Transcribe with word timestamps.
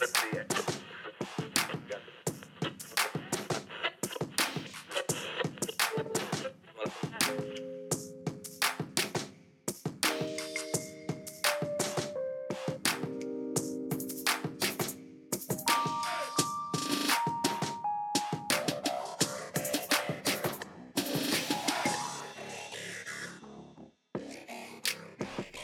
Let's 0.00 0.20
see 0.20 0.38
it. 0.38 0.77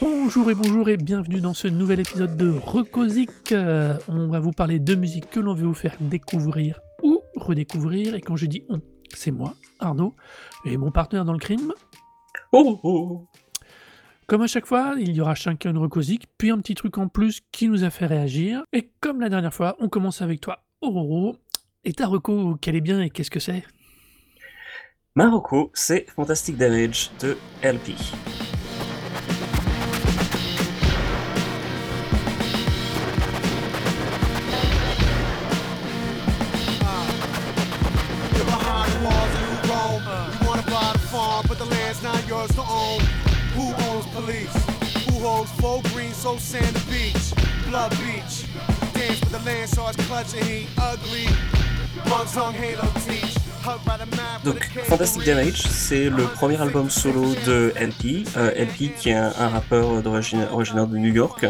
Bonjour 0.07 0.51
et 0.51 0.53
bonjour 0.53 0.87
et 0.87 0.97
bienvenue 0.97 1.41
dans 1.41 1.55
ce 1.55 1.67
nouvel 1.67 1.99
épisode 1.99 2.37
de 2.37 2.51
Recosic. 2.51 3.51
Euh, 3.51 3.97
on 4.07 4.27
va 4.27 4.39
vous 4.39 4.51
parler 4.51 4.77
de 4.77 4.93
musique 4.93 5.31
que 5.31 5.39
l'on 5.39 5.55
veut 5.55 5.65
vous 5.65 5.73
faire 5.73 5.95
découvrir 5.99 6.79
ou 7.01 7.23
redécouvrir. 7.35 8.13
Et 8.13 8.21
quand 8.21 8.35
je 8.35 8.45
dis 8.45 8.63
on, 8.69 8.81
c'est 9.15 9.31
moi, 9.31 9.55
Arnaud, 9.79 10.15
et 10.63 10.77
mon 10.77 10.91
partenaire 10.91 11.25
dans 11.25 11.33
le 11.33 11.39
crime. 11.39 11.73
Oh, 12.51 12.79
oh. 12.83 13.27
Comme 14.27 14.43
à 14.43 14.47
chaque 14.47 14.67
fois, 14.67 14.93
il 14.99 15.11
y 15.11 15.21
aura 15.21 15.33
chacun 15.33 15.71
une 15.71 15.79
Recosic, 15.79 16.27
puis 16.37 16.51
un 16.51 16.59
petit 16.59 16.75
truc 16.75 16.99
en 16.99 17.07
plus 17.07 17.41
qui 17.51 17.67
nous 17.67 17.83
a 17.83 17.89
fait 17.89 18.05
réagir. 18.05 18.61
Et 18.73 18.91
comme 19.01 19.19
la 19.19 19.29
dernière 19.29 19.55
fois, 19.55 19.75
on 19.79 19.89
commence 19.89 20.21
avec 20.21 20.39
toi, 20.39 20.63
Auroro. 20.81 21.35
Et 21.83 21.93
ta 21.93 22.05
reco, 22.05 22.57
quelle 22.61 22.75
est 22.75 22.81
bien 22.81 23.01
et 23.01 23.09
qu'est-ce 23.09 23.31
que 23.31 23.39
c'est? 23.39 23.63
Marocco, 25.15 25.71
c'est 25.73 26.05
Fantastic 26.11 26.57
Damage 26.57 27.09
de 27.21 27.35
LP. 27.63 27.95
So 46.25 46.37
sand 46.39 46.75
the 46.75 46.83
beach, 46.89 47.25
blood 47.69 47.91
beach. 48.01 48.49
Dance 48.95 49.19
with 49.21 49.31
the 49.31 49.39
land 49.45 49.69
sharks 49.69 49.97
clutching 50.07 50.43
heat, 50.43 50.67
ugly. 50.75 51.27
Bugs 52.09 52.33
hung 52.33 52.53
halo 52.53 52.87
teach. 53.05 53.35
Donc, 54.43 54.63
Fantastic 54.83 55.23
Damage, 55.23 55.63
c'est 55.63 56.07
le 56.09 56.23
premier 56.23 56.61
album 56.61 56.91
solo 56.91 57.33
de 57.47 57.73
LP. 57.75 58.27
Euh, 58.37 58.51
LP, 58.51 58.93
qui 58.95 59.09
est 59.09 59.15
un, 59.15 59.33
un 59.39 59.49
rappeur 59.49 60.03
d'origine 60.03 60.45
originaire 60.51 60.85
de 60.85 60.99
New 60.99 61.11
York. 61.11 61.47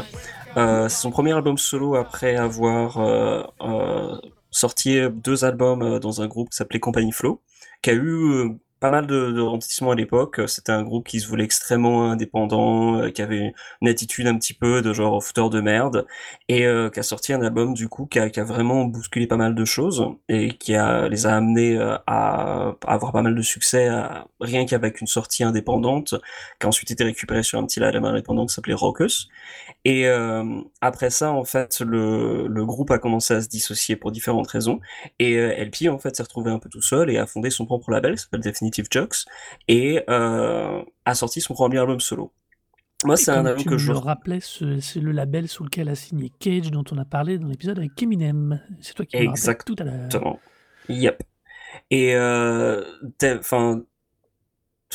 Euh, 0.56 0.88
c'est 0.88 1.02
son 1.02 1.12
premier 1.12 1.34
album 1.34 1.58
solo 1.58 1.96
après 1.96 2.38
avoir 2.38 3.00
euh, 3.00 4.18
sorti 4.50 4.98
deux 5.12 5.44
albums 5.44 6.00
dans 6.00 6.22
un 6.22 6.28
groupe 6.28 6.52
qui 6.52 6.56
s'appelait 6.56 6.80
Company 6.80 7.12
Flow, 7.12 7.42
qui 7.82 7.90
a 7.90 7.94
eu 7.94 8.58
pas 8.80 8.92
mal 8.92 9.08
de, 9.08 9.32
de 9.32 9.90
à 9.92 9.96
l'époque. 9.96 10.42
C'était 10.48 10.72
un 10.72 10.84
groupe 10.84 11.08
qui 11.08 11.20
se 11.20 11.28
voulait 11.28 11.44
extrêmement 11.44 12.12
indépendant, 12.12 13.00
euh, 13.00 13.10
qui 13.10 13.22
avait 13.22 13.54
une 13.82 13.88
attitude 13.88 14.28
un 14.28 14.38
petit 14.38 14.54
peu 14.54 14.82
de 14.82 14.94
genre 14.94 15.24
fouteur 15.24 15.50
de 15.50 15.62
merde, 15.62 16.06
et 16.50 16.66
euh, 16.66 16.90
qui 16.90 17.00
a 17.00 17.04
sorti 17.04 17.34
un 17.34 17.42
album 17.42 17.74
du 17.74 17.88
coup 17.88 18.06
qui 18.06 18.20
a, 18.20 18.30
vraiment 18.44 18.86
bousculé 18.86 19.28
pas 19.28 19.38
mal 19.38 19.56
de 19.56 19.66
choses 19.66 20.06
et 20.30 20.50
qui 20.50 20.76
a, 20.76 21.08
les 21.08 21.26
a 21.26 21.36
amenés 21.36 21.78
euh, 21.78 21.98
à, 22.08 22.76
avoir 22.86 23.12
pas 23.12 23.22
mal 23.22 23.36
de 23.36 23.42
succès, 23.42 23.90
rien 24.40 24.66
qu'avec 24.66 25.02
une 25.02 25.08
sortie 25.08 25.44
indépendante, 25.44 26.16
qui 26.60 26.66
a 26.66 26.70
ensuite 26.70 26.92
été 26.92 27.04
récupérée 27.04 27.44
sur 27.44 27.60
un 27.60 27.66
petit 27.66 27.80
label 27.80 28.06
indépendant 28.06 28.46
qui 28.46 28.54
s'appelait 28.54 28.74
Raucus. 28.74 29.30
Et 29.86 30.08
euh, 30.08 30.62
après 30.82 31.12
ça, 31.12 31.32
en 31.32 31.44
fait, 31.44 31.80
le, 31.80 32.48
le, 32.48 32.66
groupe 32.66 32.90
a 32.90 32.98
commencé 32.98 33.36
à 33.36 33.42
se 33.42 33.48
dissocier 33.48 33.96
pour 33.96 34.12
différentes 34.12 34.48
raisons, 34.48 34.80
et 35.20 35.36
LP 35.64 35.90
en 35.90 36.00
fait 36.00 36.16
s'est 36.16 36.24
retrouvé 36.24 36.50
un 36.50 36.58
peu 36.58 36.70
tout 36.70 36.82
seul 36.82 37.12
et 37.12 37.20
a 37.20 37.28
fondé 37.28 37.52
son 37.52 37.68
propre 37.68 37.92
label 37.92 38.16
qui 38.16 38.24
s'appelle 38.24 38.42
Definitive 38.42 38.88
Jokes 38.90 39.26
et 39.68 40.02
euh, 40.10 40.82
a 41.06 41.16
sorti 41.16 41.40
son 41.40 41.54
premier 41.54 41.78
album 41.78 42.00
solo. 42.00 42.34
Moi, 43.04 43.16
c'est 43.18 43.30
un 43.30 43.46
album 43.46 43.64
que 43.66 43.78
je. 43.78 43.92
rappelais, 43.92 44.40
c'est 44.42 45.00
le 45.00 45.12
label 45.12 45.48
sous 45.48 45.64
lequel 45.64 45.90
a 45.90 45.96
signé 45.96 46.32
Cage, 46.40 46.72
dont 46.72 46.84
on 46.92 46.98
a 46.98 47.06
parlé 47.06 47.38
dans 47.38 47.48
l'épisode 47.48 47.78
avec 47.78 48.02
Eminem. 48.02 48.60
C'est 48.82 48.96
toi 48.96 49.06
qui 49.06 49.18
me 49.18 49.64
tout 49.64 49.76
à 49.78 49.84
l'heure. 49.84 50.06
Exactement. 50.06 50.40
Yep. 50.90 51.22
Et 51.92 52.16
euh, 52.16 52.84
enfin, 53.40 53.84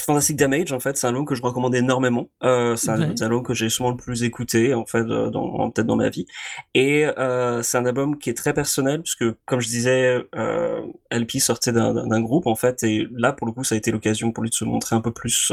Fantastic 0.05 0.37
Damage, 0.37 0.73
en 0.73 0.81
fait, 0.81 0.97
c'est 0.97 1.07
un 1.07 1.11
album 1.11 1.25
que 1.27 1.35
je 1.35 1.43
recommande 1.43 1.75
énormément. 1.75 2.29
Euh, 2.43 2.77
c'est 2.77 2.91
un, 2.91 3.01
album 3.21 3.43
que 3.43 3.55
j'ai 3.55 3.69
souvent 3.69 3.91
le 3.91 3.97
plus 3.97 4.23
écouté, 4.23 4.75
en 4.75 4.87
fait, 4.87 4.99
euh, 4.99 5.31
dans, 5.31 5.71
peut-être 5.71 5.87
dans 5.87 5.97
ma 5.97 6.09
vie. 6.09 6.27
Et 6.75 7.07
euh, 7.07 7.63
c'est 7.63 7.79
un 7.79 7.87
album 7.87 8.19
qui 8.19 8.31
est 8.31 8.35
très 8.35 8.55
personnel, 8.55 9.03
puisque, 9.03 9.25
comme 9.45 9.61
je 9.61 9.69
disais, 9.69 10.23
euh, 10.35 10.83
LP 11.11 11.39
sortait 11.39 11.73
d'un 11.73 12.21
groupe, 12.21 12.47
en 12.47 12.55
fait, 12.55 12.83
et 12.83 13.07
là, 13.13 13.33
pour 13.33 13.47
le 13.47 13.53
coup, 13.53 13.65
ça 13.65 13.75
a 13.75 13.79
été 13.79 13.91
l'occasion 13.91 14.33
pour 14.33 14.43
lui 14.43 14.51
de 14.51 14.55
se 14.55 14.65
montrer 14.65 14.97
un 14.97 15.01
peu 15.01 15.13
plus, 15.13 15.53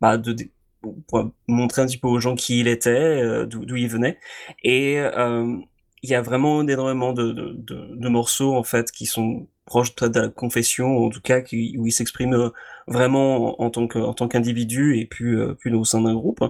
bah, 0.00 0.18
de, 0.18 0.36
pour 1.08 1.30
montrer 1.48 1.82
un 1.82 1.86
petit 1.86 1.98
peu 1.98 2.08
aux 2.08 2.20
gens 2.20 2.34
qui 2.34 2.60
il 2.60 2.68
était, 2.68 3.46
d'où 3.46 3.76
il 3.76 3.88
venait. 3.88 4.18
Et 4.62 4.96
il 4.96 6.10
y 6.10 6.14
a 6.14 6.22
vraiment 6.22 6.62
énormément 6.62 7.12
de, 7.12 7.32
de, 7.32 7.54
de, 7.56 7.96
de 7.96 8.08
morceaux, 8.08 8.54
en 8.54 8.62
fait, 8.62 8.90
qui 8.92 9.06
sont 9.06 9.48
proches 9.66 9.94
de 9.94 10.20
la 10.20 10.28
confession, 10.28 11.04
en 11.04 11.10
tout 11.10 11.20
cas, 11.20 11.40
qui, 11.42 11.76
où 11.78 11.86
il 11.86 11.92
s'exprime 11.92 12.50
vraiment 12.88 13.60
en, 13.60 13.70
tant 13.70 13.88
que 13.88 13.98
en 13.98 14.14
tant 14.14 14.28
qu'individu 14.28 14.98
et 14.98 15.06
puis 15.06 15.34
euh, 15.34 15.54
puis 15.58 15.72
au 15.74 15.84
sein 15.84 16.00
d'un 16.00 16.14
groupe. 16.14 16.44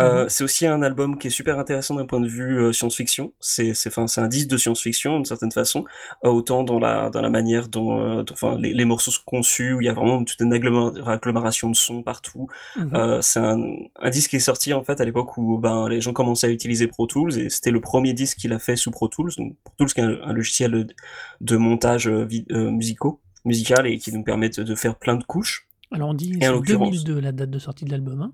Euh, 0.00 0.24
mmh 0.24 0.28
C'est 0.28 0.44
aussi 0.44 0.66
un 0.66 0.82
album 0.82 1.18
qui 1.18 1.26
est 1.26 1.30
super 1.30 1.58
intéressant 1.58 1.94
d'un 1.94 2.06
point 2.06 2.20
de 2.20 2.28
vue 2.28 2.58
euh, 2.58 2.72
science-fiction. 2.72 3.32
C'est 3.40 3.74
c'est 3.74 3.90
enfin 3.90 4.06
c'est 4.06 4.20
un 4.20 4.28
disque 4.28 4.48
de 4.48 4.56
science-fiction 4.56 5.16
d'une 5.16 5.24
certaine 5.24 5.52
façon, 5.52 5.84
euh, 6.24 6.30
autant 6.30 6.64
dans 6.64 6.78
la 6.78 7.10
dans 7.10 7.20
la 7.20 7.30
manière 7.30 7.68
dont 7.68 8.00
euh, 8.00 8.24
enfin 8.32 8.56
les, 8.58 8.72
les, 8.72 8.84
morceaux 8.84 9.10
sont 9.10 9.22
conçus 9.26 9.74
où 9.74 9.80
il 9.80 9.84
y 9.84 9.88
a 9.88 9.92
vraiment 9.92 10.24
toute 10.24 10.40
une 10.40 10.52
agglomération 10.54 11.70
de 11.70 11.76
sons 11.76 12.02
partout. 12.02 12.48
Mmh 12.76 13.20
c'est 13.20 13.40
un, 13.40 13.60
un 14.00 14.10
disque 14.10 14.30
qui 14.30 14.36
est 14.36 14.40
sorti 14.40 14.72
en 14.72 14.82
fait 14.82 15.00
à 15.00 15.04
l'époque 15.04 15.36
où 15.36 15.58
ben 15.58 15.88
les 15.88 16.00
gens 16.00 16.12
commençaient 16.12 16.46
à 16.46 16.50
utiliser 16.50 16.86
Pro 16.86 17.06
Tools 17.06 17.38
et 17.38 17.50
c'était 17.50 17.70
le 17.70 17.80
premier 17.80 18.12
disque 18.12 18.38
qu'il 18.38 18.52
a 18.52 18.58
fait 18.58 18.76
sous 18.76 18.90
Pro 18.90 19.08
Tools. 19.08 19.32
Donc 19.36 19.54
Pro 19.64 19.74
Tools 19.78 19.92
qui 19.92 20.00
est 20.00 20.04
un, 20.04 20.32
logiciel 20.32 20.70
de, 20.70 20.86
de 21.40 21.56
montage 21.56 22.08
musicaux 22.54 23.20
musical 23.44 23.86
et 23.86 23.98
qui 23.98 24.12
nous 24.12 24.22
permettent 24.22 24.60
de 24.60 24.74
faire 24.74 24.96
plein 24.96 25.16
de 25.16 25.24
couches. 25.24 25.68
Alors 25.92 26.08
on 26.08 26.14
dit 26.14 26.36
c'est 26.40 26.60
2002 26.60 27.20
la 27.20 27.30
date 27.30 27.50
de 27.50 27.58
sortie 27.58 27.84
de 27.84 27.90
l'album. 27.90 28.20
Hein 28.22 28.32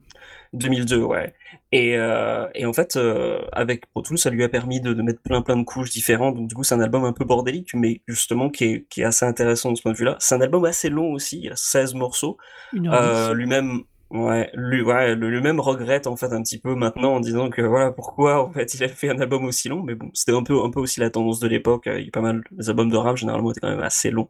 2002, 0.54 1.03
ouais. 1.03 1.34
Et, 1.72 1.97
euh, 1.97 2.47
et 2.54 2.64
en 2.64 2.72
fait, 2.72 2.97
euh, 2.97 3.42
avec 3.53 3.86
Pro 3.91 4.03
Tools, 4.03 4.19
ça 4.19 4.31
lui 4.31 4.42
a 4.42 4.48
permis 4.48 4.81
de, 4.81 4.94
de, 4.94 5.03
mettre 5.03 5.20
plein 5.20 5.42
plein 5.42 5.56
de 5.56 5.64
couches 5.64 5.91
différentes. 5.91 6.36
Donc 6.36 6.48
du 6.48 6.54
coup, 6.54 6.64
c'est 6.64 6.75
un 6.75 6.81
album 6.81 7.04
un 7.04 7.12
peu 7.12 7.25
bordélique, 7.25 7.75
mais 7.75 8.00
justement 8.06 8.48
qui 8.48 8.64
est, 8.64 8.86
qui 8.88 9.03
est 9.03 9.04
assez 9.04 9.26
intéressant 9.26 9.72
de 9.72 9.76
ce 9.76 9.82
point 9.82 9.92
de 9.92 9.97
vue-là. 9.97 10.16
C'est 10.20 10.34
un 10.34 10.41
album 10.41 10.64
assez 10.64 10.88
long 10.88 11.12
aussi, 11.12 11.38
il 11.38 11.44
y 11.44 11.50
a 11.50 11.56
16 11.56 11.94
morceaux. 11.94 12.38
Euh, 12.75 13.34
lui-même, 13.34 13.82
ouais, 14.10 14.50
lui, 14.54 14.82
ouais, 14.82 15.15
lui-même 15.15 15.60
regrette 15.60 16.06
en 16.06 16.16
fait 16.16 16.32
un 16.32 16.43
petit 16.43 16.59
peu 16.59 16.75
maintenant 16.75 17.15
en 17.15 17.21
disant 17.21 17.50
que 17.50 17.62
voilà 17.62 17.93
pourquoi 17.93 18.44
en 18.44 18.53
fait 18.53 18.75
il 18.75 18.84
a 18.84 18.88
fait 18.88 19.10
un 19.10 19.21
album 19.21 19.44
aussi 19.44 19.69
long. 19.69 19.82
Mais 19.82 19.94
bon, 19.94 20.10
c'était 20.15 20.32
un 20.32 20.43
peu 20.43 20.62
un 20.62 20.71
peu 20.71 20.81
aussi 20.81 21.00
la 21.00 21.10
tendance 21.10 21.41
de 21.41 21.48
l'époque. 21.48 21.84
Il 21.87 22.04
y 22.04 22.09
a 22.09 22.10
pas 22.10 22.20
mal 22.20 22.43
les 22.56 22.69
albums 22.70 22.91
de 22.91 22.97
rap 22.97 23.16
généralement 23.16 23.50
étaient 23.50 23.60
quand 23.60 23.70
même 23.70 23.81
assez 23.81 24.10
longs. 24.10 24.28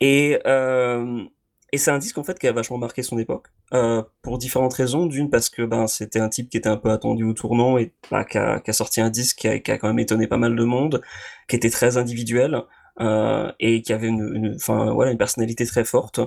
Et 0.00 0.38
euh, 0.46 1.24
et 1.72 1.78
c'est 1.78 1.90
un 1.90 1.98
disque 1.98 2.18
en 2.18 2.24
fait 2.24 2.38
qui 2.38 2.46
a 2.46 2.52
vachement 2.52 2.76
marqué 2.76 3.02
son 3.02 3.18
époque 3.18 3.48
euh, 3.72 4.02
pour 4.20 4.36
différentes 4.38 4.74
raisons. 4.74 5.06
D'une 5.06 5.30
parce 5.30 5.48
que 5.48 5.62
ben 5.62 5.86
c'était 5.86 6.20
un 6.20 6.28
type 6.28 6.50
qui 6.50 6.58
était 6.58 6.68
un 6.68 6.76
peu 6.76 6.90
attendu 6.90 7.24
au 7.24 7.32
tournant 7.32 7.78
et 7.78 7.92
bah, 8.10 8.24
qui, 8.24 8.36
a, 8.38 8.60
qui, 8.60 8.70
a, 8.70 8.72
sorti 8.74 9.00
un 9.00 9.10
disque 9.10 9.38
qui 9.38 9.48
a, 9.48 9.58
qui 9.58 9.70
a, 9.70 9.78
quand 9.78 9.88
même 9.88 9.98
étonné 9.98 10.26
pas 10.26 10.36
mal 10.36 10.54
de 10.54 10.64
monde, 10.64 11.00
qui 11.48 11.56
était 11.56 11.70
très 11.70 11.96
individuel 11.96 12.62
euh, 13.00 13.50
et 13.58 13.80
qui 13.82 13.92
avait 13.94 14.08
une, 14.08 14.32
une, 14.34 14.54
enfin 14.56 14.92
voilà 14.92 15.12
une 15.12 15.18
personnalité 15.18 15.64
très 15.66 15.84
forte. 15.84 16.20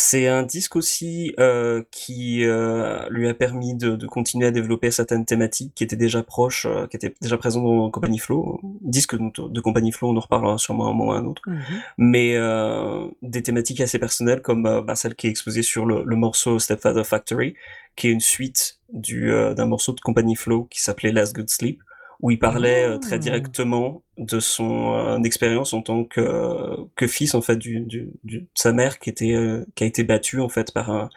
C'est 0.00 0.28
un 0.28 0.44
disque 0.44 0.76
aussi 0.76 1.34
euh, 1.40 1.82
qui 1.90 2.44
euh, 2.44 3.00
lui 3.10 3.28
a 3.28 3.34
permis 3.34 3.74
de, 3.74 3.96
de, 3.96 4.06
continuer 4.06 4.46
à 4.46 4.52
développer 4.52 4.92
certaines 4.92 5.24
thématiques 5.24 5.72
qui 5.74 5.82
étaient 5.82 5.96
déjà 5.96 6.22
proches, 6.22 6.66
euh, 6.66 6.86
qui 6.86 6.94
étaient 6.94 7.12
déjà 7.20 7.36
présentes 7.36 7.64
dans 7.64 7.90
Company 7.90 8.20
Flow. 8.20 8.60
Disque 8.80 9.16
de, 9.16 9.48
de 9.48 9.60
Company 9.60 9.90
Flow, 9.90 10.10
on 10.10 10.16
en 10.16 10.20
reparlera 10.20 10.56
sûrement 10.56 10.86
un 10.86 10.92
moment 10.92 11.06
ou 11.06 11.12
un 11.14 11.24
autre. 11.24 11.42
Mm 11.46 11.52
-hmm. 11.56 11.80
Mais 11.98 12.36
euh, 12.36 13.08
des 13.22 13.42
thématiques 13.42 13.80
assez 13.80 13.98
personnelles 13.98 14.40
comme 14.40 14.62
bah, 14.86 14.94
celle 14.94 15.16
qui 15.16 15.26
est 15.26 15.30
exposée 15.30 15.64
sur 15.64 15.84
le, 15.84 16.04
le, 16.04 16.16
morceau 16.16 16.60
Stepfather 16.60 17.04
Factory, 17.04 17.54
qui 17.96 18.06
est 18.06 18.12
une 18.12 18.20
suite 18.20 18.78
euh, 19.12 19.54
d'un 19.54 19.66
morceau 19.66 19.92
de 19.92 20.00
Company 20.00 20.36
Flow 20.36 20.68
qui 20.70 20.80
s'appelait 20.80 21.12
Last 21.12 21.34
Good 21.34 21.50
Sleep 21.50 21.82
où 22.20 22.30
il 22.30 22.38
parlait 22.38 22.84
euh, 22.84 22.98
très 22.98 23.16
ah. 23.16 23.18
directement 23.18 24.02
de 24.16 24.40
son 24.40 24.94
euh, 24.94 25.22
expérience 25.22 25.72
en 25.72 25.82
tant 25.82 26.04
que, 26.04 26.76
que 26.96 27.06
fils 27.06 27.34
en 27.34 27.42
fait 27.42 27.56
du, 27.56 27.80
du, 27.80 28.10
du, 28.24 28.40
de 28.40 28.46
sa 28.54 28.72
mère 28.72 28.98
qui 28.98 29.10
était 29.10 29.34
euh, 29.34 29.64
qui 29.74 29.84
a 29.84 29.86
été 29.86 30.04
battue 30.04 30.40
en 30.40 30.48
fait 30.48 30.72
par 30.72 30.90
un 30.90 31.08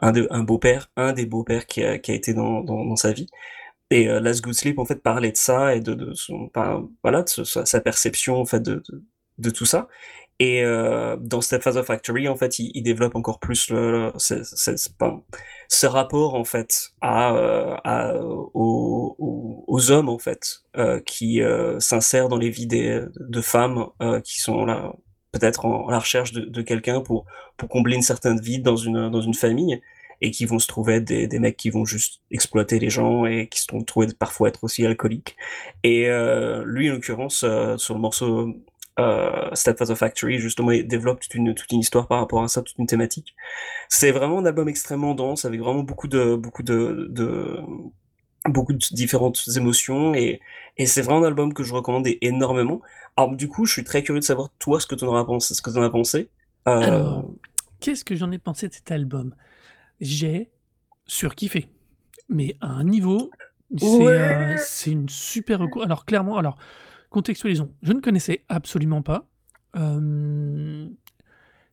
un, 0.00 0.12
de, 0.12 0.28
un 0.30 0.42
beau-père, 0.42 0.90
un 0.96 1.12
des 1.12 1.26
beaux-pères 1.26 1.66
qui 1.66 1.82
a, 1.84 1.98
qui 1.98 2.12
a 2.12 2.14
été 2.14 2.34
dans, 2.34 2.60
dans, 2.60 2.84
dans 2.84 2.96
sa 2.96 3.12
vie. 3.12 3.26
Et 3.90 4.08
euh, 4.08 4.20
Last 4.20 4.42
Good 4.42 4.54
Sleep 4.54 4.78
en 4.78 4.84
fait 4.84 5.02
parlait 5.02 5.32
de 5.32 5.36
ça 5.36 5.74
et 5.74 5.80
de, 5.80 5.94
de 5.94 6.12
son, 6.14 6.50
voilà, 7.02 7.22
de 7.22 7.28
sa, 7.28 7.66
sa, 7.66 7.80
perception 7.80 8.36
en 8.36 8.44
fait 8.44 8.60
de, 8.60 8.82
de, 8.88 9.02
de 9.38 9.50
tout 9.50 9.64
ça. 9.66 9.88
Et 10.40 10.62
euh, 10.62 11.16
dans 11.16 11.40
Stepfather 11.40 11.84
Factory, 11.84 12.28
en 12.28 12.36
fait, 12.36 12.58
il, 12.60 12.70
il 12.74 12.82
développe 12.82 13.16
encore 13.16 13.40
plus 13.40 13.70
le, 13.70 14.12
ce, 14.18 14.44
ce, 14.44 14.76
ce, 15.68 15.86
rapport 15.86 16.34
en 16.34 16.44
fait 16.44 16.90
à, 17.00 17.34
euh, 17.34 17.76
à 17.82 18.14
aux, 18.54 19.16
aux, 19.66 19.90
hommes 19.90 20.08
en 20.08 20.18
fait 20.18 20.62
euh, 20.76 21.00
qui 21.00 21.42
euh, 21.42 21.80
s'insèrent 21.80 22.28
dans 22.28 22.36
les 22.36 22.50
vies 22.50 22.68
des, 22.68 23.02
de 23.18 23.40
femmes 23.40 23.86
euh, 24.00 24.20
qui 24.20 24.40
sont 24.40 24.64
là 24.64 24.92
peut-être 25.32 25.64
en, 25.66 25.90
la 25.90 25.98
recherche 25.98 26.32
de, 26.32 26.42
de 26.42 26.62
quelqu'un 26.62 27.00
pour 27.00 27.26
pour 27.56 27.68
combler 27.68 27.96
une 27.96 28.02
certaine 28.02 28.40
vide 28.40 28.62
dans 28.62 28.76
une 28.76 29.10
dans 29.10 29.20
une 29.20 29.34
famille 29.34 29.80
et 30.20 30.30
qui 30.30 30.46
vont 30.46 30.58
se 30.58 30.66
trouver 30.66 31.00
des, 31.00 31.26
des 31.26 31.38
mecs 31.38 31.56
qui 31.56 31.70
vont 31.70 31.84
juste 31.84 32.20
exploiter 32.30 32.78
les 32.78 32.90
gens 32.90 33.24
et 33.24 33.48
qui 33.48 33.60
se 33.60 33.66
trouvent 33.84 34.14
parfois 34.14 34.48
être 34.48 34.64
aussi 34.64 34.84
alcooliques. 34.84 35.36
Et 35.84 36.08
euh, 36.08 36.64
lui, 36.66 36.90
en 36.90 36.94
l'occurrence, 36.94 37.44
euh, 37.44 37.76
sur 37.76 37.94
le 37.94 38.00
morceau 38.00 38.54
euh, 38.98 39.54
Stepfather 39.54 39.96
Factory, 39.96 40.38
justement, 40.38 40.72
il 40.72 40.86
développe 40.86 41.20
toute 41.20 41.34
une, 41.34 41.54
toute 41.54 41.70
une 41.72 41.80
histoire 41.80 42.06
par 42.08 42.20
rapport 42.20 42.42
à 42.42 42.48
ça, 42.48 42.62
toute 42.62 42.78
une 42.78 42.86
thématique. 42.86 43.34
C'est 43.88 44.10
vraiment 44.10 44.38
un 44.38 44.46
album 44.46 44.68
extrêmement 44.68 45.14
dense, 45.14 45.44
avec 45.44 45.60
vraiment 45.60 45.82
beaucoup 45.82 46.08
de, 46.08 46.36
beaucoup 46.36 46.62
de, 46.62 47.06
de 47.10 47.60
beaucoup 48.48 48.72
de 48.72 48.78
différentes 48.92 49.40
émotions 49.56 50.14
et, 50.14 50.40
et 50.76 50.86
c'est 50.86 51.02
vraiment 51.02 51.24
un 51.24 51.26
album 51.26 51.52
que 51.52 51.62
je 51.62 51.74
recommande 51.74 52.06
énormément. 52.20 52.80
Alors 53.16 53.34
du 53.34 53.48
coup, 53.48 53.66
je 53.66 53.72
suis 53.72 53.84
très 53.84 54.02
curieux 54.02 54.20
de 54.20 54.24
savoir 54.24 54.48
toi 54.58 54.80
ce 54.80 54.86
que 54.86 54.94
tu 54.94 55.04
en 55.04 55.16
as 55.16 55.24
pensé. 55.24 55.54
Ce 55.54 55.62
que 55.62 55.70
en 55.76 55.82
as 55.82 55.90
pensé. 55.90 56.30
Euh... 56.66 56.80
Alors, 56.80 57.30
qu'est-ce 57.80 58.04
que 58.04 58.14
j'en 58.14 58.30
ai 58.30 58.38
pensé 58.38 58.68
de 58.68 58.72
cet 58.72 58.90
album? 58.90 59.34
J'ai 60.00 60.50
surkiffé, 61.06 61.68
mais 62.28 62.56
à 62.60 62.68
un 62.68 62.84
niveau, 62.84 63.30
c'est 63.76 63.86
ouais. 63.86 64.18
euh, 64.18 64.56
une 64.86 65.08
super. 65.08 65.60
Alors 65.82 66.04
clairement, 66.04 66.38
alors 66.38 66.56
Contextualisons. 67.10 67.72
Je 67.82 67.92
ne 67.92 68.00
connaissais 68.00 68.44
absolument 68.48 69.02
pas. 69.02 69.26
Euh, 69.76 70.88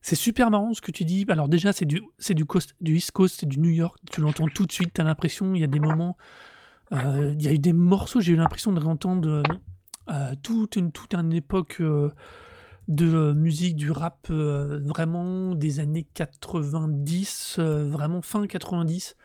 c'est 0.02 0.16
super 0.16 0.52
marrant 0.52 0.74
ce 0.74 0.82
que 0.82 0.92
tu 0.92 1.04
dis. 1.04 1.26
Alors 1.30 1.50
déjà, 1.50 1.74
c'est 1.74 1.86
du, 1.86 2.02
c'est 2.20 2.34
du, 2.34 2.46
coast, 2.46 2.76
du 2.80 2.98
East 2.98 3.12
Coast, 3.12 3.38
c'est 3.40 3.46
du 3.48 3.60
New 3.60 3.72
York. 3.72 3.98
Tu 4.12 4.22
l'entends 4.22 4.48
tout 4.48 4.66
de 4.66 4.72
suite. 4.72 4.94
Tu 4.94 5.02
as 5.02 5.04
l'impression, 5.04 5.56
il 5.56 5.62
y 5.62 5.64
a 5.64 5.68
des 5.68 5.80
moments, 5.80 6.16
euh, 6.92 7.34
il 7.38 7.44
y 7.44 7.48
a 7.48 7.54
eu 7.54 7.60
des 7.60 7.74
morceaux, 7.74 8.22
j'ai 8.22 8.34
eu 8.34 8.36
l'impression 8.36 8.72
de 8.72 8.80
réentendre 8.80 9.44
euh, 10.10 10.36
toute, 10.44 10.76
une, 10.76 10.92
toute 10.92 11.16
une 11.16 11.34
époque 11.34 11.78
euh, 11.82 12.12
de 12.88 13.34
musique, 13.34 13.76
du 13.76 13.92
rap, 13.92 14.28
euh, 14.30 14.80
vraiment 14.84 15.56
des 15.56 15.80
années 15.80 16.06
90, 16.14 17.58
euh, 17.60 17.90
vraiment 17.90 18.22
fin 18.22 18.46
90. 18.46 19.16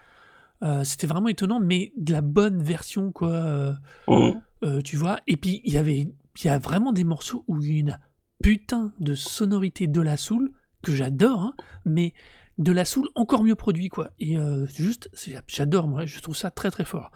C'était 0.85 1.07
vraiment 1.07 1.29
étonnant, 1.29 1.61
mais 1.61 1.93
de 1.97 2.13
la 2.13 2.21
bonne 2.21 2.63
version, 2.63 3.13
quoi. 3.13 3.77
Mmh. 4.09 4.33
Euh, 4.63 4.83
tu 4.83 4.97
vois? 4.97 5.21
Et 5.27 5.37
puis 5.37 5.63
il 5.65 5.73
y 5.73 5.79
avait 5.79 6.09
il 6.37 6.45
y 6.45 6.49
a 6.49 6.59
vraiment 6.59 6.93
des 6.93 7.05
morceaux 7.05 7.45
où 7.49 7.63
il 7.63 7.73
y 7.73 7.77
a 7.77 7.81
une 7.81 7.99
putain 8.43 8.93
de 9.01 9.15
sonorité 9.15 9.87
de 9.87 10.01
la 10.01 10.17
soul 10.17 10.53
que 10.83 10.95
j'adore, 10.95 11.41
hein, 11.41 11.55
mais 11.85 12.15
de 12.59 12.73
la 12.73 12.85
soul 12.85 13.09
encore 13.15 13.43
mieux 13.43 13.55
produit, 13.55 13.89
quoi 13.89 14.11
et 14.19 14.37
juste, 14.67 15.11
j'adore 15.49 15.89
moi, 15.89 16.05
je 16.05 16.21
trouve 16.21 16.37
ça 16.37 16.51
très, 16.51 16.71
très 16.71 16.85
fort. 16.85 17.11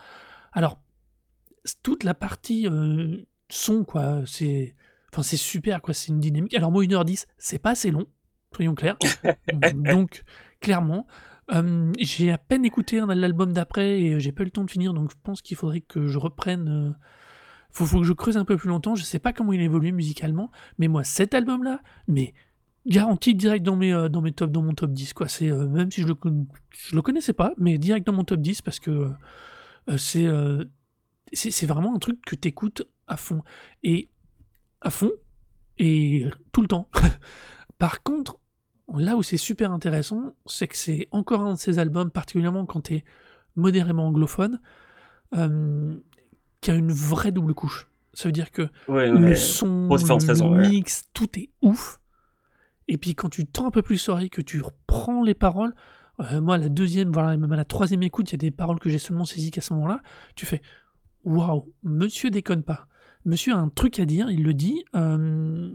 Alors, 0.53 0.81
toute 1.83 2.03
la 2.03 2.15
partie, 2.15 2.67
son 3.51 3.85
quoi, 3.85 4.23
c'est 4.27 4.75
enfin 5.13 5.23
c'est 5.23 5.37
super 5.37 5.81
quoi, 5.81 5.95
c'est 5.95 6.09
une 6.09 6.21
dynamique. 6.21 6.55
Alors 6.55 6.73
moi 6.73 6.83
1:10, 6.83 7.27
c'est 7.39 7.59
pas 7.59 7.71
assez 7.71 7.91
long, 7.91 8.07
soyons 8.55 8.75
clairs. 8.75 8.97
Donc 9.75 10.25
clairement, 10.61 11.07
hem, 11.51 11.93
j'ai 11.99 12.31
à 12.31 12.39
peine 12.39 12.65
écouté 12.65 13.01
l'album 13.07 13.53
d'après 13.53 14.01
et 14.01 14.21
j'ai 14.21 14.33
pas 14.33 14.43
eu 14.43 14.47
le 14.47 14.51
temps 14.51 14.65
de 14.65 14.71
finir, 14.71 14.95
donc 14.95 15.11
je 15.11 15.17
pense 15.23 15.43
qu'il 15.43 15.57
faudrait 15.57 15.81
que 15.81 16.07
je 16.07 16.19
reprenne, 16.19 16.69
heu 16.69 16.95
faut, 17.75 18.01
que 18.01 18.05
je 18.07 18.13
creuse 18.13 18.37
un 18.37 18.45
peu 18.45 18.57
plus 18.57 18.69
longtemps. 18.69 18.95
Je 18.95 19.03
sais 19.03 19.19
pas 19.19 19.33
comment 19.33 19.53
il 19.53 19.61
évolue 19.61 19.93
musicalement, 19.93 20.51
mais 20.79 20.89
moi, 20.89 21.05
cet 21.05 21.35
album-là, 21.35 21.81
mais 22.07 22.35
garanti 22.87 23.35
direct 23.35 23.65
dans 23.65 23.77
mes, 23.77 23.93
euh, 23.93 24.09
dans 24.09 24.21
mes 24.21 24.33
top, 24.33 24.53
dans 24.53 24.63
mon 24.63 24.75
top 24.75 24.93
10. 24.93 25.13
Quoi. 25.13 25.29
C'est, 25.29 25.51
euh, 25.51 25.67
même 25.69 25.91
si 25.91 26.03
je 26.03 26.07
le, 26.07 26.15
je 26.71 26.95
le 26.95 27.03
connaissais 27.03 27.33
pas, 27.33 27.53
mais 27.59 27.79
direct 27.79 28.07
dans 28.07 28.13
mon 28.13 28.25
top 28.25 28.41
10 28.41 28.63
parce 28.63 28.79
que 28.79 29.11
euh, 29.91 29.99
c'est, 29.99 30.29
c'est, 31.33 31.51
c'est 31.51 31.67
vraiment 31.67 31.95
un 31.95 31.99
truc 31.99 32.21
que 32.25 32.37
tu 32.37 32.49
écoutes 32.49 32.89
à 33.07 33.17
fond. 33.17 33.43
Et 33.83 34.09
à 34.81 34.91
fond, 34.91 35.11
et 35.79 36.27
tout 36.53 36.63
le 36.63 36.69
temps. 36.69 36.89
Par 37.79 38.03
contre, 38.03 38.39
là 38.93 39.17
où 39.17 39.23
c'est 39.23 39.37
super 39.37 39.73
intéressant, 39.73 40.35
c'est 40.47 40.69
que 40.69 40.77
c'est 40.77 41.09
encore 41.11 41.41
un 41.43 41.55
de 41.55 41.59
ces 41.59 41.79
albums, 41.79 42.11
particulièrement 42.11 42.67
quand 42.67 42.83
tu 42.83 42.95
es 42.97 43.05
modérément 43.57 44.09
anglophone, 44.09 44.61
qui 45.33 46.71
a 46.71 46.75
une 46.75 46.93
vraie 46.93 47.33
double 47.33 47.55
couche. 47.55 47.89
Ça 48.15 48.29
veut 48.29 48.33
dire 48.33 48.51
que 48.53 48.69
ouais, 48.89 49.11
le 49.11 49.35
son, 49.35 49.89
le 49.89 50.69
mix, 50.69 51.03
ouais. 51.03 51.11
tout 51.13 51.39
est 51.39 51.51
ouf. 51.63 52.01
Et 52.89 52.97
puis 52.97 53.15
quand 53.15 53.29
tu 53.29 53.47
tends 53.47 53.67
un 53.67 53.71
peu 53.71 53.83
plus 53.83 54.07
l'oreille, 54.07 54.31
que 54.31 54.41
tu 54.41 54.61
reprends 54.61 55.23
les 55.23 55.35
paroles, 55.35 55.75
euh, 56.21 56.41
moi 56.41 56.59
la 56.59 56.69
deuxième, 56.69 57.11
voilà, 57.11 57.37
même 57.37 57.53
à 57.53 57.57
la 57.57 57.65
troisième 57.65 58.03
écoute, 58.03 58.31
il 58.31 58.35
y 58.35 58.37
a 58.37 58.39
des 58.39 58.51
paroles 58.51 58.79
que 58.79 58.89
j'ai 58.89 58.99
seulement 58.99 59.25
saisies 59.25 59.51
qu'à 59.51 59.61
ce 59.61 59.75
moment-là, 59.75 60.01
tu 60.37 60.47
fais 60.47 60.63
waouh, 61.25 61.73
monsieur 61.83 62.31
déconne 62.31 62.63
pas. 62.63 62.87
Monsieur 63.25 63.55
a 63.55 63.57
un 63.57 63.69
truc 63.69 63.99
à 63.99 64.05
dire, 64.05 64.31
il 64.31 64.43
le 64.43 64.55
dit. 64.55 64.85
Euh, 64.95 65.71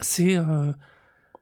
c'est. 0.00 0.36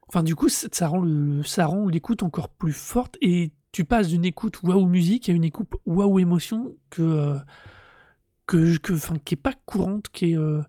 Enfin, 0.09 0.23
du 0.23 0.35
coup, 0.35 0.49
ça 0.49 0.87
rend, 0.87 1.01
le, 1.01 1.43
ça 1.43 1.65
rend 1.65 1.87
l'écoute 1.87 2.23
encore 2.23 2.49
plus 2.49 2.73
forte 2.73 3.17
et 3.21 3.51
tu 3.71 3.83
passes 3.83 4.07
d'une 4.07 4.25
écoute 4.25 4.63
waouh 4.63 4.85
musique 4.85 5.29
à 5.29 5.33
une 5.33 5.43
écoute 5.43 5.69
waouh 5.85 6.19
émotion 6.19 6.75
que 6.89 7.01
euh, 7.01 7.37
que, 8.47 8.77
que, 8.77 8.93
enfin, 8.93 9.17
qui 9.23 9.35
est 9.35 9.37
pas 9.37 9.53
courante, 9.65 10.07
qui 10.09 10.31
est. 10.31 10.37
Euh, 10.37 10.63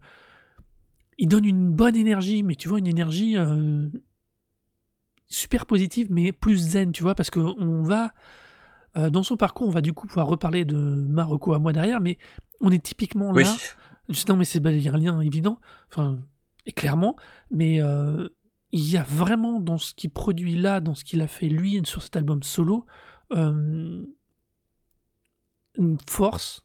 il 1.16 1.28
donne 1.28 1.44
une 1.44 1.70
bonne 1.70 1.96
énergie, 1.96 2.42
mais 2.42 2.54
tu 2.54 2.68
vois, 2.68 2.78
une 2.78 2.86
énergie 2.86 3.36
euh, 3.36 3.88
super 5.26 5.66
positive, 5.66 6.08
mais 6.10 6.32
plus 6.32 6.58
zen, 6.58 6.92
tu 6.92 7.02
vois, 7.02 7.14
parce 7.14 7.30
qu'on 7.30 7.82
va. 7.82 8.12
Euh, 8.96 9.10
dans 9.10 9.22
son 9.22 9.36
parcours, 9.36 9.68
on 9.68 9.70
va 9.72 9.80
du 9.80 9.92
coup 9.92 10.06
pouvoir 10.06 10.26
reparler 10.26 10.64
de 10.64 10.76
Marocco 10.76 11.52
à 11.54 11.58
moi 11.58 11.72
derrière, 11.72 12.00
mais 12.00 12.18
on 12.60 12.70
est 12.70 12.82
typiquement 12.82 13.32
là. 13.32 13.54
Oui. 14.08 14.14
Non, 14.28 14.36
mais 14.36 14.44
c'est 14.44 14.58
il 14.64 14.82
y 14.82 14.88
a 14.88 14.94
un 14.94 14.96
lien 14.96 15.20
évident, 15.20 15.60
enfin, 15.90 16.18
et 16.64 16.72
clairement, 16.72 17.14
mais 17.50 17.82
euh, 17.82 18.28
il 18.72 18.90
y 18.90 18.96
a 18.96 19.02
vraiment 19.02 19.60
dans 19.60 19.78
ce 19.78 19.94
qu'il 19.94 20.10
produit 20.10 20.56
là, 20.56 20.80
dans 20.80 20.94
ce 20.94 21.04
qu'il 21.04 21.20
a 21.22 21.28
fait 21.28 21.48
lui 21.48 21.80
sur 21.84 22.02
cet 22.02 22.16
album 22.16 22.42
solo, 22.42 22.86
euh, 23.32 24.04
une 25.76 25.98
force, 26.06 26.64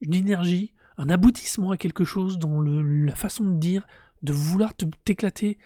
une 0.00 0.14
énergie, 0.14 0.74
un 0.98 1.08
aboutissement 1.08 1.70
à 1.70 1.76
quelque 1.76 2.04
chose 2.04 2.38
dans 2.38 2.60
la 2.60 3.14
façon 3.14 3.44
de 3.44 3.58
dire, 3.58 3.86
de 4.22 4.32
vouloir 4.32 4.72
t'éclater 5.04 5.58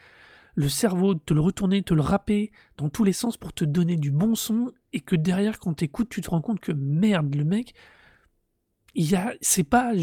le 0.55 0.69
cerveau, 0.69 1.15
de 1.15 1.21
te 1.21 1.33
le 1.33 1.41
retourner, 1.41 1.83
te 1.83 1.95
le 1.95 2.03
râper 2.03 2.53
dans 2.77 2.91
tous 2.91 3.05
les 3.05 3.15
sens 3.15 3.37
pour 3.37 3.53
te 3.53 3.65
donner 3.65 3.97
du 3.97 4.11
bon 4.11 4.35
son 4.35 4.73
et 4.93 5.01
que 5.01 5.17
derrière 5.17 5.59
quand 5.59 5.75
t'écoutes 5.75 6.11
tu 6.11 6.21
te 6.21 6.31
rends 6.31 6.43
compte 6.43 6.61
que 6.61 6.73
merde 6.73 7.35
le 7.35 7.45
mec 7.45 7.75
il 8.95 9.11
y 9.11 9.17
a 9.17 9.33
c'est 9.41 9.65
pas 9.65 9.95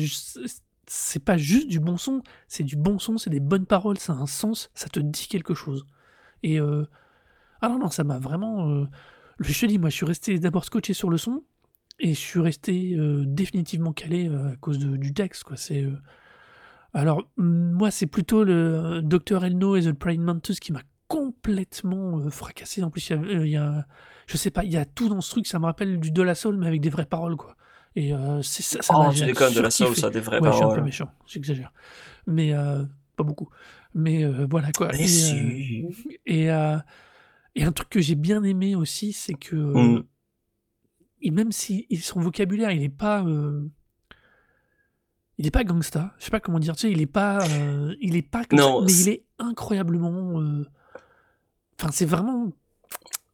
c'est 0.91 1.23
pas 1.23 1.37
juste 1.37 1.67
du 1.67 1.79
bon 1.79 1.97
son 1.97 2.23
c'est 2.47 2.63
du 2.63 2.75
bon 2.75 2.99
son 2.99 3.17
c'est 3.17 3.29
des 3.29 3.39
bonnes 3.39 3.65
paroles 3.65 3.99
ça 3.99 4.13
a 4.13 4.15
un 4.17 4.27
sens 4.27 4.71
ça 4.73 4.89
te 4.89 4.99
dit 4.99 5.27
quelque 5.27 5.53
chose 5.53 5.85
et 6.43 6.59
euh... 6.59 6.85
ah 7.61 7.69
non 7.69 7.79
non 7.79 7.89
ça 7.89 8.03
m'a 8.03 8.17
vraiment 8.17 8.69
euh... 8.69 8.85
je 9.39 9.59
te 9.59 9.65
dis 9.67 9.77
moi 9.77 9.89
je 9.89 9.95
suis 9.95 10.05
resté 10.05 10.39
d'abord 10.39 10.65
scotché 10.65 10.93
sur 10.93 11.09
le 11.09 11.17
son 11.17 11.43
et 11.99 12.13
je 12.13 12.19
suis 12.19 12.39
resté 12.39 12.95
euh, 12.95 13.23
définitivement 13.25 13.93
calé 13.93 14.29
euh, 14.29 14.53
à 14.53 14.55
cause 14.55 14.79
du 14.79 15.13
texte. 15.13 15.43
Quoi. 15.43 15.57
C'est. 15.57 15.85
Alors, 16.93 17.29
moi, 17.37 17.91
c'est 17.91 18.07
plutôt 18.07 18.43
le 18.43 19.01
Dr. 19.03 19.43
Elno 19.43 19.75
et 19.75 19.83
The 19.83 19.93
Prime 19.93 20.23
Mantis 20.23 20.55
qui 20.55 20.71
m'a 20.71 20.81
complètement 21.07 22.29
fracassé. 22.29 22.83
En 22.83 22.89
plus, 22.89 23.09
il 23.09 23.15
y, 23.15 23.35
a, 23.35 23.45
y, 23.45 23.57
a, 23.57 23.85
je 24.27 24.37
sais 24.37 24.49
pas, 24.49 24.63
il 24.63 24.71
y 24.71 24.77
a 24.77 24.85
tout 24.85 25.09
dans 25.09 25.21
ce 25.21 25.29
truc. 25.29 25.45
Ça 25.45 25.59
me 25.59 25.65
rappelle 25.65 25.99
du 25.99 26.11
De 26.11 26.21
La 26.21 26.35
Soul, 26.35 26.57
mais 26.57 26.67
avec 26.67 26.81
des 26.81 26.89
vraies 26.89 27.05
paroles. 27.05 27.35
quoi. 27.35 27.55
Et 27.95 28.13
c'est 28.43 28.63
ça. 28.63 28.81
ça 28.81 28.93
oh, 28.97 29.11
tu 29.13 29.25
déconnes, 29.25 29.53
De 29.53 29.61
La 29.61 29.71
Soul, 29.71 29.95
ça 29.95 30.07
a 30.07 30.09
des 30.09 30.19
vraies 30.19 30.39
ouais, 30.39 30.49
paroles. 30.49 30.53
Je 30.53 30.57
suis 30.57 30.71
un 30.71 30.75
peu 30.75 30.81
méchant, 30.81 31.11
j'exagère. 31.25 31.73
Mais 32.27 32.53
pas 33.15 33.23
beaucoup. 33.23 33.49
Mais 33.93 34.25
voilà 34.45 34.71
quoi. 34.71 34.89
Mais 34.93 35.03
et, 35.03 35.07
si. 35.07 35.85
et, 36.25 36.45
et, 36.45 37.63
un 37.63 37.71
truc 37.71 37.89
que 37.89 37.99
j'ai 37.99 38.15
bien 38.15 38.43
aimé 38.43 38.75
aussi, 38.75 39.13
c'est 39.13 39.33
que. 39.33 39.55
Mm 39.55 40.03
et 41.21 41.31
même 41.31 41.51
si 41.51 41.87
son 42.01 42.21
vocabulaire, 42.21 42.71
il 42.71 42.83
est 42.83 42.89
pas, 42.89 43.23
euh, 43.23 43.67
il 45.37 45.47
est 45.47 45.51
pas 45.51 45.63
gangsta, 45.63 46.13
je 46.17 46.25
sais 46.25 46.31
pas 46.31 46.39
comment 46.39 46.59
dire, 46.59 46.75
tu 46.75 46.81
sais, 46.81 46.91
il 46.91 47.01
est 47.01 47.07
pas, 47.07 47.45
euh, 47.47 47.95
il 48.01 48.15
est 48.15 48.21
pas 48.21 48.43
non, 48.51 48.79
ça, 48.79 48.85
mais 48.85 48.93
il 48.93 49.09
est 49.09 49.25
incroyablement, 49.37 50.41
euh, 50.41 50.65
enfin, 51.79 51.91
c'est 51.91 52.05
vraiment, 52.05 52.51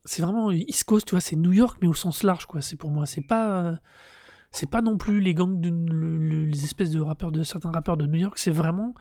c'est 0.03 0.21
vraiment 0.21 0.51
East 0.51 0.85
Coast, 0.85 1.07
tu 1.07 1.11
vois, 1.11 1.21
c'est 1.21 1.35
New 1.35 1.53
York, 1.53 1.77
mais 1.81 1.87
au 1.87 1.93
sens 1.93 2.23
large, 2.23 2.45
quoi. 2.45 2.61
C'est 2.61 2.75
pour 2.75 2.89
moi, 2.89 3.05
c'est 3.05 3.25
pas, 3.25 3.79
c'est 4.55 4.69
pas 4.69 4.81
non 4.81 4.97
plus 4.97 5.19
les 5.19 5.33
gangs, 5.33 5.59
de, 5.59 5.69
le, 5.69 6.17
le, 6.17 6.45
les 6.45 6.63
espèces 6.63 6.91
de 6.91 7.01
rappeurs 7.01 7.31
de 7.31 7.43
certains 7.43 7.71
rappeurs 7.71 7.97
de 7.97 8.05
New 8.05 8.19
York, 8.19 8.37
c'est 8.37 8.51
vraiment, 8.51 8.95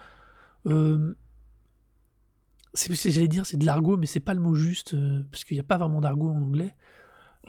c'est, 2.74 3.10
j'allais 3.10 3.28
dire, 3.28 3.46
c'est 3.46 3.56
de 3.56 3.64
l'argot, 3.64 3.96
mais 3.96 4.06
c'est 4.06 4.20
pas 4.20 4.34
le 4.34 4.40
mot 4.40 4.54
juste, 4.54 4.96
parce 5.30 5.44
qu'il 5.44 5.56
n'y 5.56 5.60
a 5.60 5.64
pas 5.64 5.78
vraiment 5.78 6.00
d'argot 6.00 6.30
en 6.30 6.42
anglais. 6.42 6.74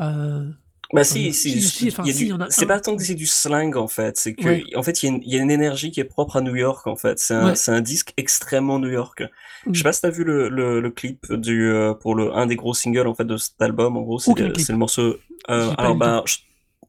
Euh, 0.01 0.49
Bah 0.93 1.03
si, 1.03 1.33
c'est 1.33 2.65
pas 2.67 2.79
tant 2.79 2.95
que 2.95 3.03
c'est 3.03 3.15
du 3.15 3.25
slang 3.25 3.75
en 3.75 3.87
fait, 3.87 4.17
c'est 4.17 4.35
que 4.35 4.77
en 4.77 4.83
fait 4.83 5.01
il 5.01 5.19
y, 5.25 5.37
a 5.37 5.41
une 5.41 5.49
énergie 5.49 5.89
qui 5.89 5.99
est 5.99 6.05
propre 6.05 6.35
à 6.37 6.41
New 6.41 6.55
York 6.55 6.85
en 6.85 6.95
fait. 6.95 7.17
C'est 7.17 7.33
un, 7.33 7.53
un, 7.67 7.81
disque 7.81 8.13
extrêmement 8.17 8.77
New 8.77 8.91
York. 8.91 9.23
Je 9.65 9.73
sais 9.73 9.79
mm. 9.79 9.83
pas 9.83 9.93
si 9.93 10.01
t'as 10.01 10.11
vu 10.11 10.23
le, 10.23 10.47
le, 10.49 10.79
le, 10.79 10.91
clip 10.91 11.33
du 11.33 11.69
euh, 11.69 11.95
pour 11.95 12.13
le 12.13 12.35
un 12.35 12.45
des 12.45 12.55
gros 12.55 12.75
singles 12.75 13.07
en 13.07 13.15
fait 13.15 13.25
de 13.25 13.37
cet 13.37 13.59
album. 13.61 13.97
En 13.97 14.01
gros, 14.01 14.19
c'est 14.19 14.37
le 14.37 14.77
morceau. 14.77 15.17
Euh, 15.49 15.73
alors 15.77 15.95
bah, 15.95 16.23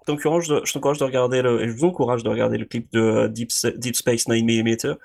t'encourage 0.07 0.49
de, 0.49 0.63
je 0.65 0.73
t'encourage 0.73 0.99
de 0.99 1.05
regarder 1.05 1.43
le, 1.43 1.67
je 1.69 1.73
vous 1.73 1.85
encourage 1.85 2.23
de 2.23 2.29
regarder 2.29 2.59
le 2.59 2.65
clip 2.65 2.91
de 2.93 3.01
euh, 3.01 3.29
Deep, 3.29 3.51
Deep 3.77 3.97
Space 3.97 4.27
9mm, 4.27 4.97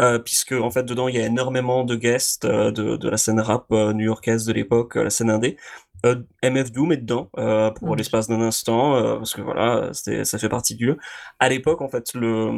euh, 0.00 0.18
puisque 0.18 0.52
en 0.52 0.70
fait 0.70 0.84
dedans 0.84 1.08
il 1.08 1.16
y 1.16 1.18
a 1.20 1.26
énormément 1.26 1.84
de 1.84 1.96
guests 1.96 2.44
euh, 2.44 2.70
de, 2.70 2.96
de 2.96 3.08
la 3.08 3.16
scène 3.16 3.40
rap 3.40 3.70
new-yorkaise 3.70 4.46
de 4.46 4.52
l'époque, 4.52 4.94
la 4.96 5.10
scène 5.10 5.30
indé. 5.30 5.56
Euh, 6.04 6.16
MF 6.42 6.72
Doom 6.72 6.92
est 6.92 6.96
dedans 6.96 7.30
euh, 7.38 7.70
pour 7.70 7.94
l'espace 7.94 8.26
d'un 8.26 8.40
instant 8.40 8.96
euh, 8.96 9.16
parce 9.18 9.34
que 9.34 9.40
voilà 9.40 9.92
ça 9.94 10.38
fait 10.38 10.48
partie 10.48 10.74
du 10.74 10.86
jeu 10.86 10.96
à 11.38 11.48
l'époque 11.48 11.80
en 11.80 11.88
fait 11.88 12.12
le 12.14 12.50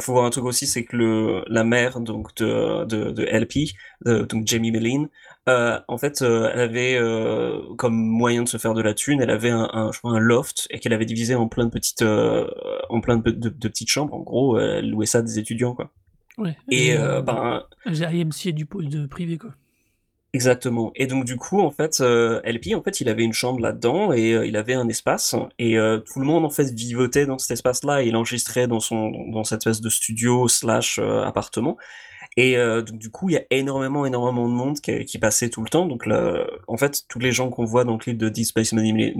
faut 0.00 0.12
voir 0.12 0.24
un 0.24 0.30
truc 0.30 0.44
aussi 0.44 0.68
c'est 0.68 0.84
que 0.84 0.96
le 0.96 1.44
la 1.48 1.64
mère 1.64 1.98
donc 1.98 2.32
de 2.36 2.84
de, 2.84 3.10
de 3.10 3.24
LP 3.24 3.74
donc 4.06 4.46
Jamie 4.46 4.70
Mellin 4.70 5.08
en 5.46 5.98
fait 5.98 6.22
elle 6.22 6.60
avait 6.60 6.98
comme 7.76 7.94
moyen 7.94 8.42
de 8.44 8.48
se 8.48 8.58
faire 8.58 8.74
de 8.74 8.82
la 8.82 8.94
thune 8.94 9.20
elle 9.20 9.30
avait 9.30 9.50
un, 9.50 9.68
un 9.72 9.90
je 9.92 9.98
crois 9.98 10.12
un 10.12 10.20
loft 10.20 10.68
et 10.70 10.78
qu'elle 10.78 10.92
avait 10.92 11.04
divisé 11.04 11.34
en 11.34 11.48
plein 11.48 11.64
de 11.64 11.70
petites 11.70 12.02
en 12.02 13.00
plein 13.00 13.16
de, 13.16 13.30
de, 13.30 13.68
petites 13.68 13.90
chambres 13.90 14.14
en 14.14 14.20
gros 14.20 14.58
elle 14.58 14.90
louait 14.90 15.06
ça 15.06 15.20
des 15.20 15.38
étudiants 15.38 15.74
quoi 15.74 15.90
ouais 16.38 16.56
et, 16.70 16.96
ben 16.96 17.64
IMC 17.86 18.52
du 18.52 18.66
de 18.88 19.06
privé 19.06 19.36
quoi 19.36 19.50
Exactement. 20.34 20.92
Et 20.94 21.06
donc 21.06 21.26
du 21.26 21.36
coup, 21.36 21.60
en 21.60 21.70
fait, 21.70 22.00
euh, 22.00 22.40
LP, 22.44 22.74
en 22.74 22.82
fait, 22.82 23.02
il 23.02 23.10
avait 23.10 23.22
une 23.22 23.34
chambre 23.34 23.60
là-dedans 23.60 24.12
et 24.12 24.32
euh, 24.32 24.46
il 24.46 24.56
avait 24.56 24.72
un 24.72 24.88
espace 24.88 25.34
et 25.58 25.78
euh, 25.78 25.98
tout 25.98 26.20
le 26.20 26.24
monde 26.24 26.46
en 26.46 26.50
fait 26.50 26.72
vivotait 26.72 27.26
dans 27.26 27.36
cet 27.36 27.50
espace-là. 27.50 28.02
Il 28.02 28.16
enregistrait 28.16 28.66
dans 28.66 28.80
son 28.80 29.10
dans 29.30 29.44
cette 29.44 29.58
espèce 29.58 29.82
de 29.82 29.90
studio 29.90 30.48
slash 30.48 30.98
appartement. 30.98 31.76
Et 32.38 32.56
donc 32.56 32.96
du 32.96 33.10
coup, 33.10 33.28
il 33.28 33.34
y 33.34 33.36
a 33.36 33.42
énormément, 33.50 34.06
énormément 34.06 34.48
de 34.48 34.54
monde 34.54 34.80
qui, 34.80 35.04
qui 35.04 35.18
passait 35.18 35.50
tout 35.50 35.62
le 35.62 35.68
temps. 35.68 35.84
Donc 35.84 36.06
là, 36.06 36.46
en 36.66 36.78
fait, 36.78 37.02
tous 37.08 37.18
les 37.18 37.30
gens 37.30 37.50
qu'on 37.50 37.66
voit 37.66 37.84
dans 37.84 37.92
le 37.92 37.98
clip 37.98 38.16
de 38.16 38.30
Deep 38.30 38.46
Space 38.46 38.72
Nine 38.72 39.12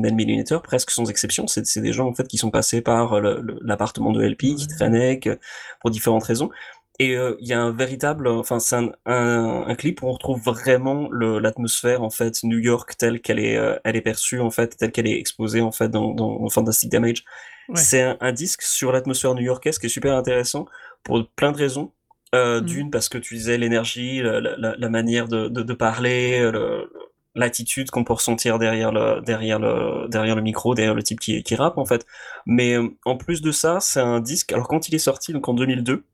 presque 0.65 0.91
sans 0.91 1.11
exception, 1.11 1.47
c'est 1.47 1.81
des 1.81 1.93
gens 1.93 2.09
en 2.09 2.15
fait 2.15 2.27
qui 2.27 2.39
sont 2.39 2.51
passés 2.51 2.81
par 2.81 3.21
l'appartement 3.21 4.13
de 4.13 4.23
LP, 4.23 4.57
qui 4.57 4.67
traînaient 4.67 5.21
pour 5.81 5.91
différentes 5.91 6.25
raisons. 6.25 6.49
Et 6.99 7.17
euh, 7.17 7.37
il 7.41 7.49
y 7.49 7.53
a 7.53 7.61
un 7.61 7.73
véritable, 7.73 8.29
enfin 8.29 8.61
c'est 8.61 8.77
un, 8.77 8.93
un, 9.07 9.75
clip 9.75 10.03
où 10.03 10.07
on 10.09 10.13
retrouve 10.13 10.41
vraiment 10.43 11.11
l'atmosphère 11.11 12.03
en 12.03 12.11
fait 12.11 12.45
New 12.45 12.59
York 12.59 12.97
telle 12.99 13.21
qu'elle 13.21 13.39
est, 13.39 13.57
euh, 13.57 13.79
elle 13.85 13.97
est 13.97 14.03
perçue 14.03 14.41
en 14.41 14.51
fait, 14.51 14.77
telle 14.77 14.93
qu'elle 14.93 15.09
est 15.09 15.19
exposée 15.19 15.63
en 15.63 15.73
fait 15.73 15.89
dans, 15.89 16.13
dans, 16.13 16.49
Fantastic 16.51 16.91
Damage. 16.91 17.25
C'est 17.75 18.17
un, 18.21 18.33
disque 18.33 18.63
sur 18.63 18.93
l'atmosphère 18.93 19.35
new-yorkaise 19.35 19.79
qui 19.79 19.87
est 19.87 19.89
super 19.89 20.15
intéressant 20.15 20.67
pour 21.03 21.27
plein 21.35 21.53
de 21.53 21.57
raisons. 21.57 21.93
Euh, 22.35 22.61
mmh. 22.61 22.65
D'une 22.65 22.91
parce 22.91 23.09
que 23.09 23.19
tu 23.19 23.35
disais 23.35 23.59
l'énergie, 23.59 24.23
la, 24.23 24.41
la, 24.41 24.75
la, 24.77 24.89
manière 24.89 25.29
de, 25.29 25.49
de, 25.49 25.63
de 25.63 25.75
parler, 25.75 26.51
l'attitude 27.35 27.91
qu'on 27.91 28.05
peut 28.05 28.15
ressentir 28.15 28.59
derrière 28.59 28.91
le 28.91 29.21
derrière 29.21 29.59
le 29.59 30.09
derrière 30.09 30.35
le 30.35 30.43
micro, 30.43 30.75
derrière 30.75 30.95
le 30.95 31.03
type 31.03 31.21
qui 31.21 31.43
qui 31.43 31.55
rappe 31.55 31.77
en 31.77 31.85
fait. 31.85 32.07
Mais 32.47 32.77
en 33.05 33.17
plus 33.17 33.43
de 33.43 33.53
ça, 33.53 33.81
c'est 33.81 34.01
un 34.01 34.21
disque. 34.21 34.53
Alors 34.53 34.67
quand 34.67 34.89
il 34.89 34.95
est 34.95 34.99
sorti 34.99 35.33
donc 35.35 35.47
en 35.49 35.55
2002 35.55 36.05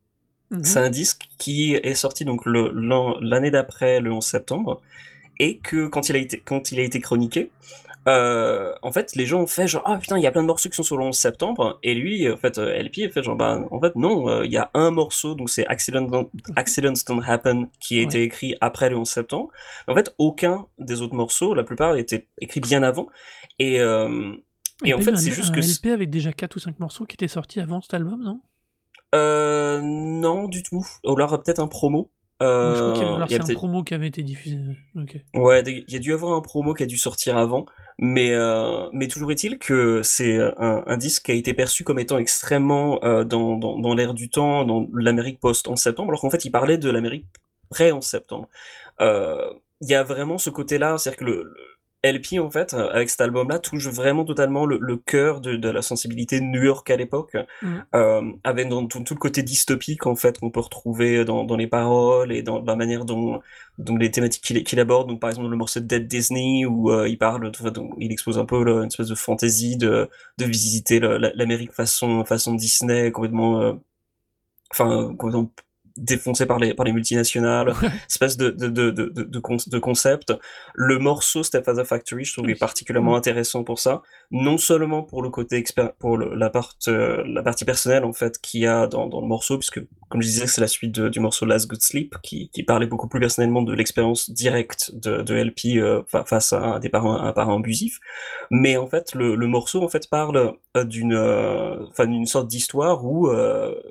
Mmh 0.50 0.64
c'est 0.64 0.78
un 0.78 0.88
disque 0.88 1.28
qui 1.36 1.74
est 1.74 1.94
sorti 1.94 2.24
donc 2.24 2.42
l'année 2.46 3.50
d'après, 3.50 4.00
le 4.00 4.12
11 4.12 4.24
septembre, 4.24 4.80
et 5.38 5.58
que 5.58 5.86
quand 5.88 6.08
il 6.08 6.16
a 6.16 6.18
été, 6.18 6.40
quand 6.40 6.72
il 6.72 6.80
a 6.80 6.82
été 6.82 7.00
chroniqué, 7.00 7.50
euh, 8.06 8.74
en 8.82 8.92
fait, 8.92 9.14
les 9.16 9.26
gens 9.26 9.40
ont 9.40 9.46
fait 9.46 9.66
genre, 9.66 9.82
ah 9.84 9.98
putain, 9.98 10.16
il 10.18 10.22
y 10.22 10.26
a 10.26 10.30
plein 10.30 10.42
de 10.42 10.46
morceaux 10.46 10.68
qui 10.68 10.76
sont 10.76 10.82
sur 10.82 10.96
le 10.96 11.04
11 11.04 11.16
septembre, 11.16 11.78
et 11.82 11.94
lui, 11.94 12.30
en 12.30 12.36
fait, 12.36 12.58
euh, 12.58 12.80
LP, 12.82 13.06
a 13.06 13.10
fait 13.10 13.22
genre, 13.22 13.36
bah, 13.36 13.60
en 13.70 13.80
fait, 13.80 13.96
non, 13.96 14.28
euh, 14.28 14.44
il 14.46 14.52
y 14.52 14.56
a 14.56 14.70
un 14.74 14.90
morceau, 14.90 15.34
donc 15.34 15.50
c'est 15.50 15.66
Accident 15.66 16.02
Don't, 16.02 16.30
Accidents 16.56 16.92
Don't 17.06 17.22
Happen, 17.26 17.68
qui 17.80 17.98
a 17.98 18.02
été 18.02 18.22
écrit 18.22 18.54
après 18.60 18.90
le 18.90 18.96
11 18.96 19.08
septembre. 19.08 19.50
En 19.86 19.94
fait, 19.94 20.14
aucun 20.18 20.66
des 20.78 21.02
autres 21.02 21.14
morceaux, 21.14 21.54
la 21.54 21.64
plupart 21.64 21.96
étaient 21.96 22.26
écrits 22.40 22.60
bien 22.60 22.82
avant, 22.82 23.08
et, 23.58 23.76
et 24.84 24.94
en 24.94 25.00
fait, 25.00 25.16
c'est 25.16 25.32
juste 25.32 25.54
que. 25.54 25.60
LP 25.60 25.92
avec 25.92 26.10
déjà 26.10 26.32
4 26.32 26.56
ou 26.56 26.58
5 26.60 26.78
morceaux 26.78 27.04
qui 27.04 27.14
étaient 27.14 27.28
sortis 27.28 27.60
avant 27.60 27.80
cet 27.80 27.94
album, 27.94 28.22
non? 28.22 28.40
Euh, 29.14 29.80
non, 29.82 30.48
du 30.48 30.62
tout. 30.62 30.86
Ou 31.04 31.12
alors 31.16 31.42
peut-être 31.42 31.60
un 31.60 31.66
promo. 31.68 32.10
Euh, 32.40 32.74
je 32.74 32.80
crois 32.80 33.26
qu'il 33.26 33.36
y 33.36 33.40
a, 33.40 33.42
un 33.42 33.54
promo 33.54 33.82
qui 33.82 33.94
avait 33.94 34.06
été 34.06 34.22
diffusé. 34.22 34.58
Ouais, 35.34 35.62
il 35.66 35.92
y 35.92 35.96
a 35.96 35.98
dû 35.98 36.12
avoir 36.12 36.34
un 36.34 36.40
promo 36.40 36.72
qui 36.72 36.84
a 36.84 36.86
dû 36.86 36.96
sortir 36.96 37.36
avant, 37.36 37.66
mais 37.98 38.32
euh, 38.32 38.88
mais 38.92 39.08
toujours 39.08 39.32
est-il 39.32 39.58
que 39.58 40.02
c'est 40.04 40.38
un, 40.38 40.84
un, 40.86 40.96
disque 40.96 41.24
qui 41.24 41.32
a 41.32 41.34
été 41.34 41.52
perçu 41.52 41.82
comme 41.82 41.98
étant 41.98 42.18
extrêmement 42.18 43.02
euh, 43.02 43.24
dans, 43.24 43.56
dans, 43.56 43.78
dans 43.78 43.94
l'air 43.94 44.14
du 44.14 44.30
temps, 44.30 44.64
dans 44.64 44.86
l'Amérique 44.94 45.40
post 45.40 45.66
11 45.66 45.78
septembre, 45.78 46.10
alors 46.10 46.20
qu'en 46.20 46.30
fait 46.30 46.44
il 46.44 46.50
parlait 46.50 46.78
de 46.78 46.90
l'Amérique 46.90 47.26
pré 47.70 47.90
11 47.90 48.04
septembre. 48.04 48.48
Euh, 49.00 49.52
il 49.80 49.88
y 49.88 49.94
a 49.94 50.04
vraiment 50.04 50.38
ce 50.38 50.50
côté-là, 50.50 50.96
c'est-à-dire 50.98 51.18
que 51.18 51.24
le 51.24 51.54
LP, 52.04 52.38
en 52.38 52.50
fait, 52.50 52.74
euh, 52.74 52.88
avec 52.92 53.10
cet 53.10 53.20
album-là, 53.20 53.58
touche 53.58 53.88
vraiment 53.88 54.24
totalement 54.24 54.66
le, 54.66 54.78
le 54.80 54.96
cœur 54.96 55.40
de, 55.40 55.56
de, 55.56 55.68
la 55.68 55.82
sensibilité 55.82 56.38
de 56.38 56.44
New 56.44 56.62
York 56.62 56.88
à 56.90 56.96
l'époque, 56.96 57.36
mmh. 57.62 57.76
euh, 57.94 58.32
avec 58.44 58.68
dans, 58.68 58.86
tout, 58.86 59.02
tout, 59.02 59.14
le 59.14 59.18
côté 59.18 59.42
dystopique, 59.42 60.06
en 60.06 60.14
fait, 60.14 60.38
qu'on 60.38 60.50
peut 60.50 60.60
retrouver 60.60 61.24
dans, 61.24 61.44
dans, 61.44 61.56
les 61.56 61.66
paroles 61.66 62.32
et 62.32 62.42
dans 62.42 62.62
la 62.62 62.76
manière 62.76 63.04
dont, 63.04 63.40
dont 63.78 63.96
les 63.96 64.10
thématiques 64.12 64.44
qu'il 64.44 64.62
qu'il 64.62 64.78
aborde. 64.78 65.08
Donc, 65.08 65.20
par 65.20 65.30
exemple, 65.30 65.48
le 65.48 65.56
morceau 65.56 65.80
de 65.80 65.86
Dead 65.86 66.06
Disney, 66.06 66.64
où 66.66 66.92
euh, 66.92 67.08
il 67.08 67.18
parle, 67.18 67.50
donc, 67.72 67.94
il 67.98 68.12
expose 68.12 68.38
un 68.38 68.44
peu 68.44 68.56
une 68.56 68.86
espèce 68.86 69.08
de 69.08 69.14
fantaisie 69.16 69.76
de, 69.76 70.08
de 70.38 70.44
visiter 70.44 71.00
l'Amérique 71.00 71.72
façon, 71.72 72.24
façon 72.24 72.54
Disney, 72.54 73.10
complètement, 73.10 73.60
euh, 73.60 73.72
enfin, 74.70 75.14
complètement 75.18 75.50
défoncé 75.98 76.46
par 76.46 76.58
les, 76.58 76.74
par 76.74 76.86
les 76.86 76.92
multinationales, 76.92 77.74
espèce 78.08 78.36
de, 78.36 78.50
de, 78.50 78.68
de, 78.68 78.90
de, 78.90 79.78
concept. 79.78 80.32
Le 80.74 80.98
morceau 80.98 81.42
Step 81.42 81.68
as 81.68 81.78
a 81.78 81.84
Factory, 81.84 82.24
je 82.24 82.32
trouve, 82.32 82.48
est 82.48 82.54
particulièrement 82.54 83.12
mm. 83.12 83.18
intéressant 83.18 83.64
pour 83.64 83.78
ça. 83.78 84.02
Non 84.30 84.58
seulement 84.58 85.02
pour 85.02 85.22
le 85.22 85.30
côté 85.30 85.56
expert, 85.56 85.94
pour 85.94 86.18
la, 86.18 86.50
euh, 86.88 87.24
la 87.26 87.42
partie 87.42 87.64
personnelle, 87.64 88.04
en 88.04 88.12
fait, 88.12 88.38
qu'il 88.40 88.60
y 88.60 88.66
a 88.66 88.86
dans, 88.86 89.06
dans 89.06 89.20
le 89.20 89.26
morceau, 89.26 89.58
puisque, 89.58 89.80
comme 90.08 90.22
je 90.22 90.26
disais, 90.26 90.46
c'est 90.46 90.60
la 90.60 90.66
suite 90.66 91.00
du 91.00 91.20
morceau 91.20 91.46
Last 91.46 91.68
Good 91.68 91.82
Sleep, 91.82 92.16
qui, 92.22 92.50
qui 92.50 92.62
parlait 92.62 92.86
beaucoup 92.86 93.08
plus 93.08 93.20
personnellement 93.20 93.62
de 93.62 93.72
l'expérience 93.72 94.30
directe 94.30 94.92
de, 94.94 95.34
LP 95.34 95.76
euh, 95.76 96.02
face 96.26 96.52
à 96.52 96.78
des 96.78 96.88
parents, 96.88 97.16
un 97.16 97.32
parent 97.32 97.58
abusif. 97.58 97.98
Mais 98.50 98.76
en 98.76 98.86
fait, 98.86 99.14
le, 99.14 99.34
le 99.34 99.46
morceau, 99.46 99.82
en 99.82 99.88
fait, 99.88 100.08
parle 100.08 100.54
euh, 100.76 100.84
d'une, 100.84 101.16
enfin, 101.90 102.06
d'une 102.06 102.26
sorte 102.26 102.48
d'histoire 102.48 103.04
où 103.04 103.28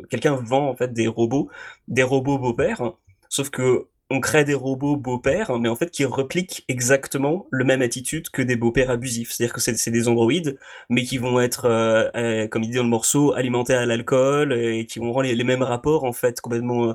quelqu'un 0.09 0.35
vend, 0.35 0.69
en 0.69 0.75
fait, 0.75 0.93
des 0.93 1.07
robots 1.07 1.49
des 1.87 2.03
robots 2.03 2.37
beaux-pères, 2.37 2.93
sauf 3.29 3.49
que 3.49 3.87
on 4.09 4.21
crée 4.21 4.45
des 4.45 4.53
robots 4.53 4.95
beaux-pères, 4.95 5.59
mais 5.59 5.67
en 5.69 5.75
fait 5.75 5.91
qui 5.91 6.05
repliquent 6.05 6.63
exactement 6.69 7.45
le 7.51 7.65
même 7.65 7.81
attitude 7.81 8.29
que 8.29 8.41
des 8.41 8.55
beaux-pères 8.55 8.89
abusifs. 8.89 9.31
C'est-à-dire 9.31 9.53
que 9.53 9.59
c'est 9.59 9.91
des 9.91 10.07
androïdes, 10.07 10.57
mais 10.89 11.03
qui 11.03 11.17
vont 11.17 11.41
être, 11.41 11.65
euh, 11.65 12.09
euh, 12.15 12.47
comme 12.47 12.63
il 12.63 12.69
dit 12.69 12.77
dans 12.77 12.83
le 12.83 12.89
morceau, 12.89 13.33
alimentés 13.33 13.73
à 13.73 13.85
l'alcool 13.85 14.53
et 14.53 14.85
qui 14.85 14.99
vont 14.99 15.09
avoir 15.09 15.23
les, 15.23 15.43
mêmes 15.43 15.63
rapports 15.63 16.05
en 16.05 16.13
fait 16.13 16.39
complètement, 16.39 16.91
euh, 16.91 16.93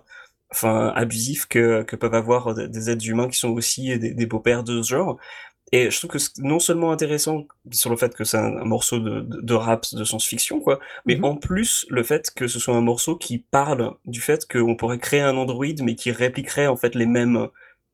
enfin 0.50 0.92
abusifs 0.96 1.46
que, 1.46 1.82
que 1.82 1.96
peuvent 1.96 2.14
avoir 2.14 2.54
des 2.54 2.90
êtres 2.90 3.06
humains 3.06 3.28
qui 3.28 3.38
sont 3.38 3.50
aussi 3.50 3.99
des, 3.99 4.14
des 4.14 4.26
beaux-pères 4.26 4.64
de 4.64 4.82
ce 4.82 4.88
genre. 4.88 5.18
Et 5.73 5.91
je 5.91 5.99
trouve 5.99 6.11
que 6.11 6.19
c'est 6.19 6.38
non 6.38 6.59
seulement 6.59 6.93
intéressant 6.93 7.47
sur 7.71 7.88
le 7.88 7.97
fait 7.97 8.14
que 8.14 8.25
c'est 8.25 8.37
un, 8.37 8.64
morceau 8.64 8.99
de, 8.99 9.21
de, 9.23 9.55
rap 9.55 9.87
de 9.93 10.05
science-fiction, 10.05 10.61
quoi, 10.61 10.79
mais 11.07 11.17
mhm. 11.17 11.25
en 11.25 11.37
plus 11.37 11.87
le 11.88 12.02
fait 12.02 12.31
que 12.35 12.47
ce 12.47 12.61
soit 12.61 12.75
un 12.76 12.83
morceau 12.83 13.17
qui 13.17 13.38
parle 13.38 13.95
du 14.05 14.21
fait 14.21 14.47
qu'on 14.47 14.76
pourrait 14.76 14.99
créer 14.99 15.23
un 15.23 15.37
android, 15.37 15.67
mais 15.83 15.95
qui 15.95 16.12
répliquerait 16.12 16.67
en 16.67 16.76
fait 16.76 16.95
les 16.95 17.07
mêmes 17.07 17.49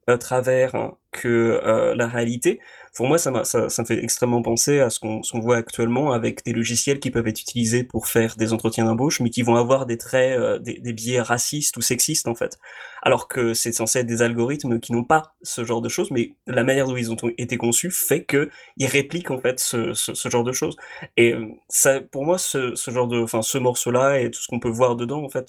euh, 0.09 0.17
travers 0.17 0.93
que 1.12 1.61
euh, 1.65 1.95
la 1.95 2.07
réalité, 2.07 2.61
pour 2.99 3.07
moi, 3.07 3.17
ça, 3.19 3.45
ça, 3.45 3.69
ça 3.69 3.83
me 3.83 3.87
fait 3.87 4.03
extrêmement 4.03 4.43
penser 4.43 4.81
à 4.81 4.91
ce 4.91 4.99
qu'on 4.99 5.23
voit 5.41 5.57
actuellement 5.57 6.12
avec 6.12 6.45
des 6.45 6.53
logiciels 6.53 6.99
qui 6.99 7.12
peuvent 7.12 7.29
être 7.29 7.41
utilisés 7.41 7.85
pour 7.85 8.09
faire 8.09 8.35
des 8.37 8.53
entretiens 8.53 8.87
d'embauche, 8.87 9.21
mais 9.21 9.31
qui 9.31 9.43
vont 9.43 9.55
avoir 9.55 9.87
des 9.87 9.99
traits, 9.99 10.37
euh, 10.37 10.59
des, 10.59 10.93
biais 10.93 11.21
racistes 11.21 11.77
ou 11.77 11.81
sexistes 11.81 12.27
en 12.27 12.35
fait. 12.35 12.59
Alors 13.03 13.29
que 13.29 13.55
c'est 13.55 13.71
censé 13.71 14.00
être 14.00 14.07
des 14.07 14.21
algorithmes 14.21 14.81
qui 14.81 14.93
n'ont 14.93 15.05
pas 15.05 15.35
ce 15.43 15.65
genre 15.65 15.81
de 15.81 15.88
choses, 15.88 16.11
mais 16.11 16.35
la 16.49 16.65
manière 16.65 16.88
dont 16.88 16.97
ils 16.97 17.12
ont 17.12 17.17
été 17.38 17.57
conçus 17.57 17.93
fait 17.93 18.25
que 18.25 18.50
ils 18.77 18.87
répliquent 18.87 19.31
en 19.31 19.38
fait 19.38 19.61
ce, 19.61 19.93
ce, 19.95 20.15
ce 20.15 20.29
genre 20.29 20.43
de 20.45 20.53
choses. 20.53 20.77
Et 21.17 21.35
euh, 21.35 21.47
ça, 21.69 22.00
pour 22.00 22.25
moi, 22.25 22.37
ce, 22.37 22.75
ce 22.75 22.91
genre 22.91 23.07
de, 23.07 23.21
enfin, 23.23 23.43
ce 23.43 23.59
morceau-là 23.59 24.21
et 24.21 24.31
tout 24.31 24.41
ce 24.41 24.49
qu'on 24.49 24.59
peut 24.61 24.69
voir 24.69 24.97
dedans, 24.97 25.23
en 25.23 25.29
fait, 25.29 25.47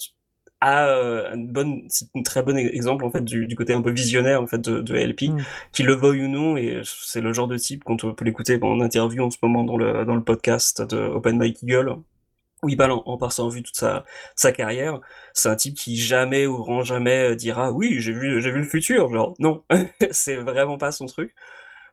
a 0.60 0.88
euh, 0.88 1.34
une 1.34 1.48
bonne, 1.48 1.84
c'est 1.88 2.06
une 2.14 2.22
très 2.22 2.42
bon 2.42 2.56
exemple 2.56 3.04
en 3.04 3.10
fait 3.10 3.24
du, 3.24 3.46
du, 3.46 3.56
côté 3.56 3.72
un 3.72 3.82
peu 3.82 3.90
visionnaire 3.90 4.42
en 4.42 4.46
fait 4.46 4.60
de, 4.60 4.80
de 4.80 4.94
LP, 4.94 5.22
mm. 5.30 5.38
qu'il 5.72 5.86
le 5.86 5.94
veuille 5.94 6.24
ou 6.24 6.28
non, 6.28 6.56
et 6.56 6.82
c'est 6.84 7.20
le 7.20 7.32
genre 7.32 7.48
de 7.48 7.56
type 7.56 7.84
qu'on 7.84 7.96
peut 7.96 8.24
l'écouter 8.24 8.58
en 8.62 8.80
interview 8.80 9.24
en 9.24 9.30
ce 9.30 9.38
moment 9.42 9.64
dans 9.64 9.76
le 9.76 10.04
dans 10.04 10.14
le 10.14 10.22
podcast 10.24 10.82
de 10.82 10.98
Open 10.98 11.38
Mike 11.38 11.62
Eagle, 11.62 11.96
où 12.62 12.68
il 12.68 12.76
parle 12.76 12.92
en, 12.92 13.16
passant 13.18 13.46
en 13.46 13.48
vue 13.48 13.62
toute 13.62 13.76
sa 13.76 14.04
sa 14.36 14.52
carrière. 14.52 15.00
C'est 15.34 15.48
un 15.48 15.56
type 15.56 15.76
qui 15.76 15.96
jamais 15.96 16.46
ou 16.46 16.62
rend 16.62 16.82
jamais 16.84 17.30
euh, 17.30 17.34
dira 17.36 17.72
oui 17.72 17.96
j'ai 18.00 18.12
vu 18.12 18.40
j'ai 18.42 18.50
vu 18.50 18.58
le 18.58 18.64
futur, 18.64 19.10
genre 19.12 19.34
non, 19.38 19.64
c'est 20.10 20.36
vraiment 20.36 20.78
pas 20.78 20.92
son 20.92 21.06
truc. 21.06 21.34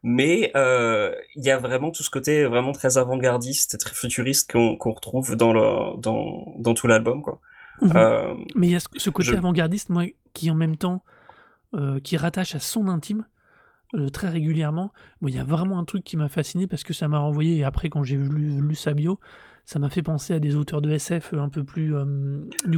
mais 0.03 0.51
il 0.55 1.43
y 1.45 1.51
a 1.51 1.57
vraiment 1.57 1.91
tout 1.91 2.03
ce 2.03 2.09
côté 2.09 2.45
vraiment 2.45 2.73
très 2.73 2.97
avant-gardiste 2.97 3.75
et 3.75 3.77
très 3.77 3.95
futuriste 3.95 4.51
qu'on 4.51 4.91
retrouve 4.91 5.35
dans, 5.35 5.53
le, 5.53 5.99
dans, 6.01 6.53
dans 6.59 6.73
tout 6.73 6.87
l'album, 6.87 7.21
quoi. 7.23 7.41
Mhm. 7.81 8.45
mais 8.55 8.67
il 8.67 8.71
y 8.71 8.75
a 8.75 8.79
ce, 8.79 9.09
côté 9.09 9.35
avant-gardiste, 9.35 9.89
moi, 9.89 10.05
qui 10.33 10.49
en 10.49 10.55
même 10.55 10.77
temps, 10.77 11.03
qui 12.03 12.17
rattache 12.17 12.55
à 12.55 12.59
son 12.59 12.87
intime, 12.87 13.25
très 14.11 14.29
régulièrement. 14.29 14.91
il 15.21 15.35
y 15.35 15.39
a 15.39 15.43
vraiment 15.43 15.79
un 15.79 15.85
truc 15.85 16.03
qui 16.03 16.17
m'a 16.17 16.29
fasciné 16.29 16.67
parce 16.67 16.83
que 16.83 16.93
ça 16.93 17.07
m'a 17.07 17.19
renvoyé, 17.19 17.57
et 17.57 17.63
après, 17.63 17.89
quand 17.89 18.03
j'ai 18.03 18.17
lu, 18.17 18.61
lu 18.61 18.75
sa 18.75 18.93
bio, 18.93 19.19
ça 19.67 19.79
m'a 19.79 19.89
fait 19.89 20.01
penser 20.01 20.33
à 20.33 20.39
des 20.39 20.55
auteurs 20.55 20.81
de 20.81 20.89
SF 20.89 21.33
un 21.33 21.49
peu 21.49 21.65
plus 21.65 21.93
du, 22.65 22.77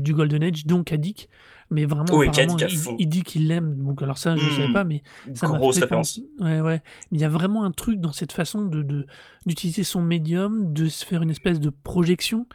du, 0.00 0.12
Golden 0.12 0.42
Age, 0.42 0.66
donc 0.66 0.92
à 0.92 0.98
Dick. 0.98 1.30
Mais 1.70 1.86
vraiment, 1.86 2.22
il, 2.22 3.08
dit 3.08 3.22
qu'il 3.22 3.48
l'aime. 3.48 3.82
Donc, 3.82 4.02
alors 4.02 4.18
ça, 4.18 4.36
je 4.36 4.44
ne 4.44 4.50
savais 4.50 4.68
hmm. 4.68 4.72
pas, 4.74 4.84
mais 4.84 5.02
ça 5.32 5.48
m'a 5.48 5.58
fait 5.72 5.86
penser. 5.86 6.28
Ouais, 6.38 6.60
ouais. 6.60 6.82
il 7.10 7.20
y 7.20 7.24
a 7.24 7.30
vraiment 7.30 7.64
un 7.64 7.72
truc 7.72 8.00
dans 8.00 8.12
cette 8.12 8.32
façon 8.32 8.66
de 8.66 9.06
d'utiliser 9.46 9.82
son 9.82 10.02
médium, 10.02 10.74
de 10.74 10.88
se 10.88 11.06
faire 11.06 11.22
une 11.22 11.30
espèce 11.30 11.58
de 11.58 11.70
projection 11.70 12.46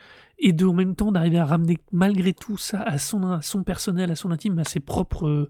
et 0.41 0.53
de 0.53 0.65
en 0.65 0.73
même 0.73 0.95
temps 0.95 1.11
d'arriver 1.11 1.37
à 1.37 1.45
ramener 1.45 1.77
malgré 1.91 2.33
tout 2.33 2.57
ça 2.57 2.81
à 2.81 2.97
son, 2.97 3.31
à 3.31 3.41
son 3.41 3.63
personnel, 3.63 4.11
à 4.11 4.15
son 4.15 4.31
intime, 4.31 4.59
à 4.59 4.63
ses 4.63 4.79
propres 4.79 5.49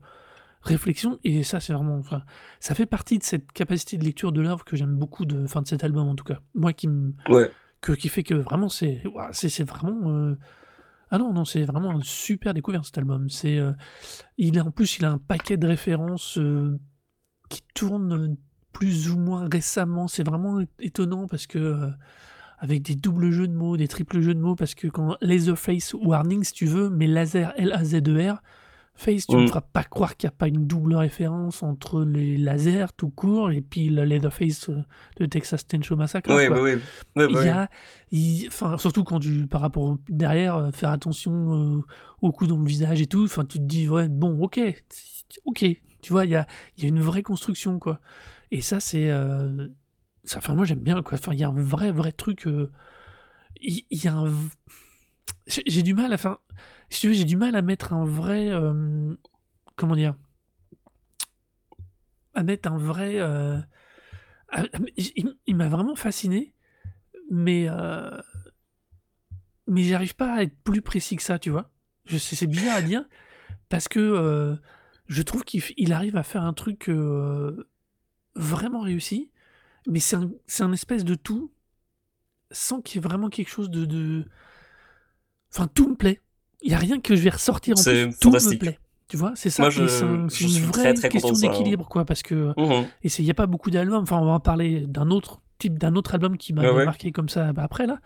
réflexion 0.62 1.19
et 1.24 1.43
ça 1.43 1.60
c'est 1.60 1.74
vraiment 1.74 1.98
enfin 1.98 2.24
ça 2.60 2.75
fait 2.75 2.86
partie 2.86 3.17
de 3.17 3.24
cette 3.24 3.51
capacité 3.51 3.98
de 3.98 4.03
lecture 4.03 4.31
de 4.31 4.41
l'œuvre 4.41 4.63
que 4.63 4.75
j'aime 4.75 4.95
beaucoup 4.95 5.25
de 5.25 5.48
fin 5.48 5.62
de 5.62 5.67
cet 5.67 5.83
album 5.83 6.07
en 6.07 6.15
tout 6.15 6.24
cas. 6.24 6.39
Moi 6.53 6.74
qui 6.74 6.88
me 6.88 7.13
que 7.81 7.93
qui 7.93 8.10
fait 8.10 8.24
que 8.24 8.36
vraiment 8.36 8.69
c'est 8.69 9.03
c'est 9.31 9.63
vraiment 9.63 10.12
euh, 10.12 10.38
ah 11.10 11.17
non 11.17 11.33
non 11.33 11.45
c'est 11.45 11.63
vraiment 11.63 11.91
une 11.93 12.03
super 12.03 12.53
découverte 12.53 12.86
cet 12.86 13.00
album. 13.00 13.29
C'est 13.29 13.57
euh, 13.57 13.74
il 14.38 14.57
est 14.57 14.62
en 14.62 14.71
plus 14.71 15.00
il 15.00 15.05
a 15.05 15.12
un 15.12 15.17
paquet 15.17 15.57
de 15.57 15.67
références 15.67 16.38
euh, 16.38 16.79
qui 17.50 17.63
tournent 17.74 18.38
plus 18.71 19.10
ou 19.10 19.17
moins 19.17 19.50
récemment. 19.51 20.07
C'est 20.07 20.24
vraiment 20.24 20.62
étonnant 20.79 21.27
parce 21.27 21.48
que 21.48 21.89
avec 22.61 22.83
des 22.83 22.95
doubles 22.95 23.31
jeux 23.31 23.47
de 23.47 23.53
mots 23.53 23.75
des 23.75 23.89
triples 23.89 24.21
jeux 24.21 24.33
de 24.33 24.39
mots 24.39 24.55
parce 24.55 24.75
que 24.75 24.87
quand 24.87 25.17
Laserface 25.19 25.93
Warning 25.93 26.43
si 26.45 26.53
tu 26.53 26.65
veux 26.65 26.89
mais 26.89 27.07
laser 27.07 27.53
L 27.57 27.73
A 27.73 27.83
Z 27.83 27.95
E 28.07 28.31
R 28.31 28.41
Face, 28.93 29.25
tu 29.25 29.35
ne 29.35 29.41
me 29.41 29.45
mm. 29.45 29.47
feras 29.47 29.61
pas 29.61 29.83
croire 29.83 30.15
qu'il 30.15 30.27
n'y 30.27 30.33
a 30.33 30.37
pas 30.37 30.47
une 30.47 30.67
double 30.67 30.95
référence 30.95 31.63
entre 31.63 32.03
les 32.03 32.37
lasers 32.37 32.87
tout 32.95 33.09
court 33.09 33.49
et 33.49 33.61
puis 33.61 33.89
le 33.89 34.03
Leatherface 34.03 34.69
euh, 34.69 34.83
de 35.17 35.25
Texas 35.25 35.65
Chainsaw 35.69 35.95
Massacre. 35.95 36.29
Oui, 36.29 36.47
oui, 36.49 36.79
oui. 37.15 37.25
il 37.29 37.45
y 37.45 37.49
a, 37.49 38.47
enfin, 38.47 38.77
surtout 38.77 39.03
quand 39.03 39.19
tu, 39.19 39.47
par 39.47 39.61
rapport 39.61 39.97
derrière, 40.09 40.55
euh, 40.57 40.71
faire 40.71 40.91
attention 40.91 41.77
euh, 41.77 41.81
au 42.21 42.31
coup 42.31 42.47
dans 42.47 42.57
le 42.57 42.65
visage 42.65 43.01
et 43.01 43.07
tout. 43.07 43.23
Enfin, 43.23 43.45
tu 43.45 43.59
te 43.59 43.63
dis, 43.63 43.87
ouais, 43.87 44.07
bon, 44.09 44.39
ok, 44.41 44.59
ok. 45.45 45.65
Tu 46.01 46.13
vois, 46.13 46.25
il 46.25 46.31
y 46.31 46.35
a, 46.35 46.45
y 46.77 46.85
a 46.85 46.89
une 46.89 47.01
vraie 47.01 47.23
construction, 47.23 47.79
quoi. 47.79 48.01
Et 48.51 48.61
ça, 48.61 48.79
c'est, 48.79 49.09
ça, 50.23 50.39
moi 50.53 50.65
j'aime 50.65 50.79
bien, 50.79 51.01
quoi. 51.01 51.17
Il 51.31 51.39
y 51.39 51.43
a 51.43 51.49
un 51.49 51.61
vrai, 51.61 51.91
vrai 51.91 52.11
truc. 52.11 52.47
Il 53.61 53.83
y, 53.91 54.07
a 54.07 54.13
un, 54.13 54.31
j'ai 55.47 55.83
du 55.83 55.93
mal, 55.93 56.13
enfin, 56.13 56.39
si 56.89 57.01
tu 57.01 57.07
veux, 57.07 57.13
j'ai 57.13 57.25
du 57.25 57.37
mal 57.37 57.55
à 57.55 57.61
mettre 57.61 57.93
un 57.93 58.05
vrai. 58.05 58.49
Euh, 58.49 59.13
comment 59.75 59.95
dire 59.95 60.15
À 62.33 62.43
mettre 62.43 62.71
un 62.71 62.77
vrai. 62.77 63.19
Euh, 63.19 63.59
il, 65.47 65.55
m'a 65.55 65.67
vraiment 65.67 65.95
fasciné, 65.95 66.53
mais. 67.29 67.67
Euh, 67.69 68.21
mais 69.67 69.83
j'arrive 69.83 70.15
pas 70.15 70.33
à 70.33 70.41
être 70.43 70.57
plus 70.63 70.81
précis 70.81 71.15
que 71.15 71.23
ça, 71.23 71.39
tu 71.39 71.49
vois. 71.49 71.71
C'est 72.07 72.47
bizarre 72.47 72.77
à 72.77 72.81
dire, 72.81 73.05
parce 73.69 73.87
que 73.87 74.59
je 75.07 75.21
trouve 75.21 75.45
qu'il 75.45 75.93
arrive 75.93 76.17
à 76.17 76.23
faire 76.23 76.43
un 76.43 76.53
truc 76.53 76.91
vraiment 78.35 78.81
réussi, 78.81 79.31
mais 79.88 80.00
c'est 80.00 80.15
un, 80.15 80.29
un, 80.59 80.73
espèce 80.73 81.03
de 81.03 81.15
tout, 81.15 81.51
sans 82.51 82.81
qu'il 82.81 83.01
y 83.01 83.05
ait 83.05 83.07
vraiment 83.07 83.29
quelque 83.29 83.50
chose 83.50 83.69
de... 83.69 83.85
de... 83.85 84.25
Enfin, 85.53 85.67
tout 85.67 85.89
me 85.89 85.95
plaît. 85.95 86.21
Il 86.61 86.69
n'y 86.69 86.75
a 86.75 86.77
rien 86.77 87.00
que 87.00 87.15
je 87.15 87.21
vais 87.21 87.29
ressortir 87.29 87.75
en 87.77 87.83
plus. 87.83 88.17
Tout 88.19 88.31
me 88.31 88.57
plaît. 88.57 88.79
Tu 89.07 89.17
vois, 89.17 89.33
c'est 89.35 89.50
ça. 89.50 89.69
c'est 89.69 90.45
une 90.45 90.65
vraie 90.65 90.93
question 90.93 91.33
d'équilibre, 91.33 91.88
quoi, 91.89 92.05
parce 92.05 92.23
que 92.23 92.53
mmh 92.55 92.88
et 93.03 93.09
il 93.19 93.25
n'y 93.25 93.31
a 93.31 93.33
pas 93.33 93.47
beaucoup 93.47 93.69
d'albums. 93.69 94.03
Enfin, 94.03 94.19
on 94.19 94.25
va 94.25 94.31
en 94.31 94.39
parler 94.39 94.85
d'un 94.88 95.11
autre 95.11 95.41
type, 95.57 95.77
d'un 95.77 95.95
autre 95.95 96.13
album 96.13 96.38
qui 96.38 96.53
m'a 96.53 96.71
marqué 96.85 97.11
comme 97.11 97.27
ça 97.27 97.51
bah, 97.51 97.63
après 97.63 97.88
là. 97.88 98.00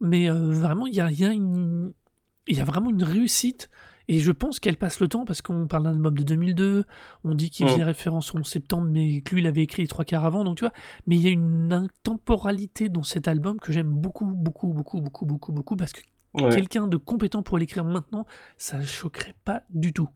Mais 0.00 0.30
euh, 0.30 0.34
vraiment, 0.34 0.86
il 0.86 0.94
y 0.94 1.00
a, 1.00 1.10
y, 1.10 1.24
a 1.24 1.32
y 1.32 2.60
a 2.60 2.64
vraiment 2.64 2.90
une 2.90 3.04
réussite. 3.04 3.68
Et 4.08 4.18
je 4.18 4.32
pense 4.32 4.60
qu'elle 4.60 4.76
passe 4.76 5.00
le 5.00 5.08
temps 5.08 5.24
parce 5.24 5.42
qu'on 5.42 5.66
parle 5.66 5.84
d'un 5.84 5.90
album 5.90 6.16
de 6.16 6.22
2002, 6.22 6.84
on 7.24 7.34
dit 7.34 7.50
qu'il 7.50 7.66
mmh. 7.66 7.68
faisait 7.70 7.84
référence 7.84 8.34
au 8.34 8.42
septembre, 8.42 8.88
mais 8.90 9.20
que 9.20 9.34
lui, 9.34 9.42
il 9.42 9.46
avait 9.46 9.62
écrit 9.62 9.82
les 9.82 9.88
trois 9.88 10.04
quarts 10.04 10.24
avant, 10.24 10.44
donc 10.44 10.58
tu 10.58 10.64
vois. 10.64 10.72
Mais 11.06 11.16
il 11.16 11.22
y 11.22 11.28
a 11.28 11.30
une 11.30 11.72
intemporalité 11.72 12.88
dans 12.88 13.02
cet 13.02 13.28
album 13.28 13.58
que 13.60 13.72
j'aime 13.72 13.90
beaucoup, 13.90 14.26
beaucoup, 14.26 14.72
beaucoup, 14.72 15.00
beaucoup, 15.00 15.26
beaucoup, 15.26 15.52
beaucoup, 15.52 15.76
parce 15.76 15.92
que 15.92 16.00
Quelqu'un 16.34 16.86
de 16.86 16.96
compétent 16.96 17.42
pour 17.42 17.58
l'écrire 17.58 17.84
maintenant, 17.84 18.26
ça 18.56 18.78
ne 18.78 18.84
choquerait 18.84 19.34
pas 19.44 19.62
du 19.70 19.92
tout. 19.92 20.08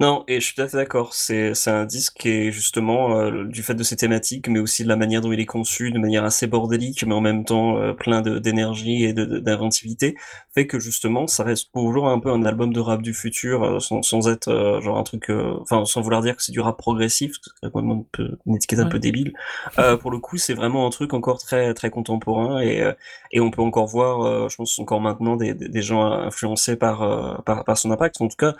Non, 0.00 0.24
et 0.28 0.40
je 0.40 0.46
suis 0.46 0.54
tout 0.54 0.62
à 0.62 0.68
fait 0.68 0.76
d'accord. 0.76 1.14
C'est 1.14 1.52
un 1.68 1.84
disque 1.84 2.14
qui 2.18 2.28
est 2.28 2.52
justement, 2.52 3.16
euh, 3.18 3.44
du 3.44 3.62
fait 3.62 3.74
de 3.74 3.82
ses 3.82 3.96
thématiques, 3.96 4.48
mais 4.48 4.58
aussi 4.58 4.84
de 4.84 4.88
la 4.88 4.96
manière 4.96 5.20
dont 5.20 5.32
il 5.32 5.40
est 5.40 5.46
conçu, 5.46 5.90
de 5.90 5.98
manière 5.98 6.24
assez 6.24 6.46
bordélique, 6.46 7.04
mais 7.06 7.14
en 7.14 7.20
même 7.20 7.44
temps 7.44 7.78
euh, 7.78 7.92
plein 7.92 8.22
d'énergie 8.22 9.04
et 9.04 9.12
d'inventivité, 9.12 10.16
fait 10.54 10.66
que 10.66 10.78
justement, 10.78 11.26
ça 11.26 11.44
reste 11.44 11.70
toujours 11.72 12.08
un 12.08 12.18
peu 12.20 12.30
un 12.30 12.44
album 12.44 12.72
de 12.72 12.80
rap 12.80 13.02
du 13.02 13.14
futur, 13.14 13.62
euh, 13.62 13.80
sans, 13.80 14.02
sans 14.02 14.28
être 14.28 14.80
genre 14.82 14.98
un 14.98 15.02
truc, 15.02 15.30
enfin 15.60 15.84
sans 15.84 16.00
vouloir 16.00 16.22
dire 16.22 16.36
que 16.36 16.42
c'est 16.42 16.52
du 16.52 16.60
rap 16.60 16.76
progressif, 16.76 17.36
c'est 17.62 17.70
vraiment 17.72 18.06
une 18.46 18.56
étiquette 18.56 18.80
un 18.80 18.88
peu 18.88 18.98
débile. 18.98 19.32
pour 20.00 20.10
le 20.10 20.18
coup, 20.18 20.36
c'est 20.36 20.54
vraiment 20.54 20.86
un 20.86 20.90
truc 20.90 21.14
encore 21.14 21.38
très 21.38 21.74
très 21.74 21.90
contemporain 21.90 22.60
et 22.60 22.82
et 23.32 23.40
on 23.40 23.50
peut 23.50 23.62
encore 23.62 23.86
voir, 23.86 24.48
je 24.48 24.56
pense 24.56 24.78
encore 24.78 25.00
maintenant 25.00 25.36
des, 25.36 25.54
des, 25.54 25.82
gens 25.82 26.02
influencés 26.04 26.76
par, 26.76 27.42
par 27.44 27.64
par 27.64 27.78
son 27.78 27.90
impact. 27.90 28.20
En 28.20 28.28
tout 28.28 28.36
cas, 28.36 28.54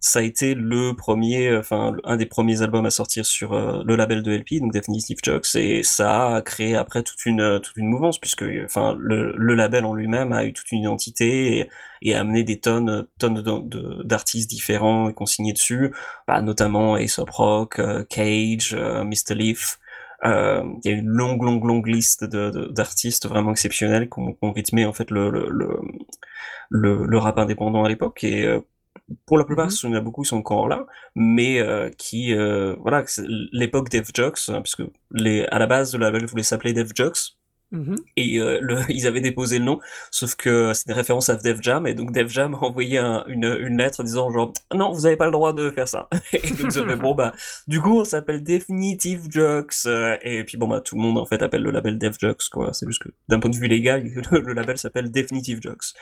ça 0.00 0.20
a 0.20 0.22
été 0.22 0.54
le 0.54 0.94
premier, 0.94 1.54
enfin 1.56 1.92
un 2.04 2.16
des 2.16 2.24
premiers 2.24 2.62
albums 2.62 2.86
à 2.86 2.90
sortir 2.90 3.26
sur 3.26 3.52
euh, 3.52 3.82
le 3.84 3.96
label 3.96 4.22
de 4.22 4.32
LP, 4.32 4.60
donc 4.60 4.72
Definitive 4.72 5.18
Jokes, 5.22 5.54
et 5.56 5.82
ça 5.82 6.36
a 6.36 6.42
créé 6.42 6.74
après 6.74 7.02
toute 7.02 7.26
une 7.26 7.60
toute 7.62 7.76
une 7.76 7.86
mouvance 7.86 8.18
puisque 8.18 8.44
enfin 8.64 8.96
le, 8.98 9.34
le 9.36 9.54
label 9.54 9.84
en 9.84 9.94
lui-même 9.94 10.32
a 10.32 10.46
eu 10.46 10.54
toute 10.54 10.72
une 10.72 10.80
identité 10.80 11.68
et, 12.02 12.14
a 12.14 12.20
amené 12.20 12.44
des 12.44 12.60
tonnes 12.60 13.06
tonnes 13.18 13.42
d'artistes 14.04 14.48
différents 14.48 15.10
et 15.10 15.14
consignés 15.14 15.52
dessus, 15.52 15.94
bah, 16.26 16.40
notamment 16.40 16.96
Aesop 16.96 17.28
Rock, 17.30 17.78
euh, 17.78 18.04
Cage, 18.08 18.74
euh, 18.74 19.04
Mr 19.04 19.34
Leaf. 19.34 19.78
Il 20.24 20.80
y 20.84 20.88
a 20.88 20.92
une 20.92 21.08
longue 21.08 21.42
longue 21.42 21.64
longue 21.64 21.86
liste 21.86 22.24
d'artistes 22.24 23.26
vraiment 23.26 23.52
exceptionnels 23.52 24.08
qui 24.10 24.20
ont, 24.20 24.52
rythmé 24.52 24.84
en 24.86 24.92
fait 24.92 25.10
le 25.10 25.30
le, 25.30 25.48
le, 26.70 27.06
le 27.06 27.18
rap 27.18 27.38
indépendant 27.38 27.84
à 27.84 27.88
l'époque 27.88 28.24
et 28.24 28.46
pour 29.26 29.38
la 29.38 29.44
plupart, 29.44 29.68
mmh 29.68 29.76
il 29.84 29.90
y 29.90 29.92
en 29.92 29.96
a 29.96 30.00
beaucoup 30.00 30.22
qui 30.22 30.28
sont 30.28 30.36
encore 30.36 30.68
là, 30.68 30.86
mais 31.14 31.60
euh, 31.60 31.90
qui, 31.96 32.34
euh, 32.34 32.76
voilà, 32.80 33.04
l'époque 33.52 33.88
Def 33.88 34.10
Jocks, 34.14 34.48
hein, 34.48 34.60
puisque 34.62 34.82
les, 35.12 35.44
à 35.46 35.58
la 35.58 35.66
base, 35.66 35.94
le 35.94 36.00
label 36.00 36.26
voulait 36.26 36.42
s'appeler 36.42 36.72
Def 36.72 36.90
Jocks, 36.94 37.36
mmh 37.72 37.94
et 38.16 38.38
euh, 38.38 38.58
le, 38.60 38.78
ils 38.88 39.06
avaient 39.06 39.20
déposé 39.20 39.58
le 39.58 39.64
nom, 39.64 39.80
sauf 40.10 40.34
que 40.34 40.72
c'est 40.74 40.88
une 40.88 40.94
référence 40.94 41.28
à 41.28 41.36
Def 41.36 41.60
Jam, 41.60 41.86
et 41.86 41.94
donc 41.94 42.12
Def 42.12 42.28
Jam 42.28 42.54
a 42.54 42.58
envoyé 42.58 42.98
une, 42.98 43.44
une 43.44 43.78
lettre 43.78 44.02
disant 44.02 44.30
genre 44.30 44.52
non, 44.74 44.92
vous 44.92 45.02
n'avez 45.02 45.16
pas 45.16 45.26
le 45.26 45.32
droit 45.32 45.52
de 45.52 45.70
faire 45.70 45.88
ça. 45.88 46.08
et 46.32 46.38
donc 46.38 46.72
fait 46.72 46.96
bon 46.96 47.14
bah 47.14 47.32
du 47.68 47.80
coup 47.80 48.00
on 48.00 48.04
s'appelle 48.04 48.42
Definitive 48.42 49.26
Jocks, 49.30 49.86
et 50.22 50.44
puis 50.44 50.56
bon 50.56 50.68
bah 50.68 50.80
tout 50.80 50.96
le 50.96 51.02
monde 51.02 51.18
en 51.18 51.26
fait 51.26 51.42
appelle 51.42 51.62
le 51.62 51.70
label 51.70 51.98
Def 51.98 52.18
Jocks 52.20 52.48
quoi. 52.50 52.72
C'est 52.72 52.86
juste 52.86 53.02
que 53.02 53.08
d'un 53.28 53.38
point 53.38 53.50
de 53.50 53.56
vue 53.56 53.68
légal, 53.68 54.04
le, 54.30 54.52
label 54.52 54.78
s'appelle 54.78 55.10
Definitive 55.10 55.60
Jocks. 55.62 55.94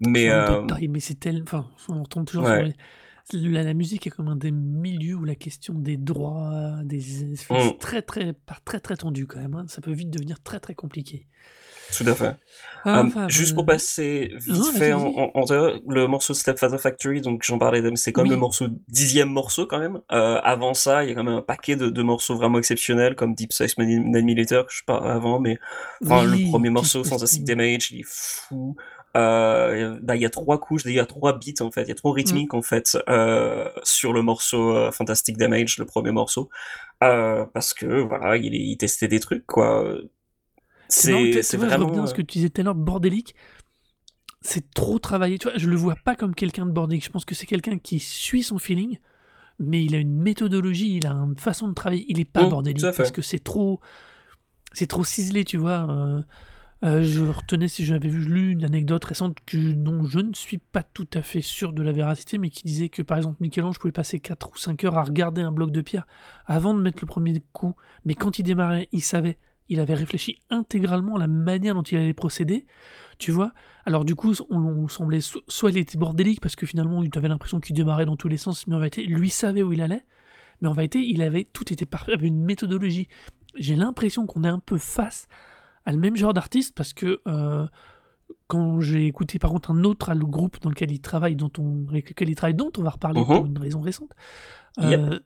Mais, 0.00 0.30
euh... 0.30 0.62
mais 0.88 1.00
c'est 1.00 1.20
tel... 1.20 1.42
enfin, 1.42 1.66
on 1.88 2.04
tombe 2.04 2.26
toujours 2.26 2.46
sur 2.46 2.72
la, 3.32 3.62
la, 3.62 3.74
musique 3.74 4.06
est 4.06 4.10
comme 4.10 4.28
un 4.28 4.36
des 4.36 4.50
milieux 4.50 5.14
où 5.14 5.24
la 5.24 5.34
question 5.34 5.74
des 5.74 5.96
droits, 5.96 6.74
des 6.84 7.00
mmh. 7.50 7.78
très 7.80 8.02
très 8.02 8.34
très 8.64 8.80
très 8.80 8.96
tendu 8.96 9.26
quand 9.26 9.40
même. 9.40 9.54
Hein. 9.54 9.64
Ça 9.68 9.80
peut 9.80 9.92
vite 9.92 10.10
devenir 10.10 10.42
très 10.42 10.60
très 10.60 10.74
compliqué. 10.74 11.26
Tout 11.96 12.04
à 12.06 12.14
fait. 12.14 12.36
Ah, 12.84 13.00
hum, 13.00 13.28
juste 13.28 13.54
pour 13.54 13.64
passer 13.64 14.32
vite 14.46 14.66
fait 14.76 14.92
en, 14.92 15.30
en, 15.34 15.44
le 15.88 16.06
morceau 16.06 16.34
Stepfather 16.34 16.78
Factory, 16.78 17.20
donc 17.20 17.42
j'en 17.44 17.58
parlais, 17.58 17.82
c'est 17.96 18.12
comme 18.12 18.28
le 18.28 18.36
morceau 18.36 18.66
dixième 18.88 19.28
morceau 19.28 19.66
quand 19.66 19.78
même. 19.78 20.00
Euh, 20.12 20.40
avant 20.42 20.74
ça, 20.74 21.04
il 21.04 21.10
y 21.10 21.12
a 21.12 21.14
quand 21.14 21.24
même 21.24 21.36
un 21.36 21.42
paquet 21.42 21.76
de, 21.76 21.88
de 21.88 22.02
morceaux 22.02 22.36
vraiment 22.36 22.58
exceptionnels 22.58 23.14
comme 23.14 23.34
Deep 23.34 23.52
Size 23.52 23.74
9 23.78 24.22
mm 24.22 24.44
que 24.44 24.72
je 24.72 24.84
parlais 24.84 25.10
avant, 25.10 25.40
mais 25.40 25.58
enfin, 26.04 26.24
le 26.24 26.50
premier 26.50 26.70
morceau, 26.70 27.04
Fantastic 27.04 27.44
Damage, 27.44 27.90
il 27.92 28.00
est 28.00 28.06
fou. 28.06 28.76
Euh, 29.16 29.98
bah, 30.02 30.16
il 30.16 30.22
y 30.22 30.26
a 30.26 30.30
trois 30.30 30.58
couches, 30.58 30.82
il 30.86 30.92
y 30.92 30.98
a 30.98 31.06
trois 31.06 31.38
beats 31.38 31.62
en 31.62 31.70
fait, 31.70 31.82
il 31.82 31.88
y 31.88 31.92
a 31.92 31.94
trois 31.94 32.12
rythmiques 32.12 32.52
mm. 32.52 32.56
en 32.56 32.62
fait 32.62 32.98
euh, 33.08 33.68
sur 33.84 34.12
le 34.12 34.22
morceau 34.22 34.76
euh, 34.76 34.90
Fantastic 34.90 35.36
Damage, 35.36 35.78
le 35.78 35.84
premier 35.84 36.10
morceau, 36.10 36.50
euh, 37.04 37.44
parce 37.54 37.74
que 37.74 37.86
voilà, 37.86 38.36
il, 38.36 38.54
il, 38.54 38.76
testait 38.76 39.06
des 39.06 39.20
trucs 39.20 39.46
quoi. 39.46 39.84
C'est 40.88 41.12
vraiment. 41.56 42.06
Je 42.06 42.10
ce 42.10 42.14
que 42.14 42.22
tu 42.22 42.38
disais 42.38 42.50
tout 42.50 42.60
à 42.60 42.64
l'heure, 42.64 42.74
bordélique. 42.74 43.36
C'est 44.40 44.74
trop 44.74 44.98
travaillé, 44.98 45.38
tu 45.38 45.48
vois. 45.48 45.56
Je 45.56 45.70
le 45.70 45.76
vois 45.76 45.96
pas 46.04 46.16
comme 46.16 46.34
quelqu'un 46.34 46.66
de 46.66 46.72
bordélique. 46.72 47.04
Je 47.04 47.10
pense 47.10 47.24
que 47.24 47.34
c'est 47.34 47.46
quelqu'un 47.46 47.78
qui 47.78 47.98
suit 48.00 48.42
son 48.42 48.58
feeling, 48.58 48.98
mais 49.58 49.82
il 49.82 49.94
a 49.94 49.98
une 49.98 50.20
méthodologie, 50.20 50.96
il 50.96 51.06
a 51.06 51.12
une 51.12 51.38
façon 51.38 51.68
de 51.68 51.72
travailler. 51.72 52.04
Il 52.08 52.20
est 52.20 52.26
pas 52.26 52.44
Mmh, 52.44 52.48
bordélique 52.50 52.84
parce 52.96 53.12
que 53.12 53.22
c'est 53.22 53.42
trop, 53.42 53.80
c'est 54.72 54.88
trop 54.88 55.04
ciselé, 55.04 55.44
tu 55.44 55.56
vois. 55.56 55.86
Euh, 56.84 57.02
je 57.02 57.22
retenais 57.22 57.68
si 57.68 57.84
j'avais 57.84 58.10
lu 58.10 58.50
une 58.50 58.64
anecdote 58.64 59.04
récente 59.04 59.38
que, 59.46 59.72
dont 59.72 60.04
je 60.04 60.18
ne 60.18 60.34
suis 60.34 60.58
pas 60.58 60.82
tout 60.82 61.08
à 61.14 61.22
fait 61.22 61.40
sûr 61.40 61.72
de 61.72 61.82
la 61.82 61.92
véracité, 61.92 62.36
mais 62.36 62.50
qui 62.50 62.62
disait 62.64 62.90
que 62.90 63.00
par 63.00 63.16
exemple 63.16 63.38
Michel-Ange 63.40 63.78
pouvait 63.78 63.92
passer 63.92 64.20
4 64.20 64.50
ou 64.52 64.58
5 64.58 64.84
heures 64.84 64.98
à 64.98 65.02
regarder 65.02 65.40
un 65.40 65.50
bloc 65.50 65.70
de 65.70 65.80
pierre 65.80 66.06
avant 66.44 66.74
de 66.74 66.82
mettre 66.82 66.98
le 67.00 67.06
premier 67.06 67.42
coup. 67.52 67.74
Mais 68.04 68.14
quand 68.14 68.38
il 68.38 68.42
démarrait, 68.42 68.88
il 68.92 69.02
savait, 69.02 69.38
il 69.70 69.80
avait 69.80 69.94
réfléchi 69.94 70.40
intégralement 70.50 71.16
à 71.16 71.20
la 71.20 71.26
manière 71.26 71.74
dont 71.74 71.82
il 71.82 71.96
allait 71.96 72.12
procéder, 72.12 72.66
tu 73.18 73.30
vois? 73.30 73.54
Alors 73.86 74.04
du 74.04 74.14
coup, 74.14 74.34
on, 74.50 74.86
semblait 74.88 75.22
so- 75.22 75.42
soit 75.48 75.70
il 75.70 75.78
était 75.78 75.96
bordélique 75.96 76.40
parce 76.42 76.54
que 76.56 76.66
finalement, 76.66 77.02
tu 77.02 77.18
avais 77.18 77.28
l'impression 77.28 77.60
qu'il 77.60 77.76
démarrait 77.76 78.04
dans 78.06 78.16
tous 78.16 78.28
les 78.28 78.36
sens, 78.36 78.66
mais 78.66 78.74
en 78.74 78.78
vérité, 78.78 79.04
lui 79.04 79.30
savait 79.30 79.62
où 79.62 79.72
il 79.72 79.80
allait. 79.80 80.04
Mais 80.60 80.68
en 80.68 80.74
vérité, 80.74 81.00
il 81.00 81.22
avait 81.22 81.44
tout 81.50 81.72
était 81.72 81.86
parfait, 81.86 82.12
avait 82.12 82.28
une 82.28 82.44
méthodologie. 82.44 83.08
J'ai 83.56 83.76
l'impression 83.76 84.26
qu'on 84.26 84.44
est 84.44 84.48
un 84.48 84.58
peu 84.58 84.76
face 84.78 85.28
le 85.92 85.98
même 85.98 86.16
genre 86.16 86.32
d'artiste 86.34 86.74
parce 86.74 86.92
que 86.92 87.20
euh, 87.28 87.66
quand 88.46 88.80
j'ai 88.80 89.06
écouté 89.06 89.38
par 89.38 89.50
contre 89.50 89.70
un 89.70 89.84
autre 89.84 90.12
le 90.14 90.24
groupe 90.26 90.60
dans 90.60 90.70
lequel 90.70 90.90
il 90.90 91.00
travaille, 91.00 91.36
dont 91.36 91.50
on, 91.58 91.86
avec 91.88 92.08
lequel 92.10 92.28
il 92.30 92.34
travaille, 92.34 92.54
dont 92.54 92.70
on 92.78 92.82
va 92.82 92.90
reparler 92.90 93.20
Mhm. 93.20 93.26
pour 93.26 93.46
une 93.46 93.58
raison 93.58 93.80
récente, 93.80 94.10
Yep. 94.80 95.00
euh, 95.00 95.18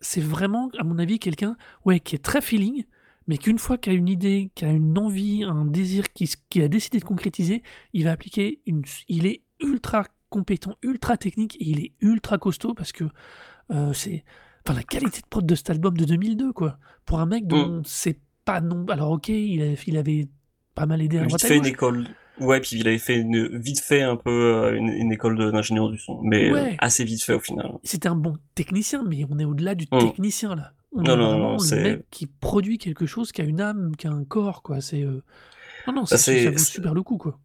c'est 0.00 0.20
vraiment, 0.20 0.70
à 0.78 0.84
mon 0.84 0.98
avis, 0.98 1.18
quelqu'un 1.18 1.56
ouais, 1.84 2.00
qui 2.00 2.14
est 2.14 2.18
très 2.24 2.40
feeling, 2.42 2.84
mais 3.26 3.38
qu'une 3.38 3.58
fois 3.58 3.78
qu'il 3.78 3.92
a 3.92 3.96
une 3.96 4.08
idée, 4.08 4.50
qu'il 4.54 4.68
a 4.68 4.72
une 4.72 4.98
envie, 4.98 5.44
un 5.44 5.64
désir, 5.64 6.12
qu'il 6.12 6.28
qu'il 6.50 6.62
a 6.62 6.68
décidé 6.68 6.98
de 6.98 7.04
concrétiser, 7.04 7.62
il 7.94 8.04
va 8.04 8.12
appliquer 8.12 8.60
une. 8.66 8.82
Il 9.08 9.24
est 9.26 9.42
ultra 9.60 10.04
compétent, 10.28 10.74
ultra 10.82 11.16
technique 11.16 11.56
et 11.60 11.64
il 11.70 11.80
est 11.80 11.92
ultra 12.00 12.36
costaud 12.38 12.74
parce 12.74 12.92
que 12.92 13.04
euh, 13.70 13.92
c'est. 13.94 14.24
Enfin, 14.66 14.76
la 14.76 14.82
qualité 14.82 15.20
de 15.20 15.26
prod 15.26 15.44
de 15.46 15.54
cet 15.54 15.70
album 15.70 15.96
de 15.96 16.04
2002, 16.04 16.52
quoi. 16.52 16.78
Pour 17.06 17.20
un 17.20 17.26
mec 17.26 17.46
dont 17.46 17.82
c'est 17.84 18.18
pas 18.44 18.60
non. 18.60 18.84
Alors, 18.88 19.10
ok, 19.12 19.28
il 19.28 19.62
avait, 19.62 19.78
il 19.86 19.96
avait 19.96 20.28
pas 20.74 20.86
mal 20.86 21.02
aidé 21.02 21.18
à 21.18 21.24
Vite 21.24 21.40
fait 21.42 21.56
une 21.56 21.66
école. 21.66 22.06
Ouais, 22.40 22.60
puis 22.60 22.76
il 22.80 22.88
avait 22.88 22.98
fait 22.98 23.16
une, 23.16 23.58
vite 23.60 23.78
fait 23.80 24.02
un 24.02 24.16
peu 24.16 24.30
euh, 24.30 24.74
une, 24.76 24.88
une 24.88 25.12
école 25.12 25.38
d'ingénieur 25.52 25.88
du 25.88 25.98
son, 25.98 26.20
mais 26.22 26.50
euh, 26.50 26.52
Ouais. 26.54 26.76
assez 26.80 27.04
vite 27.04 27.22
fait 27.22 27.34
au 27.34 27.38
final. 27.40 27.70
C'était 27.84 28.08
un 28.08 28.16
bon 28.16 28.34
technicien, 28.56 29.04
mais 29.06 29.24
on 29.30 29.38
est 29.38 29.44
au-delà 29.44 29.76
du 29.76 29.84
Mm. 29.92 29.98
technicien, 30.00 30.56
là. 30.56 30.72
On 30.96 31.02
Non, 31.02 31.12
est 31.14 31.16
non, 31.16 31.58
c'est- 31.58 31.80
mec 31.82 32.10
qui 32.10 32.26
produit 32.26 32.78
quelque 32.78 33.06
chose, 33.06 33.30
qui 33.30 33.40
a 33.40 33.44
une 33.44 33.60
âme, 33.60 33.94
qui 33.96 34.06
a 34.08 34.10
un 34.10 34.24
corps, 34.24 34.62
quoi. 34.62 34.80
C'est. 34.80 35.02
euh, 35.02 35.22
Non, 35.86 35.92
non, 35.92 36.00
Bah, 36.10 36.16
ça 36.16 36.32
vaut 36.50 36.58
super 36.58 36.94
le 36.94 37.02
coup, 37.02 37.18
quoi. 37.18 37.38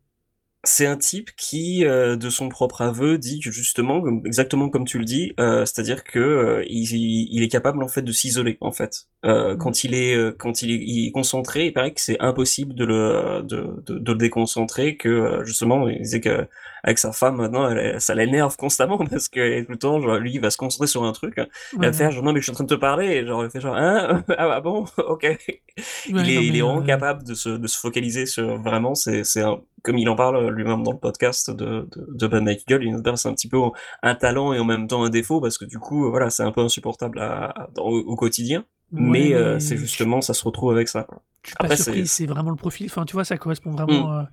C'est 0.65 0.85
un 0.87 0.97
type 0.97 1.29
qui, 1.37 1.85
euh, 1.85 2.17
de 2.17 2.29
son 2.29 2.49
propre 2.49 2.81
aveu, 2.81 3.17
dit 3.17 3.39
que 3.39 3.49
justement, 3.49 4.03
exactement 4.25 4.69
comme 4.69 4.83
tu 4.85 4.99
le 4.99 5.05
dis, 5.05 5.31
euh, 5.39 5.65
c'est-à-dire 5.65 6.03
que 6.03 6.63
il, 6.67 6.83
il 7.31 7.41
est 7.43 7.47
capable 7.47 7.81
en 7.81 7.87
fait 7.87 8.01
de 8.01 8.11
s'isoler 8.11 8.57
en 8.59 8.73
fait. 8.73 9.07
Euh, 9.25 9.55
Mm. 9.55 9.57
Quand 9.57 9.83
il 9.83 9.93
est, 9.95 10.15
euh, 10.15 10.31
quand 10.37 10.61
il 10.61 10.71
est, 10.71 10.75
il 10.81 11.07
est 11.07 11.11
concentré, 11.11 11.65
il 11.67 11.73
paraît 11.73 11.93
que 11.93 11.99
c'est 12.01 12.19
impossible 12.21 12.73
de 12.73 12.85
le, 12.85 13.41
de, 13.43 13.81
de, 13.85 13.99
de 13.99 14.11
le 14.13 14.17
déconcentrer, 14.17 14.95
que 14.97 15.09
euh, 15.09 15.43
justement, 15.45 15.89
il 15.89 16.01
disait 16.01 16.21
que 16.21 16.47
avec 16.83 16.97
sa 16.99 17.11
femme 17.11 17.35
maintenant, 17.35 17.69
elle, 17.69 17.99
ça 17.99 18.15
l'énerve 18.15 18.55
constamment 18.55 18.97
parce 19.09 19.27
que 19.27 19.61
tout 19.63 19.71
le 19.71 19.77
temps, 19.77 19.99
genre, 20.01 20.17
lui, 20.17 20.33
il 20.33 20.39
va 20.41 20.49
se 20.51 20.57
concentrer 20.57 20.87
sur 20.87 21.03
un 21.03 21.11
truc, 21.11 21.35
il 21.73 21.79
va 21.81 21.91
faire 21.91 22.11
genre 22.11 22.23
non 22.23 22.31
mais 22.31 22.39
je 22.39 22.43
suis 22.45 22.51
en 22.51 22.55
train 22.55 22.63
de 22.63 22.69
te 22.75 22.79
parler, 22.79 23.07
et 23.07 23.25
genre 23.25 23.43
il 23.43 23.49
fait 23.49 23.59
genre 23.61 23.75
hein? 23.75 24.23
Ah 24.37 24.51
ah 24.55 24.61
bon? 24.61 24.85
Ok. 24.97 25.23
Ouais, 25.23 25.61
il 26.05 26.15
non, 26.33 26.41
est, 26.41 26.47
il 26.47 26.53
mais, 26.53 26.57
est 26.57 26.61
vraiment 26.61 26.81
euh, 26.81 26.81
capable 26.81 27.23
de 27.23 27.33
se, 27.33 27.49
de 27.49 27.67
se 27.67 27.77
focaliser 27.77 28.25
sur 28.25 28.57
vraiment, 28.61 28.95
c'est, 28.95 29.23
c'est 29.23 29.43
comme 29.83 29.97
il 29.97 30.09
en 30.09 30.15
parle 30.15 30.49
lui-même 30.49 30.83
dans 30.83 30.91
le 30.91 30.97
podcast 30.97 31.51
de, 31.51 31.87
de, 31.91 32.07
de 32.09 32.27
Ben 32.27 32.47
Eagle, 32.47 32.83
il 32.83 33.01
c'est 33.17 33.27
un 33.29 33.33
petit 33.33 33.49
peu 33.49 33.59
un 34.03 34.15
talent 34.15 34.53
et 34.53 34.59
en 34.59 34.65
même 34.65 34.87
temps 34.87 35.03
un 35.03 35.09
défaut 35.09 35.41
parce 35.41 35.57
que 35.57 35.65
du 35.65 35.79
coup, 35.79 36.09
voilà, 36.09 36.29
c'est 36.29 36.43
un 36.43 36.51
peu 36.51 36.61
insupportable 36.61 37.19
à, 37.19 37.45
à- 37.49 37.67
dans- 37.73 37.83
au, 37.85 37.99
au 37.99 38.15
quotidien. 38.15 38.65
Mais 38.91 39.33
euh, 39.33 39.53
mais 39.55 39.59
c'est 39.59 39.77
justement, 39.77 40.21
ça 40.21 40.33
se 40.33 40.43
retrouve 40.43 40.71
avec 40.71 40.87
ça. 40.87 41.07
Je 41.43 41.49
suis 41.49 41.55
pas 41.57 41.75
surpris, 41.75 42.07
c'est- 42.07 42.25
vraiment 42.25 42.49
le 42.51 42.55
profil. 42.57 42.87
Enfin, 42.87 43.05
tu 43.05 43.13
vois, 43.13 43.23
ça 43.25 43.37
correspond 43.37 43.71
Mm. 43.71 43.75
vraiment 43.75 44.13
euh, 44.13 44.23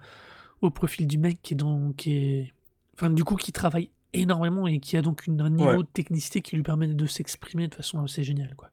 au 0.62 0.70
profil 0.70 1.06
du 1.06 1.18
mec 1.18 1.38
qui 1.42 1.54
est 1.54 1.56
dans, 1.56 1.92
qui 1.92 2.12
est, 2.16 2.52
enfin, 2.94 3.10
du 3.10 3.24
coup, 3.24 3.36
qui 3.36 3.52
travaille 3.52 3.90
énormément 4.12 4.66
et 4.66 4.80
qui 4.80 4.96
a 4.96 5.02
donc 5.02 5.26
une, 5.26 5.40
un 5.42 5.50
niveau 5.50 5.70
Ouais. 5.70 5.76
de 5.78 5.82
technicité 5.92 6.40
qui 6.40 6.56
lui 6.56 6.62
permet 6.62 6.86
de 6.88 7.06
s'exprimer 7.06 7.68
de 7.68 7.74
façon 7.74 8.02
assez 8.02 8.22
géniale, 8.24 8.54
quoi. 8.56 8.70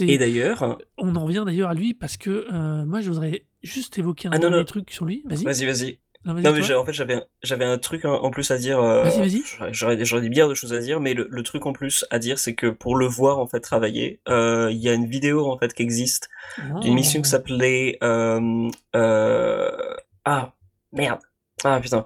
Et 0.00 0.16
d'ailleurs, 0.16 0.78
on 0.96 1.14
en 1.16 1.24
revient 1.26 1.42
d'ailleurs 1.44 1.68
à 1.70 1.74
lui 1.74 1.92
parce 1.92 2.16
que 2.16 2.46
euh, 2.52 2.84
moi, 2.86 3.00
je 3.02 3.10
voudrais 3.10 3.44
juste 3.62 3.98
évoquer 3.98 4.28
un 4.28 4.30
Ah, 4.32 4.36
non, 4.36 4.40
dernier 4.42 4.56
non. 4.58 4.64
truc 4.64 4.90
sur 4.90 5.04
lui. 5.04 5.22
Vas-y. 5.26 5.44
vas-y, 5.44 5.66
vas-y. 5.66 5.98
Non, 6.24 6.34
mais 6.34 6.46
en 6.48 6.84
fait, 6.84 6.92
j'avais, 6.92 7.14
un- 7.14 7.24
j'avais 7.42 7.64
un 7.64 7.78
truc 7.78 8.04
en, 8.04 8.14
en 8.22 8.30
plus 8.30 8.50
à 8.52 8.58
dire. 8.58 8.80
euh, 8.80 9.02
Vas-y, 9.02 9.18
vas-y. 9.18 9.42
j'aurais- 9.72 10.04
J'aurais, 10.04 10.20
des 10.20 10.28
milliards 10.28 10.48
de 10.48 10.54
choses 10.54 10.72
à 10.72 10.78
dire, 10.78 11.00
mais 11.00 11.14
le, 11.14 11.26
le 11.28 11.42
truc 11.42 11.66
en 11.66 11.72
plus 11.72 12.04
à 12.10 12.18
dire, 12.20 12.38
c'est 12.38 12.54
que 12.54 12.68
pour 12.68 12.94
le 12.96 13.06
voir 13.06 13.38
en 13.40 13.46
fait 13.48 13.58
travailler, 13.60 14.20
euh, 14.28 14.68
il 14.70 14.78
y 14.78 14.88
a 14.88 14.94
une 14.94 15.06
vidéo 15.06 15.50
en 15.50 15.58
fait 15.58 15.74
qui 15.74 15.82
existe 15.82 16.28
d'une 16.80 16.94
mission 16.94 17.20
qui 17.20 17.28
Oh. 17.28 17.30
s'appelait 17.30 17.98
euh, 18.02 18.68
ah 20.24 20.52
merde 20.92 21.20
ah 21.64 21.80
putain 21.80 22.04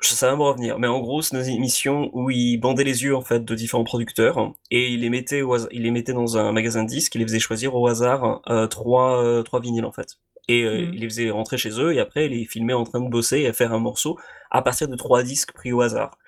je- 0.00 0.08
ça 0.10 0.30
va 0.30 0.36
me 0.36 0.42
revenir 0.42 0.78
mais 0.78 0.86
en 0.86 1.00
gros 1.00 1.22
c'est 1.22 1.36
une 1.36 1.44
émission 1.54 2.10
où 2.12 2.30
il 2.30 2.58
bandait 2.58 2.84
les 2.84 3.02
yeux 3.04 3.16
en 3.16 3.22
fait 3.22 3.44
de 3.44 3.54
différents 3.54 3.84
producteurs 3.84 4.38
hein, 4.38 4.54
et 4.70 4.90
il 4.90 5.00
les 5.00 5.10
mettait 5.10 5.42
au 5.42 5.54
hasard, 5.54 5.68
il 5.72 5.82
les 5.82 5.90
mettait 5.90 6.12
dans 6.12 6.36
un 6.36 6.52
magasin 6.52 6.84
de 6.84 6.88
disques 6.88 7.14
il 7.14 7.18
les 7.18 7.24
faisait 7.26 7.40
choisir 7.40 7.74
au 7.74 7.86
hasard 7.88 8.42
euh, 8.48 8.66
trois 8.66 9.22
euh, 9.24 9.42
trois 9.42 9.60
vinyles 9.60 9.84
en 9.86 9.92
fait 9.92 10.16
et 10.48 10.64
euh, 10.64 10.86
Mhm. 10.86 10.94
il 10.94 11.00
les 11.00 11.08
faisait 11.08 11.30
rentrer 11.30 11.58
chez 11.58 11.70
eux 11.80 11.92
et 11.94 12.00
après 12.00 12.26
il 12.26 12.32
les 12.32 12.44
filmait 12.46 12.72
en 12.74 12.84
train 12.84 13.00
de 13.00 13.08
bosser 13.08 13.40
et 13.40 13.48
à 13.48 13.52
faire 13.52 13.72
un 13.72 13.78
morceau 13.80 14.18
à 14.50 14.62
partir 14.62 14.88
de 14.88 14.96
trois 14.96 15.22
disques 15.22 15.52
pris 15.52 15.72
au 15.72 15.80
hasard 15.80 16.18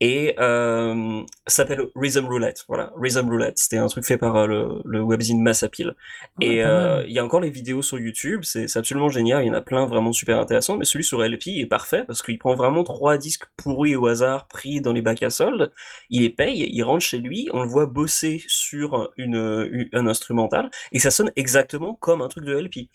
et 0.00 0.34
euh, 0.40 1.22
ça 1.46 1.56
s'appelle 1.62 1.86
Rhythm 1.94 2.26
Roulette 2.26 2.64
voilà 2.68 2.92
Rhythm 3.00 3.28
Roulette 3.30 3.58
c'était 3.58 3.76
un 3.76 3.86
truc 3.86 4.04
fait 4.04 4.18
par 4.18 4.34
euh, 4.36 4.46
le, 4.46 4.68
le 4.84 5.00
webzine 5.02 5.40
Massapil 5.40 5.94
Ouais, 6.36 6.58
et 6.58 6.64
euh, 6.64 7.04
il 7.06 7.12
y 7.12 7.18
a 7.20 7.24
encore 7.24 7.40
les 7.40 7.50
vidéos 7.50 7.80
sur 7.80 7.98
YouTube, 7.98 8.40
c'est 8.42 8.66
c'est 8.66 8.78
absolument 8.80 9.08
génial, 9.08 9.44
il 9.44 9.46
y 9.46 9.50
en 9.50 9.54
a 9.54 9.60
plein 9.60 9.86
vraiment 9.86 10.12
super 10.12 10.38
intéressants, 10.40 10.76
mais 10.76 10.84
celui 10.84 11.04
sur 11.04 11.22
LP 11.22 11.60
est 11.60 11.66
parfait 11.66 12.02
parce 12.06 12.22
qu'il 12.22 12.38
prend 12.38 12.56
vraiment 12.56 12.82
trois 12.82 13.18
disques 13.18 13.44
pourris 13.56 13.94
au 13.94 14.06
hasard 14.08 14.48
pris 14.48 14.80
dans 14.80 14.92
les 14.92 15.00
bacs 15.02 15.22
à 15.22 15.30
soldes, 15.30 15.72
il 16.10 16.22
les 16.22 16.30
paye, 16.30 16.68
il 16.72 16.82
rentre 16.82 17.04
chez 17.04 17.18
lui, 17.18 17.48
on 17.52 17.62
le 17.62 17.68
voit 17.68 17.86
bosser 17.86 18.42
sur 18.48 19.10
une, 19.16 19.36
une- 19.70 19.88
un 19.92 20.06
instrumental 20.08 20.70
et 20.90 20.98
ça 20.98 21.10
sonne 21.12 21.30
exactement 21.36 21.94
comme 21.94 22.20
un 22.20 22.28
truc 22.28 22.44
de 22.44 22.54
LP. 22.60 22.88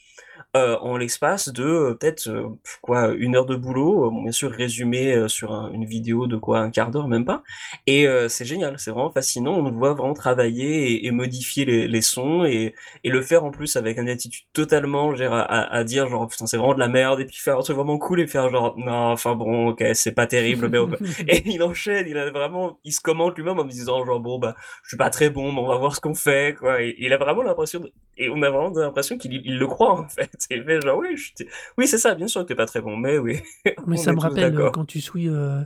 Euh, 0.56 0.78
en 0.82 0.97
l'espace 0.97 1.49
de 1.49 1.63
euh, 1.63 1.93
peut-être 1.93 2.28
euh, 2.30 2.47
quoi 2.82 3.10
une 3.13 3.36
heure 3.36 3.45
de 3.45 3.56
boulot, 3.56 4.10
bien 4.23 4.32
sûr 4.32 4.52
résumé 4.52 5.28
sur 5.28 5.52
un- 5.54 5.71
une 5.71 5.86
vidéo 5.86 6.28
de 6.28 6.38
quoi 6.38 6.60
un 6.60 6.71
quart 6.71 6.91
d'heure 6.91 7.08
même 7.08 7.25
pas, 7.25 7.43
et 7.88 8.08
c'est 8.30 8.45
génial, 8.45 8.75
c'est 8.80 8.91
vraiment 8.91 9.12
fascinant, 9.12 9.54
on 9.54 9.71
voit 9.71 9.93
vraiment 9.93 10.13
travailler 10.13 10.91
et, 10.93 11.06
et 11.08 11.12
modifier 11.12 11.65
les, 11.65 11.88
les 11.88 12.02
sons 12.02 12.45
et, 12.45 12.73
et 13.04 13.10
le 13.10 13.21
faire 13.21 13.43
en 13.43 13.52
plus 13.52 13.75
avec 13.75 13.97
une 13.97 14.10
attitude 14.10 14.45
totalement 14.54 15.15
genre, 15.15 15.34
à, 15.34 15.84
dire 15.84 16.08
genre 16.08 16.28
putain 16.28 16.45
c'est 16.47 16.58
vraiment 16.58 16.73
de 16.73 16.80
la 16.80 16.88
merde 16.88 17.19
et 17.21 17.25
puis 17.25 17.38
faire 17.38 17.58
un 17.58 17.62
truc 17.62 17.75
vraiment 17.75 17.97
cool 17.97 18.19
et 18.21 18.28
faire 18.28 18.49
genre 18.49 18.75
non 18.78 19.12
enfin 19.12 19.36
bon 19.36 19.69
ok 19.69 19.84
c'est 19.93 20.12
pas 20.13 20.28
terrible 20.28 20.69
mais 20.69 20.80
et 21.28 21.41
il 21.49 21.62
enchaîne 21.63 22.08
il 22.08 22.17
a 22.17 22.30
vraiment 22.32 22.80
il 22.84 22.91
se 22.93 23.02
commente 23.02 23.36
lui-même 23.38 23.60
en 23.60 23.63
me 23.65 23.69
disant 23.71 24.06
genre 24.06 24.19
bon 24.19 24.39
bah 24.39 24.56
je 24.84 24.89
suis 24.89 24.97
pas 24.97 25.10
très 25.10 25.30
bon 25.30 25.52
mais 25.52 25.60
on 25.60 25.67
va 25.67 25.78
voir 25.78 25.95
ce 25.95 26.02
qu'on 26.02 26.15
fait 26.15 26.56
quoi. 26.58 26.82
Et, 26.82 26.95
il 26.99 27.13
a 27.13 27.17
vraiment 27.17 27.43
l'impression 27.43 27.80
de- 27.80 27.91
et 28.17 28.30
on 28.30 28.41
a 28.41 28.49
vraiment 28.49 28.69
l'impression 28.78 29.17
qu'il 29.17 29.34
il 29.45 29.58
le 29.58 29.67
croit 29.67 29.91
en 29.99 30.08
fait 30.08 30.29
il 30.52 30.63
fait 30.63 30.82
genre 30.82 30.98
oui 31.00 31.15
je 31.18 31.44
oui 31.78 31.88
c'est 31.88 31.98
ça 31.98 32.15
bien 32.15 32.28
sûr 32.28 32.42
que 32.44 32.48
t'es 32.48 32.56
pas 32.56 32.65
très 32.65 32.82
bon 32.82 32.96
mais 32.98 33.18
oui 33.18 33.39
Mais 33.88 33.98
ça 33.98 34.13
me 34.13 34.20
rappelle 34.20 34.56
euh, 34.60 34.70
quand 34.72 34.86
tu 34.86 35.02
suis 35.02 35.30
euh, 35.30 35.62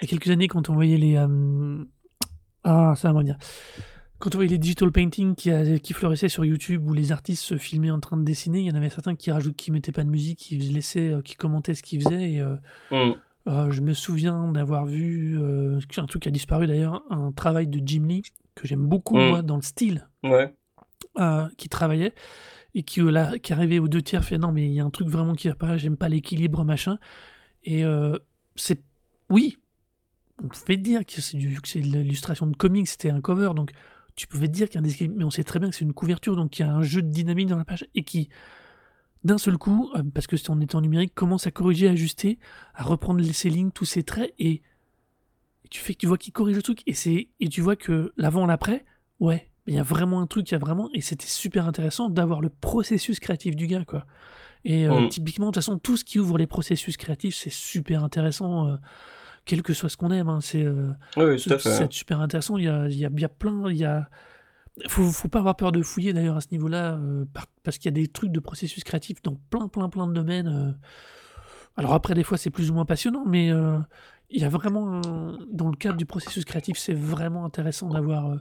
il 0.00 0.04
y 0.04 0.04
a 0.06 0.08
quelques 0.08 0.30
années 0.30 0.48
quand 0.48 0.68
on 0.70 0.74
voyait 0.74 0.96
les 0.98 1.16
euh, 1.16 1.84
ah 2.64 2.94
ça 2.96 3.12
va 3.12 3.18
me 3.20 3.24
dire 3.24 3.36
quand 4.18 4.34
on 4.34 4.38
voyait 4.38 4.50
les 4.50 4.58
digital 4.58 4.90
paintings 4.90 5.34
qui, 5.34 5.50
a- 5.50 5.78
qui 5.78 5.92
fleurissaient 5.92 6.28
sur 6.30 6.44
YouTube 6.46 6.88
où 6.88 6.94
les 6.94 7.12
artistes 7.12 7.42
se 7.42 7.58
filmaient 7.58 7.90
en 7.90 8.00
train 8.00 8.16
de 8.16 8.22
dessiner, 8.24 8.60
il 8.60 8.66
y 8.66 8.70
en 8.70 8.74
avait 8.74 8.88
certains 8.88 9.16
qui 9.16 9.30
rajoutent, 9.30 9.56
qui 9.56 9.70
mettaient 9.70 9.92
pas 9.92 10.04
de 10.04 10.08
musique, 10.08 10.38
qui 10.38 10.56
laissaient, 10.56 11.12
euh, 11.12 11.20
qui 11.20 11.34
commentaient 11.34 11.74
ce 11.74 11.82
qu'ils 11.82 12.00
faisaient. 12.02 12.30
Et, 12.32 12.40
euh, 12.40 12.54
Mm. 12.90 13.12
euh, 13.48 13.70
je 13.70 13.80
me 13.82 13.92
souviens 13.92 14.50
d'avoir 14.50 14.86
vu 14.86 15.36
euh, 15.38 15.78
un 15.98 16.06
truc 16.06 16.22
qui 16.22 16.28
a 16.28 16.30
disparu 16.30 16.66
d'ailleurs, 16.66 17.02
un 17.10 17.32
travail 17.32 17.66
de 17.66 17.82
Jim 17.84 18.04
Lee 18.06 18.22
que 18.54 18.66
j'aime 18.66 18.86
beaucoup 18.86 19.16
Mm. 19.18 19.28
moi 19.28 19.42
dans 19.42 19.56
le 19.56 19.62
style 19.62 20.08
ouais 20.22 20.54
euh, 21.18 21.46
qui 21.58 21.68
travaillait 21.68 22.14
et 22.74 22.82
qui, 22.82 23.00
euh, 23.00 23.10
là, 23.10 23.32
arrivait 23.50 23.78
aux 23.78 23.88
deux 23.88 24.02
tiers 24.02 24.24
fait 24.24 24.38
non 24.38 24.52
mais 24.52 24.66
il 24.66 24.72
y 24.72 24.80
a 24.80 24.84
un 24.84 24.90
truc 24.90 25.08
vraiment 25.08 25.34
qui 25.34 25.48
pas 25.50 25.76
j'aime 25.76 25.96
pas 25.96 26.08
l'équilibre 26.08 26.64
machin. 26.64 26.98
Et 27.64 27.84
euh, 27.84 28.18
c'est 28.56 28.82
oui. 29.30 29.58
On 30.42 30.48
pouvait 30.48 30.76
dire 30.76 31.06
que 31.06 31.20
c'est 31.20 31.36
du 31.36 31.54
de 31.54 31.98
l'illustration 31.98 32.46
de 32.46 32.56
comics 32.56 32.88
c'était 32.88 33.10
un 33.10 33.20
cover 33.20 33.52
donc 33.54 33.70
tu 34.16 34.26
pouvais 34.26 34.48
dire 34.48 34.68
qu'il 34.68 34.80
y 34.80 35.04
a 35.04 35.08
mais 35.08 35.24
on 35.24 35.30
sait 35.30 35.44
très 35.44 35.60
bien 35.60 35.70
que 35.70 35.76
c'est 35.76 35.84
une 35.84 35.92
couverture 35.92 36.34
donc 36.34 36.58
il 36.58 36.62
y 36.62 36.64
a 36.64 36.72
un 36.72 36.82
jeu 36.82 37.02
de 37.02 37.08
dynamique 37.08 37.48
dans 37.48 37.56
la 37.56 37.64
page 37.64 37.86
et 37.94 38.02
qui 38.02 38.28
d'un 39.22 39.38
seul 39.38 39.58
coup 39.58 39.90
euh, 39.94 40.02
parce 40.12 40.26
que 40.26 40.36
c'est 40.36 40.50
en 40.50 40.60
étant 40.60 40.80
numérique 40.80 41.14
commence 41.14 41.46
à 41.46 41.52
corriger 41.52 41.88
ajuster 41.88 42.38
à 42.74 42.82
reprendre 42.82 43.24
ses 43.24 43.48
lignes 43.48 43.70
tous 43.70 43.84
ses 43.84 44.02
traits 44.02 44.34
et, 44.38 44.62
tu 45.70 45.80
fais 45.80 45.94
que 45.94 45.98
tu 46.00 46.06
vois 46.06 46.18
qu'il 46.18 46.32
corrige 46.32 46.56
le 46.56 46.62
truc 46.62 46.82
et 46.86 46.94
c'est 46.94 47.28
et 47.40 47.48
tu 47.48 47.60
vois 47.60 47.74
que 47.74 48.12
l'avant 48.16 48.46
l'après 48.46 48.84
ouais 49.18 49.48
il 49.66 49.74
y 49.74 49.78
a 49.78 49.82
vraiment 49.82 50.20
un 50.20 50.26
truc 50.26 50.50
il 50.50 50.52
y 50.52 50.56
a 50.56 50.58
vraiment 50.58 50.90
et 50.92 51.00
c'était 51.00 51.26
super 51.26 51.66
intéressant 51.66 52.10
d'avoir 52.10 52.40
le 52.40 52.48
processus 52.50 53.18
créatif 53.20 53.56
du 53.56 53.66
gars 53.66 53.84
quoi 53.84 54.04
et 54.64 54.86
euh, 54.86 55.00
Mm. 55.00 55.08
typiquement 55.08 55.46
de 55.46 55.50
toute 55.52 55.62
façon 55.62 55.78
tout 55.78 55.96
ce 55.96 56.04
qui 56.04 56.18
ouvre 56.18 56.36
les 56.38 56.46
processus 56.46 56.96
créatifs 56.96 57.34
c'est 57.36 57.52
super 57.52 58.04
intéressant 58.04 58.68
euh, 58.68 58.76
quel 59.46 59.62
que 59.62 59.74
soit 59.74 59.90
ce 59.90 59.98
qu'on 59.98 60.10
aime. 60.10 60.30
Hein, 60.30 60.40
c'est 60.40 60.66
oui, 61.18 61.36
à 61.52 61.58
fait. 61.58 61.92
super 61.92 62.20
intéressant. 62.22 62.56
Il 62.56 62.64
y 62.64 62.68
a, 62.68 62.88
il 62.88 62.96
y 62.96 63.04
a, 63.04 63.10
il 63.12 63.20
y 63.20 63.24
a 63.26 63.28
plein. 63.28 63.70
Il 63.70 63.76
y 63.76 63.84
a... 63.84 64.08
Faut, 64.88 65.04
faut 65.12 65.28
pas 65.28 65.40
avoir 65.40 65.54
peur 65.54 65.70
de 65.70 65.82
fouiller 65.82 66.14
d'ailleurs 66.14 66.38
à 66.38 66.40
ce 66.40 66.46
niveau-là, 66.50 66.98
parce 67.62 67.76
qu'il 67.76 67.84
y 67.84 67.92
a 67.92 68.00
des 68.02 68.08
trucs 68.08 68.32
de 68.32 68.40
processus 68.40 68.82
créatif 68.84 69.20
dans 69.22 69.36
plein, 69.50 69.68
plein, 69.68 69.90
plein 69.90 70.06
de 70.06 70.14
domaines. 70.14 70.78
Alors 71.76 71.92
après, 71.92 72.14
des 72.14 72.22
fois, 72.22 72.38
c'est 72.38 72.48
plus 72.48 72.70
ou 72.70 72.74
moins 72.74 72.86
passionnant, 72.86 73.24
mais 73.26 73.48
il 74.30 74.40
y 74.40 74.44
a 74.44 74.48
vraiment, 74.48 75.02
dans 75.52 75.68
le 75.68 75.76
cadre 75.76 75.98
du 75.98 76.06
processus 76.06 76.46
créatif, 76.46 76.78
c'est 76.78 76.94
vraiment 76.94 77.44
intéressant 77.44 77.90
d'avoir 77.90 78.38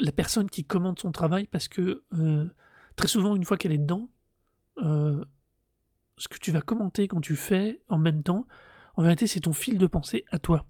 la 0.00 0.12
personne 0.12 0.48
qui 0.48 0.64
commande 0.64 0.98
son 0.98 1.12
travail 1.12 1.46
parce 1.46 1.68
que 1.68 2.02
très 2.96 3.08
souvent, 3.08 3.36
une 3.36 3.44
fois 3.44 3.56
qu'elle 3.56 3.72
est 3.72 3.78
dedans, 3.78 4.08
ce 4.76 6.28
que 6.28 6.38
tu 6.38 6.52
vas 6.52 6.60
commenter 6.60 7.08
quand 7.08 7.20
tu 7.20 7.36
fais 7.36 7.80
en 7.88 7.98
même 7.98 8.22
temps, 8.22 8.46
en 8.96 9.02
vérité, 9.02 9.26
c'est 9.26 9.40
ton 9.40 9.52
fil 9.52 9.78
de 9.78 9.86
pensée 9.86 10.24
à 10.30 10.38
toi. 10.38 10.66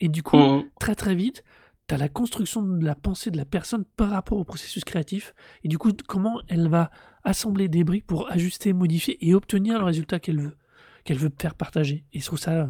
Et 0.00 0.08
du 0.08 0.22
coup, 0.22 0.36
mmh. 0.36 0.70
très 0.78 0.94
très 0.94 1.14
vite, 1.14 1.42
tu 1.88 1.94
as 1.94 1.98
la 1.98 2.08
construction 2.08 2.62
de 2.62 2.84
la 2.84 2.94
pensée 2.94 3.30
de 3.30 3.36
la 3.36 3.44
personne 3.44 3.84
par 3.84 4.10
rapport 4.10 4.38
au 4.38 4.44
processus 4.44 4.84
créatif. 4.84 5.34
Et 5.64 5.68
du 5.68 5.78
coup, 5.78 5.92
comment 6.06 6.40
elle 6.48 6.68
va 6.68 6.90
assembler 7.24 7.68
des 7.68 7.84
briques 7.84 8.06
pour 8.06 8.30
ajuster, 8.30 8.72
modifier 8.72 9.26
et 9.26 9.34
obtenir 9.34 9.78
le 9.78 9.84
résultat 9.84 10.20
qu'elle 10.20 10.40
veut, 10.40 10.56
qu'elle 11.04 11.18
veut 11.18 11.32
faire 11.40 11.54
partager. 11.54 12.04
Et 12.12 12.20
je 12.20 12.26
trouve 12.26 12.38
ça. 12.38 12.68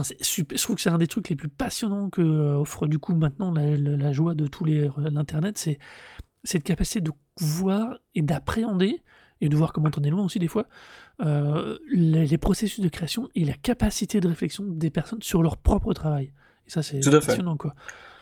Enfin, 0.00 0.14
super, 0.20 0.56
je 0.56 0.62
trouve 0.62 0.76
que 0.76 0.82
c'est 0.82 0.90
un 0.90 0.98
des 0.98 1.06
trucs 1.06 1.28
les 1.28 1.36
plus 1.36 1.48
passionnants 1.48 2.10
que 2.10 2.22
offre 2.22 2.86
du 2.86 2.98
coup 2.98 3.14
maintenant 3.14 3.52
la, 3.52 4.12
joie 4.12 4.34
de 4.34 4.46
tous 4.46 4.64
les 4.64 4.90
l'internet, 4.96 5.58
c'est 5.58 5.78
cette 6.44 6.64
capacité 6.64 7.00
de 7.00 7.12
voir 7.38 7.98
et 8.14 8.22
d'appréhender 8.22 9.02
et 9.40 9.48
de 9.48 9.56
voir 9.56 9.72
comment 9.72 9.90
on 9.96 10.02
est 10.02 10.10
loin 10.10 10.24
aussi 10.24 10.38
des 10.38 10.48
fois 10.48 10.66
euh, 11.20 11.78
les, 11.90 12.38
processus 12.38 12.80
de 12.80 12.88
création 12.88 13.28
et 13.34 13.44
la 13.44 13.54
capacité 13.54 14.20
de 14.20 14.28
réflexion 14.28 14.64
des 14.66 14.90
personnes 14.90 15.22
sur 15.22 15.42
leur 15.42 15.56
propre 15.56 15.92
travail. 15.92 16.32
Et 16.66 16.70
ça 16.70 16.82
c'est 16.82 17.00
passionnant 17.00 17.56
quoi. 17.56 17.74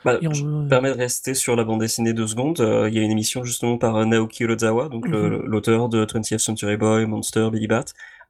Bah, 0.04 0.18
je 0.20 0.44
me 0.44 0.68
permets 0.68 0.92
de 0.92 0.96
rester 0.96 1.34
sur 1.34 1.56
la 1.56 1.64
bande 1.64 1.80
dessinée 1.80 2.12
deux 2.12 2.28
secondes. 2.28 2.60
Euh, 2.60 2.88
il 2.88 2.94
y 2.94 2.98
a 3.00 3.02
une 3.02 3.10
émission 3.10 3.42
justement 3.42 3.78
par 3.78 4.04
Naoki 4.06 4.44
Urasawa, 4.44 4.88
donc 4.88 5.08
mm-hmm. 5.08 5.42
l'auteur 5.44 5.88
de 5.88 6.04
20th 6.04 6.38
Century 6.38 6.76
Boy, 6.76 7.06
Monster, 7.06 7.48
Billy 7.52 7.66
Bat, 7.66 7.86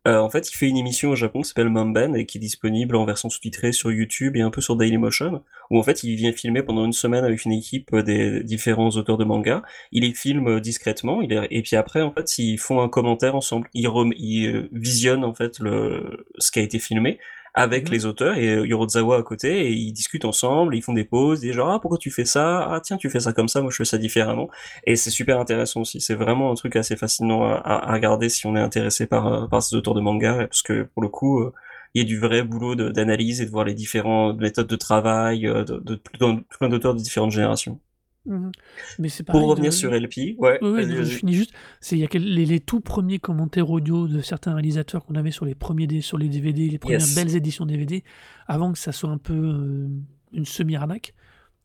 euh, 0.08 0.18
en 0.20 0.30
fait, 0.30 0.50
il 0.50 0.56
fait 0.56 0.68
une 0.68 0.78
émission 0.78 1.10
au 1.10 1.16
Japon 1.16 1.42
qui 1.42 1.48
s'appelle 1.48 1.68
Mamben 1.68 2.16
et 2.16 2.24
qui 2.24 2.38
est 2.38 2.40
disponible 2.40 2.96
en 2.96 3.04
version 3.04 3.28
sous-titrée 3.28 3.72
sur 3.72 3.92
YouTube 3.92 4.36
et 4.36 4.40
un 4.40 4.50
peu 4.50 4.62
sur 4.62 4.74
Dailymotion, 4.74 5.42
où 5.70 5.78
en 5.78 5.82
fait 5.82 6.02
il 6.02 6.16
vient 6.16 6.32
filmer 6.32 6.62
pendant 6.62 6.86
une 6.86 6.94
semaine 6.94 7.24
avec 7.24 7.44
une 7.44 7.52
équipe 7.52 7.92
euh, 7.92 8.02
des 8.02 8.42
différents 8.42 8.88
auteurs 8.90 9.18
de 9.18 9.24
manga. 9.24 9.62
Il 9.92 10.04
les 10.04 10.14
filme 10.14 10.48
euh, 10.48 10.60
discrètement, 10.60 11.20
il 11.20 11.46
et 11.50 11.62
puis 11.62 11.76
après 11.76 12.00
en 12.00 12.10
fait 12.10 12.38
ils 12.38 12.56
font 12.56 12.80
un 12.80 12.88
commentaire 12.88 13.34
ensemble. 13.34 13.68
Ils, 13.74 13.88
ils 14.16 14.68
visionnent 14.72 15.24
en 15.24 15.34
fait 15.34 15.58
le 15.58 16.26
ce 16.38 16.50
qui 16.50 16.60
a 16.60 16.62
été 16.62 16.78
filmé 16.78 17.18
avec 17.58 17.88
mmh. 17.88 17.92
les 17.92 18.06
auteurs 18.06 18.36
et 18.38 18.48
euh, 18.50 18.66
Yorozawa 18.66 19.18
à 19.18 19.22
côté 19.22 19.66
et 19.66 19.72
ils 19.72 19.92
discutent 19.92 20.24
ensemble, 20.24 20.76
ils 20.76 20.82
font 20.82 20.92
des 20.92 21.04
pauses, 21.04 21.40
des 21.40 21.52
genre 21.52 21.70
ah 21.70 21.80
pourquoi 21.80 21.98
tu 21.98 22.10
fais 22.12 22.24
ça? 22.24 22.60
Ah 22.70 22.80
tiens 22.80 22.96
tu 22.96 23.10
fais 23.10 23.20
ça 23.20 23.32
comme 23.32 23.48
ça 23.48 23.60
moi 23.60 23.70
je 23.72 23.76
fais 23.76 23.84
ça 23.84 23.98
différemment 23.98 24.48
et 24.86 24.94
c'est 24.96 25.10
super 25.10 25.40
intéressant 25.40 25.80
aussi 25.80 26.00
c'est 26.00 26.14
vraiment 26.14 26.52
un 26.52 26.54
truc 26.54 26.76
assez 26.76 26.96
fascinant 26.96 27.44
à, 27.44 27.56
à, 27.56 27.92
regarder 27.92 28.28
si 28.28 28.46
on 28.46 28.54
est 28.56 28.60
intéressé 28.60 29.06
par 29.06 29.26
euh, 29.26 29.46
par 29.48 29.62
ces 29.62 29.74
auteurs 29.76 29.94
de 29.94 30.00
manga 30.00 30.46
parce 30.46 30.62
que 30.62 30.84
pour 30.94 31.02
le 31.02 31.08
coup 31.08 31.40
euh, 31.40 31.52
il 31.94 32.02
y 32.02 32.04
a 32.04 32.06
du 32.06 32.18
vrai 32.18 32.42
boulot 32.42 32.74
d'analyse 32.76 33.40
et 33.40 33.46
de 33.46 33.50
voir 33.50 33.64
les 33.64 33.74
différentes 33.74 34.38
méthodes 34.38 34.66
de 34.68 34.76
travail 34.76 35.42
de, 35.42 35.62
de, 35.64 36.00
de 36.20 36.44
plein 36.58 36.68
d'auteurs 36.68 36.94
de 36.94 37.00
différentes 37.00 37.32
générations. 37.32 37.80
Mmh 38.28 38.50
Mais 38.98 39.08
c'est 39.08 39.24
Pour 39.24 39.48
revenir 39.48 39.72
sur 39.72 39.90
LP, 39.90 40.36
ouais, 40.38 40.58
je 40.60 41.02
finis 41.04 41.34
juste. 41.34 41.52
C'est 41.80 41.96
il 41.96 42.00
y 42.00 42.04
a 42.04 42.08
les, 42.12 42.44
les 42.44 42.60
tout 42.60 42.80
premiers 42.80 43.18
commentaires 43.18 43.70
audio 43.70 44.06
de 44.06 44.20
certains 44.20 44.52
réalisateurs 44.52 45.04
qu'on 45.04 45.14
avait 45.14 45.30
sur 45.30 45.46
les 45.46 45.54
premiers 45.54 46.00
sur 46.02 46.18
les 46.18 46.28
DVD, 46.28 46.68
les 46.68 46.78
premières 46.78 47.00
belles 47.14 47.34
éditions 47.34 47.64
DVD, 47.64 48.04
avant 48.46 48.72
que 48.72 48.78
ça 48.78 48.92
soit 48.92 49.10
un 49.10 49.18
peu 49.18 49.34
euh, 49.34 49.88
une 50.32 50.44
semi-arnaque. 50.44 51.14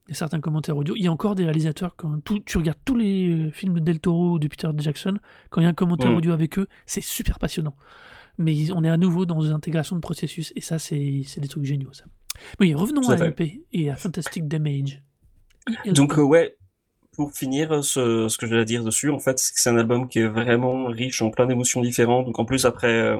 Il 0.08 0.12
y 0.12 0.14
a 0.14 0.16
certains 0.16 0.40
commentaires 0.40 0.76
audio. 0.76 0.96
Il 0.98 1.04
y 1.04 1.08
a 1.08 1.12
encore 1.12 1.36
des 1.36 1.44
réalisateurs 1.44 1.96
quand 1.96 2.22
tout, 2.24 2.40
tu 2.40 2.58
regardes 2.58 2.80
tous 2.84 2.96
les 2.96 3.30
euh, 3.30 3.52
films 3.52 3.76
de 3.76 3.80
Del 3.80 4.00
Toro 4.00 4.34
ou 4.34 4.40
de 4.40 4.48
Peter 4.48 4.70
Jackson, 4.78 5.18
quand 5.50 5.62
il 5.62 5.64
y 5.66 5.68
a 5.68 5.70
un 5.70 5.74
commentaire 5.74 6.12
mmh. 6.12 6.16
audio 6.16 6.32
avec 6.34 6.60
eux, 6.60 6.68
c'est 6.86 7.04
super 7.04 7.40
passionnant. 7.40 7.76
Mais 8.38 8.72
on 8.72 8.84
est 8.84 8.90
à 8.90 8.98
nouveau 8.98 9.26
dans 9.26 9.42
une 9.42 9.54
intégration 9.54 9.96
de 9.96 10.02
processus 10.02 10.54
et 10.56 10.62
ça 10.62 10.80
c'est 10.80 11.24
des 11.38 11.48
trucs 11.48 11.66
géniaux 11.66 11.94
ça. 11.94 12.06
Oui, 12.60 12.74
revenons 12.74 13.08
à 13.10 13.16
LP 13.16 13.66
et 13.72 13.92
à 13.92 13.96
Fantastic 13.96 14.48
Damage. 14.48 15.04
Donc, 15.86 16.18
euh, 16.18 16.22
ouais, 16.22 16.58
pour 17.14 17.34
finir, 17.34 17.74
euh, 17.74 17.82
ce, 17.82 18.28
ce 18.28 18.38
que 18.38 18.48
je 18.48 18.56
vais 18.56 18.66
dire 18.66 18.84
dessus, 18.84 19.10
en 19.12 19.20
fait, 19.20 19.40
c'est 19.40 19.54
que 19.54 19.60
c'est 19.60 19.70
un 19.70 19.78
album 19.78 20.08
qui 20.10 20.20
est 20.20 20.28
vraiment 20.28 20.88
riche 20.88 21.22
en 21.22 21.32
plein 21.32 21.46
d'émotions 21.46 21.82
différentes. 21.82 22.26
Donc, 22.26 22.40
en 22.40 22.46
plus, 22.46 22.66
après, 22.66 23.18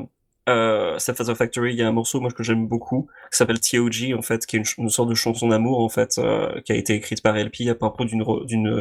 euh, 0.50 0.84
euh, 0.94 1.00
Stepfather 1.00 1.36
Factory, 1.36 1.74
il 1.74 1.80
y 1.80 1.82
a 1.82 1.88
un 1.88 1.92
morceau 1.92 2.20
moi 2.20 2.32
que 2.32 2.44
j'aime 2.44 2.68
beaucoup 2.68 3.08
qui 3.32 3.38
s'appelle 3.38 3.60
T.O.G. 3.60 4.14
en 4.14 4.22
fait, 4.22 4.46
qui 4.46 4.58
est 4.58 4.78
une, 4.78 4.90
sorte 4.90 5.10
de 5.10 5.16
chanson 5.16 5.48
d'amour 5.48 5.80
en 5.80 5.90
fait, 5.90 6.18
euh, 6.18 6.62
qui 6.62 6.72
a 6.72 6.76
été 6.76 6.94
écrite 6.94 7.22
par 7.22 7.36
LP 7.36 7.68
à 7.70 7.76
propos 7.76 8.06
d'une 8.06 8.24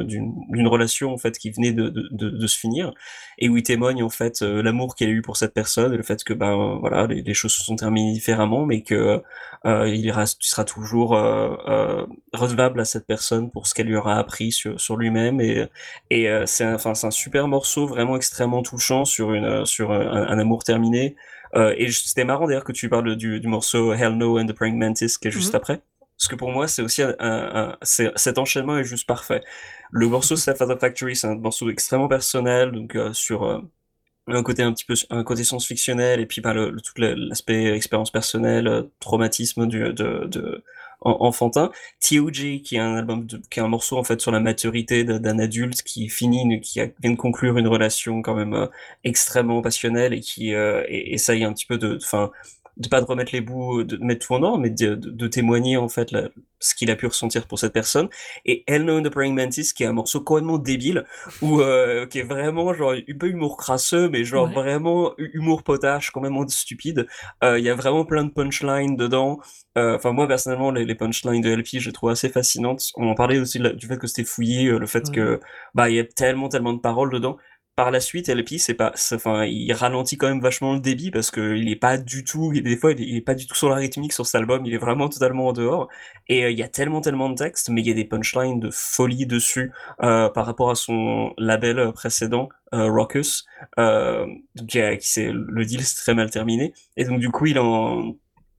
d'une 0.03 0.67
relation 0.69 1.13
en 1.13 1.19
fait 1.19 1.39
qui 1.39 1.51
venait 1.51 1.73
de, 1.73 1.89
de, 1.89 2.31
de, 2.31 2.47
se 2.47 2.59
finir 2.59 2.93
et 3.39 3.49
où 3.49 3.57
il 3.57 3.63
témoigne 3.63 4.03
en 4.03 4.11
fait 4.11 4.43
euh, 4.43 4.63
l'amour 4.63 4.95
qu'il 4.95 5.09
a 5.09 5.11
eu 5.11 5.23
pour 5.23 5.37
cette 5.37 5.55
personne 5.55 5.95
et 5.95 5.97
le 5.97 6.03
fait 6.03 6.23
que 6.23 6.35
ben 6.35 6.79
voilà 6.81 7.07
les, 7.07 7.35
choses 7.35 7.53
se 7.53 7.63
sont 7.63 7.77
terminées 7.77 8.13
différemment 8.13 8.67
mais 8.67 8.83
que 8.83 9.23
euh, 9.65 9.89
il, 9.89 10.07
il 10.07 10.27
sera 10.41 10.65
toujours 10.65 11.17
euh, 11.17 12.05
redevable 12.33 12.81
à 12.81 12.85
cette 12.85 13.07
personne 13.07 13.51
pour 13.51 13.67
ce 13.67 13.75
qu'elle 13.75 13.87
lui 13.87 13.97
aura 13.97 14.19
appris 14.19 14.53
sur 14.53 14.81
sur 14.81 14.97
lui-même 14.97 15.41
et 15.41 15.67
et 16.11 16.29
c'est 16.47 16.77
c'est 16.79 17.07
un 17.07 17.11
super 17.11 17.49
morceau 17.49 17.87
vraiment 17.87 18.17
extrêmement 18.17 18.63
touchant 18.63 19.05
sur 19.05 19.33
une 19.33 19.65
sur 19.65 19.93
un 19.93 20.39
amour 20.39 20.65
terminé 20.65 21.17
euh, 21.55 21.75
et 21.77 21.91
c'était 21.91 22.25
marrant 22.25 22.47
d'ailleurs 22.47 22.65
que 22.65 22.73
tu 22.73 22.89
parles 22.89 23.17
du, 23.17 23.41
du, 23.41 23.49
morceau 23.49 23.93
Hell 23.93 24.17
No 24.17 24.39
and 24.39 24.47
the 24.47 24.53
Praying 24.53 24.79
Mantis 24.79 25.17
qui 25.21 25.29
est 25.29 25.31
juste 25.31 25.53
mhm. 25.53 25.57
après. 25.57 25.83
Parce 26.17 26.29
que 26.29 26.37
pour 26.37 26.51
moi, 26.51 26.69
c'est 26.69 26.83
aussi 26.83 27.03
un, 27.03 27.15
un, 27.19 27.77
cet 27.83 28.39
enchaînement 28.39 28.79
est 28.79 28.85
juste 28.85 29.09
parfait. 29.09 29.43
Le 29.91 30.07
morceau 30.07 30.37
Step 30.37 30.57
the 30.57 30.79
Factory, 30.79 31.17
c'est 31.17 31.27
un 31.27 31.35
morceau 31.35 31.69
extrêmement 31.69 32.07
personnel, 32.07 32.71
donc 32.71 32.95
euh, 32.95 33.13
sur 33.13 33.45
euh, 33.45 33.59
un 34.29 34.43
côté 34.45 34.63
un 34.63 34.73
petit 34.73 34.85
peu 34.85 34.95
un 35.11 35.25
côté 35.25 35.43
science-fictionnel 35.43 36.21
et 36.21 36.27
puis 36.27 36.41
bah, 36.41 36.55
le, 36.55 36.81
tout 36.81 36.93
l'aspect 36.99 37.75
expérience 37.75 38.13
personnelle, 38.13 38.89
traumatisme 39.01 39.67
du, 39.67 39.81
de, 39.93 40.27
de 40.27 40.63
enfantin. 41.05 41.71
T.O.G. 42.01 42.63
qui 42.63 42.77
est 42.77 42.79
un 42.79 42.97
album, 42.97 43.27
qui 43.51 43.61
est 43.61 43.63
un 43.63 43.69
morceau 43.69 43.99
en 43.99 44.05
fait 44.05 44.21
sur 44.21 44.31
la 44.33 44.41
maturité 44.41 45.05
d'un 45.05 45.39
adulte 45.39 45.83
qui 45.83 46.09
finit, 46.09 46.61
qui 46.61 46.81
vient 47.01 47.11
de 47.11 47.17
conclure 47.17 47.59
une 47.59 47.69
relation 47.69 48.23
quand 48.23 48.35
même 48.35 48.55
euh, 48.55 48.67
extrêmement 49.05 49.63
passionnelle 49.63 50.13
et 50.13 50.21
qui 50.21 50.55
euh, 50.55 50.85
essaye 50.89 51.45
un 51.45 51.53
petit 51.53 51.67
peu 51.67 51.79
de, 51.79 51.99
enfin, 52.03 52.31
de 52.77 52.89
pas 52.89 53.01
de 53.01 53.07
remettre 53.07 53.33
les 53.33 53.41
bouts, 53.41 53.85
de 53.85 53.99
mettre 53.99 54.27
tout 54.27 54.35
en 54.35 54.43
ordre, 54.43 54.59
mais 54.59 54.71
de, 54.71 54.95
de, 54.95 55.27
témoigner 55.27 55.77
en 55.77 55.89
fait 55.89 56.15
ce 56.59 56.75
qu'il 56.75 56.91
a 56.91 56.97
pu 56.97 57.07
ressentir 57.07 57.47
pour 57.47 57.59
cette 57.59 57.73
personne. 57.73 58.09
Et 58.47 58.65
Hell 58.67 58.85
No 58.85 59.01
the 59.01 59.11
Praying 59.11 59.35
Mantis, 59.35 59.73
qui 59.75 59.83
est 59.83 59.87
un 59.87 59.93
morceau 59.93 60.21
complètement 60.21 60.59
débile, 60.59 61.05
ou 61.43 61.61
euh, 61.61 62.07
qui 62.07 62.21
est 62.21 62.25
vraiment 62.25 62.73
genre 62.73 62.93
un 62.93 63.19
peu 63.19 63.29
humour 63.29 63.57
crasseux, 63.57 64.09
mais 64.09 64.25
genre 64.25 64.51
vraiment 64.51 65.13
humour 65.19 65.63
potache, 65.63 66.11
complètement 66.11 66.47
stupide. 66.49 67.07
Euh, 67.45 67.59
il 67.59 67.65
y 67.65 67.69
a 67.69 67.75
vraiment 67.75 68.05
plein 68.05 68.25
de 68.25 68.31
punchlines 68.31 68.97
dedans. 68.97 69.39
Euh, 69.77 69.97
enfin 69.97 70.13
moi 70.13 70.27
personnellement, 70.27 70.71
les, 70.71 70.85
les 70.85 70.95
punchlines 70.95 71.43
de 71.43 71.51
LP, 71.51 71.79
je 71.79 71.89
les 71.89 71.93
trouve 71.93 72.11
assez 72.11 72.29
fascinantes. 72.29 72.91
On 72.97 73.09
en 73.09 73.15
parlait 73.15 73.39
aussi 73.39 73.59
du 73.59 73.87
fait 73.87 73.99
que 73.99 74.07
c'était 74.07 74.25
fouillé, 74.25 74.71
le 74.71 74.87
fait 74.87 75.11
que 75.11 75.41
bah 75.75 75.91
il 75.91 75.97
y 75.97 76.01
a 76.01 76.05
tellement 76.05 76.49
tellement 76.49 76.73
de 76.73 76.81
paroles 76.81 77.11
dedans 77.11 77.37
par 77.75 77.91
la 77.91 78.01
suite, 78.01 78.29
LP, 78.29 78.59
c'est 78.59 78.75
pas, 78.75 78.93
enfin, 79.13 79.45
il 79.47 79.73
ralentit 79.73 80.19
quand 80.19 80.29
même 80.29 80.41
vachement 80.43 80.75
le 80.75 80.81
débit 80.81 81.11
parce 81.11 81.31
que 81.31 81.57
il 81.57 81.71
est 81.71 81.77
pas 81.77 81.97
du 81.97 82.23
tout, 82.23 82.53
des 82.53 82.77
fois, 82.77 82.93
il 82.93 83.17
est, 83.17 83.21
pas 83.23 83.35
du 83.35 83.47
tout 83.47 83.55
sur 83.55 83.71
la 83.71 83.77
rythmique 83.77 84.13
sur 84.13 84.27
cet 84.27 84.35
album, 84.35 84.67
il 84.67 84.75
est 84.75 84.79
vraiment 84.79 85.09
totalement 85.09 85.49
en 85.49 85.53
dehors. 85.55 85.89
Et 86.29 86.45
euh, 86.45 86.51
il 86.51 86.59
y 86.59 86.63
a 86.63 86.69
tellement, 86.69 87.01
tellement 87.01 87.31
de 87.31 87.35
textes, 87.35 87.71
mais 87.71 87.81
il 87.81 87.89
y 87.89 87.91
a 87.91 87.95
des 87.95 88.05
punchlines 88.05 88.61
de 88.61 88.69
folie 88.71 89.27
dessus 89.27 89.73
euh, 90.03 90.29
par 90.29 90.45
rapport 90.45 90.71
à 90.71 90.75
son 90.75 91.33
label 91.39 91.93
précédent, 91.93 92.51
euh, 92.75 92.91
Raucus, 92.91 93.47
euh, 93.79 94.27
qui, 94.69 94.81
qui 94.99 95.31
le 95.33 95.65
deal 95.65 95.83
s'est 95.83 95.97
très 95.97 96.15
mal 96.15 96.31
terminé. 96.31 96.75
Et 96.99 97.05
donc 97.05 97.21
du 97.21 97.31
coup, 97.31 97.47
il 97.47 97.59
en, 97.59 98.15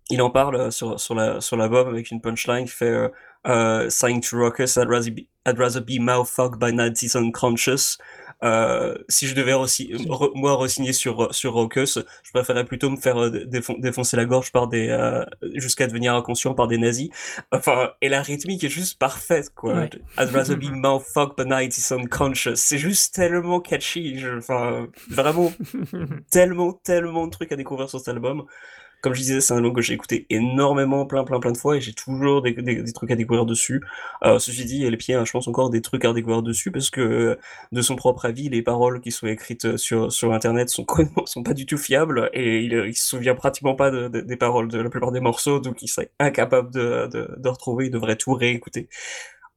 il 0.10 0.23
en 0.23 0.32
parle 0.32 0.71
sur 0.71 0.99
sur 0.99 1.13
la 1.13 1.39
sur 1.39 1.56
l'album 1.56 1.88
avec 1.88 2.10
une 2.10 2.19
punchline 2.19 2.65
qui 2.65 2.71
fait 2.71 3.12
"Saying 3.45 4.21
to 4.21 4.38
Raucus, 4.38 4.76
I'd 4.78 4.89
rather 4.89 5.12
be, 5.12 5.28
I'd 5.45 5.60
rather 5.60 5.82
be 5.82 5.99
mouthfucked 5.99 6.60
by 6.60 6.71
90s 6.71 7.15
unconscious." 7.15 7.97
Euh, 8.43 8.95
si 9.09 9.27
je 9.27 9.35
devais 9.35 9.53
moi 10.35 10.55
re-signer 10.55 10.93
sur 10.93 11.33
sur 11.33 11.53
Raucus, 11.53 11.99
je 12.23 12.31
préférerais 12.31 12.65
plutôt 12.65 12.89
me 12.89 12.97
faire 12.97 13.17
euh, 13.17 13.45
défoncer 13.79 14.17
la 14.17 14.25
gorge 14.25 14.51
par 14.51 14.67
des 14.67 14.89
euh, 14.89 15.23
jusqu'à 15.55 15.87
devenir 15.87 16.13
inconscient 16.15 16.53
par 16.53 16.67
des 16.67 16.77
nazis. 16.77 17.09
Enfin, 17.51 17.91
et 18.01 18.09
la 18.09 18.21
rythmique 18.21 18.63
est 18.63 18.69
juste 18.69 18.99
parfaite 18.99 19.51
quoi. 19.55 19.85
I'd 20.17 20.29
rather 20.33 20.55
be 20.55 20.69
mouthfucked 20.71 21.35
but 21.37 21.47
night 21.47 21.77
is 21.77 21.93
unconscious. 21.93 22.55
C'est 22.55 22.77
juste 22.77 23.15
tellement 23.15 23.59
catchy. 23.59 24.23
enfin, 24.37 24.87
vraiment 25.09 25.53
tellement 26.31 26.73
tellement 26.73 27.27
de 27.27 27.31
trucs 27.31 27.51
à 27.51 27.55
découvrir 27.55 27.89
sur 27.89 27.99
cet 27.99 28.09
album. 28.09 28.43
Comme 29.03 29.13
je 29.13 29.19
disais, 29.19 29.41
c'est 29.41 29.53
un 29.53 29.57
album 29.57 29.73
que 29.73 29.81
j'ai 29.81 29.93
écouté 29.93 30.25
énormément, 30.29 31.05
plein, 31.05 31.25
plein, 31.25 31.41
plein 31.41 31.51
de 31.51 31.57
fois, 31.57 31.75
et 31.75 31.81
j'ai 31.81 31.91
toujours 31.93 32.41
des, 32.41 32.55
trucs 32.93 33.11
à 33.11 33.17
découvrir 33.17 33.45
dessus. 33.45 33.83
Euh, 34.23 34.39
ceci 34.39 34.63
dit, 34.63 34.89
les 34.89 34.95
pieds, 34.95 35.19
je 35.25 35.31
pense 35.31 35.45
encore 35.49 35.69
des 35.69 35.81
trucs 35.81 36.05
à 36.05 36.13
découvrir 36.13 36.41
dessus, 36.41 36.71
parce 36.71 36.89
que 36.89 37.37
de 37.73 37.81
son 37.81 37.97
propre 37.97 38.23
avis, 38.25 38.47
les 38.47 38.61
paroles 38.61 39.01
qui 39.01 39.11
sont 39.11 39.27
écrites 39.27 39.75
sur, 39.75 40.09
sur 40.09 40.31
Internet 40.31 40.69
sont, 40.69 40.85
sont 41.25 41.43
pas 41.43 41.53
du 41.53 41.65
tout 41.65 41.77
fiables, 41.77 42.29
et 42.33 42.61
il, 42.63 42.71
il 42.87 42.95
se 42.95 43.05
souvient 43.05 43.35
pratiquement 43.35 43.75
pas 43.75 43.91
des 43.91 44.37
paroles 44.37 44.69
de 44.69 44.79
la 44.79 44.89
plupart 44.89 45.11
des 45.11 45.19
morceaux, 45.19 45.59
donc 45.59 45.81
il 45.81 45.89
serait 45.89 46.11
incapable 46.19 46.71
de, 46.71 47.09
de, 47.11 47.29
de 47.37 47.49
retrouver, 47.49 47.87
il 47.87 47.91
devrait 47.91 48.15
tout 48.15 48.33
réécouter. 48.33 48.87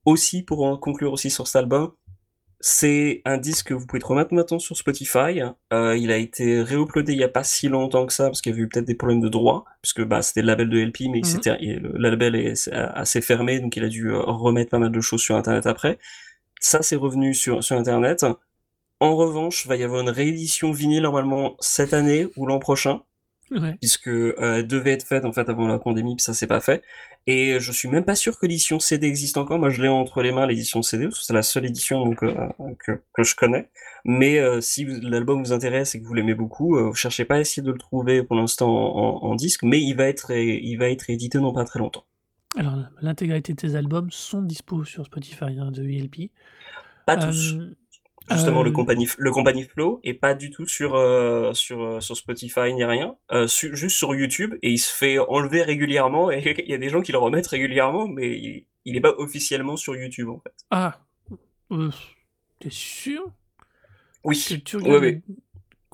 Aussi, 0.05 0.43
pour 0.43 0.81
conclure 0.81 1.13
aussi 1.13 1.31
sur 1.31 1.47
cet 1.47 1.57
album, 1.63 1.93
c'est 2.69 3.23
un 3.25 3.39
disque 3.39 3.69
que 3.69 3.75
vous 3.75 3.87
pouvez 3.87 4.03
remettre 4.03 4.35
maintenant 4.35 4.59
sur 4.59 4.77
Spotify. 4.77 5.41
Euh, 5.73 5.97
il 5.97 6.11
a 6.11 6.17
été 6.17 6.61
réuploadé 6.63 7.13
il 7.13 7.19
n'y 7.19 7.23
a 7.23 7.29
pas 7.29 7.45
si 7.45 7.69
longtemps 7.69 8.07
que 8.07 8.13
ça, 8.13 8.25
parce 8.25 8.43
qu'il 8.43 8.51
y 8.51 8.55
avait 8.57 8.65
eu 8.65 8.69
peut-être 8.69 8.87
des 8.87 8.97
problèmes 8.97 9.21
de 9.21 9.29
droit, 9.29 9.65
puisque 9.83 10.03
bah, 10.03 10.21
c'était 10.21 10.41
le 10.41 10.49
label 10.49 10.69
de 10.69 10.81
LP, 10.81 11.03
mais 11.03 11.21
mmh. 11.21 11.79
le, 11.97 12.11
label 12.11 12.35
est 12.35 12.69
assez 12.73 13.21
fermé, 13.21 13.61
donc 13.61 13.77
il 13.77 13.85
a 13.85 13.89
dû 13.89 14.09
euh, 14.09 14.19
remettre 14.19 14.73
pas 14.73 14.81
mal 14.81 14.91
de 14.91 15.01
choses 15.01 15.21
sur 15.21 15.37
Internet 15.37 15.65
après. 15.69 16.01
Ça, 16.59 16.83
c'est 16.83 16.97
revenu 16.97 17.35
sur, 17.35 17.63
sur 17.63 17.77
Internet. 17.77 18.27
En 18.99 19.15
revanche, 19.15 19.65
il 19.65 19.69
va 19.69 19.77
y 19.77 19.85
avoir 19.85 20.01
une 20.01 20.11
réédition 20.11 20.73
vinyle 20.73 21.05
normalement 21.05 21.55
cette 21.61 21.95
année 21.95 22.27
ou 22.37 22.47
l'an 22.47 22.59
prochain 22.59 23.03
puisque 23.81 24.09
euh, 24.09 24.63
devait 24.63 24.93
être 24.93 25.07
faite 25.07 25.25
en 25.25 25.33
fait 25.33 25.49
avant 25.49 25.69
la 25.69 25.79
pandémie, 25.79 26.17
puis 26.17 26.23
ça 26.23 26.35
s'est 26.35 26.47
pas 26.47 26.61
fait. 26.61 26.83
Et 27.29 27.59
je 27.59 27.73
suis 27.73 27.89
même 27.89 28.05
pas 28.05 28.15
sûr 28.15 28.39
que 28.39 28.47
l'édition 28.47 28.79
CD 28.79 29.09
existe 29.09 29.37
encore. 29.37 29.59
Moi, 29.59 29.71
je 29.71 29.83
l'ai 29.83 29.89
entre 29.89 30.23
les 30.23 30.31
mains 30.31 30.47
l'édition 30.47 30.83
CD, 30.83 31.05
parce 31.05 31.19
que 31.19 31.25
c'est 31.25 31.33
la 31.33 31.43
seule 31.43 31.65
édition 31.65 32.05
donc, 32.05 32.23
euh, 32.23 32.35
que, 32.79 33.01
que, 33.13 33.25
je 33.25 33.35
connais. 33.35 33.69
Mais 34.05 34.39
euh, 34.39 34.61
si 34.61 34.85
l'album 34.85 35.43
vous 35.43 35.53
intéresse 35.53 35.97
et 35.97 36.01
que 36.01 36.07
vous 36.07 36.15
l'aimez 36.15 36.35
beaucoup, 36.35 36.77
euh, 36.77 36.93
cherchez 36.93 37.25
pas 37.25 37.37
à 37.37 37.41
essayer 37.41 37.65
de 37.65 37.73
le 37.73 37.79
trouver 37.79 38.23
pour 38.23 38.37
l'instant 38.37 38.71
en, 38.71 39.25
en, 39.25 39.35
disque, 39.35 39.65
mais 39.65 39.83
il 39.83 39.95
va 39.95 40.05
être 40.05 40.31
il 40.31 40.77
va 40.77 40.89
être 40.89 41.11
édité 41.11 41.39
dans 41.39 41.53
pas 41.53 41.65
très 41.65 41.81
longtemps. 41.81 42.05
Alors, 42.57 42.77
l'intégralité 43.03 43.55
de 43.55 43.59
tes 43.59 43.75
albums 43.75 44.11
sont 44.13 44.43
dispo 44.43 44.85
sur 44.85 45.05
Spotify 45.07 45.59
hein, 45.59 45.73
de 45.73 45.83
ELP. 45.83 46.31
Pas 47.07 47.17
tous 47.17 47.57
justement 48.31 48.63
le 48.63 48.71
euh, 48.71 48.73
compagnie 48.73 49.09
le 49.19 49.31
compagnie 49.31 49.65
Flow 49.65 50.01
et 50.05 50.15
pas 50.15 50.35
du 50.35 50.51
tout 50.51 50.67
sur 50.67 50.95
euh, 50.95 51.53
sur 51.53 51.83
euh, 51.83 52.01
sur 52.01 52.17
Spotify 52.17 52.73
ni 52.75 52.85
rien. 52.85 53.17
Juste 53.47 53.97
sur 53.97 54.15
YouTube 54.15 54.55
et 54.63 54.71
il 54.71 54.79
se 54.79 54.93
fait 54.93 55.19
enlever 55.19 55.63
régulièrement 55.63 56.31
et 56.31 56.43
il 56.65 56.71
y 56.71 56.75
a 56.75 56.79
des 56.79 56.89
gens 56.89 57.01
qui 57.01 57.13
le 57.13 57.19
remettent 57.19 57.47
régulièrement 57.47 58.09
mais 58.09 58.39
il, 58.39 58.67
il 58.85 58.97
est 58.97 59.01
pas 59.01 59.15
officiellement 59.19 59.77
sur 59.77 59.97
YouTube 59.97 60.29
en 60.29 60.41
fait. 60.41 60.55
Ah. 60.71 61.01
T'es 62.61 62.71
sûr? 62.71 63.33
Oui. 64.25 64.63
Tu 64.65 64.77
regardes 64.77 65.21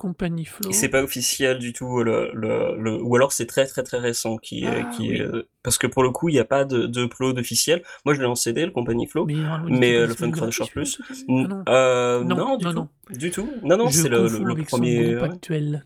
Compagnie 0.03 0.43
Flow. 0.43 0.69
c'est 0.73 0.89
pas 0.89 1.01
officiel 1.01 1.59
du 1.59 1.71
tout, 1.71 2.03
le, 2.03 2.29
le, 2.33 2.75
le... 2.77 3.01
ou 3.01 3.15
alors 3.15 3.31
c'est 3.31 3.45
très 3.45 3.65
très 3.65 3.83
très 3.83 3.99
récent 3.99 4.35
qui, 4.35 4.65
ah, 4.65 4.83
qui 4.97 5.21
euh, 5.21 5.43
parce 5.63 5.77
que 5.77 5.87
pour 5.87 6.03
le 6.03 6.09
coup 6.09 6.27
il 6.27 6.33
n'y 6.33 6.39
a 6.39 6.43
pas 6.43 6.65
de, 6.65 6.87
de 6.87 7.05
upload 7.05 7.39
officiel. 7.39 7.81
Moi 8.03 8.13
je 8.13 8.19
l'ai 8.19 8.25
en 8.25 8.35
CD 8.35 8.65
le 8.65 8.71
Compagnie 8.71 9.07
Flow, 9.07 9.25
mais, 9.25 9.35
mais 9.69 9.95
euh, 9.95 10.05
le 10.05 10.13
Fun 10.13 10.29
Cruncher 10.29 10.65
Plus. 10.69 11.01
Ah, 11.09 11.69
euh, 11.69 12.23
non. 12.25 12.35
non, 12.35 12.57
du 12.57 12.65
tout, 12.65 12.89
du 13.17 13.31
tout. 13.31 13.49
Non 13.63 13.77
non, 13.77 13.89
c'est 13.89 14.09
le, 14.09 14.27
le, 14.27 14.63
premier 14.63 15.15
actuel. 15.15 15.85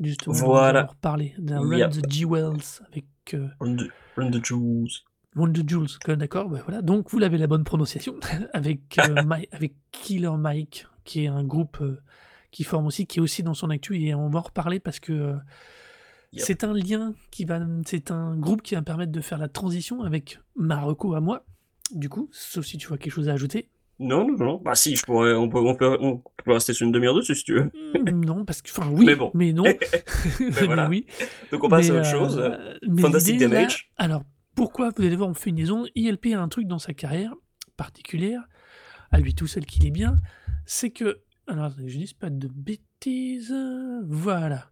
Justement, 0.00 0.34
voilà. 0.34 0.88
On 0.90 0.94
parler 1.00 1.32
d'un 1.38 1.60
Run 1.60 1.88
the 1.90 2.10
Jewels 2.10 2.82
avec. 2.90 3.04
Euh... 3.34 3.46
Run, 3.60 3.76
the, 3.76 3.90
Run 4.16 4.30
the 4.32 4.44
Jewels. 4.44 5.04
Run 5.36 5.52
the 5.52 5.68
Jewels, 5.68 6.16
d'accord, 6.16 6.48
bah, 6.48 6.62
voilà. 6.66 6.82
Donc 6.82 7.12
vous 7.12 7.20
l'avez 7.20 7.38
la 7.38 7.46
bonne 7.46 7.62
prononciation 7.62 8.16
avec 8.54 8.98
avec 9.52 9.74
Killer 9.92 10.36
Mike, 10.36 10.88
qui 11.04 11.22
est 11.22 11.28
un 11.28 11.44
groupe 11.44 11.80
qui 12.52 12.62
forme 12.62 12.86
aussi, 12.86 13.06
qui 13.06 13.18
est 13.18 13.22
aussi 13.22 13.42
dans 13.42 13.54
son 13.54 13.70
actu, 13.70 13.98
et 14.00 14.14
on 14.14 14.28
va 14.28 14.38
en 14.38 14.42
reparler 14.42 14.78
parce 14.78 15.00
que 15.00 15.12
euh, 15.12 15.34
c'est 16.36 16.62
un 16.62 16.72
lien 16.72 17.14
qui 17.30 17.44
va, 17.44 17.60
c'est 17.84 18.10
un 18.12 18.36
groupe 18.36 18.62
qui 18.62 18.74
va 18.74 18.80
me 18.80 18.84
permettre 18.84 19.10
de 19.10 19.20
faire 19.20 19.38
la 19.38 19.48
transition 19.48 20.02
avec 20.02 20.38
Marocco 20.54 21.14
à 21.14 21.20
moi, 21.20 21.44
du 21.92 22.08
coup, 22.08 22.28
sauf 22.30 22.64
si 22.64 22.78
tu 22.78 22.86
vois 22.86 22.98
quelque 22.98 23.12
chose 23.12 23.28
à 23.28 23.32
ajouter. 23.32 23.68
Non, 23.98 24.26
non, 24.26 24.36
non. 24.36 24.60
Bah 24.64 24.74
si, 24.74 24.96
je 24.96 25.04
pourrais, 25.04 25.34
on 25.34 25.48
peut, 25.48 25.58
on 25.58 25.74
peut, 25.74 25.96
on 26.00 26.22
peut 26.44 26.52
rester 26.52 26.72
sur 26.72 26.86
une 26.86 26.92
demi-heure 26.92 27.14
dessus 27.14 27.34
si 27.34 27.44
tu 27.44 27.54
veux. 27.54 27.70
Hmm, 27.94 28.20
non, 28.24 28.44
parce 28.44 28.62
que, 28.62 28.70
enfin, 28.70 28.90
oui, 28.90 29.04
mais, 29.06 29.16
bon. 29.16 29.30
mais 29.34 29.52
non. 29.52 29.64
mais 30.40 30.66
voilà. 30.66 30.88
oui. 30.88 31.06
Donc 31.50 31.64
on 31.64 31.68
passe 31.68 31.90
à 31.90 31.94
autre 31.94 32.06
chose. 32.06 32.38
Euh, 32.38 32.76
Fantastic 33.00 33.38
Damage. 33.38 33.90
alors, 33.96 34.22
pourquoi 34.54 34.90
vous 34.96 35.04
allez 35.04 35.16
voir, 35.16 35.30
on 35.30 35.34
fait 35.34 35.50
une 35.50 35.56
liaison. 35.56 35.86
ILP 35.94 36.34
a 36.34 36.40
un 36.40 36.48
truc 36.48 36.66
dans 36.66 36.78
sa 36.78 36.92
carrière 36.92 37.34
particulière, 37.76 38.42
à 39.10 39.18
lui 39.18 39.34
tout 39.34 39.46
seul 39.46 39.64
qu'il 39.64 39.86
est 39.86 39.90
bien, 39.90 40.16
c'est 40.66 40.90
que 40.90 41.20
alors, 41.48 41.72
je 41.84 41.98
dis 41.98 42.14
pas 42.18 42.30
de 42.30 42.48
bêtises. 42.48 43.54
Voilà. 44.04 44.70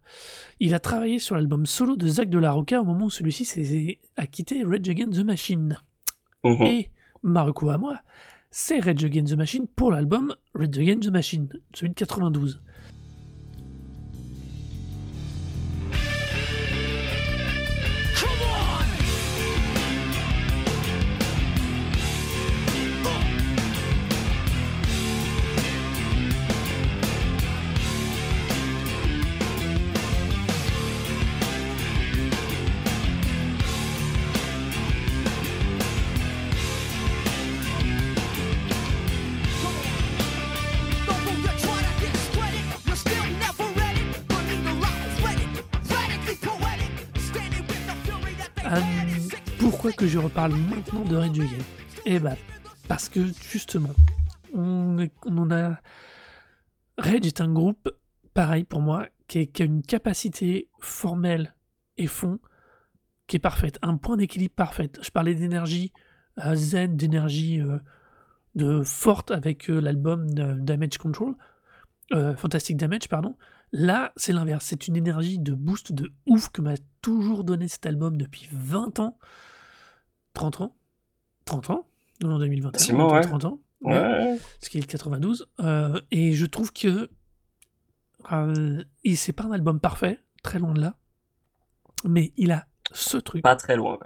Il 0.59 0.73
a 0.73 0.79
travaillé 0.79 1.19
sur 1.19 1.35
l'album 1.35 1.65
solo 1.65 1.95
de 1.97 2.07
Zach 2.07 2.29
de 2.29 2.39
la 2.39 2.51
Rocca 2.51 2.81
au 2.81 2.85
moment 2.85 3.05
où 3.05 3.09
celui-ci 3.09 3.99
a 4.15 4.25
quitté 4.25 4.63
Rage 4.63 4.87
Against 4.87 5.19
the 5.19 5.25
Machine. 5.25 5.77
Mhm. 6.43 6.61
Et 6.61 6.89
Marco 7.23 7.69
à 7.69 7.77
moi, 7.77 7.99
c'est 8.51 8.79
Rage 8.79 9.03
Against 9.03 9.33
the 9.33 9.37
Machine 9.37 9.67
pour 9.67 9.91
l'album 9.91 10.33
Rage 10.55 10.77
Against 10.77 11.03
the 11.03 11.11
Machine, 11.11 11.49
celui 11.73 11.89
de 11.89 11.95
92. 11.95 12.61
Je 50.11 50.17
reparle 50.17 50.51
maintenant 50.53 51.05
de 51.05 51.15
Red 51.15 51.31
Against 51.31 51.65
Eh 52.05 52.19
ben, 52.19 52.35
parce 52.89 53.07
que 53.07 53.21
justement, 53.49 53.93
on, 54.53 55.07
on 55.25 55.51
a. 55.51 55.79
Rage 56.97 57.25
est 57.25 57.39
un 57.39 57.51
groupe, 57.51 57.89
pareil 58.33 58.65
pour 58.65 58.81
moi, 58.81 59.07
qui, 59.29 59.49
a 59.57 59.63
une 59.63 59.81
capacité 59.81 60.67
formelle 60.81 61.55
et 61.97 62.07
fond 62.07 62.39
qui 63.25 63.37
est 63.37 63.39
parfaite, 63.39 63.79
un 63.81 63.95
point 63.95 64.17
d'équilibre 64.17 64.53
parfait. 64.53 64.91
Je 65.01 65.09
parlais 65.11 65.33
d'énergie 65.33 65.93
euh, 66.45 66.55
zen, 66.55 66.97
d'énergie 66.97 67.61
euh, 68.59 68.83
forte 68.83 69.31
avec 69.31 69.69
euh, 69.69 69.79
l'album 69.79 70.29
Damage 70.29 70.97
Control, 70.97 71.35
Fantastic 72.35 72.75
Damage, 72.75 73.07
pardon. 73.07 73.37
Là, 73.71 74.11
c'est 74.17 74.33
l'inverse. 74.33 74.65
C'est 74.65 74.89
une 74.89 74.97
énergie 74.97 75.39
de 75.39 75.53
boost 75.53 75.93
de 75.93 76.11
ouf 76.25 76.49
que 76.49 76.61
m'a 76.61 76.75
toujours 77.01 77.45
donné 77.45 77.69
cet 77.69 77.85
album 77.85 78.17
depuis 78.17 78.49
20 78.51 78.99
ans. 78.99 79.17
30 80.33 80.61
ans 80.61 80.75
30 81.45 81.69
ans 81.71 81.87
en 82.23 82.39
2021, 82.39 83.09
ouais. 83.09 83.21
30 83.21 83.45
ans. 83.45 83.59
Ouais. 83.81 84.37
Ce 84.61 84.69
qui 84.69 84.77
est 84.77 84.81
le 84.81 84.87
92. 84.87 85.47
Euh, 85.59 85.99
et 86.11 86.33
je 86.33 86.45
trouve 86.45 86.71
que 86.71 87.09
euh, 88.31 88.83
c'est 89.15 89.33
pas 89.33 89.45
un 89.45 89.51
album 89.51 89.79
parfait, 89.79 90.19
très 90.43 90.59
loin 90.59 90.73
de 90.73 90.81
là. 90.81 90.95
Mais 92.05 92.31
il 92.37 92.51
a 92.51 92.67
ce 92.91 93.17
truc. 93.17 93.43
Pas 93.43 93.55
très 93.55 93.75
loin, 93.75 93.97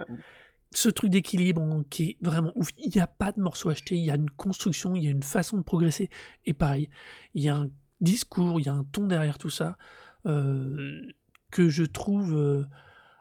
Ce 0.72 0.88
truc 0.88 1.10
d'équilibre 1.10 1.84
qui 1.90 2.10
est 2.10 2.16
vraiment 2.20 2.52
ouf. 2.54 2.70
Il 2.78 2.92
n'y 2.94 3.00
a 3.00 3.06
pas 3.06 3.32
de 3.32 3.40
morceau 3.40 3.68
acheté, 3.68 3.96
il 3.96 4.04
y 4.04 4.10
a 4.10 4.16
une 4.16 4.30
construction, 4.30 4.96
il 4.96 5.04
y 5.04 5.08
a 5.08 5.10
une 5.10 5.22
façon 5.22 5.58
de 5.58 5.62
progresser. 5.62 6.10
Et 6.44 6.54
pareil, 6.54 6.88
il 7.34 7.42
y 7.42 7.48
a 7.48 7.56
un 7.56 7.70
discours, 8.00 8.60
il 8.60 8.66
y 8.66 8.68
a 8.68 8.74
un 8.74 8.84
ton 8.84 9.06
derrière 9.06 9.38
tout 9.38 9.50
ça 9.50 9.76
euh, 10.26 11.12
que 11.50 11.68
je 11.68 11.84
trouve 11.84 12.34
euh, 12.34 12.64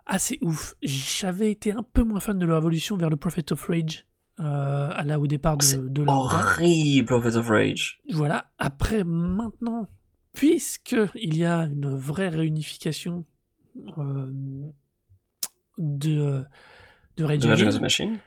assez 0.05 0.37
ouf. 0.41 0.75
J'avais 0.81 1.51
été 1.51 1.71
un 1.71 1.83
peu 1.83 2.03
moins 2.03 2.19
fan 2.19 2.37
de 2.37 2.45
leur 2.45 2.57
évolution 2.57 2.97
vers 2.97 3.09
le 3.09 3.17
Prophet 3.17 3.51
of 3.51 3.65
Rage. 3.65 4.05
Euh, 4.41 4.89
à 4.93 5.03
là 5.05 5.17
au 5.17 5.27
départ 5.27 5.55
de, 5.55 5.87
de 5.87 6.03
horrible 6.05 7.07
Prophet 7.07 7.37
of 7.37 7.47
Rage. 7.47 8.01
Voilà. 8.11 8.51
Après, 8.57 9.05
maintenant, 9.05 9.87
puisque 10.33 10.97
il 11.15 11.37
y 11.37 11.45
a 11.45 11.59
une 11.61 11.95
vraie 11.95 12.27
réunification 12.27 13.25
euh, 13.97 14.31
de 15.77 16.43
de 17.17 17.23
Rage 17.23 17.39
de 17.39 17.79
Machine, 17.79 18.17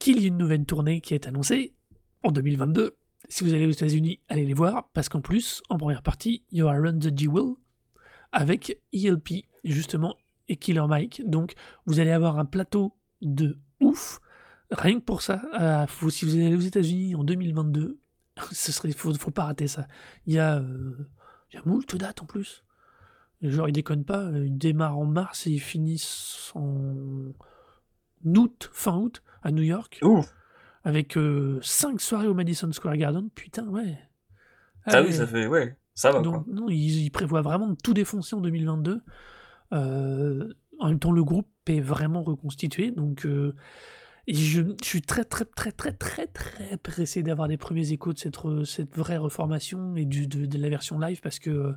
qu'il 0.00 0.20
y 0.20 0.24
ait 0.24 0.28
une 0.28 0.38
nouvelle 0.38 0.64
tournée 0.64 1.02
qui 1.02 1.12
est 1.12 1.26
annoncée 1.26 1.74
en 2.22 2.32
2022. 2.32 2.96
Si 3.28 3.44
vous 3.44 3.52
allez 3.52 3.66
aux 3.66 3.70
États-Unis, 3.70 4.20
allez 4.28 4.46
les 4.46 4.54
voir 4.54 4.88
parce 4.94 5.10
qu'en 5.10 5.20
plus, 5.20 5.62
en 5.68 5.76
première 5.76 6.02
partie, 6.02 6.44
il 6.50 6.58
y 6.58 6.62
aura 6.62 6.78
Run 6.78 6.98
the 6.98 7.16
G-Will 7.16 7.56
avec 8.32 8.80
ELP, 8.94 9.44
justement 9.64 10.16
et 10.48 10.56
Killer 10.56 10.86
Mike. 10.88 11.22
Donc, 11.26 11.54
vous 11.86 12.00
allez 12.00 12.10
avoir 12.10 12.38
un 12.38 12.44
plateau 12.44 12.94
de 13.20 13.58
ouf. 13.80 14.20
Rien 14.70 14.98
que 14.98 15.04
pour 15.04 15.22
ça, 15.22 15.42
euh, 15.60 15.86
si 16.10 16.24
vous 16.24 16.34
allez 16.34 16.54
aux 16.54 16.60
États-Unis 16.60 17.14
en 17.14 17.24
2022, 17.24 17.98
ce 18.52 18.72
serait, 18.72 18.92
faut, 18.92 19.14
faut 19.14 19.30
pas 19.30 19.44
rater 19.44 19.68
ça. 19.68 19.86
Il 20.26 20.34
y 20.34 20.38
a, 20.38 20.58
euh, 20.58 21.08
il 21.52 21.56
y 21.56 21.58
a 21.58 21.62
moult 21.64 21.96
dates 21.96 22.22
en 22.22 22.26
plus. 22.26 22.64
Genre, 23.40 23.68
ils 23.68 23.72
déconnent 23.72 24.04
pas, 24.04 24.30
ils 24.32 24.58
démarrent 24.58 24.98
en 24.98 25.06
mars 25.06 25.46
et 25.46 25.50
ils 25.50 25.60
finissent 25.60 26.50
en 26.54 27.32
août, 28.24 28.70
fin 28.72 28.96
août, 28.96 29.22
à 29.42 29.52
New 29.52 29.62
York. 29.62 30.00
Ouf! 30.02 30.34
Avec 30.82 31.16
euh, 31.16 31.60
5 31.62 32.00
soirées 32.00 32.26
au 32.26 32.34
Madison 32.34 32.70
Square 32.72 32.96
Garden. 32.96 33.30
Putain, 33.30 33.66
ouais. 33.68 33.98
Ah 34.86 35.02
oui, 35.02 35.12
ça 35.12 35.26
fait. 35.26 35.46
Ouais, 35.46 35.76
ça 35.94 36.10
va 36.10 36.20
Donc, 36.20 36.44
quoi. 36.44 36.52
non, 36.52 36.68
ils, 36.68 37.04
ils 37.04 37.10
prévoient 37.10 37.42
vraiment 37.42 37.68
de 37.68 37.76
tout 37.76 37.94
défoncer 37.94 38.34
en 38.34 38.40
2022. 38.40 39.02
Euh, 39.72 40.52
en 40.78 40.88
même 40.88 40.98
temps, 40.98 41.12
le 41.12 41.24
groupe 41.24 41.48
est 41.66 41.80
vraiment 41.80 42.22
reconstitué. 42.22 42.90
Donc, 42.90 43.26
euh, 43.26 43.54
je, 44.26 44.62
suis 44.82 45.02
très, 45.02 45.24
très, 45.24 45.44
très, 45.44 45.72
très, 45.72 45.92
très, 45.92 46.26
très 46.26 46.76
pressé 46.78 47.22
d'avoir 47.22 47.48
des 47.48 47.56
premiers 47.56 47.92
échos 47.92 48.12
de 48.12 48.18
cette, 48.18 48.36
cette 48.64 48.96
vraie 48.96 49.16
reformation 49.16 49.96
et 49.96 50.04
de, 50.04 50.46
de 50.46 50.58
la 50.58 50.68
version 50.68 50.98
live 50.98 51.20
parce 51.20 51.38
que 51.38 51.50
euh, 51.50 51.72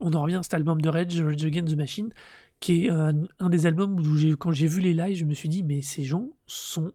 on 0.00 0.12
en 0.14 0.22
revient 0.22 0.36
à 0.36 0.42
cet 0.42 0.54
album 0.54 0.80
de 0.80 0.88
Rage, 0.88 1.20
Rage 1.20 1.44
Against 1.44 1.74
the 1.74 1.76
Machine, 1.76 2.12
qui 2.60 2.86
est 2.86 2.90
un, 2.90 3.48
des 3.48 3.66
albums 3.66 3.98
où 3.98 4.36
quand 4.36 4.52
j'ai 4.52 4.66
vu 4.66 4.80
les 4.80 4.94
lives, 4.94 5.16
je 5.16 5.24
me 5.24 5.34
suis 5.34 5.48
dit, 5.48 5.62
mais 5.62 5.82
ces 5.82 6.04
gens 6.04 6.28
sont 6.46 6.92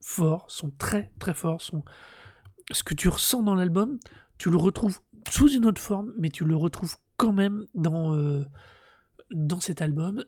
forts, 0.00 0.50
sont 0.50 0.70
très, 0.78 1.10
très 1.18 1.34
forts. 1.34 1.60
Sont... 1.60 1.84
Ce 2.70 2.82
que 2.82 2.94
tu 2.94 3.08
ressens 3.08 3.42
dans 3.42 3.54
l'album, 3.54 3.98
tu 4.38 4.50
le 4.50 4.56
retrouves 4.56 5.00
sous 5.28 5.50
une 5.50 5.66
autre 5.66 5.80
forme, 5.80 6.12
mais 6.18 6.30
tu 6.30 6.44
le 6.44 6.56
retrouves 6.56 6.96
quand 7.18 7.32
même 7.32 7.66
dans, 7.74 8.14
dans 9.30 9.60
cet 9.60 9.82
album 9.82 10.24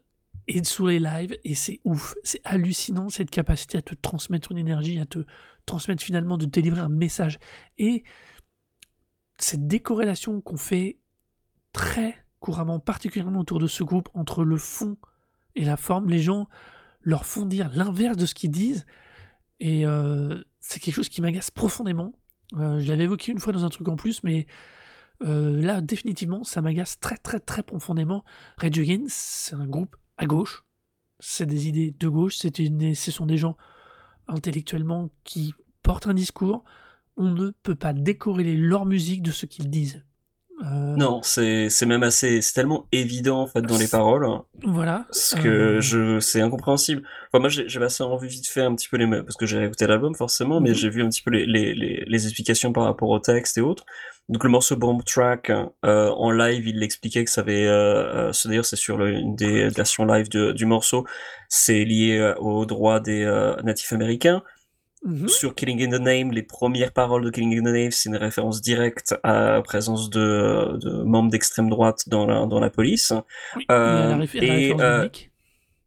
et 0.48 0.64
sous 0.64 0.88
les 0.88 0.98
lives, 0.98 1.36
et 1.44 1.54
c'est 1.54 1.80
ouf. 1.84 2.14
C'est 2.24 2.40
hallucinant 2.44 3.08
cette 3.08 3.30
capacité 3.30 3.78
à 3.78 3.82
te 3.82 3.94
transmettre 3.94 4.50
une 4.50 4.58
énergie, 4.58 4.98
à 4.98 5.06
te 5.06 5.20
transmettre 5.66 6.02
finalement, 6.02 6.36
de 6.36 6.46
délivrer 6.46 6.80
un 6.80 6.88
message. 6.88 7.38
Et 7.78 8.02
cette 9.38 9.66
décorrélation 9.66 10.40
qu'on 10.40 10.56
fait 10.56 10.98
très 11.72 12.16
couramment, 12.40 12.80
particulièrement 12.80 13.40
autour 13.40 13.60
de 13.60 13.66
ce 13.66 13.84
groupe, 13.84 14.08
entre 14.14 14.44
le 14.44 14.56
fond 14.56 14.96
et 15.54 15.64
la 15.64 15.76
forme, 15.76 16.08
les 16.08 16.18
gens 16.18 16.48
leur 17.02 17.24
font 17.24 17.46
dire 17.46 17.70
l'inverse 17.72 18.16
de 18.16 18.26
ce 18.26 18.34
qu'ils 18.34 18.50
disent, 18.50 18.84
et 19.60 19.86
euh, 19.86 20.42
c'est 20.60 20.80
quelque 20.80 20.94
chose 20.94 21.08
qui 21.08 21.20
m'agace 21.20 21.50
profondément. 21.50 22.12
Euh, 22.56 22.80
je 22.80 22.88
l'avais 22.88 23.04
évoqué 23.04 23.32
une 23.32 23.38
fois 23.38 23.52
dans 23.52 23.64
un 23.64 23.68
truc 23.68 23.88
en 23.88 23.96
plus, 23.96 24.22
mais 24.24 24.46
euh, 25.22 25.60
là, 25.60 25.80
définitivement, 25.80 26.44
ça 26.44 26.62
m'agace 26.62 26.98
très, 26.98 27.16
très, 27.16 27.40
très 27.40 27.62
profondément. 27.62 28.24
Against, 28.58 29.10
c'est 29.10 29.54
un 29.54 29.66
groupe 29.66 29.96
à 30.16 30.26
gauche. 30.26 30.64
C'est 31.20 31.46
des 31.46 31.68
idées 31.68 31.94
de 31.98 32.08
gauche. 32.08 32.36
C'est 32.38 32.58
une- 32.58 32.94
ce 32.94 33.10
sont 33.10 33.26
des 33.26 33.36
gens 33.38 33.56
intellectuellement 34.26 35.10
qui 35.24 35.54
portent 35.82 36.06
un 36.06 36.14
discours. 36.14 36.64
On 37.16 37.30
ne 37.30 37.50
peut 37.50 37.74
pas 37.74 37.92
décorréler 37.92 38.56
leur 38.56 38.86
musique 38.86 39.22
de 39.22 39.30
ce 39.30 39.46
qu'ils 39.46 39.70
disent. 39.70 40.04
Euh, 40.62 40.96
Non, 40.96 41.20
c'est 41.22 41.68
même 41.86 42.02
assez. 42.02 42.40
C'est 42.40 42.54
tellement 42.54 42.86
évident 42.92 43.40
en 43.40 43.46
fait 43.46 43.62
dans 43.62 43.78
les 43.78 43.88
paroles. 43.88 44.26
Voilà. 44.62 45.04
Parce 45.08 45.34
euh, 45.36 45.42
que 45.42 45.80
je, 45.80 46.20
c'est 46.20 46.40
incompréhensible. 46.40 47.02
Enfin, 47.32 47.40
moi, 47.40 47.48
j'ai 47.48 47.78
passé 47.80 48.02
en 48.04 48.10
revue 48.14 48.28
vite 48.28 48.46
fait 48.46 48.60
un 48.62 48.74
petit 48.74 48.88
peu 48.88 48.96
les, 48.96 49.06
parce 49.22 49.36
que 49.36 49.46
j'ai 49.46 49.62
écouté 49.64 49.86
l'album 49.86 50.14
forcément, 50.14 50.60
mais 50.60 50.70
Mhm. 50.70 50.74
j'ai 50.76 50.90
vu 50.90 51.02
un 51.02 51.08
petit 51.08 51.22
peu 51.22 51.30
les, 51.30 51.46
les, 51.46 51.74
les, 51.74 52.04
les 52.06 52.24
explications 52.26 52.72
par 52.72 52.84
rapport 52.84 53.08
au 53.08 53.18
texte 53.18 53.58
et 53.58 53.60
autres. 53.60 53.84
Donc, 54.28 54.44
le 54.44 54.50
morceau 54.50 54.76
Bomb 54.76 55.02
Track, 55.04 55.50
euh, 55.50 56.10
en 56.10 56.30
live, 56.30 56.66
il 56.68 56.78
l'expliquait 56.78 57.24
que 57.24 57.30
ça 57.30 57.40
avait, 57.40 57.66
c'est- 58.32 58.48
d'ailleurs, 58.48 58.64
c'est 58.64 58.76
sur 58.76 58.96
le- 58.96 59.10
une 59.12 59.34
des 59.34 59.68
versions 59.68 60.04
live 60.06 60.28
de- 60.28 60.52
du 60.52 60.64
morceau, 60.64 61.04
c'est 61.48 61.84
lié 61.84 62.32
aux 62.38 62.64
droits 62.66 63.00
des 63.00 63.24
natifs 63.64 63.92
américains. 63.92 64.42
Mhm. 65.04 65.28
Sur 65.28 65.54
Killing 65.54 65.82
in 65.82 65.90
the 65.90 66.00
Name, 66.00 66.32
les 66.32 66.42
premières 66.42 66.92
paroles 66.92 67.24
de 67.24 67.30
Killing 67.30 67.58
in 67.58 67.62
the 67.62 67.74
Name, 67.74 67.90
c'est 67.90 68.08
une 68.08 68.16
référence 68.16 68.60
directe 68.60 69.14
à 69.22 69.52
la 69.52 69.62
présence 69.62 70.10
de, 70.10 70.76
de 70.78 71.02
membres 71.02 71.30
d'extrême 71.30 71.68
droite 71.68 72.08
dans 72.08 72.26
la, 72.26 72.46
dans 72.46 72.60
la 72.60 72.70
police. 72.70 73.12
Oui, 73.56 73.64
et 73.68 73.72
à 73.72 73.74
Euh, 73.74 74.14
à 74.14 74.16
la 74.16 74.24
et, 74.34 74.74
euh. 74.78 75.08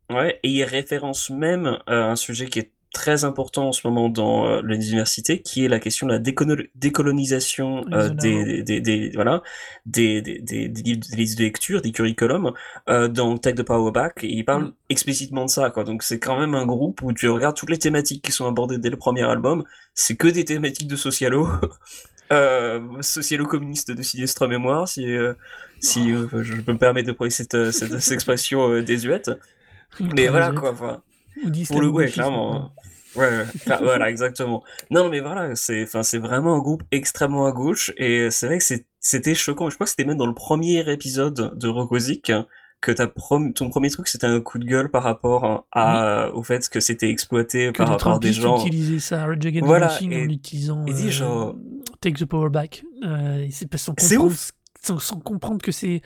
Ouais, 0.09 0.39
et 0.43 0.49
il 0.49 0.63
référence 0.63 1.29
même 1.31 1.79
euh, 1.89 2.11
un 2.11 2.15
sujet 2.15 2.45
qui 2.45 2.59
est 2.59 2.71
très 3.01 3.25
important 3.25 3.67
en 3.69 3.71
ce 3.73 3.85
moment 3.87 4.07
dans 4.09 4.47
euh, 4.47 4.61
l'université, 4.63 5.41
qui 5.41 5.65
est 5.65 5.67
la 5.67 5.79
question 5.79 6.07
de 6.07 6.13
la 6.13 6.19
décolo- 6.19 6.69
décolonisation 6.75 7.85
euh, 7.93 8.09
Les 8.23 8.63
des, 8.81 9.11
voilà, 9.13 9.43
des, 9.85 10.21
listes 10.21 11.37
de 11.37 11.43
lecture, 11.43 11.81
des 11.81 11.91
curriculums, 11.91 12.53
euh, 12.89 13.07
dans 13.09 13.37
Take 13.37 13.57
the 13.61 13.63
Power 13.63 13.91
Back, 13.91 14.23
et 14.23 14.31
il 14.33 14.45
parle 14.45 14.63
Mm. 14.65 14.73
explicitement 14.89 15.45
de 15.45 15.49
ça, 15.49 15.69
quoi. 15.71 15.83
Donc 15.83 16.03
c'est 16.03 16.19
quand 16.19 16.39
même 16.39 16.55
un 16.55 16.65
groupe 16.65 17.01
où 17.03 17.11
tu 17.13 17.27
regardes 17.29 17.55
toutes 17.57 17.69
les 17.69 17.77
thématiques 17.79 18.23
qui 18.23 18.31
sont 18.31 18.47
abordées 18.47 18.77
dès 18.77 18.89
le 18.89 18.97
premier 18.97 19.23
album, 19.23 19.63
c'est 19.93 20.15
que 20.15 20.27
des 20.29 20.45
thématiques 20.45 20.87
de 20.87 20.95
socialo, 20.95 21.47
euh, 22.31 22.79
socialo-communiste 23.01 23.91
de 23.91 24.01
sinistre 24.01 24.47
mémoire, 24.47 24.87
si, 24.87 25.05
euh, 25.05 25.33
si 25.79 26.11
euh, 26.11 26.27
je 26.43 26.53
peux 26.61 26.73
me 26.73 26.77
permettre 26.79 27.07
de 27.07 27.13
prendre 27.13 27.31
cette, 27.31 27.71
cette, 27.71 27.99
cette 27.99 28.11
expression 28.19 28.81
désuète. 28.81 29.31
Mais 29.99 30.27
voilà 30.27 30.51
quoi, 30.51 30.71
enfin, 30.71 31.01
Ou 31.43 31.49
pour 31.67 31.81
le 31.81 31.87
ouais, 31.89 32.09
clairement. 32.09 32.71
Ouais, 33.15 33.45
voilà, 33.81 34.09
exactement. 34.09 34.63
Non, 34.91 35.09
mais 35.09 35.19
voilà, 35.21 35.55
c'est, 35.55 35.83
enfin, 35.83 36.03
c'est 36.03 36.17
vraiment 36.19 36.55
un 36.55 36.59
groupe 36.59 36.83
extrêmement 36.91 37.45
à 37.45 37.51
gauche, 37.51 37.91
et 37.97 38.29
c'est 38.31 38.47
vrai 38.47 38.57
que 38.59 38.63
c'était 38.99 39.35
choquant. 39.35 39.69
Je 39.69 39.75
crois 39.75 39.85
que 39.85 39.89
c'était 39.91 40.05
même 40.05 40.17
dans 40.17 40.27
le 40.27 40.33
premier 40.33 40.89
épisode 40.91 41.57
de 41.57 41.67
Rocosic 41.67 42.31
que 42.81 42.91
ta 42.91 43.07
prom- 43.07 43.53
ton 43.53 43.69
premier 43.69 43.89
truc, 43.89 44.07
c'était 44.07 44.27
un 44.27 44.39
coup 44.41 44.59
de 44.59 44.65
gueule 44.65 44.91
par 44.91 45.01
rapport 45.03 45.65
à, 45.71 46.29
au 46.33 46.43
fait 46.43 46.67
que 46.69 46.79
c'était 46.79 47.09
exploité 47.09 47.71
que 47.71 47.77
par, 47.77 47.91
les 47.91 47.97
par 47.97 48.19
des 48.19 48.33
gens. 48.33 48.59
utilisaient 48.63 48.99
ça, 48.99 49.25
Rage 49.25 49.43
Against 49.45 49.63
the 49.63 49.65
Voilà, 49.65 49.87
Machine, 49.87 50.13
en 50.13 50.17
et, 50.17 50.23
utilisant 50.25 50.85
et 50.85 50.93
dit 50.93 51.07
euh, 51.07 51.11
genre, 51.11 51.55
Take 52.01 52.19
the 52.23 52.25
Power 52.25 52.49
Back. 52.49 52.83
Euh, 53.03 53.47
c'est 53.49 53.67
pas 53.69 53.77
sans 53.79 53.93
c'est 53.97 54.17
comprendre, 54.17 54.33
ouf! 54.33 54.51
sans, 54.83 54.99
sans 54.99 55.19
comprendre 55.19 55.61
que 55.63 55.71
c'est 55.71 56.01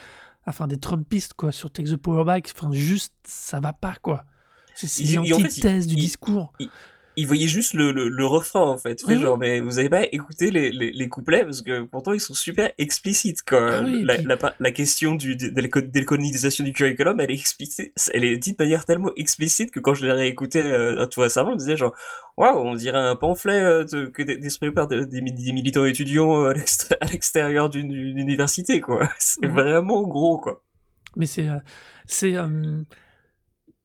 enfin 0.45 0.67
des 0.67 0.77
Trumpistes 0.77 1.33
quoi 1.33 1.51
sur 1.51 1.69
Take 1.69 1.89
the 1.89 1.97
Power 1.97 2.23
Back. 2.23 2.49
Enfin 2.55 2.71
juste 2.71 3.13
ça 3.27 3.59
va 3.59 3.73
pas 3.73 3.95
quoi. 4.01 4.23
C'est 4.75 5.17
en 5.17 5.23
l'antithèse 5.23 5.85
du 5.87 5.95
il, 5.95 5.99
discours. 5.99 6.53
il- 6.59 6.69
il 7.19 7.27
voyait 7.27 7.47
juste 7.47 7.73
le, 7.73 7.91
le, 7.91 8.07
le 8.09 8.25
refrain 8.25 8.61
en 8.61 8.77
fait. 8.77 9.01
Oui, 9.07 9.19
genre, 9.19 9.33
oui. 9.33 9.39
mais 9.41 9.59
vous 9.59 9.79
avez 9.79 9.89
pas 9.89 10.03
écouté 10.11 10.51
les, 10.51 10.71
les, 10.71 10.91
les 10.91 11.09
couplets? 11.09 11.43
Parce 11.43 11.61
que 11.61 11.81
pourtant 11.83 12.13
ils 12.13 12.19
sont 12.19 12.33
super 12.33 12.71
explicites 12.77 13.39
Ah 13.47 13.49
quoi. 13.49 13.81
oui, 13.83 14.01
et 14.01 14.03
La, 14.05 14.15
puis 14.15 14.25
la, 14.59 14.71
question 14.71 15.15
du, 15.15 15.35
de, 15.35 15.49
de 15.49 16.63
du 16.63 16.73
curriculum, 16.73 17.19
elle 17.19 17.31
est 17.31 17.35
explicite, 17.35 17.93
elle 18.13 18.23
est 18.23 18.37
dite 18.37 18.57
de 18.59 18.63
manière 18.63 18.85
tellement 18.85 19.11
explicite 19.15 19.71
que 19.71 19.79
quand 19.79 19.93
je 19.93 20.05
l'ai 20.05 20.11
réécouté 20.11 20.61
euh, 20.63 21.05
tout 21.07 21.21
récemment, 21.21 21.49
je 21.49 21.55
me 21.55 21.59
disais 21.59 21.77
genre, 21.77 21.95
waouh, 22.37 22.57
on 22.59 22.73
dirait 22.75 22.97
un 22.97 23.15
pamphlet 23.15 23.59
euh, 23.61 23.83
de- 23.83 24.05
que 24.05 24.23
distribué 24.23 24.73
par 24.73 24.87
des, 24.87 25.05
des, 25.05 25.21
militants 25.21 25.85
étudiants 25.85 26.43
euh, 26.45 26.49
à 26.49 26.53
l'exté- 26.53 26.95
à 27.01 27.05
l'extérieur 27.05 27.69
d'une 27.69 27.91
université 27.93 28.79
quoi. 28.81 29.09
C'est 29.19 29.45
vraiment 29.45 30.03
gros 30.03 30.37
quoi. 30.37 30.63
Mais 31.15 31.25
c'est 31.25 31.49
euh, 31.49 31.57
c'est 32.05 32.35
euh, 32.35 32.81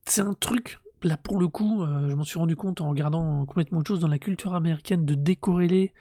c'est 0.06 0.20
un 0.20 0.34
truc 0.34 0.78
là 1.04 1.16
pour 1.16 1.38
le 1.38 1.48
coup, 1.48 1.82
euh, 1.82 2.08
je 2.08 2.14
m'en 2.14 2.24
suis 2.24 2.38
rendu 2.38 2.56
compte 2.56 2.80
en 2.80 2.88
regardant 2.88 3.44
complètement 3.46 3.78
autre 3.80 3.88
chose 3.88 4.00
dans 4.00 4.08
la 4.08 4.18
culture 4.18 4.54
américaine 4.54 5.04
de 5.04 5.14
décorréler, 5.14 5.92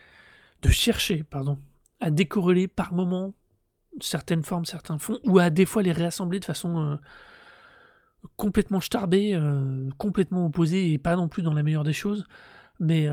de 0.61 0.69
chercher 0.69 1.23
pardon, 1.23 1.59
à 1.99 2.11
décorréler 2.11 2.67
par 2.67 2.93
moment 2.93 3.33
certaines 4.01 4.43
formes, 4.43 4.65
certains 4.65 4.97
fonds, 4.97 5.19
ou 5.25 5.39
à 5.39 5.49
des 5.49 5.65
fois 5.65 5.83
les 5.83 5.91
réassembler 5.91 6.39
de 6.39 6.45
façon 6.45 6.79
euh, 6.79 6.95
complètement 8.37 8.81
starbée, 8.81 9.33
euh, 9.35 9.89
complètement 9.97 10.45
opposée 10.45 10.93
et 10.93 10.97
pas 10.97 11.15
non 11.15 11.27
plus 11.27 11.43
dans 11.43 11.53
la 11.53 11.63
meilleure 11.63 11.83
des 11.83 11.93
choses. 11.93 12.25
Mais 12.79 13.07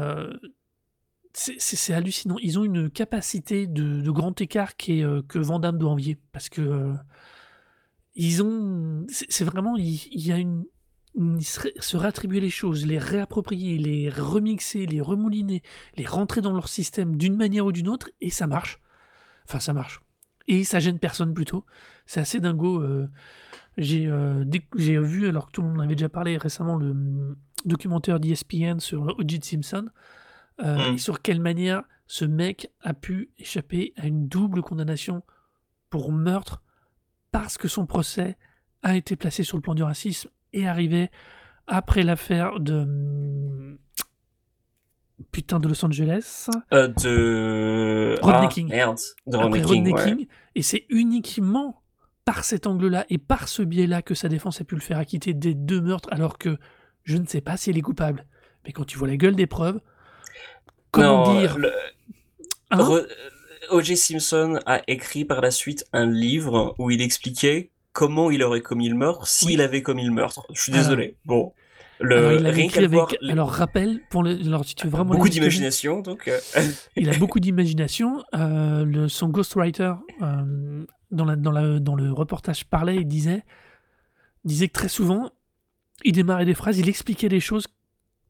c'est 1.32 1.93
hallucinant. 1.93 2.36
Ils 2.43 2.59
ont 2.59 2.64
une 2.64 2.91
capacité 2.91 3.66
de, 3.66 4.11
grand 4.11 4.41
écart 4.41 4.76
que 4.76 5.38
Van 5.38 5.61
Damme 5.61 5.78
doit 5.78 5.91
envier. 5.91 6.18
Parce 6.32 6.49
que 6.49 6.95
ils 8.14 8.43
ont. 8.43 9.07
C'est 9.09 9.45
vraiment. 9.45 9.76
Il 9.76 10.26
y 10.26 10.32
a 10.32 10.38
une. 10.38 10.64
Se, 11.41 11.97
réattribuer 11.97 12.41
les 12.41 12.51
choses, 12.51 12.87
les 12.87 12.99
réapproprier, 12.99 13.79
les 13.79 14.09
remixer, 14.11 14.87
les 14.87 15.01
remouliner, 15.01 15.63
les 15.97 16.07
rentrer 16.07 16.41
dans 16.41 16.53
leur 16.53 16.69
système 16.69 17.17
d'une 17.17 17.37
manière 17.37 17.67
ou 17.67 17.73
d'une 17.73 17.89
autre, 17.89 18.11
et 18.21 18.31
ça 18.31 18.47
marche. 18.47 18.81
Enfin, 19.47 19.61
ça 19.61 19.73
marche. 19.73 20.01
Et 20.49 20.65
ça 20.65 20.81
gêne 20.81 20.99
personne 20.99 21.35
plutôt. 21.35 21.65
C'est 22.07 22.21
assez 22.21 22.41
dingo. 22.41 22.81
euh, 22.81 23.09
j'ai 23.77 24.07
euh, 24.07 24.45
j'ai 24.77 24.99
vu, 24.99 25.29
alors 25.29 25.47
que 25.47 25.53
tout 25.53 25.63
le 25.63 25.69
monde 25.69 25.79
en 25.79 25.83
avait 25.83 25.95
déjà 25.95 26.09
parlé 26.09 26.37
récemment, 26.37 26.77
le 26.77 26.91
hum, 26.91 27.37
documentaire 27.65 28.21
d'ESPN 28.21 28.79
sur 28.81 29.15
O.J. 29.19 29.41
Simpson, 29.43 29.89
euh, 30.63 30.77
et 30.87 30.93
Mm. 30.93 30.99
sur 30.99 31.23
quelle 31.23 31.41
manière 31.41 31.83
ce 32.07 32.25
mec 32.25 32.71
a 32.83 32.95
pu 32.95 33.31
échapper 33.39 33.93
à 33.97 34.07
une 34.07 34.27
double 34.29 34.63
condamnation 34.63 35.23
pour 35.91 36.13
meurtre 36.13 36.63
parce 37.31 37.57
que 37.59 37.69
son 37.69 37.87
procès 37.87 38.37
a 38.83 38.97
été 38.97 39.15
placé 39.17 39.45
sur 39.45 39.57
le 39.57 39.63
plan 39.63 39.75
du 39.75 39.83
racisme 39.83 40.31
et 40.53 40.67
arrivé 40.69 41.11
après 41.67 42.03
l'affaire 42.03 42.61
de 42.61 42.75
hum, 42.75 43.79
putain 45.33 45.61
de 45.61 45.69
Los 45.69 45.85
Angeles, 45.85 46.49
Euh, 46.73 46.89
de... 46.89 48.17
Rodney 48.23 48.47
Ah, 48.47 48.49
King. 48.49 48.69
merde. 48.69 48.99
De 49.27 49.37
Après 49.37 49.45
Rodney 49.45 49.63
King, 49.63 49.69
Rodney 49.69 49.95
ouais. 49.95 50.17
King, 50.17 50.27
et 50.55 50.63
c'est 50.63 50.87
uniquement 50.89 51.83
par 52.25 52.45
cet 52.45 52.67
angle-là 52.67 53.07
et 53.11 53.19
par 53.19 53.49
ce 53.49 53.63
biais-là 53.63 54.03
que 54.03 54.15
sa 54.15 54.29
défense 54.29 54.61
a 54.61 54.65
pu 54.65 54.75
le 54.75 54.81
faire 54.81 54.99
acquitter 54.99 55.35
des 55.35 55.55
deux 55.55 55.81
meurtres, 55.81 56.09
alors 56.13 56.39
que 56.39 56.59
je 57.05 57.17
ne 57.17 57.27
sais 57.27 57.41
pas 57.41 57.57
s'il 57.57 57.77
est 57.79 57.83
coupable. 57.83 58.27
Mais 58.65 58.73
quand 58.73 58.85
tu 58.85 58.99
vois 58.99 59.09
la 59.09 59.17
gueule 59.17 59.37
des 59.37 59.47
preuves, 59.47 59.81
comment 60.91 61.27
Non, 61.27 61.39
dire 61.41 61.59
le- 61.59 61.73
hein 62.71 63.01
O.J. 63.71 63.97
Simpson 63.97 64.59
a 64.67 64.81
écrit 64.89 65.25
par 65.25 65.41
la 65.41 65.51
suite 65.51 65.85
un 65.93 66.07
livre 66.11 66.75
où 66.79 66.91
il 66.91 67.01
expliquait 67.03 67.71
comment 67.93 68.30
il 68.30 68.43
aurait 68.43 68.61
commis 68.61 68.88
le 68.88 68.97
meurtre 68.97 69.26
s'il 69.26 69.61
avait 69.61 69.82
commis 69.82 70.05
le 70.05 70.12
meurtre. 70.12 70.47
Je 70.53 70.61
suis 70.61 70.72
désolé. 70.72 71.16
bon. 71.24 71.53
Le, 72.03 72.16
alors, 72.16 72.32
il 72.32 72.47
rien 72.47 72.64
écrit 72.64 72.84
avec, 72.84 73.18
alors 73.28 73.51
rappel, 73.51 74.01
pour 74.09 74.22
le, 74.22 74.30
alors, 74.30 74.64
si 74.64 74.74
tu 74.74 74.86
veux 74.86 74.91
vraiment 74.91 75.12
beaucoup 75.12 75.28
d'imagination, 75.28 76.01
donc. 76.01 76.28
Euh. 76.28 76.41
il 76.97 77.11
a 77.11 77.18
beaucoup 77.18 77.41
d'imagination. 77.41 78.24
Euh, 78.34 79.07
son 79.09 79.28
ghostwriter 79.28 79.93
euh, 80.22 80.86
dans, 81.11 81.26
la, 81.26 81.36
dans, 81.36 81.53
la, 81.53 81.78
dans 81.78 81.95
le 81.95 82.11
reportage 82.11 82.64
parlait 82.64 82.97
et 82.97 83.05
disait, 83.05 83.43
disait 84.45 84.68
que 84.68 84.72
très 84.72 84.88
souvent, 84.88 85.30
il 86.03 86.12
démarrait 86.12 86.47
des 86.47 86.55
phrases, 86.55 86.78
il 86.78 86.88
expliquait 86.88 87.28
des 87.28 87.41
choses 87.41 87.66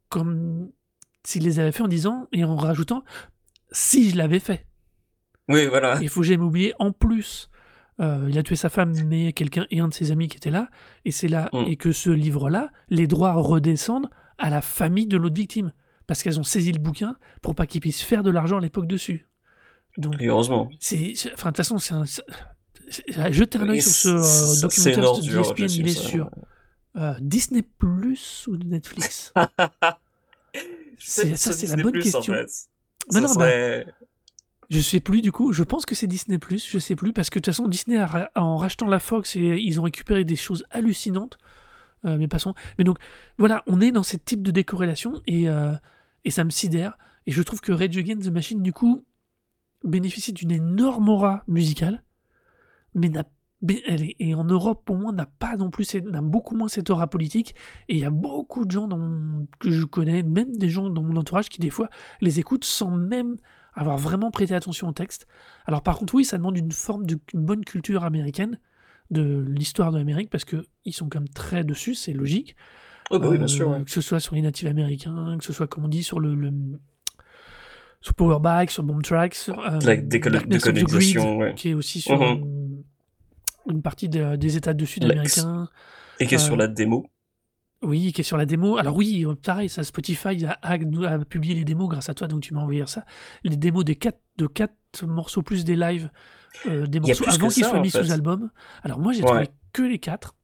comme 0.08 0.72
s'il 1.22 1.44
les 1.44 1.60
avait 1.60 1.70
fait 1.70 1.84
en 1.84 1.88
disant 1.88 2.26
et 2.32 2.42
en 2.42 2.56
rajoutant 2.56 3.04
si 3.70 4.10
je 4.10 4.16
l'avais 4.16 4.40
fait. 4.40 4.66
Oui, 5.48 5.66
voilà. 5.66 5.98
Il 6.02 6.08
faut 6.08 6.24
jamais 6.24 6.42
oublier 6.42 6.74
en 6.80 6.90
plus 6.90 7.50
euh, 8.00 8.26
il 8.28 8.38
a 8.38 8.42
tué 8.42 8.56
sa 8.56 8.68
femme, 8.68 8.94
mais 9.06 9.32
quelqu'un 9.32 9.66
et 9.70 9.80
un 9.80 9.88
de 9.88 9.94
ses 9.94 10.10
amis 10.10 10.28
qui 10.28 10.36
étaient 10.36 10.50
là, 10.50 10.68
et 11.04 11.10
c'est 11.10 11.28
là, 11.28 11.50
mm. 11.52 11.64
et 11.66 11.76
que 11.76 11.92
ce 11.92 12.10
livre-là, 12.10 12.70
les 12.88 13.06
droits 13.06 13.34
redescendent 13.34 14.08
à 14.38 14.48
la 14.50 14.62
famille 14.62 15.06
de 15.06 15.16
l'autre 15.16 15.36
victime, 15.36 15.72
parce 16.06 16.22
qu'elles 16.22 16.40
ont 16.40 16.44
saisi 16.44 16.72
le 16.72 16.78
bouquin 16.78 17.16
pour 17.42 17.54
pas 17.54 17.66
qu'ils 17.66 17.80
puissent 17.80 18.02
faire 18.02 18.22
de 18.22 18.30
l'argent 18.30 18.58
à 18.58 18.60
l'époque 18.60 18.86
dessus. 18.86 19.28
Donc, 19.98 20.14
heureusement. 20.20 20.70
C'est, 20.78 21.12
enfin, 21.34 21.50
de 21.50 21.56
toute 21.56 21.56
façon, 21.58 21.78
c'est 21.78 21.94
un. 21.94 22.04
Jetez 23.30 23.58
un 23.58 23.68
œil 23.68 23.82
sur 23.82 23.92
ce 23.92 24.08
euh, 24.08 24.60
documentaire 24.62 25.20
de 25.20 25.40
ESPN, 25.40 25.80
il 25.80 25.88
est 25.88 25.98
sur 25.98 26.30
euh, 26.96 27.14
Disney 27.20 27.62
Plus 27.62 28.46
ou 28.48 28.56
Netflix? 28.56 29.32
c'est, 30.98 31.36
ça, 31.36 31.52
c'est 31.52 31.76
la 31.76 31.82
bonne 31.82 31.92
question. 31.92 32.20
En 32.20 32.22
fait. 32.22 32.50
non, 33.12 33.20
non, 33.20 33.34
bah, 33.34 33.84
je 34.70 34.80
sais 34.80 35.00
plus 35.00 35.20
du 35.20 35.32
coup, 35.32 35.52
je 35.52 35.64
pense 35.64 35.84
que 35.84 35.94
c'est 35.94 36.06
Disney 36.06 36.38
Plus, 36.38 36.66
je 36.66 36.78
sais 36.78 36.94
plus 36.94 37.12
parce 37.12 37.28
que 37.28 37.38
de 37.38 37.42
toute 37.42 37.52
façon 37.52 37.68
Disney 37.68 38.00
en 38.36 38.56
rachetant 38.56 38.86
la 38.86 39.00
Fox 39.00 39.34
et 39.36 39.58
ils 39.58 39.80
ont 39.80 39.82
récupéré 39.82 40.24
des 40.24 40.36
choses 40.36 40.64
hallucinantes. 40.70 41.38
Euh, 42.06 42.16
mais 42.16 42.28
passons. 42.28 42.54
Mais 42.78 42.84
donc 42.84 42.98
voilà, 43.36 43.62
on 43.66 43.80
est 43.80 43.90
dans 43.90 44.02
ce 44.02 44.16
type 44.16 44.42
de 44.42 44.50
décorrélation 44.50 45.20
et, 45.26 45.48
euh, 45.48 45.74
et 46.24 46.30
ça 46.30 46.44
me 46.44 46.50
sidère. 46.50 46.96
Et 47.26 47.32
je 47.32 47.42
trouve 47.42 47.60
que 47.60 47.72
Rage 47.72 47.98
Against 47.98 48.24
the 48.24 48.32
Machine 48.32 48.62
du 48.62 48.72
coup 48.72 49.04
bénéficie 49.84 50.32
d'une 50.32 50.52
énorme 50.52 51.08
aura 51.08 51.42
musicale, 51.46 52.02
mais 52.94 53.08
n'a 53.08 53.24
et 53.68 54.34
en 54.34 54.44
Europe, 54.44 54.84
pour 54.86 54.96
moi, 54.96 55.12
n'a 55.12 55.26
pas 55.26 55.54
non 55.56 55.68
plus, 55.68 55.94
n'a 55.94 56.22
beaucoup 56.22 56.56
moins 56.56 56.68
cette 56.68 56.88
aura 56.88 57.08
politique. 57.08 57.54
Et 57.88 57.96
il 57.96 58.00
y 58.00 58.06
a 58.06 58.10
beaucoup 58.10 58.64
de 58.64 58.70
gens 58.70 58.88
que 59.58 59.70
je 59.70 59.84
connais, 59.84 60.22
même 60.22 60.56
des 60.56 60.70
gens 60.70 60.88
dans 60.88 61.02
mon 61.02 61.16
entourage, 61.16 61.50
qui 61.50 61.60
des 61.60 61.68
fois 61.68 61.90
les 62.22 62.40
écoutent 62.40 62.64
sans 62.64 62.90
même 62.90 63.36
avoir 63.80 63.96
vraiment 63.96 64.30
prêté 64.30 64.54
attention 64.54 64.88
au 64.88 64.92
texte. 64.92 65.26
Alors 65.66 65.82
par 65.82 65.98
contre, 65.98 66.14
oui, 66.14 66.24
ça 66.24 66.36
demande 66.36 66.56
une 66.56 66.72
forme 66.72 67.06
de 67.06 67.18
bonne 67.32 67.64
culture 67.64 68.04
américaine 68.04 68.58
de 69.10 69.44
l'histoire 69.48 69.90
de 69.90 69.98
l'Amérique 69.98 70.30
parce 70.30 70.44
que 70.44 70.64
ils 70.84 70.92
sont 70.92 71.08
quand 71.08 71.20
même 71.20 71.28
très 71.28 71.64
dessus, 71.64 71.94
c'est 71.94 72.12
logique. 72.12 72.56
Oh 73.10 73.18
bah 73.18 73.28
oui, 73.28 73.38
bien 73.38 73.48
sûr. 73.48 73.72
Euh, 73.72 73.82
que 73.82 73.90
ce 73.90 74.00
soit 74.00 74.20
sur 74.20 74.34
les 74.34 74.42
natifs 74.42 74.68
américains, 74.68 75.36
que 75.38 75.44
ce 75.44 75.52
soit 75.52 75.66
comme 75.66 75.84
on 75.84 75.88
dit 75.88 76.04
sur 76.04 76.20
le, 76.20 76.34
le 76.34 76.52
sur 78.00 78.14
Powerback, 78.14 78.70
sur 78.70 78.82
Bomb 78.82 79.02
Tracks, 79.02 79.34
sur 79.34 79.58
euh, 79.58 79.78
la 79.80 79.96
décolonisation, 79.96 81.52
qui 81.54 81.70
est 81.70 81.74
aussi 81.74 82.00
sur 82.00 82.20
mhm. 82.20 82.82
une, 83.68 83.82
partie 83.82 84.08
des 84.08 84.56
États 84.56 84.74
du 84.74 84.86
Sud 84.86 85.04
américains. 85.04 85.68
Et 86.20 86.26
qui 86.26 86.34
est 86.34 86.38
sur 86.38 86.54
euh, 86.54 86.58
la 86.58 86.68
démo. 86.68 87.06
Oui, 87.82 88.12
qui 88.12 88.20
est 88.20 88.24
sur 88.24 88.36
la 88.36 88.44
démo. 88.44 88.76
Alors 88.76 88.94
oui, 88.94 89.24
euh, 89.24 89.34
pareil, 89.34 89.68
ça, 89.68 89.82
Spotify 89.82 90.44
a, 90.44 90.58
a, 90.62 91.18
publié 91.24 91.54
les 91.54 91.64
démos 91.64 91.88
grâce 91.88 92.10
à 92.10 92.14
toi, 92.14 92.26
donc 92.26 92.42
tu 92.42 92.52
m'as 92.52 92.60
envoyé 92.60 92.86
ça. 92.86 93.04
Les 93.42 93.56
démos 93.56 93.84
des 93.84 93.96
quatre, 93.96 94.20
de 94.36 94.46
quatre 94.46 94.74
morceaux 95.02 95.42
plus 95.42 95.64
des 95.64 95.76
lives, 95.76 96.10
euh, 96.66 96.86
des 96.86 97.00
morceaux 97.00 97.24
avant 97.28 97.48
qu'ils 97.48 97.64
soient 97.64 97.80
mis 97.80 97.90
sous 97.90 98.12
album. 98.12 98.50
Alors 98.82 98.98
moi, 98.98 99.12
j'ai 99.12 99.22
trouvé 99.22 99.48
que 99.72 99.82
les 99.82 99.98
quatre. 99.98 100.34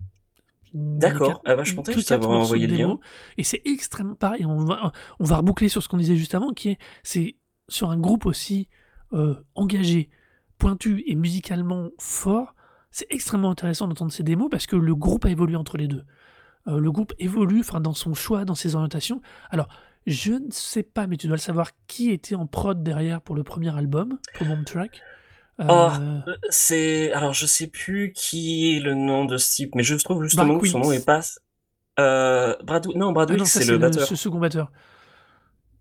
D'accord. 0.73 1.43
Ah 1.45 1.57
bah, 1.57 1.65
je 1.65 1.75
pensais 1.75 1.95
que 1.95 2.25
envoyé 2.25 2.67
le 2.67 2.77
lien. 2.77 2.99
Et 3.39 3.45
c'est 3.45 3.63
extrêmement 3.65 4.15
pareil. 4.15 4.45
On 4.45 4.65
va, 4.65 4.93
on 5.21 5.25
va 5.25 5.37
reboucler 5.37 5.69
sur 5.69 5.83
ce 5.83 5.89
qu'on 5.89 5.97
disait 5.97 6.17
juste 6.17 6.35
avant, 6.35 6.53
qui 6.53 6.71
est, 6.71 6.79
c'est 7.03 7.37
sur 7.69 7.91
un 7.91 7.99
groupe 7.99 8.27
aussi 8.27 8.69
euh, 9.13 9.35
engagé, 9.55 10.11
pointu 10.59 11.03
et 11.07 11.15
musicalement 11.15 11.91
fort. 11.99 12.55
C'est 12.91 13.07
extrêmement 13.11 13.51
intéressant 13.51 13.89
d'entendre 13.89 14.13
ces 14.13 14.23
démos 14.23 14.49
parce 14.51 14.67
que 14.67 14.77
le 14.77 14.95
groupe 14.95 15.25
a 15.25 15.31
évolué 15.31 15.57
entre 15.57 15.77
les 15.77 15.89
deux. 15.89 16.05
Euh, 16.69 16.79
le 16.79 16.91
groupe 16.91 17.13
évolue 17.19 17.61
enfin, 17.61 17.81
dans 17.81 17.95
son 17.95 18.15
choix, 18.15 18.45
dans 18.45 18.55
ses 18.55 18.75
orientations. 18.75 19.21
Alors, 19.51 19.69
je 20.07 20.33
ne 20.33 20.51
sais 20.51 20.83
pas, 20.83 21.07
mais 21.07 21.17
tu 21.17 21.27
dois 21.27 21.37
le 21.37 21.41
savoir, 21.41 21.71
qui 21.87 22.11
était 22.11 22.35
en 22.35 22.47
prod 22.47 22.83
derrière 22.83 23.21
pour 23.21 23.35
le 23.35 23.43
premier 23.43 23.77
album, 23.77 24.19
pour 24.35 24.47
Bomb 24.47 24.65
Track? 24.65 25.03
Oh, 25.69 25.89
c'est. 26.51 27.13
Alors, 27.13 27.33
je 27.33 27.47
sais 27.47 27.67
plus 27.67 28.13
qui 28.13 28.77
est 28.77 28.81
le 28.81 28.95
nom 28.95 29.25
de 29.25 29.37
ce 29.37 29.55
type, 29.55 29.75
mais 29.75 29.83
je 29.83 29.95
trouve 29.95 30.23
justement 30.23 30.59
que 30.59 30.69
son 30.69 30.81
nom 30.81 30.93
est 30.93 31.05
pas. 31.05 31.23
Euh, 31.99 32.55
Brad... 32.63 32.87
Non, 32.95 33.13
Brad 33.13 33.35
ah 33.41 33.45
c'est 33.47 33.65
le 33.65 33.79
batteur. 33.79 34.07
Ce 34.07 34.17
second 34.17 34.39
batteur. 34.39 34.71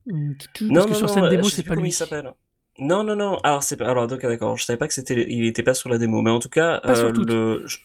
Hmm, 0.05 0.33
non, 0.61 0.73
Parce 0.73 0.86
que 0.86 0.93
sur 0.93 1.09
cette 1.09 1.29
démo, 1.29 1.49
c'est 1.49 1.63
pas 1.63 1.75
lui. 1.75 1.89
il 1.89 1.91
s'appelle. 1.91 2.31
Non, 2.79 3.03
non, 3.03 3.15
non. 3.15 3.38
Alors, 3.43 3.63
c'est 3.63 3.81
alors 3.81 4.07
d'accord. 4.07 4.57
Je 4.57 4.63
savais 4.63 4.77
pas 4.77 4.88
que 4.88 4.93
c'était. 4.93 5.25
Il 5.29 5.45
était 5.45 5.63
pas 5.63 5.73
sur 5.73 5.89
la 5.89 5.97
démo, 5.97 6.21
mais 6.21 6.31
en 6.31 6.39
tout 6.39 6.49
cas, 6.49 6.81
euh, 6.86 7.11
le 7.11 7.63
je 7.65 7.77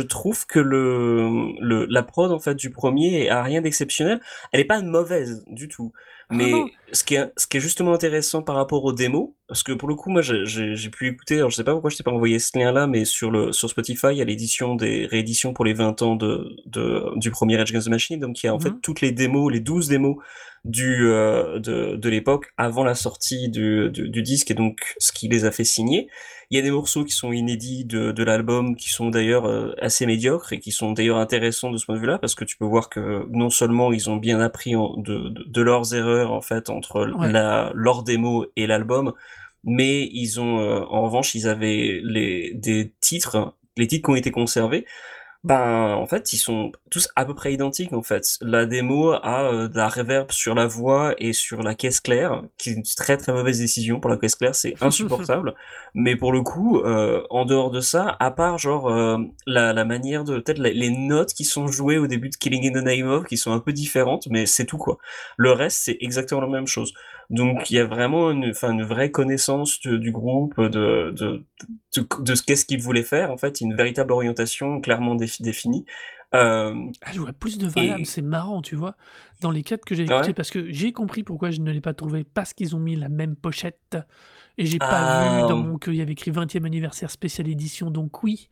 trouve 0.00 0.46
que 0.46 0.58
le, 0.58 1.52
le, 1.60 1.86
la 1.86 2.02
prod 2.02 2.32
en 2.32 2.40
fait 2.40 2.54
du 2.54 2.70
premier 2.70 3.28
a 3.28 3.42
rien 3.42 3.60
d'exceptionnel. 3.60 4.20
Elle 4.52 4.60
est 4.60 4.64
pas 4.64 4.82
mauvaise 4.82 5.44
du 5.46 5.68
tout. 5.68 5.92
Ah 6.30 6.34
Mais 6.34 6.52
ce 6.92 7.04
qui 7.04 7.14
est 7.14 7.32
ce 7.38 7.46
qui 7.46 7.56
est 7.56 7.60
justement 7.60 7.94
intéressant 7.94 8.42
par 8.42 8.56
rapport 8.56 8.84
aux 8.84 8.92
démos, 8.92 9.30
parce 9.46 9.62
que 9.62 9.72
pour 9.72 9.88
le 9.88 9.94
coup 9.94 10.10
moi 10.10 10.20
j'ai 10.20 10.90
pu 10.90 11.08
écouter, 11.08 11.36
alors 11.36 11.50
je 11.50 11.56
sais 11.56 11.64
pas 11.64 11.72
pourquoi 11.72 11.88
je 11.88 11.96
t'ai 11.96 12.02
pas 12.02 12.10
envoyé 12.10 12.38
ce 12.38 12.58
lien 12.58 12.70
là, 12.70 12.86
mais 12.86 13.06
sur 13.06 13.30
le 13.30 13.52
sur 13.52 13.70
Spotify 13.70 14.08
il 14.10 14.18
y 14.18 14.22
a 14.22 14.26
l'édition 14.26 14.74
des 14.74 15.06
rééditions 15.06 15.54
pour 15.54 15.64
les 15.64 15.72
20 15.72 16.02
ans 16.02 16.16
de, 16.16 16.54
de 16.66 17.18
du 17.18 17.30
premier 17.30 17.58
Edge 17.58 17.70
Against 17.70 17.86
the 17.86 17.90
Machine, 17.90 18.20
donc 18.20 18.42
il 18.42 18.46
y 18.46 18.48
a 18.50 18.54
en 18.54 18.58
fait 18.60 18.70
mmh 18.70 18.80
toutes 18.82 19.00
les 19.00 19.12
démos, 19.12 19.50
les 19.50 19.60
12 19.60 19.88
démos 19.88 20.16
du 20.64 21.06
euh, 21.08 21.58
de, 21.58 21.96
de 21.96 22.08
l'époque 22.08 22.52
avant 22.56 22.84
la 22.84 22.94
sortie 22.94 23.48
du, 23.48 23.90
du, 23.90 24.08
du 24.08 24.22
disque 24.22 24.50
et 24.50 24.54
donc 24.54 24.94
ce 24.98 25.12
qui 25.12 25.28
les 25.28 25.44
a 25.44 25.50
fait 25.50 25.64
signer. 25.64 26.08
Il 26.50 26.56
y 26.56 26.60
a 26.60 26.62
des 26.62 26.70
morceaux 26.70 27.04
qui 27.04 27.12
sont 27.12 27.30
inédits 27.30 27.84
de, 27.84 28.10
de 28.10 28.24
l'album, 28.24 28.74
qui 28.74 28.88
sont 28.88 29.10
d'ailleurs 29.10 29.44
euh, 29.46 29.74
assez 29.82 30.06
médiocres 30.06 30.54
et 30.54 30.60
qui 30.60 30.72
sont 30.72 30.92
d'ailleurs 30.92 31.18
intéressants 31.18 31.70
de 31.70 31.76
ce 31.76 31.84
point 31.84 31.94
de 31.94 32.00
vue-là, 32.00 32.18
parce 32.18 32.34
que 32.34 32.44
tu 32.44 32.56
peux 32.56 32.64
voir 32.64 32.88
que 32.88 33.26
non 33.30 33.50
seulement 33.50 33.92
ils 33.92 34.08
ont 34.08 34.16
bien 34.16 34.40
appris 34.40 34.72
de, 34.72 35.28
de, 35.28 35.62
leurs 35.62 35.94
erreurs 35.94 36.32
en 36.32 36.40
fait 36.40 36.70
entre 36.70 37.04
la, 37.04 37.70
leur 37.74 38.02
démo 38.02 38.46
et 38.56 38.66
l'album, 38.66 39.12
mais 39.62 40.08
ils 40.10 40.40
ont 40.40 40.60
euh, 40.60 40.80
en 40.88 41.02
revanche 41.02 41.34
ils 41.34 41.46
avaient 41.48 42.00
les 42.02 42.54
des 42.54 42.94
titres, 43.00 43.54
les 43.76 43.86
titres 43.86 44.06
qui 44.06 44.10
ont 44.10 44.16
été 44.16 44.30
conservés 44.30 44.86
ben, 45.44 45.94
en 45.94 46.06
fait, 46.06 46.32
ils 46.32 46.36
sont 46.36 46.72
tous 46.90 47.08
à 47.14 47.24
peu 47.24 47.32
près 47.32 47.52
identiques, 47.52 47.92
en 47.92 48.02
fait. 48.02 48.24
La 48.40 48.66
démo 48.66 49.12
a 49.12 49.52
euh, 49.52 49.68
de 49.68 49.76
la 49.76 49.88
reverb 49.88 50.32
sur 50.32 50.54
la 50.56 50.66
voix 50.66 51.14
et 51.18 51.32
sur 51.32 51.62
la 51.62 51.76
caisse 51.76 52.00
claire, 52.00 52.42
qui 52.58 52.70
est 52.70 52.72
une 52.72 52.82
très 52.82 53.16
très 53.16 53.32
mauvaise 53.32 53.60
décision 53.60 54.00
pour 54.00 54.10
la 54.10 54.16
caisse 54.16 54.34
claire, 54.34 54.56
c'est 54.56 54.74
insupportable. 54.82 55.54
Mais 55.94 56.16
pour 56.16 56.32
le 56.32 56.42
coup, 56.42 56.78
euh, 56.80 57.22
en 57.30 57.44
dehors 57.44 57.70
de 57.70 57.80
ça, 57.80 58.16
à 58.18 58.32
part 58.32 58.58
genre 58.58 58.88
euh, 58.88 59.18
la, 59.46 59.72
la 59.72 59.84
manière 59.84 60.24
de 60.24 60.40
peut-être 60.40 60.58
les 60.58 60.90
notes 60.90 61.32
qui 61.32 61.44
sont 61.44 61.68
jouées 61.68 61.98
au 61.98 62.08
début 62.08 62.30
de 62.30 62.36
Killing 62.36 62.74
in 62.74 62.80
the 62.80 62.84
Name 62.84 63.08
of, 63.08 63.24
qui 63.26 63.36
sont 63.36 63.52
un 63.52 63.60
peu 63.60 63.72
différentes, 63.72 64.26
mais 64.30 64.44
c'est 64.44 64.66
tout 64.66 64.78
quoi. 64.78 64.98
Le 65.36 65.52
reste, 65.52 65.78
c'est 65.84 65.98
exactement 66.00 66.40
la 66.40 66.48
même 66.48 66.66
chose. 66.66 66.92
Donc 67.30 67.70
il 67.70 67.74
y 67.74 67.78
a 67.78 67.84
vraiment 67.84 68.30
une, 68.30 68.50
enfin, 68.50 68.72
une 68.72 68.84
vraie 68.84 69.10
connaissance 69.10 69.80
du 69.80 70.10
groupe, 70.12 70.58
de, 70.58 71.10
de, 71.10 71.12
de, 71.14 71.44
ce 72.00 72.42
qu'est-ce 72.42 72.64
qu'ils 72.64 72.82
voulaient 72.82 73.02
faire, 73.02 73.30
en 73.30 73.36
fait, 73.36 73.60
une 73.60 73.74
véritable 73.74 74.12
orientation 74.12 74.80
clairement 74.80 75.14
définie. 75.14 75.84
Euh, 76.34 76.74
ah, 77.02 77.12
je 77.12 77.20
vois 77.20 77.32
plus 77.32 77.56
de 77.56 77.66
variables, 77.66 78.04
c'est 78.04 78.22
marrant, 78.22 78.60
tu 78.60 78.76
vois, 78.76 78.96
dans 79.40 79.50
les 79.50 79.62
quatre 79.62 79.84
que 79.84 79.94
j'ai 79.94 80.02
écoutés, 80.02 80.34
parce 80.34 80.50
que 80.50 80.70
j'ai 80.70 80.92
compris 80.92 81.22
pourquoi 81.22 81.50
je 81.50 81.60
ne 81.60 81.70
l'ai 81.70 81.80
pas 81.80 81.94
trouvé, 81.94 82.24
parce 82.24 82.52
qu'ils 82.52 82.76
ont 82.76 82.80
mis 82.80 82.96
la 82.96 83.08
même 83.08 83.34
pochette, 83.34 83.96
et 84.58 84.66
j'ai 84.66 84.78
pas 84.78 85.36
vu 85.36 85.42
dans 85.42 85.60
ah. 85.60 85.62
mon 85.62 85.78
qu'il 85.78 85.94
y 85.94 86.02
avait 86.02 86.12
écrit 86.12 86.30
20e 86.30 86.66
anniversaire 86.66 87.10
spécial 87.10 87.48
édition, 87.48 87.90
donc 87.90 88.22
oui. 88.22 88.48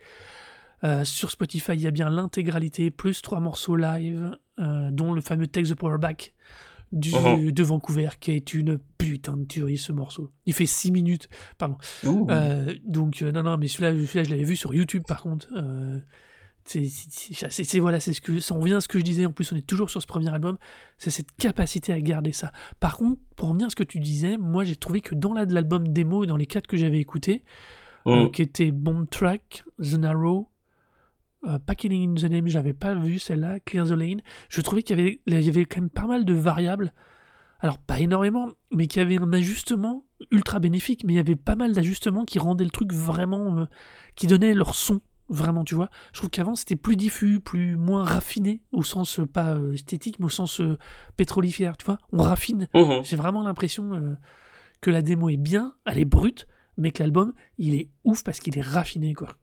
Euh, 0.85 1.05
sur 1.05 1.31
Spotify, 1.31 1.73
il 1.73 1.81
y 1.81 1.87
a 1.87 1.91
bien 1.91 2.11
l'intégralité, 2.11 2.91
plus 2.91 3.23
trois 3.23 3.41
morceaux 3.41 3.77
live, 3.77 4.37
euh, 4.59 4.91
dont 4.91 5.13
le 5.13 5.21
fameux 5.21 5.47
Take 5.47 5.69
the 5.69 5.75
Power 5.75 5.99
Back, 5.99 6.35
du, 6.93 7.11
uh-huh. 7.11 7.51
de 7.51 7.63
Vancouver, 7.63 8.11
qui 8.21 8.33
est 8.33 8.55
une 8.55 8.79
putain 8.99 9.37
de 9.37 9.45
tuerie 9.45 9.79
ce 9.79 9.93
morceau. 9.93 10.31
Il 10.47 10.55
fait 10.55 10.67
6 10.67 10.93
minutes, 10.93 11.29
pardon. 11.59 11.77
Euh, 12.05 12.75
donc, 12.85 13.23
euh, 13.23 13.33
non, 13.33 13.43
non, 13.43 13.57
mais 13.57 13.69
celui-là, 13.69 13.93
celui 13.93 14.25
je 14.25 14.31
l'avais 14.31 14.45
vu 14.45 14.57
sur 14.57 14.75
YouTube 14.75 15.03
par 15.07 15.23
contre. 15.23 15.49
Euh, 15.57 15.99
c'est 16.65 17.79
voilà, 17.79 18.01
c'est 18.01 18.13
ce 18.13 18.21
que 18.21 18.41
ça 18.41 18.55
en 18.55 18.59
revient 18.59 18.75
à 18.75 18.81
ce 18.81 18.89
que 18.89 18.99
je 18.99 19.05
disais. 19.05 19.25
En 19.25 19.33
plus, 19.33 19.53
on 19.53 19.57
est 19.57 19.67
toujours 19.67 19.89
sur 19.89 20.03
ce 20.03 20.07
premier 20.07 20.31
album. 20.31 20.59
C'est 20.99 21.11
cette 21.11 21.31
capacité 21.37 21.93
à 21.93 22.01
garder 22.01 22.33
ça. 22.33 22.51
Par 22.81 22.97
contre, 22.97 23.21
pour 23.37 23.49
revenir 23.49 23.69
à 23.69 23.71
ce 23.71 23.77
que 23.77 23.85
tu 23.85 24.01
disais, 24.01 24.37
moi 24.37 24.65
j'ai 24.65 24.77
trouvé 24.77 25.01
que 25.01 25.15
dans 25.15 25.33
l'album 25.33 25.87
démo, 25.89 26.27
dans 26.27 26.37
les 26.37 26.47
quatre 26.47 26.67
que 26.67 26.77
j'avais 26.77 26.99
écoutés, 26.99 27.45
mm. 28.05 28.31
qui 28.31 28.43
étaient 28.43 28.73
Bomb 28.73 29.07
Track, 29.09 29.65
The 29.81 29.95
Narrow, 29.95 30.51
euh, 31.47 31.59
pas 31.59 31.75
Killing 31.75 32.13
in 32.13 32.15
the 32.15 32.31
Name, 32.31 32.49
j'avais 32.49 32.75
pas 32.75 32.95
vu 32.95 33.19
celle-là, 33.19 33.61
Clear 33.61 33.87
the 33.87 33.93
Lane. 33.93 34.21
Je 34.49 34.61
trouvais 34.61 34.83
qu'il 34.83 34.99
y 34.99 35.01
avait, 35.01 35.21
il 35.27 35.41
y 35.41 35.49
avait 35.49 35.65
quand 35.65 35.81
même 35.81 35.91
pas 35.91 36.07
mal 36.07 36.25
de 36.25 36.35
variables 36.35 36.93
alors 37.61 37.79
pas 37.79 38.01
énormément, 38.01 38.51
mais 38.71 38.87
qui 38.87 39.01
avait 39.01 39.19
un 39.19 39.33
ajustement 39.33 40.05
ultra 40.31 40.59
bénéfique, 40.59 41.05
mais 41.05 41.15
il 41.15 41.17
y 41.17 41.21
avait 41.21 41.37
pas 41.37 41.57
mal 41.57 41.73
d'ajustements 41.73 42.25
qui 42.25 42.39
rendaient 42.39 42.65
le 42.65 42.71
truc 42.71 42.93
vraiment, 42.93 43.59
euh, 43.59 43.65
qui 44.15 44.27
donnaient 44.27 44.55
leur 44.55 44.75
son 44.75 45.01
vraiment, 45.29 45.65
tu 45.65 45.75
vois. 45.75 45.91
Je 46.13 46.19
trouve 46.19 46.31
qu'avant 46.31 46.55
c'était 46.55 46.77
plus 46.77 46.97
diffus, 46.97 47.41
plus 47.41 47.77
moins 47.77 48.05
raffiné 48.05 48.63
au 48.73 48.83
sens 48.83 49.19
euh, 49.19 49.27
pas 49.27 49.55
euh, 49.55 49.73
esthétique, 49.73 50.19
mais 50.19 50.27
au 50.27 50.31
sens 50.31 50.61
pétrolifère, 51.17 51.77
tu 51.77 51.87
vois. 51.87 51.99
On 52.13 52.23
raffine. 52.23 52.69
Mmh 52.75 53.03
J'ai 53.03 53.17
vraiment 53.17 53.43
l'impression 53.43 54.17
que 54.81 54.91
la 54.91 55.03
démo 55.03 55.31
est 55.31 55.37
bien, 55.37 55.75
elle 55.87 55.99
est 55.99 56.05
brute, 56.05 56.47
mais 56.77 56.93
que 56.93 57.03
l'album 57.03 57.33
il 57.59 57.75
est 57.75 57.89
ouf 58.05 58.23
parce 58.23 58.39
qu'il 58.39 58.57
est 58.59 58.63
raffiné, 58.63 59.15
quoi. 59.15 59.37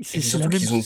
C'est 0.00 0.38
la 0.38 0.48
même. 0.48 0.60
Ont 0.72 0.82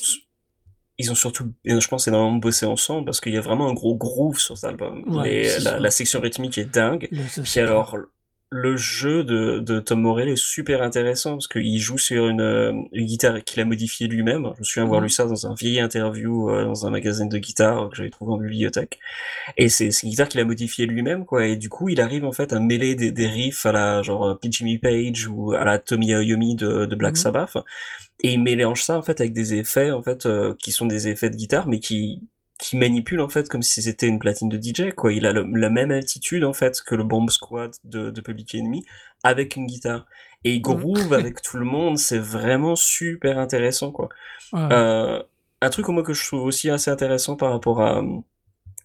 ils 1.02 1.10
ont 1.10 1.14
surtout, 1.14 1.52
je 1.64 1.88
pense, 1.88 2.08
énormément 2.08 2.38
bossé 2.38 2.66
ensemble 2.66 3.04
parce 3.04 3.20
qu'il 3.20 3.32
y 3.32 3.36
a 3.36 3.40
vraiment 3.40 3.68
un 3.68 3.74
gros 3.74 3.94
groove 3.94 4.38
sur 4.38 4.56
cet 4.56 4.70
album. 4.70 5.04
la, 5.24 5.90
section 5.90 6.20
rythmique 6.20 6.58
est 6.58 6.64
dingue. 6.64 7.08
Puis 7.42 7.60
alors, 7.60 7.96
le 8.54 8.76
jeu 8.76 9.24
de, 9.24 9.60
de 9.60 9.80
Tom 9.80 10.02
Morello 10.02 10.34
est 10.34 10.36
super 10.36 10.82
intéressant 10.82 11.32
parce 11.32 11.48
qu'il 11.48 11.78
joue 11.78 11.96
sur 11.96 12.28
une, 12.28 12.42
euh, 12.42 12.72
une 12.92 13.06
guitare 13.06 13.42
qu'il 13.42 13.62
a 13.62 13.64
modifiée 13.64 14.08
lui-même. 14.08 14.50
Je 14.56 14.60
me 14.60 14.64
souviens 14.64 14.82
avoir 14.82 15.00
mhm. 15.00 15.06
lu 15.06 15.10
ça 15.10 15.24
dans 15.24 15.46
un 15.46 15.54
vieil 15.54 15.80
interview 15.80 16.50
euh, 16.50 16.64
dans 16.64 16.86
un 16.86 16.90
magazine 16.90 17.30
de 17.30 17.38
guitare 17.38 17.88
que 17.88 17.96
j'avais 17.96 18.10
trouvé 18.10 18.32
en 18.34 18.36
bibliothèque. 18.36 18.98
Et 19.56 19.70
c'est 19.70 19.88
une 20.02 20.10
guitare 20.10 20.28
qu'il 20.28 20.38
a 20.40 20.44
modifiée 20.44 20.84
lui-même, 20.84 21.24
quoi. 21.24 21.46
Et 21.46 21.56
du 21.56 21.70
coup, 21.70 21.88
il 21.88 21.98
arrive 21.98 22.26
en 22.26 22.32
fait 22.32 22.52
à 22.52 22.60
mêler 22.60 22.94
des, 22.94 23.10
des 23.10 23.26
riffs 23.26 23.64
à 23.64 23.72
la 23.72 24.02
genre 24.02 24.26
euh, 24.26 24.34
P. 24.34 24.48
Jimmy 24.50 24.76
Page 24.76 25.26
ou 25.28 25.52
à 25.52 25.64
la 25.64 25.78
Tommy 25.78 26.08
Iommi 26.08 26.54
de, 26.54 26.84
de 26.84 26.94
Black 26.94 27.14
mhm. 27.14 27.22
Sabbath. 27.22 27.56
Et 28.22 28.34
il 28.34 28.42
mélange 28.42 28.82
ça 28.82 28.98
en 28.98 29.02
fait 29.02 29.18
avec 29.22 29.32
des 29.32 29.54
effets 29.54 29.90
en 29.90 30.02
fait 30.02 30.28
qui 30.58 30.72
sont 30.72 30.86
des 30.86 31.08
effets 31.08 31.30
de 31.30 31.36
guitare, 31.36 31.66
mais 31.66 31.80
qui 31.80 32.20
qui 32.62 32.76
manipule 32.76 33.20
en 33.20 33.28
fait 33.28 33.48
comme 33.48 33.62
si 33.62 33.82
c'était 33.82 34.06
une 34.06 34.20
platine 34.20 34.48
de 34.48 34.56
DJ 34.56 34.94
quoi. 34.94 35.12
Il 35.12 35.26
a 35.26 35.32
la 35.32 35.70
même 35.70 35.90
altitude 35.90 36.44
en 36.44 36.52
fait 36.52 36.80
que 36.80 36.94
le 36.94 37.02
Bomb 37.02 37.28
Squad 37.28 37.74
de, 37.82 38.10
de 38.10 38.20
Public 38.20 38.54
Enemy 38.54 38.84
avec 39.24 39.56
une 39.56 39.66
guitare 39.66 40.06
et 40.44 40.54
il 40.54 40.60
groove 40.60 41.12
avec 41.12 41.42
tout 41.42 41.56
le 41.56 41.64
monde. 41.64 41.98
C'est 41.98 42.20
vraiment 42.20 42.76
super 42.76 43.38
intéressant 43.40 43.90
quoi. 43.90 44.08
Euh, 44.54 45.20
un 45.60 45.70
truc 45.70 45.88
moi 45.88 46.04
que 46.04 46.12
je 46.12 46.24
trouve 46.24 46.44
aussi 46.44 46.70
assez 46.70 46.90
intéressant 46.90 47.34
par 47.34 47.50
rapport 47.50 47.82
à, 47.82 48.00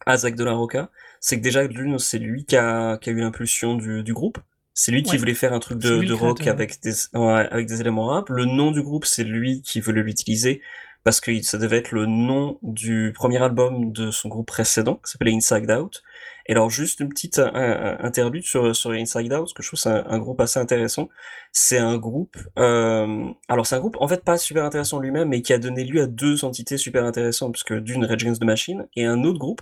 à 0.07 0.17
Zach 0.17 0.36
de 0.36 0.43
la 0.43 0.53
Roca, 0.53 0.89
c'est 1.19 1.38
que 1.38 1.43
déjà 1.43 1.63
l'une 1.63 1.99
c'est 1.99 2.19
lui 2.19 2.45
qui 2.45 2.57
a, 2.57 2.97
qui 2.97 3.11
a 3.11 3.13
eu 3.13 3.19
l'impulsion 3.19 3.75
du, 3.75 4.01
du 4.01 4.13
groupe. 4.13 4.39
C'est 4.73 4.91
lui 4.91 5.01
qui 5.01 5.17
voulait 5.17 5.34
faire 5.34 5.53
un 5.53 5.59
truc 5.59 5.80
de, 5.80 6.03
de 6.03 6.13
rock 6.13 6.45
avec 6.45 6.82
des, 6.82 6.93
avec 7.13 7.67
des 7.67 7.82
éléments 7.82 8.05
rap. 8.05 8.30
Le 8.30 8.45
nom 8.45 8.69
du 8.69 8.84
groupe, 8.84 9.05
c'est 9.05 9.23
lui 9.23 9.63
qui 9.63 9.82
voulait 9.82 10.03
l'utiliser 10.03 10.61
parce 11.08 11.22
que 11.22 11.41
ça 11.41 11.58
devait 11.58 11.78
être 11.78 11.93
le 11.93 12.05
nom 12.05 12.60
du 12.62 13.14
premier 13.16 13.41
album 13.41 13.93
de 13.93 14.12
son 14.12 14.28
groupe 14.28 14.47
précédent, 14.47 14.95
qui 14.95 15.10
s'appelait 15.10 15.32
Inside 15.32 15.72
Out. 15.72 16.03
Et 16.47 16.51
alors 16.51 16.70
juste 16.70 16.99
une 16.99 17.08
petite 17.08 17.39
interlude 17.39 18.43
sur, 18.43 18.76
sur 18.76 18.91
Inside 18.91 19.32
Out, 19.32 19.39
parce 19.39 19.53
que 19.53 19.64
je 19.64 19.70
trouve 19.70 19.80
c'est 19.80 19.88
un, 19.88 20.20
groupe 20.20 20.41
assez 20.41 20.60
intéressant. 20.60 21.08
C'est 21.53 21.78
un 21.78 21.97
groupe, 21.97 22.36
euh, 22.60 23.24
alors 23.47 23.66
c'est 23.66 23.76
un 23.76 23.80
groupe 23.80 23.95
en 24.01 24.10
fait 24.10 24.22
pas 24.26 24.38
super 24.38 24.66
intéressant 24.66 24.99
lui-même, 24.99 25.30
mais 25.30 25.41
qui 25.41 25.53
a 25.53 25.60
donné 25.60 25.86
lieu 25.86 26.01
à 26.01 26.08
deux 26.08 26.43
entités 26.43 26.76
super 26.76 27.05
intéressantes, 27.05 27.53
parce 27.53 27.64
que 27.64 27.76
d'une 27.76 28.03
Rage 28.03 28.24
Against 28.24 28.41
the 28.41 28.45
Machine 28.45 28.86
et 28.97 29.05
un 29.05 29.24
autre 29.24 29.39
groupe 29.39 29.62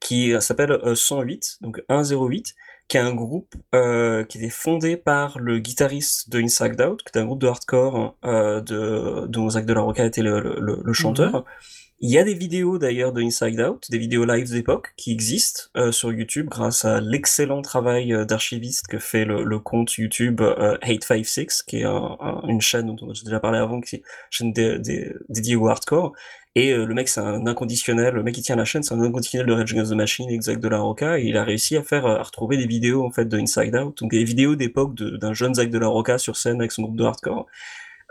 qui 0.00 0.32
s'appelle 0.40 0.80
108, 0.94 1.58
euh, 1.60 1.64
donc 1.66 1.82
108, 1.90 2.54
qui 2.88 2.96
est 2.96 3.00
un 3.00 3.14
groupe 3.14 3.54
euh, 3.74 4.24
qui 4.24 4.38
était 4.38 4.50
fondé 4.50 4.96
par 4.96 5.38
le 5.38 5.58
guitariste 5.58 6.30
de 6.30 6.40
Inside 6.40 6.80
Out, 6.80 7.02
qui 7.02 7.18
est 7.18 7.20
un 7.20 7.26
groupe 7.26 7.40
de 7.40 7.48
hardcore 7.48 8.16
euh, 8.24 8.60
de, 8.60 9.26
dont 9.26 9.50
Zach 9.50 9.66
de 9.66 9.72
la 9.72 9.80
Roca 9.80 10.04
était 10.04 10.22
le, 10.22 10.40
le, 10.60 10.80
le 10.84 10.92
chanteur. 10.92 11.44
Il 11.98 12.10
y 12.10 12.18
a 12.18 12.24
des 12.24 12.34
vidéos 12.34 12.76
d'ailleurs 12.76 13.14
de 13.14 13.22
Inside 13.22 13.58
Out, 13.58 13.90
des 13.90 13.96
vidéos 13.96 14.26
live 14.26 14.50
d'époque 14.50 14.92
qui 14.98 15.12
existent 15.12 15.70
euh, 15.78 15.92
sur 15.92 16.12
YouTube 16.12 16.46
grâce 16.50 16.84
à 16.84 17.00
l'excellent 17.00 17.62
travail 17.62 18.12
euh, 18.12 18.26
d'archiviste 18.26 18.86
que 18.86 18.98
fait 18.98 19.24
le, 19.24 19.44
le 19.44 19.58
compte 19.58 19.94
YouTube 19.94 20.42
euh, 20.42 20.76
856, 20.82 21.62
qui 21.62 21.78
est 21.78 21.84
un, 21.84 22.18
une 22.48 22.60
chaîne 22.60 22.94
dont 22.94 23.14
j'ai 23.14 23.24
déjà 23.24 23.40
parlé 23.40 23.58
avant, 23.58 23.80
qui 23.80 23.96
est 23.96 23.98
une 23.98 24.04
chaîne 24.30 24.52
dédiée 24.52 25.56
au 25.56 25.68
hardcore. 25.68 26.12
Et 26.56 26.72
euh, 26.72 26.86
le 26.86 26.94
mec, 26.94 27.08
c'est 27.08 27.20
un 27.20 27.46
inconditionnel, 27.46 28.14
le 28.14 28.22
mec 28.22 28.34
qui 28.34 28.40
tient 28.40 28.56
la 28.56 28.64
chaîne, 28.64 28.82
c'est 28.82 28.94
un 28.94 29.02
inconditionnel 29.02 29.46
de 29.46 29.52
Rage 29.52 29.72
Against 29.74 29.92
the 29.92 29.94
Machine, 29.94 30.30
exact 30.30 30.62
de 30.62 30.68
la 30.68 30.78
Roca, 30.78 31.18
et 31.18 31.24
il 31.24 31.36
a 31.36 31.44
réussi 31.44 31.76
à 31.76 31.82
faire, 31.82 32.06
euh, 32.06 32.16
à 32.16 32.22
retrouver 32.22 32.56
des 32.56 32.66
vidéos 32.66 33.04
en 33.04 33.10
fait 33.10 33.26
de 33.26 33.38
Inside 33.38 33.76
Out, 33.76 33.98
donc 34.00 34.10
des 34.10 34.24
vidéos 34.24 34.56
d'époque 34.56 34.94
d'un 34.94 35.34
jeune 35.34 35.54
Zach 35.54 35.68
de 35.68 35.78
la 35.78 35.88
Roca 35.88 36.16
sur 36.16 36.36
scène 36.36 36.58
avec 36.60 36.72
son 36.72 36.84
groupe 36.84 36.96
de 36.96 37.04
hardcore 37.04 37.46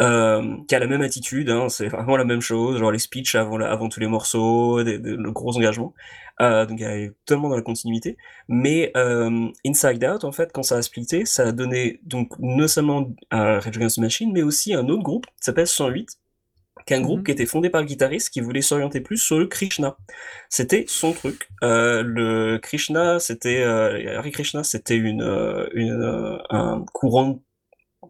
euh, 0.02 0.58
qui 0.68 0.76
a 0.76 0.80
la 0.80 0.86
même 0.86 1.02
attitude, 1.02 1.50
hein, 1.50 1.70
c'est 1.70 1.88
vraiment 1.88 2.18
la 2.18 2.26
même 2.26 2.42
chose, 2.42 2.78
genre 2.78 2.92
les 2.92 3.00
speeches 3.00 3.34
avant, 3.34 3.60
avant 3.62 3.90
tous 3.90 4.00
les 4.00 4.08
morceaux, 4.08 4.84
le 4.84 5.32
gros 5.32 5.58
engagement. 5.58 5.94
Donc 6.40 6.82
elle 6.82 7.02
est 7.02 7.14
totalement 7.26 7.50
dans 7.50 7.56
la 7.56 7.62
continuité. 7.62 8.18
Mais 8.50 8.92
Inside 9.66 10.04
Out, 10.04 10.24
en 10.26 10.34
fait, 10.34 10.52
quand 10.54 10.64
ça 10.64 10.76
a 10.76 10.82
splitté, 10.82 11.26
ça 11.26 11.48
a 11.48 11.52
donné 11.54 12.02
donc 12.04 12.34
non 12.40 12.68
seulement 12.68 13.10
à 13.32 13.60
Rage 13.60 13.78
Against 13.78 13.96
the 13.96 14.02
Machine, 14.02 14.32
mais 14.34 14.44
aussi 14.44 14.74
un 14.74 14.88
autre 14.90 15.04
groupe 15.04 15.26
qui 15.28 15.46
s'appelle 15.46 15.68
108, 15.68 16.20
qui 16.86 16.94
est 16.94 16.98
un 16.98 17.02
groupe 17.02 17.22
mm-hmm. 17.22 17.26
qui 17.26 17.32
était 17.32 17.46
fondé 17.46 17.70
par 17.70 17.82
le 17.82 17.88
guitariste 17.88 18.30
qui 18.30 18.42
voulait 18.42 18.62
s'orienter 18.62 19.02
plus 19.02 19.18
sur 19.18 19.40
le 19.40 19.48
Krishna. 19.48 19.98
C'était 20.50 20.86
son 20.88 21.14
truc. 21.14 21.50
Euh, 21.64 22.04
le 22.04 22.58
Krishna, 22.60 23.20
c'était 23.20 23.62
euh, 23.64 24.18
Hare 24.18 24.30
Krishna, 24.32 24.64
c'était 24.64 24.96
une, 24.96 25.22
euh, 25.22 25.68
une 25.74 26.02
euh, 26.02 26.38
un 26.50 26.86
courant 26.94 27.40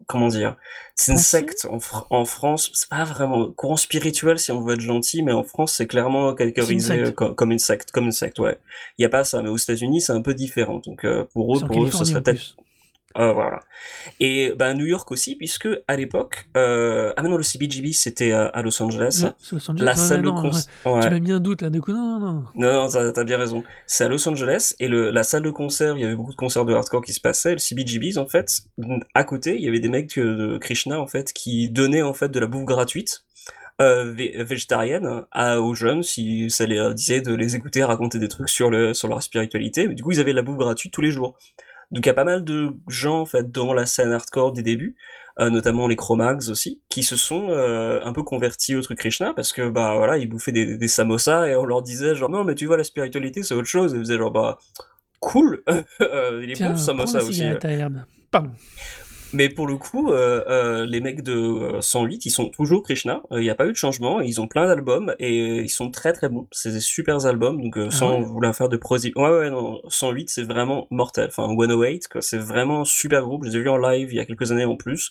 comment 0.06 0.28
dire 0.28 0.56
c'est 0.94 1.12
une 1.12 1.18
secte 1.18 1.66
en, 1.70 1.78
en 2.10 2.24
France 2.24 2.70
c'est 2.74 2.88
pas 2.88 3.04
vraiment 3.04 3.50
courant 3.52 3.76
spirituel 3.76 4.38
si 4.38 4.52
on 4.52 4.60
veut 4.60 4.74
être 4.74 4.80
gentil 4.80 5.22
mais 5.22 5.32
en 5.32 5.42
France 5.42 5.74
c'est 5.74 5.86
clairement 5.86 6.34
catégorisé 6.34 7.12
comme, 7.12 7.52
une 7.52 7.58
secte 7.58 7.90
comme 7.90 8.04
une 8.04 8.12
secte 8.12 8.38
ouais 8.38 8.58
il 8.98 9.02
y 9.02 9.04
a 9.04 9.08
pas 9.08 9.24
ça 9.24 9.42
mais 9.42 9.48
aux 9.48 9.56
États-Unis 9.56 10.00
c'est 10.00 10.12
un 10.12 10.22
peu 10.22 10.34
différent 10.34 10.80
donc 10.84 11.04
euh, 11.04 11.24
pour 11.32 11.56
eux 11.56 11.60
pour 11.66 11.84
eux 11.84 11.90
ce 11.90 12.04
serait 12.04 12.22
peut-être 12.22 12.56
euh, 13.18 13.32
voilà. 13.32 13.60
Et 14.20 14.52
ben, 14.56 14.74
New 14.74 14.86
York 14.86 15.10
aussi, 15.10 15.36
puisque 15.36 15.68
à 15.88 15.96
l'époque, 15.96 16.48
euh... 16.56 17.12
ah 17.16 17.22
mais 17.22 17.28
non, 17.28 17.36
le 17.36 17.42
CBGB 17.42 17.92
c'était 17.92 18.32
à 18.32 18.62
Los 18.62 18.82
Angeles. 18.82 19.26
Los 19.52 19.70
Angeles. 19.70 19.84
La 19.84 19.94
salle 19.94 20.22
de 20.22 20.30
concert. 20.30 20.72
Ouais. 20.84 21.00
Tu 21.00 21.10
m'as 21.10 21.20
mis 21.20 21.32
un 21.32 21.40
doute 21.40 21.62
là, 21.62 21.70
du 21.70 21.80
coup, 21.80 21.92
non, 21.92 22.18
non. 22.18 22.44
Non, 22.54 22.72
non, 22.72 22.88
t'as 22.88 23.20
as 23.20 23.24
bien 23.24 23.38
raison. 23.38 23.64
C'est 23.86 24.04
à 24.04 24.08
Los 24.08 24.28
Angeles 24.28 24.74
et 24.78 24.88
le, 24.88 25.10
la 25.10 25.22
salle 25.22 25.42
de 25.42 25.50
concert, 25.50 25.96
il 25.96 26.02
y 26.02 26.04
avait 26.04 26.16
beaucoup 26.16 26.32
de 26.32 26.36
concerts 26.36 26.64
de 26.64 26.74
hardcore 26.74 27.02
qui 27.02 27.12
se 27.12 27.20
passaient. 27.20 27.52
Le 27.52 27.58
CBGBs, 27.58 28.18
en 28.18 28.26
fait, 28.26 28.62
à 29.14 29.24
côté, 29.24 29.56
il 29.56 29.62
y 29.62 29.68
avait 29.68 29.80
des 29.80 29.88
mecs 29.88 30.18
de 30.18 30.58
Krishna, 30.58 31.00
en 31.00 31.06
fait, 31.06 31.32
qui 31.32 31.68
donnaient 31.70 32.02
en 32.02 32.14
fait 32.14 32.28
de 32.28 32.40
la 32.40 32.46
bouffe 32.46 32.64
gratuite. 32.64 33.22
Euh, 33.82 34.14
végétarienne 34.14 35.26
à, 35.32 35.60
aux 35.60 35.74
jeunes 35.74 36.02
si 36.02 36.48
ça 36.48 36.64
les 36.64 36.94
disait 36.94 37.20
de 37.20 37.34
les 37.34 37.56
écouter 37.56 37.84
raconter 37.84 38.18
des 38.18 38.28
trucs 38.28 38.48
sur 38.48 38.70
le 38.70 38.94
sur 38.94 39.06
leur 39.06 39.22
spiritualité 39.22 39.86
mais 39.86 39.94
du 39.94 40.02
coup 40.02 40.12
ils 40.12 40.18
avaient 40.18 40.30
de 40.30 40.36
la 40.36 40.40
bouffe 40.40 40.56
gratuite 40.56 40.94
tous 40.94 41.02
les 41.02 41.10
jours 41.10 41.36
donc 41.90 42.04
il 42.04 42.08
y 42.08 42.10
a 42.10 42.14
pas 42.14 42.24
mal 42.24 42.44
de 42.44 42.70
gens 42.88 43.20
en 43.20 43.26
fait 43.26 43.50
dans 43.50 43.72
la 43.72 43.86
scène 43.86 44.12
hardcore 44.12 44.52
des 44.52 44.62
débuts, 44.62 44.96
euh, 45.38 45.50
notamment 45.50 45.86
les 45.86 45.96
Chromags 45.96 46.48
aussi, 46.48 46.80
qui 46.88 47.02
se 47.02 47.16
sont 47.16 47.48
euh, 47.50 48.00
un 48.04 48.12
peu 48.12 48.22
convertis 48.22 48.74
au 48.74 48.82
truc 48.82 48.98
Krishna 48.98 49.34
parce 49.34 49.52
que 49.52 49.68
bah 49.68 49.94
voilà 49.96 50.18
ils 50.18 50.28
bouffaient 50.28 50.52
des, 50.52 50.76
des 50.76 50.88
samosas 50.88 51.46
et 51.46 51.56
on 51.56 51.64
leur 51.64 51.82
disait 51.82 52.14
genre 52.14 52.30
non 52.30 52.44
mais 52.44 52.54
tu 52.54 52.66
vois 52.66 52.76
la 52.76 52.84
spiritualité 52.84 53.42
c'est 53.42 53.54
autre 53.54 53.68
chose 53.68 53.94
et 53.94 53.98
ils 53.98 54.00
faisaient 54.00 54.18
genre 54.18 54.32
bah 54.32 54.58
cool 55.20 55.62
euh, 56.00 56.40
il 56.42 56.50
est 56.50 56.60
bon 56.62 56.76
samosa 56.76 57.22
aussi. 57.22 57.42
Pardon. 58.30 58.50
Mais 59.32 59.48
pour 59.48 59.66
le 59.66 59.76
coup, 59.76 60.12
euh, 60.12 60.44
euh, 60.48 60.86
les 60.86 61.00
mecs 61.00 61.22
de 61.22 61.78
108, 61.80 62.14
euh, 62.14 62.18
ils 62.24 62.30
sont 62.30 62.48
toujours 62.48 62.82
Krishna. 62.82 63.22
Il 63.32 63.40
n'y 63.40 63.50
a 63.50 63.54
pas 63.54 63.66
eu 63.66 63.72
de 63.72 63.76
changement. 63.76 64.20
Ils 64.20 64.40
ont 64.40 64.46
plein 64.46 64.66
d'albums 64.66 65.14
et 65.18 65.62
ils 65.62 65.68
sont 65.68 65.90
très 65.90 66.12
très 66.12 66.28
bons. 66.28 66.46
C'est 66.52 66.72
des 66.72 66.80
super 66.80 67.26
albums. 67.26 67.60
Donc 67.60 67.76
ah 67.76 67.90
sans 67.90 68.20
vouloir 68.20 68.54
faire 68.54 68.68
de 68.68 68.76
prosi. 68.76 69.12
Ouais 69.16 69.28
ouais 69.28 69.50
non. 69.50 69.80
108 69.88 70.30
c'est 70.30 70.44
vraiment 70.44 70.86
mortel. 70.90 71.28
Enfin 71.28 71.48
108 71.48 72.08
c'est 72.20 72.38
vraiment 72.38 72.82
un 72.82 72.84
super 72.84 73.22
groupe. 73.22 73.44
Je 73.44 73.50
les 73.50 73.56
ai 73.56 73.60
vus 73.60 73.68
en 73.68 73.78
live 73.78 74.08
il 74.12 74.16
y 74.16 74.20
a 74.20 74.24
quelques 74.24 74.52
années 74.52 74.64
en 74.64 74.76
plus. 74.76 75.10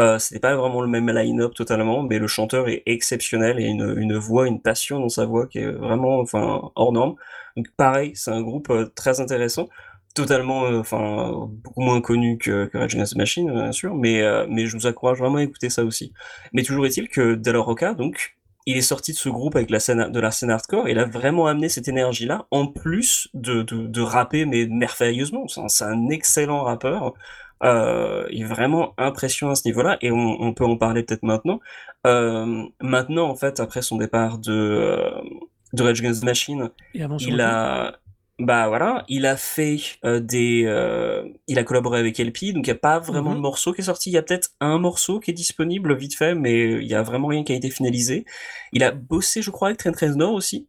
Euh, 0.00 0.18
c'était 0.18 0.40
pas 0.40 0.56
vraiment 0.56 0.80
le 0.80 0.88
même 0.88 1.10
line-up 1.10 1.54
totalement, 1.54 2.02
mais 2.02 2.18
le 2.18 2.26
chanteur 2.26 2.68
est 2.68 2.82
exceptionnel 2.86 3.60
et 3.60 3.64
une, 3.64 3.94
une 3.98 4.16
voix, 4.16 4.46
une 4.48 4.62
passion 4.62 4.98
dans 4.98 5.10
sa 5.10 5.26
voix 5.26 5.46
qui 5.46 5.58
est 5.58 5.70
vraiment, 5.70 6.18
enfin, 6.20 6.70
hors 6.76 6.92
norme. 6.92 7.14
Donc 7.58 7.66
pareil, 7.76 8.12
c'est 8.14 8.30
un 8.30 8.40
groupe 8.40 8.72
très 8.94 9.20
intéressant 9.20 9.68
totalement, 10.14 10.66
euh, 10.66 10.80
enfin, 10.80 11.48
beaucoup 11.48 11.80
moins 11.80 12.00
connu 12.00 12.38
que, 12.38 12.66
que 12.66 12.78
Rage 12.78 12.94
Against 12.94 13.14
the 13.14 13.16
Machine, 13.16 13.52
bien 13.52 13.72
sûr, 13.72 13.94
mais, 13.94 14.22
euh, 14.22 14.46
mais 14.48 14.66
je 14.66 14.76
vous 14.76 14.86
encourage 14.86 15.18
vraiment 15.18 15.36
à 15.36 15.42
écouter 15.42 15.70
ça 15.70 15.84
aussi. 15.84 16.12
Mais 16.52 16.62
toujours 16.62 16.86
est-il 16.86 17.08
que 17.08 17.34
Della 17.34 17.60
Rocca, 17.60 17.94
donc, 17.94 18.36
il 18.66 18.76
est 18.76 18.82
sorti 18.82 19.12
de 19.12 19.16
ce 19.16 19.28
groupe 19.28 19.56
avec 19.56 19.70
la 19.70 19.80
scène, 19.80 20.10
de 20.10 20.20
la 20.20 20.30
scène 20.30 20.50
hardcore, 20.50 20.88
il 20.88 20.98
a 20.98 21.04
vraiment 21.04 21.46
amené 21.46 21.68
cette 21.68 21.88
énergie-là, 21.88 22.46
en 22.50 22.66
plus 22.66 23.28
de, 23.34 23.62
de, 23.62 23.86
de 23.86 24.00
rapper, 24.00 24.46
mais 24.46 24.66
merveilleusement. 24.66 25.46
C'est 25.48 25.84
un, 25.84 26.08
excellent 26.10 26.62
rappeur. 26.62 27.14
Euh, 27.64 28.26
il 28.30 28.42
est 28.42 28.46
vraiment 28.46 28.94
impressionnant 28.98 29.52
à 29.52 29.56
ce 29.56 29.66
niveau-là, 29.66 29.98
et 30.00 30.10
on, 30.10 30.40
on, 30.40 30.52
peut 30.52 30.64
en 30.64 30.76
parler 30.76 31.02
peut-être 31.02 31.22
maintenant. 31.22 31.60
Euh, 32.06 32.64
maintenant, 32.80 33.28
en 33.28 33.36
fait, 33.36 33.60
après 33.60 33.82
son 33.82 33.96
départ 33.96 34.38
de, 34.38 34.52
euh, 34.52 35.10
de 35.72 35.82
Rage 35.82 36.00
Against 36.00 36.22
the 36.22 36.24
Machine, 36.24 36.70
il 36.94 37.40
a, 37.40 37.98
bah 38.44 38.68
voilà, 38.68 39.04
il 39.08 39.26
a 39.26 39.36
fait 39.36 39.78
euh, 40.04 40.20
des, 40.20 40.64
euh, 40.66 41.28
il 41.46 41.58
a 41.58 41.64
collaboré 41.64 41.98
avec 41.98 42.18
LP, 42.18 42.52
donc 42.52 42.66
il 42.66 42.70
n'y 42.70 42.70
a 42.70 42.74
pas 42.74 42.98
vraiment 42.98 43.30
de 43.30 43.36
mhm. 43.36 43.42
morceau 43.42 43.72
qui 43.72 43.80
est 43.80 43.84
sorti. 43.84 44.10
Il 44.10 44.14
y 44.14 44.18
a 44.18 44.22
peut-être 44.22 44.50
un 44.60 44.78
morceau 44.78 45.20
qui 45.20 45.30
est 45.30 45.34
disponible 45.34 45.96
vite 45.96 46.16
fait, 46.16 46.34
mais 46.34 46.82
il 46.82 46.88
y 46.88 46.94
a 46.94 47.02
vraiment 47.02 47.28
rien 47.28 47.44
qui 47.44 47.52
a 47.52 47.56
été 47.56 47.70
finalisé. 47.70 48.24
Il 48.72 48.82
a 48.82 48.90
bossé, 48.90 49.42
je 49.42 49.50
crois, 49.50 49.68
avec 49.68 49.78
Trent 49.78 49.92
Reznor 49.98 50.32
aussi, 50.32 50.68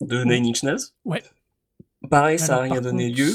de 0.00 0.24
Nine 0.24 0.46
Inch 0.46 0.62
Nails. 0.62 0.80
Ouais. 1.04 1.22
Pareil, 2.10 2.38
ça 2.38 2.56
a 2.56 2.60
rien 2.62 2.80
donné 2.80 3.10
lieu. 3.10 3.32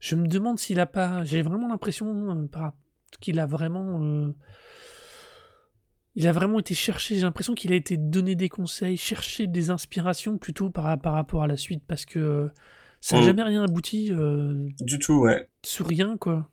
Je 0.00 0.16
me 0.16 0.26
demande 0.26 0.58
s'il 0.58 0.80
a 0.80 0.86
pas 0.86 1.24
j'ai 1.24 1.42
vraiment 1.42 1.68
l'impression, 1.68 2.48
par 2.48 2.72
qu'il 3.20 3.38
a 3.38 3.46
vraiment, 3.46 4.32
il 6.14 6.26
a 6.26 6.32
vraiment 6.32 6.58
été 6.58 6.74
chercher 6.74 7.16
j'ai 7.16 7.22
l'impression 7.22 7.54
qu'il 7.54 7.72
a 7.72 7.76
été 7.76 7.96
donner 7.96 8.34
des 8.34 8.48
conseils, 8.48 8.96
chercher 8.96 9.46
des 9.46 9.70
inspirations 9.70 10.38
plutôt 10.38 10.70
par 10.70 10.98
par 11.00 11.12
rapport 11.12 11.42
à 11.42 11.46
la 11.46 11.56
suite 11.56 11.82
parce 11.86 12.04
que, 12.04 12.50
ça 13.00 13.18
a 13.18 13.20
Mmh. 13.20 13.22
jamais 13.22 13.42
rien 13.42 13.64
abouti, 13.64 14.10
heu, 14.12 14.68
Du 14.80 14.98
tout, 14.98 15.20
ouais. 15.20 15.48
sur 15.64 15.86
rien, 15.86 16.16
quoi. 16.18 16.50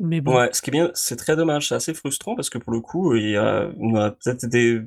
Mais 0.00 0.20
bon. 0.20 0.34
Ouais, 0.34 0.50
ce 0.52 0.62
qui 0.62 0.70
est 0.70 0.72
bien, 0.72 0.90
c'est 0.94 1.16
très 1.16 1.34
dommage, 1.36 1.68
c'est 1.68 1.74
assez 1.74 1.92
frustrant 1.94 2.36
parce 2.36 2.50
que 2.50 2.58
pour 2.58 2.72
le 2.72 2.80
coup, 2.80 3.14
il 3.16 3.30
y 3.30 3.36
a 3.36 3.68
on 3.78 3.94
a 3.96 4.10
peut-être 4.12 4.44
été, 4.44 4.80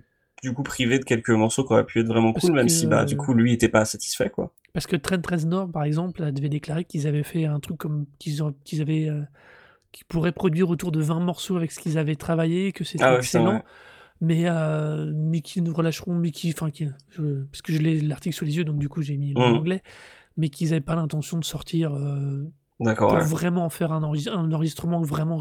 du 0.44 0.54
coup, 0.54 0.64
privé 0.64 1.00
de 1.00 1.04
quelques 1.04 1.30
morceaux 1.32 1.66
qui 1.66 1.74
auraient 1.74 1.86
pu 1.86 2.00
être 2.00 2.08
vraiment 2.08 2.34
Parce 2.34 2.34
cool, 2.34 2.54
même 2.54 2.70
si, 2.70 2.86
bah, 2.88 3.04
du 3.06 3.18
coup, 3.18 3.34
lui 3.34 3.52
était 3.54 3.68
pas 3.70 3.84
satisfait, 3.86 4.30
quoi. 4.30 4.54
parce 4.74 4.88
que 4.88 4.96
Trent 4.96 5.22
Reznor, 5.30 5.70
par 5.72 5.84
exemple, 5.84 6.24
avait 6.24 6.50
déclaré 6.50 6.86
qu'ils 6.86 7.08
avaient 7.08 7.24
fait 7.24 7.46
un 7.46 7.60
truc 7.60 7.78
comme 7.78 8.06
qu'ils 8.20 8.42
ont 8.44 8.54
qu'ils 8.64 8.82
avaient, 8.82 9.10
heu, 9.10 9.26
qu'ils 9.92 10.06
pourraient 10.08 10.32
produire 10.34 10.70
autour 10.70 10.92
de 10.92 11.02
20 11.02 11.20
morceaux 11.22 11.58
avec 11.58 11.72
ce 11.72 11.80
qu'ils 11.80 11.98
avaient 11.98 12.16
travaillé, 12.18 12.74
que 12.74 12.84
c'était 12.86 13.04
Ah 13.04 13.14
ouais, 13.14 13.20
putain, 13.20 13.44
ouais. 13.46 13.60
excellent, 13.60 13.64
mais 14.22 14.50
heu, 14.50 15.14
mais 15.16 15.42
qu'ils 15.42 15.64
ne 15.64 15.72
relâcheront 15.72 16.16
mais 16.16 16.32
qui 16.32 16.52
enfin 16.52 16.72
qui 16.72 16.88
je 17.12 17.44
parce 17.52 17.62
que 17.64 17.74
je 17.74 17.80
l'ai 17.80 18.02
l'article 18.02 18.36
sous 18.36 18.46
les 18.46 18.58
yeux, 18.58 18.66
donc 18.66 18.80
du 18.80 18.90
coup, 18.90 19.02
j'ai 19.04 19.18
mis 19.18 19.36
Mmh. 19.36 19.54
anglais, 19.54 19.84
mais 20.38 20.50
qu'ils 20.50 20.70
avaient 20.74 20.82
pas 20.82 20.96
l'intention 20.96 21.38
de 21.40 21.46
sortir, 21.46 21.92
D'accord, 22.80 23.12
pour 23.12 23.18
ouais. 23.18 23.24
vraiment 23.24 23.70
faire 23.70 23.92
un 23.92 24.04
enregis 24.04 24.30
un 24.30 24.52
enregistrement 24.52 25.02
vraiment 25.02 25.40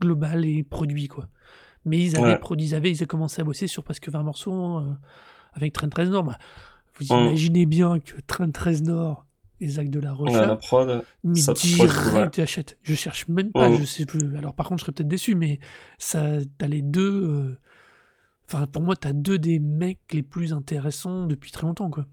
global 0.00 0.44
et 0.44 0.62
produit, 0.64 1.08
quoi. 1.08 1.28
Mais 1.86 1.98
ils 2.04 2.16
avaient 2.16 2.34
Ouais. 2.34 2.38
produit 2.38 2.66
ils 2.68 2.74
avaient 2.74 2.90
ils 2.90 2.98
avaient 2.98 3.06
commencé 3.06 3.40
à 3.42 3.44
bosser 3.44 3.66
sur 3.68 3.84
presque 3.84 4.08
20 4.10 4.22
morceaux, 4.24 4.80
heu, 4.80 4.96
avec 5.54 5.72
Trent 5.74 5.88
Reznor. 5.96 6.24
Bah, 6.24 6.38
vous 6.98 7.06
Mmh. 7.10 7.14
imaginez 7.14 7.66
bien 7.66 8.00
que 8.00 8.20
Trent 8.26 8.50
Reznor 8.58 9.26
et 9.60 9.68
Zach 9.68 9.90
de 9.90 10.00
la 10.00 10.12
Ouais, 10.24 10.44
la 10.46 10.56
Rocha, 10.56 10.56
prod, 10.56 11.06
mais 11.24 11.40
ça 11.40 11.54
direct 11.54 12.36
j'achète. 12.36 12.78
Je 12.82 12.94
cherche 12.94 13.28
même 13.28 13.52
pas, 13.54 13.70
je 13.72 13.82
Mmh. 13.82 13.84
sais 13.84 14.06
plus. 14.06 14.36
Alors 14.36 14.54
par 14.54 14.68
contre, 14.68 14.80
je 14.80 14.84
serais 14.86 14.92
peut-être 14.92 15.08
déçu, 15.08 15.34
mais 15.36 15.60
ça 15.98 16.40
tu 16.58 16.64
as 16.64 16.68
les 16.68 16.82
2, 16.82 17.24
heu, 17.26 17.58
enfin 18.48 18.66
pour 18.68 18.82
moi, 18.82 18.96
tu 18.96 19.08
as 19.08 19.12
2 19.14 19.38
des 19.38 19.58
mecs 19.60 20.00
les 20.12 20.22
plus 20.24 20.52
intéressants 20.54 21.26
depuis 21.26 21.52
très 21.52 21.66
longtemps, 21.66 21.90
quoi. 21.90 22.06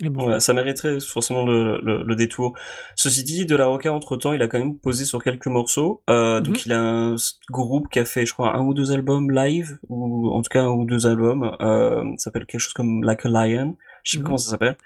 Bon. 0.00 0.28
Ouais, 0.28 0.38
ça 0.38 0.52
mériterait 0.54 1.00
forcément 1.00 1.44
le 1.44 1.80
le 1.82 2.04
le 2.04 2.14
détour. 2.14 2.54
Ceci 2.94 3.24
dit, 3.24 3.46
De 3.46 3.56
La 3.56 3.66
Rocha, 3.66 3.92
entre-temps, 3.92 4.32
il 4.32 4.40
a 4.42 4.46
quand 4.46 4.58
même 4.60 4.78
posé 4.78 5.04
sur 5.04 5.22
quelques 5.24 5.48
morceaux, 5.48 6.02
mh. 6.08 6.40
donc 6.40 6.64
il 6.66 6.72
a 6.72 6.80
un 6.80 7.16
groupe 7.50 7.88
qui 7.90 7.98
a 7.98 8.04
fait, 8.04 8.24
je 8.24 8.32
crois, 8.32 8.54
1 8.56 8.60
ou 8.64 8.74
2 8.74 8.92
albums 8.92 9.28
live 9.32 9.78
ou 9.88 10.30
en 10.30 10.40
tout 10.42 10.50
cas 10.50 10.62
1 10.62 10.68
ou 10.70 10.84
2 10.84 11.08
albums, 11.08 11.50
heu, 11.60 12.02
ça 12.16 12.24
s'appelle 12.24 12.46
quelque 12.46 12.60
chose 12.60 12.74
comme 12.74 13.02
Like 13.02 13.26
a 13.26 13.28
Lion, 13.28 13.76
je 14.04 14.12
sais 14.12 14.18
plus 14.18 14.22
Mmh 14.22 14.24
comment 14.24 14.38
ça 14.38 14.50
s'appelle, 14.50 14.76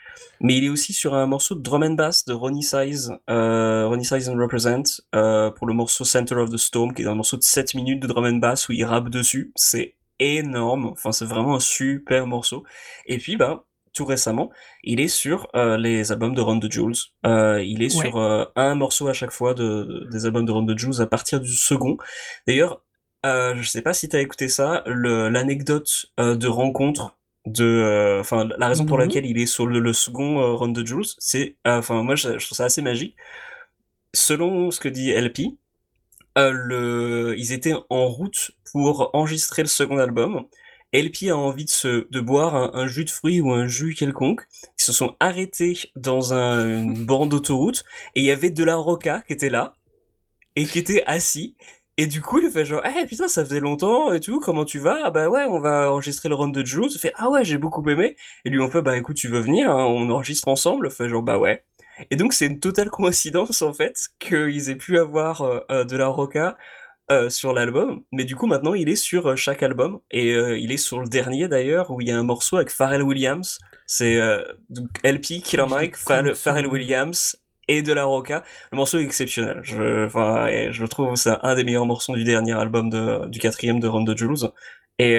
mais 0.40 0.56
il 0.56 0.64
est 0.64 0.70
aussi 0.70 0.94
sur 0.94 1.12
un 1.14 1.26
morceau 1.26 1.54
de 1.56 1.60
drum 1.62 1.82
and 1.82 1.90
bass 1.94 2.24
de 2.24 2.32
Ronnie 2.32 2.62
Size, 2.62 3.12
heu, 3.28 3.86
Ronnie 3.86 4.06
Size 4.06 4.30
and 4.30 4.38
Represent, 4.38 5.02
heu, 5.14 5.50
pour 5.54 5.66
le 5.66 5.74
morceau 5.74 6.04
Center 6.04 6.36
of 6.36 6.48
the 6.50 6.56
Storm, 6.56 6.94
qui 6.94 7.02
est 7.02 7.06
un 7.06 7.14
morceau 7.14 7.36
de 7.36 7.42
7 7.42 7.74
minutes 7.74 8.00
de 8.00 8.06
drum 8.06 8.24
and 8.24 8.36
bass 8.36 8.66
où 8.70 8.72
il 8.72 8.84
rappe 8.84 9.10
dessus. 9.10 9.52
C'est 9.56 9.94
énorme, 10.20 10.86
enfin, 10.86 11.12
c'est 11.12 11.24
vraiment 11.26 11.56
un 11.56 11.60
super 11.60 12.26
morceau 12.26 12.62
et 13.06 13.18
puis, 13.18 13.36
ben, 13.36 13.60
tout 13.92 14.04
récemment, 14.04 14.50
il 14.82 15.00
est 15.00 15.08
sur, 15.08 15.48
heu, 15.54 15.76
les 15.76 16.12
albums 16.12 16.34
de 16.34 16.40
Run 16.40 16.58
the 16.60 16.70
Jewels, 16.70 16.96
heu, 17.26 17.62
il 17.64 17.82
est 17.82 17.94
Ouais. 17.96 18.06
sur, 18.06 18.18
heu, 18.18 18.46
un 18.56 18.74
morceau 18.74 19.08
à 19.08 19.12
chaque 19.12 19.32
fois 19.32 19.54
de 19.54 20.06
des 20.10 20.26
albums 20.26 20.44
de 20.46 20.52
Run 20.52 20.66
the 20.66 20.78
Jewels 20.78 21.00
à 21.02 21.06
partir 21.06 21.40
du 21.40 21.52
second. 21.52 21.96
D'ailleurs, 22.46 22.82
je 23.24 23.62
sais 23.68 23.82
pas 23.82 23.92
si 23.94 24.08
tu 24.08 24.16
as 24.16 24.20
écouté 24.20 24.48
ça, 24.48 24.82
l'anecdote, 24.86 26.06
de 26.18 26.48
rencontre 26.48 27.16
de, 27.46 28.18
enfin, 28.20 28.48
la 28.58 28.68
raison 28.68 28.84
pour 28.86 28.98
Non. 28.98 29.04
laquelle 29.04 29.26
il 29.26 29.38
est 29.38 29.46
sur 29.46 29.66
le 29.66 29.80
le 29.80 29.92
second, 29.92 30.56
Run 30.56 30.72
the 30.72 30.86
Jewels, 30.86 31.06
c'est, 31.18 31.56
enfin, 31.64 32.02
moi, 32.02 32.14
je 32.16 32.38
je 32.38 32.44
trouve 32.46 32.56
ça 32.56 32.64
assez 32.66 32.82
magique. 32.82 33.16
Selon 34.14 34.70
ce 34.70 34.80
que 34.80 34.88
dit 34.88 35.12
le 36.36 37.34
ils 37.38 37.52
étaient 37.52 37.74
en 37.90 38.06
route 38.08 38.52
pour 38.72 39.10
enregistrer 39.12 39.62
le 39.62 39.68
second 39.68 39.98
album. 39.98 40.44
El-P 40.92 41.30
a 41.30 41.36
envie 41.36 41.64
de 41.64 41.70
se 41.70 42.06
de 42.10 42.20
boire 42.20 42.54
un 42.54 42.70
un 42.74 42.86
jus 42.86 43.04
de 43.04 43.10
fruits 43.10 43.40
ou 43.40 43.52
un 43.52 43.66
jus 43.66 43.94
quelconque. 43.94 44.42
Ils 44.78 44.84
se 44.84 44.92
sont 44.92 45.16
arrêtés 45.20 45.78
dans 45.96 46.34
un 46.34 46.66
une 46.82 47.04
borne 47.06 47.28
d'autoroute 47.28 47.84
et 48.14 48.20
il 48.20 48.26
y 48.26 48.30
avait 48.30 48.50
De 48.50 48.64
La 48.64 48.76
Rocha 48.76 49.22
qui 49.26 49.32
était 49.32 49.50
là 49.50 49.74
et 50.56 50.64
qui 50.66 50.78
était 50.78 51.02
assis 51.06 51.56
et 51.98 52.06
du 52.06 52.22
coup, 52.22 52.38
il 52.38 52.50
fait 52.50 52.64
genre: 52.64 52.82
«Eh 52.86 53.06
putain, 53.06 53.28
ça 53.28 53.44
faisait 53.44 53.60
longtemps 53.60 54.12
et 54.14 54.20
tout, 54.20 54.40
comment 54.40 54.64
tu 54.64 54.78
vas? 54.78 54.98
Ah 55.04 55.10
bah 55.10 55.28
ouais, 55.28 55.44
on 55.44 55.60
va 55.60 55.92
enregistrer 55.92 56.30
le 56.30 56.34
Run 56.34 56.50
the 56.50 56.64
Jewels». 56.64 56.90
Il 56.94 56.98
fait: 56.98 57.12
«Ah 57.16 57.28
ouais, 57.30 57.44
j'ai 57.44 57.58
beaucoup 57.58 57.86
aimé» 57.90 58.16
et 58.46 58.50
lui, 58.50 58.60
en 58.62 58.70
fait: 58.70 58.80
«Bah 58.82 58.96
écoute, 58.96 59.16
tu 59.16 59.28
veux 59.28 59.40
venir, 59.40 59.70
hein, 59.70 59.84
on 59.84 60.08
enregistre 60.10 60.48
ensemble?» 60.48 60.88
Il 60.90 60.94
fait 60.94 61.08
genre: 61.10 61.22
«Bah 61.22 61.38
ouais» 61.38 61.64
et 62.10 62.16
donc 62.16 62.32
c'est 62.32 62.46
une 62.46 62.58
totale 62.60 62.88
coïncidence, 62.90 63.60
en 63.62 63.74
fait, 63.74 64.08
qu'ils 64.18 64.70
aient 64.70 64.76
pu 64.76 64.98
avoir, 64.98 65.42
heu 65.44 65.62
heu, 65.70 65.84
De 65.84 65.96
La 65.96 66.08
Rocha, 66.08 66.56
heu, 67.10 67.30
sur 67.30 67.52
l'album, 67.52 68.02
mais 68.12 68.24
du 68.24 68.36
coup, 68.36 68.46
maintenant, 68.46 68.74
il 68.74 68.88
est 68.88 68.96
sur, 68.96 69.28
heu, 69.28 69.36
chaque 69.36 69.62
album 69.62 70.00
et 70.10 70.32
heu, 70.32 70.58
il 70.58 70.72
est 70.72 70.76
sur 70.76 71.00
le 71.00 71.08
dernier 71.08 71.48
d'ailleurs 71.48 71.90
où 71.90 72.00
il 72.00 72.08
y 72.08 72.10
a 72.10 72.18
un 72.18 72.22
morceau 72.22 72.56
avec 72.56 72.70
Pharrell 72.70 73.02
Williams. 73.02 73.58
C'est, 73.86 74.18
El-P, 75.02 75.40
Killer 75.42 75.66
Mike, 75.68 75.96
Pharrell 75.96 76.66
Williams 76.66 77.36
et 77.68 77.82
De 77.82 77.92
La 77.92 78.04
Rocha. 78.04 78.42
Le 78.72 78.76
morceau 78.76 78.98
est 78.98 79.04
exceptionnel. 79.04 79.60
Je 79.62 80.08
je 80.08 80.82
le 80.82 80.88
trouve, 80.88 81.14
c'est 81.16 81.32
un 81.42 81.54
des 81.54 81.64
meilleurs 81.64 81.86
morceaux 81.86 82.14
du 82.14 82.24
dernier 82.24 82.52
album 82.52 82.88
de 82.90 83.26
du 83.28 83.38
4e 83.38 83.80
de 83.80 83.88
Run 83.88 84.04
the 84.04 84.16
Jewels 84.16 84.50
et 84.98 85.18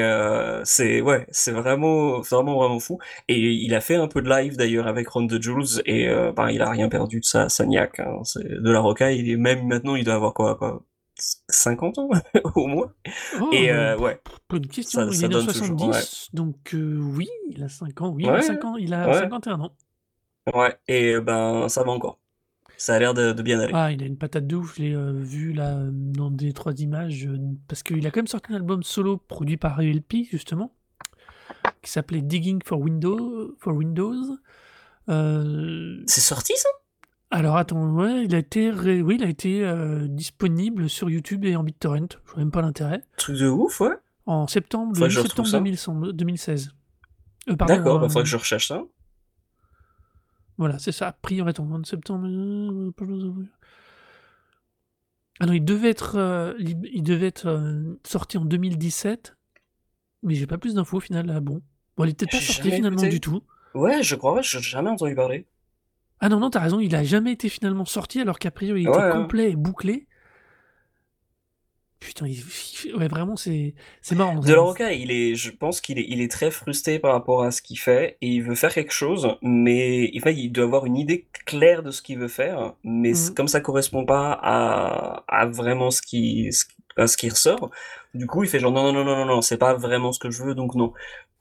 c'est 0.64 1.02
ouais, 1.02 1.26
c'est 1.32 1.52
vraiment 1.52 2.20
vraiment, 2.22 2.56
vraiment 2.58 2.80
fou 2.80 3.00
et 3.28 3.38
il 3.40 3.74
a 3.76 3.82
fait 3.82 3.96
un 3.96 4.08
peu 4.08 4.22
de 4.22 4.30
live 4.30 4.56
d'ailleurs 4.58 4.88
avec 4.88 5.08
Run 5.10 5.28
the 5.28 5.42
Jewels 5.42 5.82
et 5.86 6.08
ben, 6.36 6.50
il 6.50 6.62
a 6.62 6.70
rien 6.70 6.90
perdu 6.90 7.20
de 7.20 7.26
sa 7.26 7.50
sa 7.50 7.66
niaque, 7.66 8.00
hein. 8.00 8.22
De 8.36 8.72
La 8.72 8.80
Rocha, 8.80 9.12
il 9.12 9.30
est 9.30 9.38
même 9.38 9.68
maintenant, 9.68 9.96
il 9.96 10.04
doit 10.06 10.16
avoir 10.16 10.34
quoi 10.34 10.56
quoi? 10.56 10.84
C 11.24 11.38
50 11.50 11.98
ans 12.00 12.10
au 12.56 12.68
moins 12.68 12.94
Oh, 13.40 13.46
et 13.54 13.72
heu, 13.72 13.98
ouais, 14.00 14.22
bonne 14.50 14.68
ça 14.68 14.72
question. 14.74 15.12
Il 15.12 15.24
est 15.24 15.30
ça 15.40 15.54
toujours, 15.54 15.90
ouais. 15.90 16.02
70, 16.02 16.30
donc 16.34 16.74
heu, 16.74 17.00
oui, 17.00 17.30
il 17.50 17.64
a 17.64 17.70
5 17.70 18.02
ans. 18.02 18.10
Oui, 18.10 18.26
il 18.26 18.30
a 18.30 18.32
Ouais, 18.32 18.42
5 18.42 18.66
ans, 18.66 18.76
il 18.78 18.94
a 18.94 19.12
ouais. 19.12 19.14
51 19.14 19.60
ans. 19.62 19.76
Ouais 20.54 20.78
et 20.88 21.20
ben, 21.22 21.70
ça 21.70 21.84
va 21.84 21.92
encore. 21.92 22.20
Ça 22.78 22.96
a 22.96 23.00
l'air 23.00 23.14
de 23.14 23.34
de 23.34 23.42
bien 23.44 23.60
aller. 23.60 23.74
Ah, 23.74 23.92
il 23.92 24.02
a 24.04 24.06
une 24.06 24.18
patate 24.18 24.48
de 24.48 24.56
ouf. 24.56 24.76
Je 24.78 24.82
l'ai, 24.84 24.92
heu, 24.94 25.12
vu 25.22 25.52
là, 25.54 25.78
dans 25.92 26.30
2-3 26.32 26.74
images, 26.80 27.26
heu, 27.26 27.38
parce 27.68 27.84
qu'il 27.84 28.06
a 28.08 28.12
quand 28.12 28.20
même 28.20 28.28
sorti 28.28 28.54
un 28.54 28.56
album 28.58 28.84
solo 28.84 29.18
produit 29.18 29.58
par 29.58 29.82
El-P 29.82 30.28
justement 30.32 30.74
qui 31.82 31.92
s'appelait 31.92 32.22
Digging 32.22 32.62
for 32.66 32.80
Window 32.80 33.56
for 33.60 33.74
Windows, 33.76 34.38
C'est 36.08 36.22
sorti 36.22 36.54
ça? 36.56 36.70
Alors 37.34 37.58
attends, 37.58 37.90
ouais, 37.90 38.26
il 38.26 38.36
a 38.36 38.38
été 38.38 38.70
ré 38.70 39.02
oui, 39.02 39.16
il 39.20 39.24
a 39.24 39.28
été, 39.28 39.64
heu, 39.64 40.08
disponible 40.08 40.88
sur 40.88 41.10
YouTube 41.10 41.46
et 41.46 41.56
en 41.56 41.64
BitTorrent. 41.64 42.20
Je 42.26 42.32
vois 42.32 42.40
même 42.40 42.52
pas 42.52 42.62
l'intérêt. 42.62 43.02
Truc 43.18 43.38
de 43.38 43.48
ouf, 43.48 43.82
ouais. 43.82 43.96
En 44.28 44.46
septembre, 44.46 44.94
le 44.94 44.96
Faudrait 44.96 45.10
que 45.10 45.14
8 45.14 45.16
je 45.16 45.20
retrouve 45.22 45.46
septembre 45.46 45.50
ça. 45.50 45.58
2000 45.58 45.78
semble 45.78 46.14
2016. 46.14 46.72
Heu, 47.50 47.58
pardon, 47.58 47.76
D'accord, 47.76 48.00
bah, 48.00 48.08
faudrait 48.08 48.24
que 48.24 48.30
je 48.30 48.38
recherche 48.38 48.68
ça. 48.68 48.84
Voilà, 50.60 50.78
c'est 50.78 50.92
ça. 50.92 51.18
Priori, 51.24 51.50
attends, 51.50 51.66
mois 51.66 51.80
de 51.80 51.86
septembre, 51.88 52.28
ah 55.40 55.48
non, 55.48 55.54
il 55.54 55.66
devait 55.66 55.90
être, 55.90 56.56
il 56.60 56.80
il 56.94 57.02
devait 57.02 57.28
être, 57.28 57.96
sorti 58.06 58.38
en 58.38 58.46
2017, 58.46 59.36
mais 60.22 60.36
j'ai 60.36 60.46
pas 60.46 60.60
plus 60.60 60.76
d'infos 60.76 60.98
au 60.98 61.00
final, 61.00 61.32
ah 61.36 61.40
bon. 61.40 61.62
Bon, 61.98 62.04
il 62.06 62.12
est 62.12 62.14
peut-être 62.20 62.32
pas 62.32 62.38
J'ai 62.38 62.54
sorti 62.54 62.72
finalement 62.72 63.02
du 63.02 63.20
tout. 63.20 63.42
Ouais, 63.74 64.04
je 64.04 64.16
crois, 64.16 64.42
j'ai 64.44 64.62
jamais 64.62 64.92
entendu 64.92 65.16
parler. 65.16 65.48
Ah 66.24 66.30
non, 66.30 66.40
non, 66.40 66.50
tu 66.50 66.58
as 66.58 66.62
raison, 66.62 66.80
il 66.80 66.96
a 66.96 67.04
jamais 67.04 67.34
été 67.34 67.50
finalement 67.50 67.86
sorti 67.86 68.20
alors 68.20 68.40
qu'a 68.40 68.50
priori 68.50 68.82
il 68.84 68.86
Ouais, 68.86 68.92
était 68.92 69.04
hein. 69.04 69.04
complet 69.04 69.52
et 69.52 69.56
bouclé. 69.56 70.08
Putain, 72.00 72.28
il 72.28 72.44
ouais, 72.98 73.08
vraiment, 73.08 73.38
c'est 73.38 73.76
c'est 74.02 74.16
marrant, 74.16 74.42
De 74.42 74.54
La 74.54 74.62
Rocha, 74.62 74.92
il 74.94 75.12
est 75.12 75.36
je 75.36 75.52
pense 75.52 75.80
qu'il 75.82 75.98
est 76.00 76.06
il 76.08 76.22
est 76.22 76.30
très 76.30 76.52
frustré 76.52 77.00
par 77.00 77.14
rapport 77.14 77.44
à 77.44 77.52
ce 77.52 77.62
qu'il 77.62 77.80
fait 77.80 78.18
et 78.22 78.28
il 78.28 78.44
veut 78.44 78.56
faire 78.56 78.74
quelque 78.74 78.92
chose, 78.94 79.38
mais 79.42 80.12
enfin, 80.18 80.32
il 80.32 80.52
doit 80.52 80.66
avoir 80.66 80.86
une 80.86 80.98
idée 80.98 81.28
claire 81.46 81.82
de 81.82 81.92
ce 81.92 82.02
qu'il 82.02 82.20
veut 82.20 82.28
faire, 82.28 82.74
mais 82.84 83.14
Mmh. 83.14 83.36
comme 83.36 83.48
ça 83.48 83.62
correspond 83.62 84.06
pas 84.06 84.32
à 84.42 85.24
à 85.28 85.46
vraiment 85.46 85.92
ce 85.92 86.02
qui 86.02 86.52
ce 86.52 86.66
qui 86.66 86.74
à 86.98 87.08
ce 87.08 87.18
qui 87.18 87.30
ressort, 87.30 87.72
du 88.14 88.28
coup, 88.28 88.44
il 88.44 88.50
fait 88.50 88.60
genre: 88.60 88.72
«Non, 88.72 88.84
non, 88.84 88.94
non, 88.94 89.06
non, 89.06 89.16
non, 89.18 89.26
non, 89.26 89.42
c'est 89.42 89.58
pas 89.58 89.74
vraiment 89.74 90.12
ce 90.12 90.20
que 90.20 90.30
je 90.30 90.44
veux, 90.44 90.54
donc 90.56 90.76
non» 90.76 90.94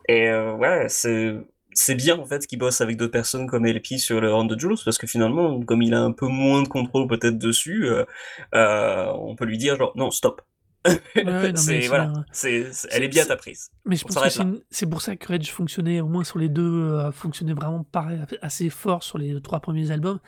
et 0.08 0.28
heu, 0.28 0.54
ouais, 0.54 0.88
c'est 0.90 1.34
c'est 1.74 1.94
bien, 1.94 2.18
en 2.18 2.26
fait, 2.26 2.46
qu'il 2.46 2.58
bosse 2.58 2.80
avec 2.80 2.96
d'autres 2.96 3.12
personnes 3.12 3.46
comme 3.46 3.66
El-P 3.66 3.98
sur 3.98 4.20
le 4.20 4.32
Run 4.32 4.46
the 4.48 4.58
Jewels 4.58 4.78
parce 4.84 4.98
que 4.98 5.06
finalement, 5.06 5.60
comme 5.62 5.82
il 5.82 5.94
a 5.94 6.00
un 6.02 6.12
peu 6.12 6.26
moins 6.26 6.62
de 6.62 6.68
contrôle 6.68 7.06
peut-être 7.08 7.38
dessus, 7.38 7.86
heu 7.86 8.06
heu, 8.54 9.06
on 9.14 9.34
peut 9.36 9.44
lui 9.44 9.58
dire 9.58 9.76
genre: 9.76 9.92
«Non, 9.96 10.10
stop». 10.10 10.42
Ouais, 11.14 11.52
C'est 11.54 11.86
voilà, 11.86 12.12
c'est 12.32 12.64
elle 12.90 13.04
est 13.04 13.08
bien 13.08 13.24
ta 13.24 13.36
prise. 13.36 13.70
mais 13.84 13.96
je 13.96 14.04
On 14.04 14.08
pense 14.08 14.16
que 14.36 14.64
c'est 14.70 14.86
pour 14.86 15.00
ça 15.02 15.14
que 15.16 15.28
Rage 15.28 15.50
fonctionnait 15.52 16.00
au 16.00 16.08
moins 16.08 16.24
sur 16.24 16.38
les 16.38 16.48
2, 16.48 16.62
heu, 16.62 16.98
a 17.00 17.12
fonctionné 17.12 17.52
vraiment 17.52 17.84
pareil, 17.84 18.18
assez 18.40 18.68
fort 18.70 19.02
sur 19.02 19.18
les 19.18 19.40
3 19.40 19.60
premiers 19.60 19.90
albums. 19.92 20.18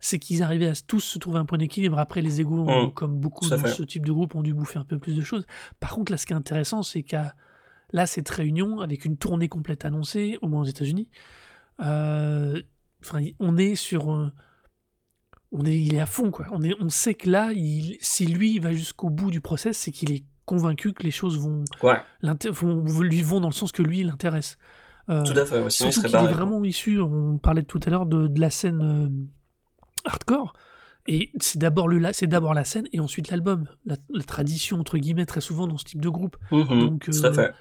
C'est 0.00 0.18
qu'ils 0.18 0.42
arrivaient 0.42 0.68
à 0.68 0.74
tous 0.74 1.00
se 1.00 1.18
trouver 1.20 1.38
un 1.38 1.44
point 1.44 1.58
d'équilibre. 1.58 1.98
Après 1.98 2.22
les 2.22 2.40
égos 2.40 2.64
Mmh. 2.64 2.92
comme 2.94 3.18
beaucoup 3.20 3.48
fait. 3.48 3.68
ce 3.68 3.82
type 3.84 4.04
de 4.04 4.12
groupe, 4.12 4.34
ont 4.34 4.42
dû 4.42 4.52
bouffer 4.54 4.80
un 4.80 4.84
peu 4.84 4.98
plus 4.98 5.14
de 5.16 5.22
choses. 5.22 5.46
Par 5.78 5.90
contre, 5.94 6.10
là, 6.10 6.18
ce 6.18 6.26
qui 6.26 6.32
est 6.32 6.36
intéressant, 6.36 6.82
c'est 6.82 7.04
qu'à 7.04 7.34
là, 7.92 8.06
cette 8.06 8.28
réunion 8.28 8.80
avec 8.80 9.04
une 9.04 9.16
tournée 9.16 9.48
complète 9.48 9.84
annoncée, 9.84 10.38
au 10.42 10.48
moins 10.48 10.62
aux 10.62 10.64
États-Unis, 10.66 11.08
i 11.80 13.36
on 13.40 13.56
est 13.56 13.74
sur, 13.74 14.08
on 15.52 15.64
est 15.64 15.78
il 15.80 15.94
est 15.94 16.00
à 16.00 16.06
fond, 16.06 16.30
quoi. 16.30 16.46
On 16.52 16.62
est 16.62 16.74
on 16.80 16.88
sait 16.88 17.14
que 17.14 17.28
là, 17.30 17.52
il 17.52 17.96
si 18.00 18.26
lui, 18.26 18.54
il 18.54 18.60
va 18.60 18.72
jusqu'au 18.72 19.10
bout 19.10 19.30
du 19.30 19.40
process, 19.40 19.76
c'est 19.78 19.92
qu'il 19.92 20.12
est 20.12 20.24
convaincu 20.46 20.92
que 20.92 21.02
les 21.02 21.10
choses 21.10 21.38
vont 21.38 21.64
Ouais. 21.82 22.00
vont 22.50 23.00
lui 23.00 23.22
vont 23.22 23.40
dans 23.40 23.48
le 23.48 23.54
sens 23.54 23.72
que 23.72 23.82
lui, 23.82 24.00
il 24.00 24.06
l'intéresse. 24.06 24.58
Heu, 25.10 25.22
Tout 25.24 25.38
à 25.38 25.44
fait, 25.46 25.60
ouais, 25.62 25.70
sinon 25.70 25.90
il 25.90 25.92
serait 25.92 26.08
qu'il 26.08 26.18
est 26.18 26.22
barré, 26.22 26.34
vraiment 26.34 26.64
issu, 26.64 27.00
on 27.00 27.38
parlait 27.38 27.62
tout 27.64 27.80
à 27.86 27.90
l'heure 27.90 28.06
de 28.06 28.28
de 28.28 28.40
la 28.40 28.50
scène, 28.50 28.80
hem, 28.80 29.28
hardcore 30.04 30.52
et 31.08 31.32
c'est 31.40 31.58
d'abord 31.58 31.88
le 31.88 31.98
la 31.98 32.12
c'est 32.12 32.28
d'abord 32.28 32.54
la 32.54 32.64
scène 32.64 32.88
et 32.92 33.00
ensuite 33.00 33.30
l'album. 33.30 33.66
La 33.84 33.96
la 34.10 34.22
«tradition» 34.22 34.78
entre 34.80 34.98
guillemets, 34.98 35.26
très 35.26 35.40
souvent 35.40 35.66
dans 35.66 35.76
ce 35.78 35.84
type 35.84 36.00
de 36.00 36.08
groupe. 36.08 36.36
Mmh 36.50 36.58
mh. 36.60 36.80
Donc 36.80 37.08
Tout 37.10 37.26
à 37.26 37.28
heu 37.30 37.32
fait. 37.32 37.54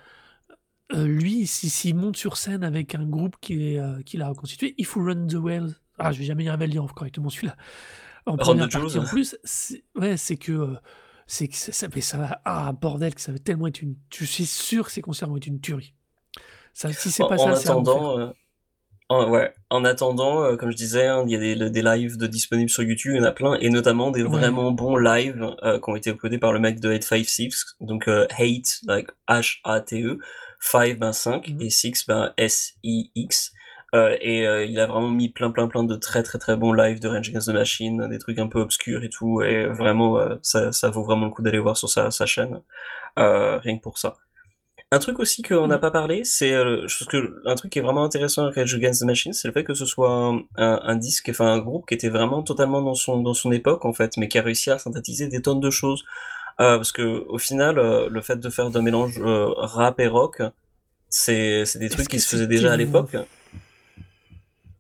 Heu, 0.93 1.05
lui, 1.05 1.47
si 1.47 1.69
s'il 1.69 1.95
monte 1.95 2.17
sur 2.17 2.37
scène 2.37 2.63
avec 2.63 2.95
un 2.95 3.05
groupe 3.05 3.35
est, 3.49 4.03
qu'il 4.05 4.21
a 4.21 4.27
reconstitué, 4.29 4.75
If 4.77 4.95
We 4.95 5.05
Run 5.15 5.27
the 5.27 5.33
World 5.35 5.75
ah, 6.03 6.11
je 6.11 6.19
vais 6.19 6.25
jamais 6.25 6.43
y 6.45 6.49
arriver 6.49 6.63
à 6.63 6.67
le 6.67 6.71
dire 6.71 6.85
correctement 6.95 7.29
celui-là. 7.29 7.55
En 8.25 8.33
Run 8.33 8.37
première 8.37 8.69
partie 8.69 8.97
en 8.97 9.05
plus, 9.05 9.37
c'est 9.43 9.83
ouais, 9.95 10.17
c'est 10.17 10.37
que, 10.37 10.75
c'est 11.27 11.47
que 11.47 11.55
ça 11.55 11.71
ça 11.71 11.87
mais 11.93 12.01
ça 12.01 12.17
va 12.17 12.41
ah 12.45 12.71
bordel, 12.73 13.13
que 13.15 13.21
ça 13.21 13.31
va 13.31 13.39
tellement 13.39 13.67
être 13.67 13.81
une 13.81 13.95
je 14.13 14.25
suis 14.25 14.45
sûr 14.45 14.85
que 14.85 14.91
ces 14.91 15.01
concerts 15.01 15.29
vont 15.29 15.37
être 15.37 15.47
une 15.47 15.61
tuerie. 15.61 15.93
Ça 16.73 16.91
si 16.93 17.11
c'est 17.11 17.23
En 17.23 17.27
pas 17.27 17.37
en 17.37 17.47
ça, 17.47 17.55
c'est 17.55 17.69
attendant, 17.69 18.19
heu, 18.19 18.33
en 19.09 19.29
ouais, 19.29 19.53
en 19.69 19.83
attendant, 19.85 20.55
comme 20.57 20.71
je 20.71 20.77
disais, 20.77 21.05
hein, 21.07 21.23
il 21.27 21.31
y 21.31 21.35
a 21.35 21.39
des 21.39 21.69
des 21.69 21.81
lives 21.81 22.17
de 22.17 22.27
disponibles 22.27 22.69
sur 22.69 22.83
YouTube, 22.83 23.13
il 23.15 23.17
y 23.17 23.21
en 23.21 23.25
a 23.25 23.31
plein 23.31 23.55
et 23.59 23.69
notamment 23.69 24.11
des 24.11 24.23
Ouais. 24.23 24.29
vraiment 24.29 24.71
bons 24.71 24.95
lives, 24.97 25.55
qui 25.61 25.89
ont 25.89 25.95
été 25.95 26.11
uploadés 26.11 26.37
par 26.39 26.53
le 26.53 26.59
mec 26.59 26.79
de 26.79 26.91
Hate5six, 26.93 27.75
donc 27.81 28.07
heu, 28.07 28.27
Hate, 28.31 28.79
like 28.87 29.09
H-A-T-E, 29.27 30.19
5 30.61 30.99
ben 30.99 31.13
5 31.13 31.49
Mmh. 31.49 31.61
et 31.61 31.69
Six 31.71 32.05
ben 32.07 32.33
S-I-X, 32.37 33.53
heu 33.95 34.17
et 34.21 34.45
heu, 34.47 34.65
il 34.67 34.79
a 34.79 34.87
vraiment 34.87 35.09
mis 35.09 35.29
plein, 35.29 35.51
plein, 35.51 35.67
plein 35.67 35.83
de 35.83 35.95
très, 35.97 36.23
très, 36.23 36.39
très 36.39 36.57
bons 36.57 36.73
lives 36.73 37.01
de 37.01 37.09
Rage 37.09 37.29
Against 37.29 37.47
the 37.49 37.53
Machine, 37.53 38.07
des 38.09 38.19
trucs 38.19 38.39
un 38.39 38.47
peu 38.47 38.59
obscurs 38.61 39.03
et 39.03 39.09
tout 39.09 39.41
et 39.43 39.65
vraiment, 39.67 40.19
heu, 40.19 40.39
ça 40.43 40.71
ça 40.73 40.89
vaut 40.91 41.03
vraiment 41.03 41.25
le 41.27 41.31
coup 41.31 41.43
d'aller 41.43 41.59
voir 41.59 41.77
sur 41.77 41.89
sa 41.89 42.11
sa 42.11 42.25
chaîne, 42.27 42.61
heu, 43.19 43.57
rien 43.63 43.77
que 43.77 43.83
pour 43.83 43.97
ça. 43.99 44.15
Un 44.93 44.99
truc 44.99 45.19
aussi 45.19 45.41
qu'on 45.41 45.67
n'a 45.67 45.77
Mmh. 45.77 45.81
pas 45.81 45.91
parlé, 45.91 46.23
c'est, 46.25 46.51
que 47.09 47.41
un 47.45 47.55
truc 47.55 47.71
qui 47.71 47.79
est 47.79 47.81
vraiment 47.81 48.03
intéressant 48.03 48.43
avec 48.45 48.55
Rage 48.55 48.75
Against 48.75 49.01
the 49.01 49.05
Machine, 49.05 49.33
c'est 49.33 49.47
le 49.47 49.53
fait 49.53 49.63
que 49.63 49.73
ce 49.73 49.85
soit 49.85 50.11
un 50.11 50.39
un 50.57 50.81
un 50.83 50.95
disque, 50.97 51.29
enfin 51.29 51.47
un 51.47 51.59
groupe 51.59 51.87
qui 51.87 51.93
était 51.95 52.09
vraiment 52.09 52.43
totalement 52.43 52.81
dans 52.81 52.95
son 52.95 53.21
dans 53.21 53.33
son 53.33 53.51
époque 53.53 53.85
en 53.85 53.93
fait, 53.93 54.17
mais 54.17 54.27
qui 54.27 54.37
a 54.39 54.41
réussi 54.43 54.69
à 54.71 54.77
synthétiser 54.79 55.27
des 55.27 55.41
tonnes 55.41 55.61
de 55.61 55.69
choses. 55.71 56.03
Heu, 56.61 56.77
parce 56.77 56.91
qu'au 56.91 57.37
final, 57.39 57.79
heu, 57.79 58.07
le 58.09 58.21
fait 58.21 58.35
de 58.35 58.49
faire 58.49 58.69
d'un 58.69 58.83
mélange, 58.83 59.17
heu, 59.19 59.47
rap 59.57 59.99
et 59.99 60.07
rock, 60.07 60.43
c'est 61.09 61.63
des 61.75 61.89
trucs 61.89 62.07
qui 62.07 62.17
que 62.17 62.21
se 62.21 62.27
faisaient 62.27 62.45
déjà 62.47 62.73
à 62.73 62.77
l'époque. 62.77 63.15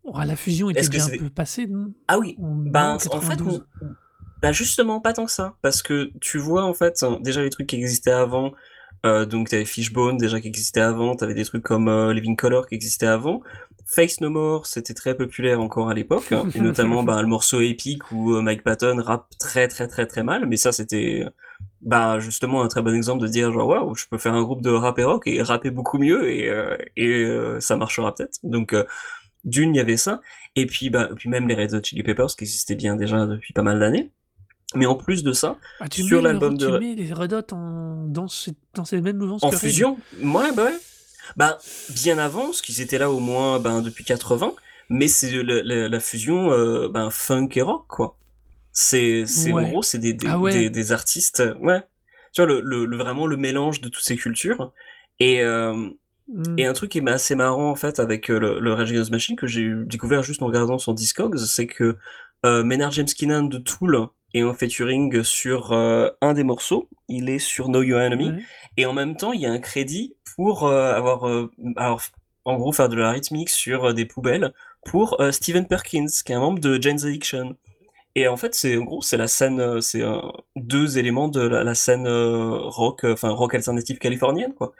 ouah, 0.03 0.25
la 0.25 0.35
fusion 0.35 0.69
était 0.69 0.81
que 0.81 0.89
déjà 0.89 1.05
un 1.05 1.09
peu 1.09 1.29
passée, 1.29 1.65
non? 1.65 1.91
ah 2.07 2.19
oui, 2.19 2.35
En 2.39 2.55
ben, 2.65 2.93
en 2.93 2.99
fait, 2.99 3.07
n 3.07 3.09
92? 3.19 3.63
bah, 4.43 4.51
justement 4.51 4.99
pas 4.99 5.13
tant 5.13 5.25
que 5.25 5.31
ça, 5.31 5.55
parce 5.63 5.81
que 5.81 6.11
tu 6.21 6.37
vois, 6.37 6.63
en 6.65 6.75
fait, 6.75 7.03
déjà 7.21 7.41
les 7.41 7.49
trucs 7.49 7.67
qui 7.67 7.77
existaient 7.77 8.11
avant, 8.11 8.51
heu, 9.03 9.25
donc 9.25 9.49
tu 9.49 9.55
avais 9.55 9.65
Fishbone 9.65 10.17
déjà 10.17 10.39
qui 10.39 10.49
existait 10.49 10.81
avant, 10.81 11.15
tu 11.15 11.23
avais 11.23 11.33
des 11.33 11.45
trucs 11.45 11.63
comme, 11.63 12.11
Living 12.11 12.35
Colour 12.35 12.67
qui 12.67 12.75
existait 12.75 13.07
avant. 13.07 13.41
Faith 13.87 14.21
No 14.21 14.29
More, 14.29 14.67
c'était 14.67 14.93
très 14.93 15.15
populaire 15.15 15.59
encore 15.59 15.89
à 15.89 15.93
l'époque 15.95 16.31
et 16.53 16.59
notamment, 16.61 17.03
ben, 17.03 17.21
le 17.21 17.27
morceau 17.27 17.59
épique 17.59 18.11
où, 18.11 18.39
Mike 18.41 18.63
Patton 18.63 19.01
rappe 19.01 19.27
très, 19.39 19.67
très, 19.67 19.87
très, 19.87 20.05
très 20.05 20.21
mal, 20.23 20.45
mais 20.45 20.57
ça 20.57 20.71
c'était, 20.71 21.25
bah, 21.81 22.19
justement 22.19 22.63
un 22.63 22.67
très 22.67 22.81
bon 22.81 22.95
exemple 22.95 23.21
de 23.23 23.27
dire 23.27 23.51
genre: 23.51 23.67
«Waouh, 23.67 23.95
je 23.95 24.05
peux 24.09 24.17
faire 24.17 24.33
un 24.33 24.43
groupe 24.43 24.61
de 24.61 24.69
rap 24.71 24.99
et 24.99 25.03
rock 25.03 25.27
et 25.27 25.41
rapper 25.41 25.71
beaucoup 25.71 25.97
mieux 25.97 26.29
et 26.31 26.49
heu 26.49 26.77
et 26.97 27.07
heu, 27.25 27.59
ça 27.59 27.75
marchera 27.77 28.13
peut-être». 28.13 28.39
Donc 28.43 28.73
heu, 28.73 28.85
d'1 29.45 29.73
il 29.73 29.77
y 29.77 29.79
avait 29.79 29.97
ça 29.97 30.21
et 30.55 30.65
puis, 30.65 30.89
bah, 30.89 31.09
puis 31.15 31.29
même 31.29 31.47
les 31.47 31.55
Red 31.55 31.73
Hot 31.73 31.83
Chili 31.83 32.03
Peppers 32.03 32.35
qui 32.37 32.43
existaient 32.43 32.75
bien 32.75 32.95
déjà 32.95 33.25
depuis 33.25 33.53
pas 33.53 33.63
mal 33.63 33.79
d'années. 33.79 34.11
Mais 34.75 34.85
en 34.85 34.95
plus 34.95 35.23
de 35.23 35.33
ça, 35.33 35.57
Ah, 35.81 35.89
tu 35.89 36.03
sur 36.03 36.21
l'album 36.21 36.57
de 36.57 36.65
tu 36.65 36.71
mets 36.79 36.95
les 36.95 37.11
Red 37.13 37.33
Hot 37.33 37.53
en 37.53 38.05
dans 38.07 38.27
ces 38.27 38.53
dans 38.73 38.85
ces 38.85 39.01
mêmes 39.01 39.17
mouvances 39.17 39.41
En 39.43 39.49
que 39.49 39.57
fusion? 39.57 39.97
Mouais, 40.21 40.51
bah, 40.53 40.65
ouais. 40.65 40.79
Bah, 41.35 41.59
bien 41.95 42.17
avant, 42.17 42.45
parce 42.45 42.61
qu'ils 42.61 42.81
étaient 42.81 42.97
là 42.97 43.09
au 43.11 43.19
moins, 43.19 43.59
ben, 43.59 43.81
depuis 43.81 44.03
80, 44.03 44.53
mais 44.89 45.07
c'est 45.07 45.29
le 45.31 45.61
la 45.61 45.99
fusion, 45.99 46.49
ben, 46.89 47.09
funk 47.09 47.49
et 47.55 47.61
rock, 47.61 47.85
quoi. 47.87 48.15
C'est 48.73 49.25
Ouais. 49.51 49.69
gros, 49.69 49.81
c'est 49.83 49.99
des 49.99 50.13
des 50.13 50.27
Ah 50.29 50.39
ouais. 50.39 50.51
des 50.51 50.69
des 50.69 50.91
artistes 50.91 51.43
ouais. 51.61 51.81
Tu 52.33 52.41
vois 52.41 52.47
le 52.51 52.61
le 52.61 52.85
le 52.85 52.97
vraiment 52.97 53.27
le 53.27 53.37
mélange 53.37 53.81
de 53.81 53.89
toutes 53.89 54.03
ces 54.03 54.15
cultures 54.17 54.71
et 55.19 55.35
hem 55.37 55.93
Mmh. 56.33 56.59
et 56.59 56.65
un 56.65 56.71
truc 56.71 56.91
qui 56.91 56.99
est 56.99 57.09
assez 57.09 57.35
marrant 57.35 57.69
en 57.71 57.75
fait 57.75 57.99
avec, 57.99 58.29
heu, 58.29 58.39
le 58.39 58.59
le 58.61 58.73
Rage 58.73 58.91
Against 58.91 59.09
the 59.09 59.11
Machine 59.11 59.35
que 59.35 59.47
j'ai 59.47 59.69
découvert 59.85 60.23
juste 60.23 60.41
en 60.41 60.45
regardant 60.45 60.77
son 60.77 60.93
Discogs, 60.93 61.35
c'est 61.37 61.67
que, 61.67 61.97
heu, 62.45 62.63
Maynard 62.63 62.91
James 62.91 63.07
Keenan 63.07 63.43
de 63.49 63.57
Tool 63.57 64.07
est 64.33 64.43
en 64.43 64.53
featuring 64.53 65.23
sur, 65.23 65.73
heu, 65.73 66.11
un 66.21 66.33
des 66.33 66.43
morceaux. 66.45 66.87
Il 67.09 67.29
est 67.29 67.39
sur 67.39 67.65
Know 67.67 67.81
Your 67.81 67.99
Enemy 67.99 68.31
et 68.77 68.85
en 68.85 68.93
même 68.93 69.17
temps, 69.17 69.33
il 69.33 69.41
y 69.41 69.45
a 69.45 69.51
un 69.51 69.59
crédit 69.59 70.15
pour, 70.35 70.69
avoir, 70.69 71.25
en 72.45 72.55
gros 72.55 72.71
faire 72.71 72.87
de 72.87 72.95
la 72.95 73.11
rythmique 73.11 73.49
sur, 73.49 73.93
des 73.93 74.05
poubelles 74.05 74.53
pour, 74.85 75.19
heu, 75.21 75.33
Stephen 75.33 75.67
Perkins, 75.67 76.07
qui 76.25 76.31
est 76.31 76.35
un 76.35 76.39
membre 76.39 76.59
de 76.59 76.81
Jane's 76.81 77.03
Addiction 77.03 77.57
et 78.15 78.27
en 78.27 78.37
fait, 78.37 78.55
c'est 78.55 78.77
en 78.77 78.83
gros, 78.83 79.01
c'est 79.01 79.17
la 79.17 79.27
scène, 79.27 79.59
heu, 79.61 79.81
c'est, 79.81 80.01
heu, 80.01 80.19
2 80.55 80.97
éléments 80.97 81.27
de 81.29 81.41
la 81.41 81.63
la 81.63 81.75
scène, 81.75 82.07
heu, 82.07 82.51
rock, 82.63 83.03
enfin 83.05 83.29
rock 83.29 83.55
alternative 83.55 83.97
californienne, 83.99 84.53
quoi. 84.53 84.73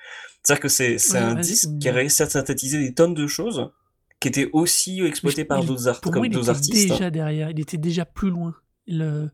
C'est-à-dire 0.44 0.62
que 0.62 0.70
c'est 0.70 0.98
Ouais, 1.08 1.20
un 1.20 1.36
ouais, 1.36 1.46
disque 1.46 1.72
qui 1.80 1.90
a 1.90 1.94
réussi 1.94 2.24
à 2.24 2.30
synthétiser 2.30 2.80
des 2.80 2.94
tonnes 2.94 3.14
de 3.14 3.28
choses, 3.28 3.72
qui 4.20 4.28
étaient 4.30 4.50
aussi 4.54 5.02
exploitées 5.04 5.46
par 5.46 5.64
il 5.64 5.66
d'autres 5.66 5.88
art 5.88 6.02
il 6.04 6.50
artistes. 6.50 6.90
déjà 6.90 7.10
derrière, 7.12 7.50
il 7.50 7.60
était 7.60 7.78
déjà 7.78 8.06
plus 8.06 8.30
loin. 8.30 8.56
Le 8.88 9.30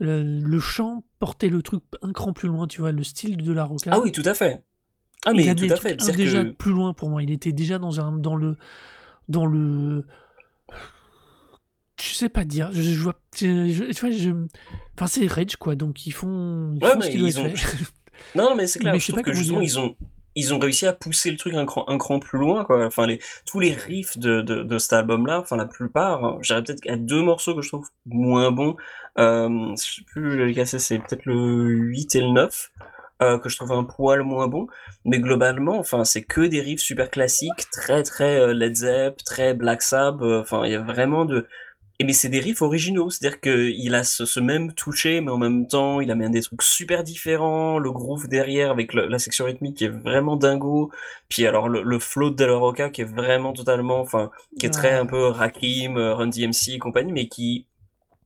le 0.00 0.22
le 0.22 0.60
chant 0.60 1.04
portait 1.20 1.48
le 1.50 1.62
truc 1.62 1.82
un 2.02 2.12
cran 2.12 2.32
plus 2.32 2.48
loin, 2.48 2.66
tu 2.68 2.80
vois? 2.82 2.92
Le 2.92 3.04
style 3.04 3.38
de 3.38 3.52
la 3.52 3.64
Ah 3.90 3.98
rocade 3.98 4.00
oui, 4.00 4.12
tout 4.12 4.22
à 4.26 4.34
fait. 4.34 4.62
Ah 5.26 5.32
il 5.32 5.48
mais 5.48 5.54
tout 5.54 5.66
amenait 5.66 5.68
le 5.68 5.72
à 5.72 5.76
fait. 5.76 5.96
un 5.98 6.12
déjà 6.12 6.44
que 6.44 6.56
plus 6.58 6.72
loin 6.72 6.92
pour 6.94 7.10
moi. 7.10 7.22
Il 7.22 7.30
était 7.30 7.52
déjà 7.52 7.78
dans 7.78 8.00
un 8.00 8.12
dans 8.12 8.36
le 8.36 8.56
dans 9.28 9.46
le 9.46 10.06
je 12.00 12.14
sais 12.14 12.28
pas 12.28 12.44
dire, 12.44 12.70
je 12.72 12.82
je 12.82 13.00
vois 13.00 13.14
je 13.36 13.68
je 13.68 13.84
tu 13.92 14.00
vois, 14.00 14.10
je 14.10 14.30
enfin, 14.96 15.06
c'est 15.06 15.26
Rage, 15.26 15.56
quoi, 15.56 15.74
donc 15.76 16.06
ils 16.06 16.12
font 16.12 16.72
ils 16.74 16.82
Ouais, 16.82 16.92
font 16.92 16.98
mais 16.98 17.12
ils 17.12 17.40
ont 17.40 17.52
non, 18.34 18.54
mais 18.56 18.66
c'est 18.66 18.78
clair, 18.80 18.94
Mais 18.94 19.00
je 19.00 19.08
trouve 19.08 19.22
que 19.22 19.32
justement 19.32 19.60
ils 19.60 19.78
ont 19.78 19.96
ils 20.36 20.52
ont 20.52 20.58
réussi 20.58 20.86
à 20.86 20.92
pousser 20.92 21.30
le 21.30 21.36
truc 21.36 21.54
un 21.54 21.64
cran 21.64 21.84
un 21.88 21.96
cran 21.96 22.18
plus 22.18 22.38
loin, 22.38 22.64
quoi. 22.64 22.84
Enfin 22.86 23.06
les 23.06 23.20
tous 23.46 23.60
les 23.60 23.72
riffs 23.72 24.18
de 24.18 24.40
de 24.42 24.62
de 24.64 24.78
cet 24.78 24.92
album-là, 24.92 25.40
enfin 25.40 25.56
la 25.56 25.66
plupart, 25.66 26.40
dirais 26.40 26.62
peut-être 26.64 26.80
qu'il 26.80 26.90
y 26.90 26.94
a 26.94 26.96
2 26.98 27.22
morceaux 27.22 27.54
que 27.54 27.62
je 27.62 27.68
trouve 27.68 27.88
moins 28.06 28.50
bons, 28.50 28.74
hem, 29.16 29.74
je 29.78 29.96
sais 29.96 30.02
plus 30.04 30.52
c'est, 30.66 30.80
c'est 30.80 30.98
peut-être 30.98 31.24
le 31.26 31.68
8 31.68 32.14
et 32.16 32.20
le 32.20 32.30
9, 32.32 32.72
heu, 33.22 33.38
que 33.38 33.48
je 33.48 33.56
trouve 33.56 33.72
un 33.72 33.84
poil 33.84 34.22
moins 34.22 34.48
bons, 34.48 34.66
mais 35.04 35.20
globalement, 35.20 35.78
enfin, 35.78 36.04
c'est 36.04 36.22
que 36.22 36.40
des 36.42 36.60
riffs 36.60 36.80
super 36.82 37.10
classiques, 37.10 37.70
très, 37.72 38.02
très, 38.02 38.40
heu, 38.40 38.52
Led 38.52 38.74
Zepp, 38.74 39.18
très 39.24 39.54
Black 39.54 39.82
Sabbath, 39.82 40.22
heu, 40.22 40.40
enfin, 40.40 40.64
il 40.66 40.72
y 40.72 40.74
a 40.74 40.80
vraiment 40.82 41.24
de 41.24 41.46
et 42.00 42.04
mais 42.04 42.12
c'est 42.12 42.28
des 42.28 42.40
riffs 42.40 42.62
originaux, 42.62 43.10
c'est-à-dire 43.10 43.40
qu'il 43.40 43.94
a 43.94 44.04
ce 44.04 44.26
ce 44.26 44.40
même 44.40 44.74
touché, 44.74 45.20
mais 45.20 45.30
en 45.30 45.38
même 45.38 45.66
temps, 45.68 46.00
il 46.00 46.10
amène 46.10 46.32
des 46.32 46.42
trucs 46.42 46.62
super 46.62 47.04
différents, 47.04 47.78
le 47.78 47.92
groove 47.92 48.28
derrière 48.28 48.70
avec 48.70 48.92
le 48.94 49.06
la 49.06 49.18
section 49.20 49.44
rythmique 49.44 49.76
qui 49.78 49.84
est 49.84 49.88
vraiment 49.88 50.36
dingo, 50.36 50.90
puis 51.28 51.46
alors 51.46 51.68
le 51.68 51.82
le 51.82 51.98
flow 52.00 52.30
de 52.30 52.44
La 52.44 52.56
Rocha 52.56 52.90
qui 52.90 53.02
est 53.02 53.04
vraiment 53.04 53.52
totalement 53.52 54.00
enfin, 54.00 54.30
qui 54.58 54.66
est 54.66 54.70
très 54.70 54.92
un 54.92 55.06
peu 55.06 55.26
Rakim, 55.26 55.96
heu, 55.98 56.12
Run 56.12 56.28
DMC 56.28 56.74
et 56.74 56.78
compagnie, 56.78 57.12
mais 57.12 57.28
qui 57.28 57.66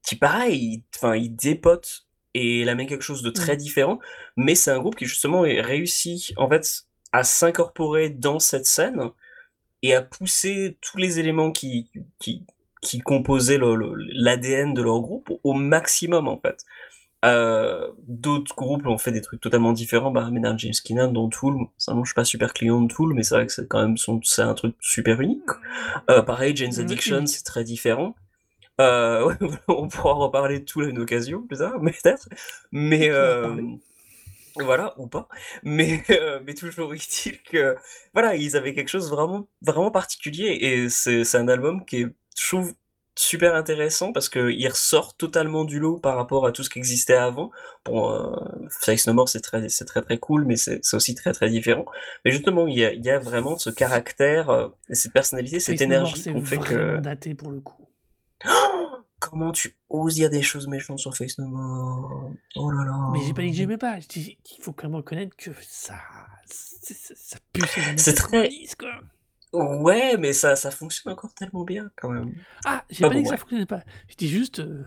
qui 0.03 0.17
pareil, 0.17 0.59
il 0.61 0.83
enfin, 0.97 1.17
il 1.17 1.35
dépote 1.37 2.07
et 2.35 2.63
il 2.63 2.69
amène 2.69 2.87
quelque 2.87 3.03
chose 3.05 3.23
de 3.23 3.31
très 3.31 3.55
Mmh. 3.55 3.57
différent, 3.57 3.99
mais 4.37 4.55
c'est 4.55 4.71
un 4.71 4.79
groupe 4.79 4.97
qui 4.97 5.07
justement 5.07 5.45
est 5.45 5.61
réussi, 5.61 6.33
en 6.37 6.49
fait, 6.49 6.85
à 7.13 7.25
s'incorporer 7.25 8.11
dans 8.11 8.39
cette 8.39 8.67
scène 8.67 9.11
et 9.83 9.95
à 9.95 10.03
pousser 10.03 10.79
tous 10.81 10.99
les 10.99 11.21
éléments 11.21 11.53
qui 11.53 11.91
qui 12.19 12.45
qui 12.83 13.01
composaient 13.01 13.59
le 13.59 13.75
le 13.75 13.95
l'ADN 14.13 14.75
de 14.75 14.83
leur 14.83 15.01
groupe 15.01 15.31
au 15.45 15.53
maximum, 15.55 16.29
en 16.29 16.39
fait. 16.39 16.65
Heu, 17.25 17.95
d'autres 18.07 18.55
groupes 18.55 18.87
ont 18.87 18.99
fait 18.99 19.11
des 19.11 19.21
trucs 19.23 19.41
totalement 19.41 19.73
différents, 19.73 20.13
bah, 20.13 20.31
Maynard 20.31 20.57
James 20.59 20.73
Keenan 20.85 21.09
dans 21.13 21.29
Tool, 21.29 21.57
personnellement, 21.77 22.05
je 22.05 22.11
suis 22.11 22.15
pas 22.15 22.25
super 22.25 22.53
client 22.53 22.81
de 22.81 22.93
Tool, 22.93 23.13
mais 23.13 23.25
c'est 23.25 23.35
vrai 23.35 23.47
que 23.47 23.53
c'est 23.53 23.67
quand 23.67 23.81
même 23.81 23.97
son 23.97 24.21
c'est 24.23 24.43
un 24.43 24.55
truc 24.55 24.77
super 24.81 25.21
unique. 25.21 25.43
Heu, 26.11 26.25
pareil, 26.25 26.55
Jane's 26.55 26.79
Addiction, 26.79 27.27
c'est 27.27 27.45
très 27.45 27.65
différent. 27.65 28.15
Ouais, 28.81 29.35
on 29.67 29.89
pourra 29.89 30.15
reparler 30.15 30.61
de 30.61 30.65
Tool 30.65 30.85
à 30.85 30.89
une 30.89 31.01
occasion 31.01 31.43
plus 31.43 31.59
tard, 31.59 31.81
mais 31.83 31.91
peut-être, 32.03 32.29
mais 32.71 33.07
hem, 33.07 33.81
voilà, 34.57 34.95
ou 34.99 35.09
pas, 35.09 35.29
mais 35.63 36.03
mais 36.47 36.55
toujours 36.55 36.95
est-il 36.95 37.43
que, 37.43 37.77
voilà, 38.15 38.37
ils 38.37 38.57
avaient 38.57 38.75
quelque 38.75 38.89
chose 38.89 39.11
vraiment 39.11 39.49
vraiment 39.63 39.91
particulier. 39.91 40.59
Et 40.61 40.89
c'est 40.89 41.35
un 41.37 41.49
album 41.49 41.85
qui 41.85 42.03
est, 42.03 42.07
je 42.39 42.47
trouve, 42.47 42.75
super 43.17 43.57
intéressant 43.57 44.13
parce 44.13 44.29
qu'il 44.29 44.69
ressort 44.69 45.17
totalement 45.17 45.65
du 45.65 45.81
lot 45.81 45.99
par 45.99 46.17
rapport 46.17 46.47
à 46.47 46.53
tout 46.53 46.63
ce 46.63 46.71
qui 46.71 46.79
existait 46.79 47.17
avant. 47.17 47.51
Bon, 47.85 48.13
heu, 48.13 48.31
Faith 48.81 49.07
No 49.07 49.13
More, 49.13 49.29
c'est 49.29 49.41
très 49.41 49.69
c'est 49.69 49.85
très, 49.85 50.03
très 50.03 50.19
cool, 50.19 50.45
mais 50.45 50.57
c'est 50.57 50.81
aussi 50.93 51.15
très, 51.15 51.33
très 51.33 51.51
différent. 51.51 51.85
Mais 52.25 52.31
justement, 52.31 52.69
il 52.69 52.79
y 52.79 52.85
a 52.85 52.93
il 52.93 53.05
y 53.05 53.11
a 53.11 53.19
vraiment 53.19 53.59
ce 53.59 53.71
caractère, 53.71 54.71
et 54.89 54.95
cette 54.95 55.13
personnalité, 55.13 55.59
cette 55.59 55.81
énergie 55.81 56.21
c'est 56.21 56.33
qu'on 56.33 56.45
fait 56.45 56.59
que 56.59 56.99
daté 56.99 57.35
pour 57.35 57.51
le 57.51 57.61
coup. 57.61 57.89
comment 59.19 59.53
tu 59.53 59.77
oses 59.91 60.15
dire 60.15 60.31
des 60.31 60.43
choses 60.43 60.69
méchantes 60.69 60.99
sur 61.01 61.17
Face 61.17 61.39
No 61.39 61.47
More? 61.47 62.31
Oh 62.57 62.71
là 62.71 62.85
là. 62.85 63.11
Mais 63.13 63.21
j'ai 63.27 63.35
pas 63.35 63.43
dit 63.43 63.51
que 63.51 63.57
j'aimais 63.57 63.79
pas, 63.79 63.99
qu'il 64.01 64.37
faut 64.61 64.73
quand 64.73 64.89
même 64.89 64.97
reconnaître 64.97 65.37
que 65.37 65.51
ça 65.61 65.97
ça 66.51 67.39
pue 67.53 67.63
C'est 67.97 68.15
très 68.15 68.49
90 68.49 68.75
quoi. 68.77 68.91
Ouais, 69.53 70.17
mais 70.19 70.33
ça 70.33 70.57
ça 70.57 70.71
fonctionne 70.71 71.13
encore 71.13 71.35
tellement 71.35 71.65
bien 71.65 71.91
quand 71.97 72.11
même. 72.11 72.35
Ah! 72.65 72.85
J'ai 72.91 73.05
Enfin 73.05 73.09
pas 73.09 73.15
dit 73.17 73.23
que 73.23 73.29
ça 73.29 73.37
fonctionnait 73.37 73.67
pas. 73.67 73.83
Je 74.09 74.15
dis 74.17 74.29
juste, 74.29 74.61
heu, 74.61 74.85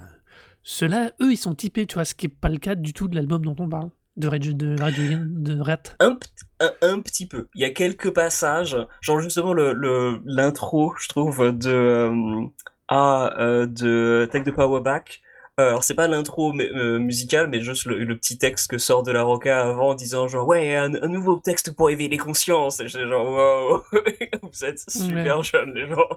ceux-là, 0.64 1.12
eux, 1.22 1.32
ils 1.32 1.38
sont 1.38 1.56
typés, 1.56 1.88
tu 1.88 1.96
vois? 1.96 2.06
Ce 2.06 2.16
qui 2.16 2.28
est 2.28 2.30
pas 2.30 2.50
le 2.50 2.58
cas 2.58 2.76
du 2.76 2.94
tout 2.94 3.08
de 3.08 3.16
l'album 3.16 3.44
dont 3.46 3.56
on 3.60 3.70
parle, 3.70 3.90
de 4.18 4.28
Rage 4.28 4.48
de 4.56 4.76
Against 4.82 5.28
de 5.28 5.60
Rat. 5.60 5.84
Un 6.00 6.18
un 6.60 6.72
un 6.82 7.00
petit 7.02 7.28
peu. 7.28 7.48
Il 7.56 7.62
y 7.62 7.66
a 7.66 7.70
quelques 7.72 8.12
passages, 8.14 8.78
genre 9.02 9.20
justement 9.20 9.54
le 9.54 9.74
le 9.74 10.22
l'intro, 10.26 10.94
je 11.00 11.08
trouve, 11.08 11.52
de, 11.58 12.08
hem, 12.10 12.50
ah, 12.88 13.34
heu, 13.40 13.68
de 13.68 14.28
Take 14.32 14.50
the 14.52 14.56
Power 14.56 14.82
Back. 14.82 15.22
Heu, 15.62 15.68
alors 15.70 15.84
c'est 15.84 15.94
pas 15.96 16.08
l'intro 16.08 16.54
heu, 16.60 17.00
musicale, 17.00 17.48
mais 17.50 17.62
juste 17.62 17.86
le 17.86 18.04
le 18.04 18.18
petit 18.18 18.38
texte 18.38 18.70
que 18.72 18.78
sort 18.78 19.04
De 19.04 19.12
La 19.12 19.24
Roca 19.24 19.62
avant 19.62 19.90
en 19.90 19.94
disant 19.96 20.28
genre: 20.28 20.48
«Ouais, 20.48 20.76
un 20.76 20.96
un 20.96 21.08
nouveau 21.08 21.38
texte 21.38 21.72
pour 21.76 21.90
éveiller 21.90 22.10
les 22.10 22.18
consciences» 22.18 22.80
et 22.80 22.88
j'étais 22.88 23.08
genre: 23.08 23.30
«Waouh, 23.32 23.82
vous 24.44 24.66
êtes 24.66 24.84
Ouais. 24.96 25.02
super 25.08 25.44
jeunes 25.44 25.74
les 25.74 25.88
gens». 25.88 26.08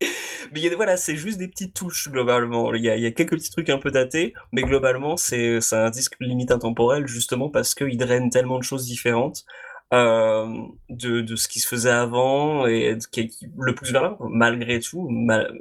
Mais 0.52 0.60
y 0.60 0.68
a 0.68 0.76
voilà, 0.76 0.96
c'est 0.96 1.16
juste 1.16 1.38
des 1.38 1.48
petites 1.48 1.74
touches 1.74 2.08
globalement. 2.10 2.72
Il 2.74 2.82
y 2.84 2.90
a 2.90 2.96
il 2.96 3.02
y 3.02 3.06
a 3.06 3.10
quelques 3.12 3.32
petits 3.36 3.50
trucs 3.50 3.70
un 3.70 3.78
peu 3.78 3.90
datés, 3.90 4.34
mais 4.52 4.62
globalement 4.62 5.16
c'est 5.16 5.58
un 5.72 5.90
disque 5.90 6.16
limite 6.20 6.50
intemporel 6.52 7.06
justement 7.06 7.48
parce 7.50 7.74
qu'il 7.74 7.96
draine 7.98 8.30
tellement 8.30 8.58
de 8.58 8.64
choses 8.64 8.86
différentes, 8.86 9.44
hem, 9.92 10.68
de 10.90 11.20
de 11.22 11.36
ce 11.36 11.48
qui 11.48 11.60
se 11.60 11.68
faisait 11.68 11.90
avant 11.90 12.66
et 12.66 12.96
qui 13.10 13.30
le 13.58 13.74
plus 13.74 13.92
valable 13.92 14.16
malgré 14.28 14.80
tout, 14.80 15.08
mal 15.08 15.52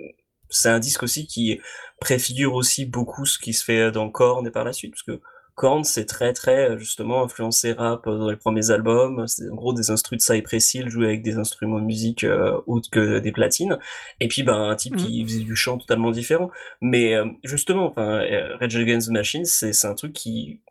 c'est 0.56 0.70
un 0.70 0.80
disque 0.80 1.04
aussi 1.04 1.28
qui 1.28 1.60
préfigure 2.00 2.54
aussi 2.56 2.86
beaucoup 2.86 3.26
ce 3.26 3.40
qui 3.40 3.54
se 3.54 3.64
fait 3.64 3.92
dans 3.92 4.10
Korn 4.10 4.46
et 4.48 4.52
par 4.52 4.64
la 4.66 4.74
suite, 4.74 4.92
parce 4.94 5.04
que 5.04 5.22
Korn 5.56 5.84
c'est 5.86 6.06
très, 6.06 6.34
très, 6.34 6.78
justement 6.78 7.24
influencé 7.24 7.72
rap, 7.74 8.06
heu, 8.08 8.18
dans 8.18 8.30
les 8.30 8.36
premiers 8.38 8.72
albums. 8.72 9.26
C'est 9.28 9.50
en 9.50 9.56
gros 9.56 9.74
des 9.74 9.90
instrus 9.92 10.18
de 10.20 10.24
Cypress 10.24 10.74
Hill 10.74 10.90
joués 10.90 11.06
avec 11.08 11.24
des 11.24 11.38
instruments 11.38 11.80
de 11.80 11.86
musique, 11.86 12.24
heu, 12.26 12.62
autres 12.68 12.90
que 12.90 13.20
des 13.20 13.32
platines 13.32 13.78
et 14.20 14.28
puis, 14.28 14.44
ben, 14.44 14.70
un 14.70 14.76
type 14.76 14.96
Mmh. 14.96 14.98
qui 14.98 15.24
faisait 15.26 15.40
du 15.42 15.56
chant 15.56 15.78
totalement 15.78 16.12
différent. 16.12 16.50
Mais, 16.82 17.12
hem, 17.12 17.38
justement, 17.44 17.88
enfin, 17.90 18.20
Rage 18.60 18.76
Against 18.78 19.08
the 19.10 19.12
Machine, 19.12 19.46
c'est 19.46 19.86
un 19.86 19.96
truc 19.96 20.14
qui 20.14 20.62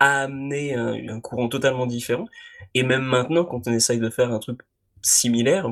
a 0.00 0.22
amené 0.24 0.74
un 0.74 0.94
un 1.08 1.20
courant 1.20 1.48
totalement 1.48 1.86
différent 1.86 2.26
et 2.74 2.82
même 2.82 3.02
maintenant 3.04 3.44
quand 3.44 3.66
on 3.66 3.72
essaye 3.72 3.98
de 3.98 4.10
faire 4.10 4.30
un 4.32 4.38
truc 4.38 4.60
similaire, 5.02 5.68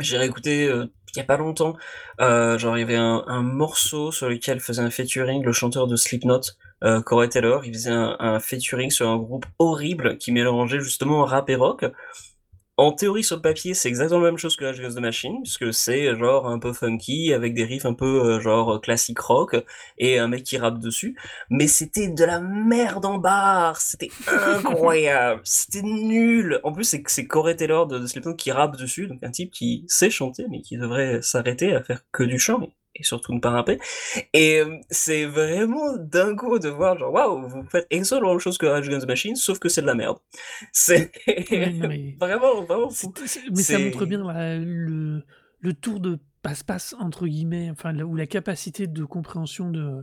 j'ai 0.00 0.18
réécouté, 0.18 0.70
il 1.14 1.18
y 1.18 1.20
a 1.22 1.24
pas 1.24 1.36
longtemps, 1.36 1.74
heu, 2.20 2.58
genre 2.58 2.76
il 2.76 2.80
y 2.80 2.82
avait 2.82 2.96
un 2.96 3.42
morceau 3.42 4.12
sur 4.12 4.28
lequel 4.28 4.60
faisait 4.60 4.82
un 4.82 4.90
featuring 4.90 5.42
le 5.44 5.52
chanteur 5.52 5.86
de 5.86 5.96
Slipknot, 5.96 6.40
heu, 6.84 7.00
Corey 7.02 7.28
Taylor. 7.28 7.64
Il 7.64 7.72
faisait 7.74 7.90
un 7.90 8.16
un 8.20 8.40
featuring 8.40 8.90
sur 8.90 9.08
un 9.08 9.16
groupe 9.16 9.46
horrible 9.58 10.18
qui 10.18 10.32
mélangeait 10.32 10.80
justement 10.80 11.24
rap 11.24 11.48
et 11.50 11.56
rock. 11.56 11.84
En 12.78 12.92
théorie, 12.92 13.24
sur 13.24 13.34
le 13.36 13.42
papier, 13.42 13.74
c'est 13.74 13.88
exactement 13.88 14.20
la 14.20 14.30
même 14.30 14.38
chose 14.38 14.54
que 14.54 14.64
Rage 14.64 14.78
Against 14.78 14.96
the 14.96 15.00
Machine, 15.00 15.42
puisque 15.42 15.74
c'est 15.74 16.16
genre 16.16 16.46
un 16.46 16.60
peu 16.60 16.72
funky 16.72 17.32
avec 17.34 17.52
des 17.52 17.64
riffs 17.64 17.86
un 17.86 17.92
peu, 17.92 18.36
heu, 18.36 18.40
genre 18.40 18.80
classique 18.80 19.18
rock 19.18 19.56
et 19.98 20.18
un 20.20 20.28
mec 20.28 20.44
qui 20.44 20.58
rappe 20.58 20.78
dessus. 20.78 21.16
Mais 21.50 21.66
c'était 21.66 22.06
de 22.08 22.24
la 22.24 22.38
merde 22.40 23.04
en 23.04 23.18
barre! 23.18 23.80
C'était 23.80 24.10
incroyable! 24.28 25.40
C'était 25.42 25.82
nul! 25.82 26.60
En 26.62 26.72
plus, 26.72 26.84
c'est 26.84 27.02
c'est 27.08 27.26
Corey 27.26 27.56
Taylor 27.56 27.88
de 27.88 27.98
de 27.98 28.06
Slipknot 28.06 28.36
qui 28.36 28.52
rappe 28.52 28.76
dessus, 28.76 29.08
donc 29.08 29.24
un 29.24 29.30
type 29.32 29.50
qui 29.50 29.84
sait 29.88 30.10
chanter, 30.10 30.46
mais 30.48 30.60
qui 30.62 30.78
devrait 30.78 31.20
s'arrêter 31.20 31.74
à 31.74 31.82
faire 31.82 32.02
que 32.12 32.22
du 32.22 32.38
chant 32.38 32.60
et 32.94 33.02
surtout 33.04 33.32
ne 33.34 33.40
pas 33.40 33.50
rapper 33.50 33.78
et 34.32 34.54
hem, 34.56 34.80
c'est 34.90 35.24
vraiment 35.26 35.96
dingo 35.98 36.58
de 36.58 36.68
voir 36.68 36.98
genre: 36.98 37.12
«Waouh, 37.12 37.48
vous 37.48 37.62
faites 37.68 37.86
exactement 37.90 38.28
la 38.30 38.34
même 38.34 38.40
chose 38.40 38.58
que 38.58 38.66
Rage 38.66 38.88
Against 38.88 39.04
the 39.06 39.08
Machine, 39.08 39.36
sauf 39.36 39.58
que 39.58 39.68
c'est 39.68 39.82
de 39.82 39.86
la 39.86 39.94
merde». 39.94 40.18
C'est 40.72 41.12
Oui, 41.26 42.16
vraiment, 42.20 42.62
vraiment 42.64 42.90
fou. 42.90 43.12
mais 43.50 43.62
ça 43.62 43.78
montre 43.78 44.06
bien 44.06 44.24
la 44.24 44.56
le 44.58 45.22
le 45.60 45.72
tour 45.74 46.00
de 46.00 46.18
passe-passe 46.42 46.94
entre 46.98 47.26
guillemets, 47.26 47.70
enfin 47.70 47.92
la 47.92 48.04
ou 48.06 48.14
la 48.16 48.26
capacité 48.26 48.86
de 48.86 49.04
compréhension 49.04 49.70
de 49.70 50.02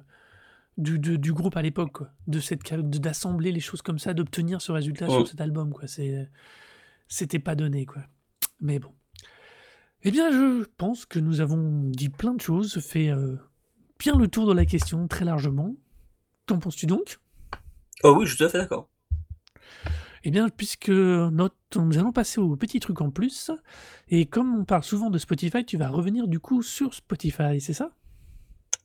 du 0.78 1.00
de 1.00 1.16
du 1.16 1.32
groupe 1.34 1.56
à 1.58 1.62
l'époque 1.62 2.00
de 2.28 2.40
cette 2.40 2.62
d'assembler 2.74 3.52
les 3.54 3.62
choses 3.62 3.82
comme 3.82 4.00
ça, 4.00 4.14
d'obtenir 4.14 4.62
ce 4.62 4.72
résultat 4.74 5.08
sur 5.10 5.22
Mmh. 5.22 5.26
cet 5.26 5.42
album 5.42 5.74
quoi. 5.74 5.88
C'est 5.88 6.30
c'était 7.08 7.40
pas 7.40 7.56
donné 7.56 7.86
quoi. 7.86 8.04
Mais 8.60 8.80
bon. 8.80 8.92
Eh 10.08 10.12
bien, 10.12 10.32
je 10.32 10.66
pense 10.78 11.08
que 11.08 11.18
nous 11.18 11.42
avons 11.42 11.90
dit 11.90 12.10
plein 12.10 12.36
de 12.36 12.40
choses, 12.42 12.80
fait, 12.80 13.10
heu, 13.10 13.40
bien 13.98 14.16
le 14.16 14.28
tour 14.28 14.46
de 14.46 14.54
la 14.54 14.64
question 14.64 15.08
très 15.08 15.26
largement. 15.26 15.76
Qu'en 16.46 16.60
penses-tu 16.60 16.86
donc? 16.86 17.18
Oh 18.04 18.16
oui, 18.16 18.28
je 18.28 18.36
suis 18.36 18.38
tout 18.38 18.44
à 18.44 18.50
fait 18.50 18.60
d'accord. 18.60 18.88
Eh 20.24 20.30
bien, 20.30 20.48
puisque 20.50 20.90
notre 20.90 21.56
nous 21.78 21.98
allons 21.98 22.12
passer 22.12 22.40
au 22.40 22.56
petit 22.56 22.80
truc 22.80 23.02
en 23.02 23.10
plus 23.10 23.50
et 24.08 24.28
comme 24.28 24.56
on 24.56 24.64
parle 24.64 24.84
souvent 24.84 25.10
de 25.10 25.18
Spotify, 25.18 25.66
tu 25.66 25.76
vas 25.76 25.90
revenir 25.90 26.28
du 26.28 26.40
coup 26.40 26.62
sur 26.62 26.94
Spotify, 26.94 27.60
c'est 27.60 27.74
ça? 27.74 27.90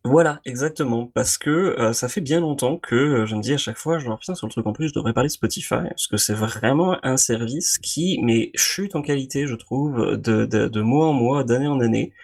Voilà, 0.05 0.41
exactement, 0.47 1.11
parce 1.15 1.37
que, 1.37 1.77
heu, 1.79 1.93
ça 1.93 2.09
fait 2.09 2.23
bien 2.23 2.41
longtemps 2.41 2.79
que, 2.79 2.95
heu, 2.95 3.27
je 3.27 3.37
me 3.37 3.43
dis 3.43 3.53
à 3.53 3.59
chaque 3.59 3.77
fois 3.77 3.99
genre: 3.99 4.19
«Putain 4.19 4.35
sur 4.35 4.47
le 4.47 4.51
truc 4.51 4.67
en 4.67 4.73
plus, 4.73 4.89
je 4.89 4.95
devrais 4.95 5.13
parler 5.13 5.29
de 5.29 5.33
Spotify», 5.33 5.75
parce 5.91 6.07
que 6.07 6.17
c'est 6.17 6.33
vraiment 6.33 6.97
un 7.05 7.19
service 7.19 7.77
qui 7.79 8.19
mais 8.23 8.51
chute 8.55 8.97
en 8.97 9.03
qualité 9.03 9.47
je 9.47 9.55
trouve, 9.57 10.17
de 10.17 10.47
de 10.47 10.81
mois 10.81 11.07
en 11.09 11.13
mois, 11.13 11.45
d'année 11.45 11.67
en 11.67 11.81
année. 11.81 12.15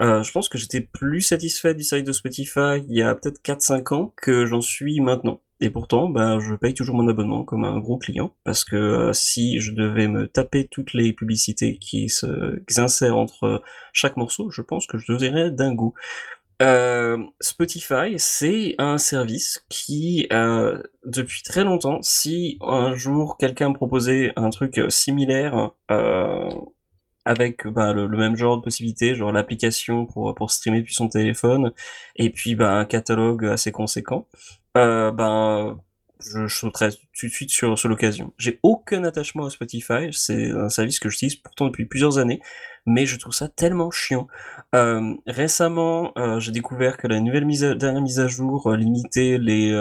Heu, 0.00 0.22
je 0.24 0.32
pense 0.32 0.48
que 0.48 0.58
j'étais 0.58 0.80
plus 0.82 1.22
satisfait 1.22 1.74
du 1.74 1.84
service 1.84 2.06
de 2.06 2.12
Spotify 2.12 2.84
il 2.88 2.96
y 2.96 3.02
a 3.02 3.14
peut-être 3.14 3.42
4-5 3.42 3.92
ans 3.92 4.14
que 4.22 4.46
j'en 4.46 4.60
suis 4.62 5.00
maintenant 5.00 5.40
et 5.60 5.70
pourtant, 5.70 6.08
ben, 6.10 6.40
je 6.40 6.54
paye 6.54 6.74
toujours 6.74 6.96
mon 6.96 7.08
abonnement 7.08 7.44
comme 7.44 7.64
un 7.64 7.78
gros 7.80 7.98
client 7.98 8.34
parce 8.44 8.64
que, 8.64 9.10
si 9.14 9.60
je 9.60 9.72
devais 9.72 10.08
me 10.08 10.28
taper 10.28 10.68
toutes 10.68 10.94
les 10.94 11.12
publicités 11.14 11.78
qui 11.78 12.08
s'insèrent 12.68 13.16
entre 13.18 13.62
chaque 13.92 14.16
morceau, 14.18 14.50
je 14.50 14.62
pense 14.62 14.86
que 14.86 14.98
je 14.98 15.12
deviendrais 15.12 15.50
dingo. 15.52 15.94
Hem, 16.60 17.30
Spotify, 17.40 18.14
c'est 18.18 18.74
un 18.78 18.98
service 18.98 19.64
qui, 19.70 20.26
heu, 20.32 20.82
depuis 21.06 21.42
très 21.42 21.64
longtemps, 21.64 22.00
si 22.02 22.58
un 22.60 22.94
jour 22.94 23.38
quelqu'un 23.38 23.72
proposait 23.72 24.32
un 24.36 24.50
truc, 24.50 24.78
heu, 24.78 24.90
similaire, 24.90 25.70
avec, 27.24 27.66
bah, 27.66 27.92
le 27.92 28.08
même 28.08 28.36
genre 28.36 28.56
de 28.56 28.62
possibilités, 28.62 29.14
genre 29.14 29.30
l'application 29.32 30.06
pour, 30.06 30.34
pour 30.34 30.50
streamer 30.50 30.80
depuis 30.80 30.94
son 30.94 31.08
téléphone 31.08 31.72
et 32.16 32.30
puis, 32.30 32.54
bah, 32.54 32.72
un 32.72 32.84
catalogue 32.86 33.44
assez 33.46 33.72
conséquent, 33.72 34.26
ben, 34.74 35.78
je 36.22 36.46
je 36.46 36.54
sauterais 36.56 36.90
tout 37.18 37.26
de 37.26 37.30
suite 37.32 37.50
sur 37.50 37.78
sur 37.78 37.88
l'occasion. 37.88 38.32
J'ai 38.38 38.58
aucun 38.62 39.04
attachement 39.04 39.46
à 39.46 39.50
Spotify, 39.50 40.08
c'est 40.12 40.50
un 40.50 40.68
service 40.70 40.98
que 41.00 41.08
j'utilise 41.10 41.36
pourtant 41.36 41.66
depuis 41.66 41.84
plusieurs 41.86 42.18
années, 42.18 42.40
mais 42.86 43.06
je 43.06 43.16
trouve 43.18 43.32
ça 43.32 43.48
tellement 43.48 43.90
chiant. 43.90 44.26
Hem, 44.72 45.18
récemment, 45.26 46.12
heu, 46.18 46.40
j'ai 46.40 46.52
découvert 46.52 46.96
que 46.96 47.06
la 47.06 47.20
nouvelle 47.20 47.44
mise 47.44 47.64
à 47.64 47.74
dernière 47.74 48.02
mise 48.02 48.20
à 48.20 48.28
jour, 48.28 48.70
heu, 48.70 48.76
limitait 48.76 49.38
les, 49.38 49.72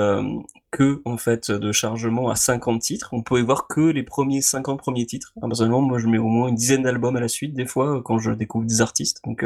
queues 0.72 1.02
en 1.06 1.18
fait 1.18 1.52
de 1.52 1.72
chargement 1.72 2.30
à 2.30 2.36
50 2.36 2.82
titres. 2.82 3.10
On 3.12 3.24
pouvait 3.24 3.42
voir 3.42 3.68
que 3.68 3.82
les 3.82 4.04
premiers 4.04 4.42
50 4.42 4.80
premiers 4.80 5.06
titres. 5.06 5.34
Ah 5.42 5.48
personnellement, 5.48 5.82
moi 5.82 6.00
je 6.00 6.08
mets 6.08 6.18
au 6.20 6.28
moins 6.28 6.50
une 6.50 6.56
dizaine 6.56 6.84
d'albums 6.84 7.16
à 7.16 7.20
la 7.20 7.28
suite 7.28 7.54
des 7.54 7.66
fois, 7.66 8.02
quand 8.04 8.20
je 8.20 8.32
découvre 8.32 8.66
des 8.66 8.82
artistes, 8.82 9.22
donc 9.26 9.44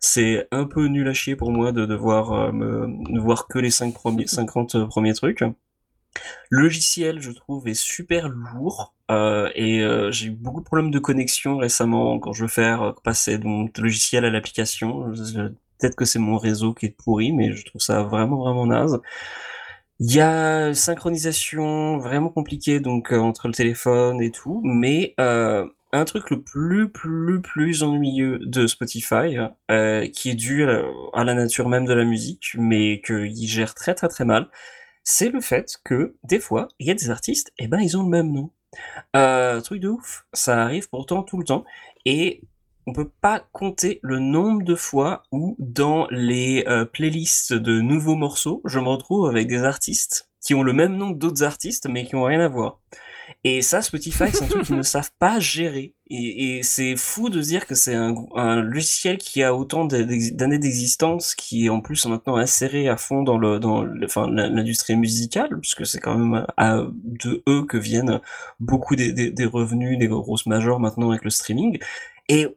c'est 0.00 0.46
un 0.52 0.64
peu 0.64 0.86
nul 0.86 1.08
à 1.08 1.14
chier 1.14 1.36
pour 1.36 1.50
moi 1.50 1.72
de 1.72 1.86
devoir, 1.86 2.52
me 2.52 2.86
ne 2.86 3.20
voir 3.20 3.48
que 3.48 3.58
les 3.58 3.70
5 3.70 3.94
premiers 3.94 4.26
50 4.26 4.86
premiers 4.86 5.14
trucs. 5.14 5.42
Logiciel, 6.50 7.20
je 7.20 7.30
trouve, 7.32 7.68
est 7.68 7.74
super 7.74 8.28
lourd, 8.28 8.93
heu 9.10 9.50
et 9.54 9.80
heu, 9.82 10.10
j'ai 10.12 10.28
eu 10.28 10.30
beaucoup 10.30 10.60
de 10.60 10.64
problèmes 10.66 10.90
de 10.90 10.98
connexion 10.98 11.56
récemment 11.58 12.18
quand 12.18 12.32
je 12.32 12.42
veux 12.42 12.48
faire 12.48 12.94
passer 13.04 13.38
de 13.38 13.46
mon 13.46 13.68
logiciel 13.78 14.24
à 14.24 14.30
l'application. 14.30 15.12
Peut-être 15.78 15.96
que 15.96 16.04
c'est 16.04 16.18
mon 16.20 16.38
réseau 16.38 16.72
qui 16.74 16.86
est 16.86 16.90
pourri, 16.96 17.32
mais 17.32 17.52
je 17.52 17.64
trouve 17.66 17.80
ça 17.82 18.02
vraiment, 18.02 18.38
vraiment 18.38 18.66
naze. 18.66 19.00
Il 20.00 20.12
y 20.14 20.20
a 20.20 20.74
synchronisation 20.74 21.98
vraiment 21.98 22.28
compliquée 22.30 22.80
donc 22.80 23.12
entre 23.12 23.48
le 23.48 23.54
téléphone 23.54 24.20
et 24.22 24.30
tout, 24.30 24.60
mais 24.64 25.14
un 25.18 26.04
truc 26.06 26.30
le 26.30 26.42
plus, 26.42 26.88
plus, 26.90 27.40
plus 27.42 27.82
ennuyeux 27.84 28.38
de 28.42 28.66
Spotify, 28.66 29.36
qui 30.12 30.30
est 30.30 30.34
dû, 30.34 30.64
à 30.64 31.24
la 31.24 31.34
nature 31.34 31.68
même 31.68 31.84
de 31.86 31.94
la 31.94 32.04
musique, 32.04 32.52
mais 32.58 33.00
qu'ils 33.02 33.48
gèrent 33.48 33.74
très, 33.74 33.94
très, 33.94 34.08
très 34.08 34.24
mal, 34.24 34.48
c'est 35.04 35.30
le 35.30 35.40
fait 35.40 35.76
que, 35.84 36.16
des 36.24 36.40
fois, 36.40 36.68
il 36.80 36.86
y 36.88 36.90
a 36.90 36.94
des 36.94 37.10
artistes 37.10 37.52
et 37.58 37.68
ben, 37.68 37.80
ils 37.80 37.96
ont 37.96 38.02
le 38.04 38.10
même 38.10 38.32
nom. 38.32 38.50
Heu, 39.16 39.60
truc 39.62 39.80
de 39.80 39.88
ouf, 39.88 40.26
ça 40.32 40.62
arrive 40.62 40.88
pourtant 40.88 41.22
tout 41.22 41.38
le 41.38 41.44
temps. 41.44 41.64
Et 42.04 42.42
on 42.86 42.92
peut 42.92 43.10
pas 43.20 43.40
compter 43.52 43.98
le 44.02 44.18
nombre 44.18 44.62
de 44.62 44.74
fois 44.74 45.22
où 45.32 45.56
dans 45.58 46.06
les, 46.10 46.64
heu, 46.68 46.86
playlists 46.86 47.52
de 47.52 47.80
nouveaux 47.80 48.16
morceaux, 48.16 48.60
je 48.64 48.78
me 48.78 48.88
retrouve 48.88 49.28
avec 49.28 49.48
des 49.48 49.62
artistes 49.64 50.28
qui 50.44 50.54
ont 50.54 50.62
le 50.62 50.74
même 50.74 50.96
nom 50.96 51.10
d'autres 51.10 51.42
artistes, 51.44 51.88
mais 51.88 52.04
qui 52.04 52.16
ont 52.16 52.24
rien 52.24 52.40
à 52.40 52.48
voir 52.48 52.80
Et 53.44 53.62
ça, 53.62 53.82
Spotify, 53.82 54.24
c'est 54.32 54.44
un 54.44 54.48
truc 54.48 54.64
qu'ils 54.64 54.76
ne 54.76 54.82
savent 54.96 55.10
pas 55.18 55.38
gérer. 55.38 55.94
Et, 56.08 56.62
c'est 56.62 56.96
fou 56.96 57.28
de 57.28 57.42
se 57.42 57.48
dire 57.48 57.66
que 57.66 57.74
c'est 57.74 57.94
un, 57.94 58.14
un, 58.36 58.62
logiciel 58.62 59.18
qui 59.18 59.42
a 59.42 59.54
autant 59.54 59.84
d'années 59.84 60.58
d'existence, 60.58 61.34
qui 61.34 61.66
est 61.66 61.68
en 61.68 61.80
plus 61.80 62.06
maintenant 62.06 62.36
inséré 62.36 62.88
à 62.88 62.96
fond 62.96 63.22
dans 63.22 63.38
le 63.38 63.58
dans 63.58 63.84
l'industrie 63.84 64.96
musicale, 64.96 65.58
puisque 65.60 65.86
c'est 65.86 66.00
quand 66.00 66.16
même 66.16 66.46
à, 66.56 66.84
de 66.92 67.42
eux 67.48 67.64
que 67.64 67.76
viennent 67.76 68.20
beaucoup 68.60 68.96
des, 68.96 69.12
des, 69.12 69.30
des 69.30 69.46
revenus 69.46 69.98
des 69.98 70.08
grosses 70.08 70.46
majors 70.46 70.80
maintenant 70.80 71.10
avec 71.10 71.24
le 71.24 71.30
streaming. 71.30 71.78
Et 72.28 72.48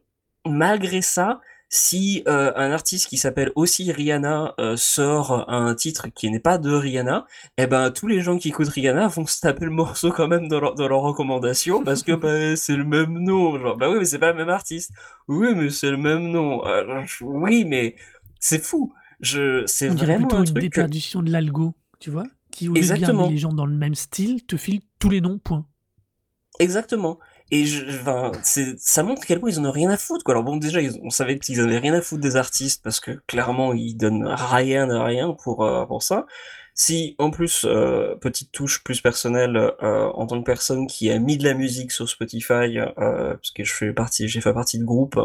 malgré 0.46 1.02
ça, 1.02 1.40
si 1.68 2.22
euh, 2.26 2.52
un 2.56 2.70
artiste 2.72 3.08
qui 3.08 3.18
s'appelle 3.18 3.52
aussi 3.54 3.92
Rihanna 3.92 4.54
euh, 4.58 4.76
sort 4.76 5.50
un 5.50 5.74
titre 5.74 6.08
qui 6.14 6.30
n'est 6.30 6.40
pas 6.40 6.56
de 6.56 6.70
Rihanna, 6.70 7.26
eh 7.58 7.66
ben 7.66 7.90
tous 7.90 8.06
les 8.06 8.20
gens 8.20 8.38
qui 8.38 8.48
écoutent 8.48 8.68
Rihanna 8.68 9.08
vont 9.08 9.26
se 9.26 9.40
taper 9.40 9.66
le 9.66 9.70
morceau 9.70 10.10
quand 10.10 10.28
même 10.28 10.48
dans 10.48 10.60
leur, 10.60 10.74
dans 10.74 10.88
leur 10.88 11.00
recommandation 11.00 11.82
parce 11.84 12.02
que 12.02 12.12
bah, 12.12 12.56
c'est 12.56 12.76
le 12.76 12.84
même 12.84 13.18
nom. 13.18 13.58
Genre, 13.58 13.76
bah 13.76 13.90
oui, 13.90 13.98
mais 13.98 14.04
c'est 14.06 14.18
pas 14.18 14.32
le 14.32 14.38
même 14.38 14.48
artiste. 14.48 14.92
Oui, 15.28 15.54
mais 15.54 15.68
c'est 15.70 15.90
le 15.90 15.98
même 15.98 16.30
nom. 16.30 16.62
oui, 17.20 17.64
mais 17.64 17.96
c'est 18.40 18.62
fou. 18.62 18.92
Je, 19.20 19.64
c'est 19.66 19.88
vraiment 19.88 20.28
plutôt 20.28 20.44
une 20.44 20.60
déperdition 20.60 21.22
de 21.22 21.30
l'algo, 21.30 21.74
tu 21.98 22.10
vois, 22.10 22.26
qui 22.52 22.68
au 22.68 22.74
lieu 22.74 22.80
de 22.80 23.30
les 23.30 23.36
gens 23.36 23.52
dans 23.52 23.66
le 23.66 23.74
même 23.74 23.96
style 23.96 24.44
te 24.46 24.56
file 24.56 24.80
tous 24.98 25.10
les 25.10 25.20
noms. 25.20 25.38
Point. 25.38 25.66
Exactement. 26.60 27.18
Et 27.50 27.64
je, 27.64 27.84
enfin, 28.00 28.32
ça 28.42 29.02
montre 29.02 29.22
à 29.22 29.24
quel 29.24 29.40
point 29.40 29.50
ils 29.50 29.58
en 29.58 29.64
ont 29.64 29.70
rien 29.70 29.90
à 29.90 29.96
foutre, 29.96 30.22
quoi. 30.22 30.34
Alors 30.34 30.44
bon, 30.44 30.56
déjà, 30.56 30.80
on 31.02 31.10
savait 31.10 31.38
qu'ils 31.38 31.60
avaient 31.60 31.78
rien 31.78 31.94
à 31.94 32.02
foutre 32.02 32.20
des 32.20 32.36
artistes 32.36 32.82
parce 32.82 33.00
que 33.00 33.12
clairement, 33.26 33.72
ils 33.72 33.94
donnent 33.94 34.26
rien 34.26 34.86
de 34.86 34.94
rien 34.94 35.32
pour, 35.32 35.64
euh, 35.64 35.86
pour 35.86 36.02
ça. 36.02 36.26
Si, 36.74 37.16
en 37.18 37.30
plus, 37.30 37.64
euh, 37.64 38.14
petite 38.16 38.52
touche 38.52 38.84
plus 38.84 39.00
personnelle, 39.00 39.56
euh, 39.56 40.10
en 40.14 40.26
tant 40.26 40.38
que 40.38 40.44
personne 40.44 40.86
qui 40.86 41.10
a 41.10 41.18
mis 41.18 41.36
de 41.38 41.42
la 41.44 41.54
musique 41.54 41.90
sur 41.90 42.08
Spotify, 42.08 42.78
parce 42.96 43.50
que 43.52 43.64
je 43.64 43.74
fais 43.74 43.92
partie, 43.92 44.28
j'ai 44.28 44.40
fait 44.40 44.52
partie 44.52 44.78
de 44.78 44.84
groupe, 44.84 45.18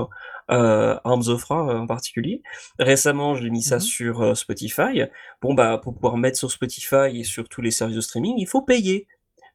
Arms 0.47 1.28
of 1.28 1.43
Ra 1.43 1.80
en 1.82 1.86
particulier. 1.86 2.41
Récemment, 2.80 3.36
j'ai 3.36 3.49
mis 3.51 3.61
ça 3.61 3.78
mmh 3.78 3.80
sur 3.82 4.38
Spotify. 4.38 5.03
Bon, 5.41 5.53
bah, 5.53 5.78
pour 5.78 5.93
pouvoir 5.93 6.17
mettre 6.17 6.39
sur 6.39 6.49
Spotify 6.49 7.19
et 7.19 7.24
sur 7.24 7.47
tous 7.47 7.61
les 7.61 7.71
services 7.71 7.97
de 7.97 8.01
streaming, 8.01 8.36
il 8.38 8.47
faut 8.47 8.61
payer. 8.61 9.07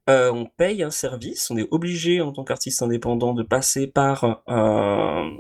Euh, 0.08 0.30
on 0.32 0.46
paye 0.46 0.82
un 0.82 0.90
service, 0.90 1.50
on 1.50 1.58
est 1.58 1.68
obligé 1.70 2.20
en 2.20 2.32
tant 2.32 2.44
qu'artiste 2.44 2.82
indépendant 2.82 3.34
de 3.34 3.42
passer 3.42 3.86
par 3.86 4.42
euh, 4.48 5.30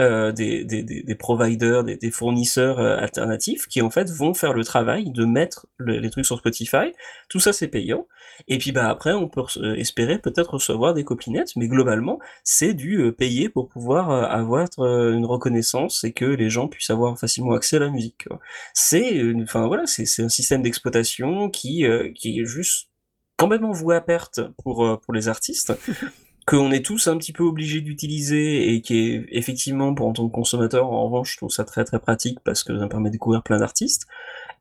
euh, 0.00 0.32
des, 0.32 0.64
des, 0.64 0.82
des, 0.82 1.14
providers, 1.14 1.84
des, 1.84 2.10
fournisseurs 2.10 2.78
alternatifs 2.80 3.66
qui 3.66 3.82
en 3.82 3.90
fait 3.90 4.10
vont 4.10 4.32
faire 4.32 4.54
le 4.54 4.64
travail 4.64 5.10
de 5.10 5.26
mettre 5.26 5.66
les 5.78 6.08
trucs 6.08 6.24
sur 6.24 6.38
Spotify. 6.38 6.94
Tout 7.28 7.38
ça 7.38 7.52
c'est 7.52 7.68
payant. 7.68 8.06
Et 8.48 8.56
puis 8.56 8.72
bah 8.72 8.88
après 8.88 9.12
on 9.12 9.28
peut 9.28 9.42
espérer 9.76 10.18
peut-être 10.18 10.54
recevoir 10.54 10.94
des 10.94 11.04
copinettes, 11.04 11.54
mais 11.56 11.68
globalement 11.68 12.18
c'est 12.44 12.72
du 12.72 13.12
payer 13.12 13.50
pour 13.50 13.68
pouvoir 13.68 14.10
avoir 14.10 14.66
une 14.78 15.26
reconnaissance 15.26 16.02
et 16.02 16.12
que 16.12 16.24
les 16.24 16.48
gens 16.48 16.66
puissent 16.66 16.90
avoir 16.90 17.18
facilement 17.18 17.52
accès 17.52 17.76
à 17.76 17.80
la 17.80 17.90
musique. 17.90 18.26
C'est, 18.72 19.22
enfin 19.42 19.66
voilà, 19.66 19.84
c'est 19.86 20.22
un 20.22 20.30
système 20.30 20.62
d'exploitation 20.62 21.50
qui 21.50 21.84
qui 22.14 22.40
est 22.40 22.46
juste 22.46 22.88
complètement 23.36 23.72
voué 23.72 23.96
à 23.96 24.00
perte 24.00 24.40
pour, 24.62 24.84
euh, 24.84 24.96
pour 24.96 25.14
les 25.14 25.28
artistes, 25.28 25.72
qu'on 26.46 26.70
est 26.72 26.84
tous 26.84 27.08
un 27.08 27.16
petit 27.16 27.32
peu 27.32 27.42
obligés 27.42 27.80
d'utiliser 27.80 28.74
et 28.74 28.82
qui 28.82 28.98
est 28.98 29.26
effectivement, 29.30 29.94
pour 29.94 30.06
en 30.06 30.12
tant 30.12 30.28
que 30.28 30.32
consommateur, 30.32 30.90
en 30.90 31.04
revanche, 31.06 31.32
je 31.32 31.36
trouve 31.38 31.50
ça 31.50 31.64
très 31.64 31.84
très 31.84 31.98
pratique 31.98 32.38
parce 32.44 32.62
que 32.62 32.76
ça 32.78 32.84
me 32.84 32.88
permet 32.88 33.08
de 33.08 33.14
découvrir 33.14 33.42
plein 33.42 33.58
d'artistes 33.58 34.06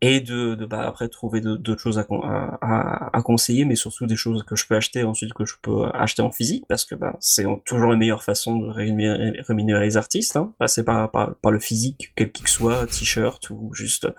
et 0.06 0.20
de, 0.20 0.56
de 0.56 0.66
bah, 0.66 0.86
après 0.86 1.08
trouver 1.08 1.40
d'autres 1.40 1.80
choses 1.80 1.98
à, 1.98 2.06
à, 2.12 3.18
à, 3.18 3.22
conseiller, 3.22 3.64
mais 3.64 3.78
surtout 3.78 4.06
des 4.06 4.18
choses 4.18 4.44
que 4.44 4.54
je 4.54 4.68
peux 4.68 4.76
acheter 4.76 5.06
ensuite 5.06 5.34
que 5.34 5.46
je 5.46 5.54
peux 5.62 5.86
acheter 5.94 6.22
en 6.22 6.30
physique, 6.30 6.66
parce 6.68 6.84
que 6.84 6.94
bah, 6.94 7.16
c'est 7.22 7.46
toujours 7.64 7.90
la 7.90 7.96
meilleure 7.96 8.22
façon 8.22 8.60
de 8.60 8.68
rémunérer, 8.68 9.40
rémunérer 9.48 9.86
les 9.86 9.96
artistes, 9.96 10.36
hein, 10.36 10.54
passer 10.60 10.84
par, 10.84 11.10
par, 11.10 11.36
par, 11.36 11.54
le 11.54 11.60
physique, 11.60 12.12
quel 12.18 12.34
qu'il 12.34 12.50
soit, 12.50 12.86
t-shirt 12.88 13.50
ou 13.50 13.74
juste 13.74 14.10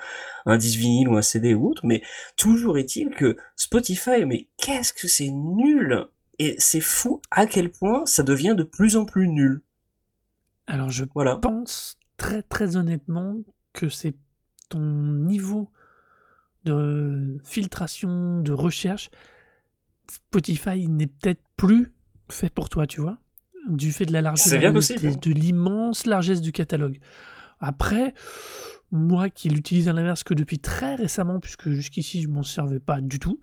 un 0.46 0.56
disque 0.56 0.78
vinyle 0.78 1.10
ou 1.10 1.18
un 1.18 1.22
CD 1.22 1.52
ou 1.52 1.68
autre, 1.68 1.84
mais 1.84 2.00
toujours 2.38 2.78
est-il 2.78 3.10
que 3.10 3.36
Spotify, 3.54 4.24
mais 4.24 4.48
qu'est-ce 4.56 4.94
que 4.94 5.06
c'est 5.06 5.28
nul 5.28 6.06
Et 6.38 6.54
c'est 6.56 6.80
fou 6.80 7.20
à 7.30 7.44
quel 7.44 7.70
point 7.70 8.06
ça 8.06 8.22
devient 8.22 8.54
de 8.56 8.62
plus 8.64 8.96
en 8.96 9.04
plus 9.04 9.28
nul. 9.28 9.60
Alors 10.66 10.88
je 10.88 11.04
voilà. 11.14 11.36
pense 11.36 11.98
très 12.16 12.40
très 12.40 12.76
honnêtement 12.76 13.36
que 13.74 13.90
c'est 13.90 14.14
ton 14.70 14.80
niveau 14.80 15.68
de 16.64 17.38
filtration, 17.44 18.40
de 18.40 18.52
recherche, 18.52 19.10
Spotify 20.10 20.88
n'est 20.88 21.06
peut-être 21.06 21.42
plus 21.56 21.92
fait 22.30 22.50
pour 22.50 22.68
toi, 22.68 22.86
tu 22.86 23.00
vois, 23.00 23.18
du 23.68 23.92
fait 23.92 24.06
de 24.06 24.12
la 24.12 24.22
largesse, 24.22 24.52
de, 24.52 25.30
l'immense 25.32 26.06
largesse 26.06 26.40
du 26.40 26.52
catalogue. 26.52 26.98
Après, 27.60 28.14
moi 28.90 29.30
qui 29.30 29.48
l'utilise 29.48 29.88
à 29.88 29.92
l'inverse 29.92 30.22
que 30.24 30.34
depuis 30.34 30.58
très 30.58 30.94
récemment, 30.94 31.40
puisque 31.40 31.70
jusqu'ici 31.70 32.22
je 32.22 32.28
m'en 32.28 32.42
servais 32.42 32.80
pas 32.80 33.00
du 33.00 33.18
tout, 33.18 33.40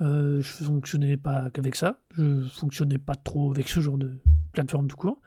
euh, 0.00 0.40
je 0.40 0.64
fonctionnais 0.64 1.16
pas 1.16 1.50
qu'avec 1.50 1.74
ça, 1.74 2.00
je 2.16 2.46
fonctionnais 2.48 2.98
pas 2.98 3.16
trop 3.16 3.50
avec 3.50 3.68
ce 3.68 3.80
genre 3.80 3.98
de 3.98 4.18
plateforme 4.52 4.86
tout 4.88 4.96
court. 4.96 5.20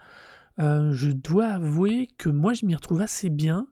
Euh, 0.60 0.94
je 0.94 1.10
dois 1.12 1.48
avouer 1.48 2.08
que 2.18 2.30
moi 2.30 2.54
je 2.54 2.66
m'y 2.66 2.76
retrouve 2.76 3.02
assez 3.02 3.30
bien 3.30 3.68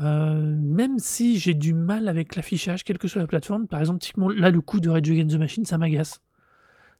euh, 0.00 0.56
même 0.56 0.98
si 0.98 1.38
j'ai 1.38 1.54
du 1.54 1.74
mal 1.74 2.08
avec 2.08 2.36
l'affichage, 2.36 2.84
quelle 2.84 2.98
que 2.98 3.08
soit 3.08 3.20
la 3.20 3.26
plateforme, 3.26 3.66
par 3.66 3.80
exemple, 3.80 4.00
typiquement, 4.00 4.28
là, 4.28 4.50
le 4.50 4.60
coup 4.60 4.80
de 4.80 4.88
Rage 4.88 5.10
Against 5.10 5.34
the 5.34 5.38
Machine, 5.38 5.64
ça 5.64 5.78
m'agace. 5.78 6.20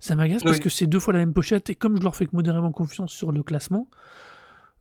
Ça 0.01 0.15
m'agace 0.15 0.45
parce 0.45 0.61
que 0.61 0.69
c'est 0.69 0.87
deux 0.87 1.01
fois 1.01 1.13
la 1.13 1.21
même 1.21 1.33
pochette, 1.33 1.71
et 1.71 1.75
comme 1.75 1.97
je 1.97 2.03
leur 2.03 2.15
fais 2.15 2.27
que 2.27 2.35
modérément 2.35 2.73
confiance 2.73 3.13
sur 3.13 3.33
le 3.33 3.43
classement, 3.43 3.89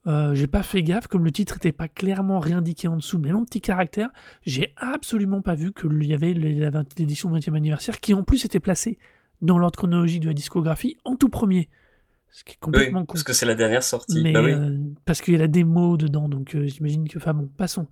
euh, 0.07 0.33
j'ai 0.35 0.47
pas 0.47 0.63
fait 0.63 0.83
gaffe, 0.83 1.07
comme 1.07 1.25
le 1.25 1.31
titre 1.31 1.55
n'était 1.55 1.71
pas 1.71 1.87
clairement 1.87 2.39
réindiqué 2.39 2.87
en 2.87 2.95
dessous, 2.95 3.19
mais 3.19 3.33
en 3.33 3.43
petit 3.43 3.61
caractère, 3.61 4.09
j'ai 4.45 4.73
absolument 4.77 5.41
pas 5.41 5.55
vu 5.55 5.73
qu'il 5.73 6.05
y 6.05 6.13
avait 6.13 6.33
l'édition 6.33 7.31
20e 7.31 7.55
anniversaire, 7.55 7.99
qui 7.99 8.13
en 8.13 8.23
plus 8.23 8.45
était 8.45 8.59
placée 8.59 8.97
dans 9.41 9.57
l'ordre 9.57 9.77
chronologique 9.77 10.21
de 10.21 10.27
la 10.27 10.33
discographie 10.33 10.97
en 11.03 11.15
tout 11.15 11.29
premier. 11.29 11.69
Ce 12.31 12.43
qui 12.43 12.53
est 12.53 12.59
complètement 12.59 13.05
Parce 13.05 13.23
que 13.23 13.33
c'est 13.33 13.45
la 13.45 13.55
dernière 13.55 13.83
sortie. 13.83 14.31
Bah 14.31 14.39
euh, 14.41 14.77
parce 15.05 15.21
qu'il 15.21 15.33
y 15.33 15.37
a 15.37 15.39
la 15.39 15.47
démo 15.47 15.97
dedans, 15.97 16.29
donc 16.29 16.55
euh, 16.55 16.67
j'imagine 16.67 17.07
que. 17.07 17.17
Enfin 17.17 17.33
bon, 17.33 17.47
passons. 17.57 17.87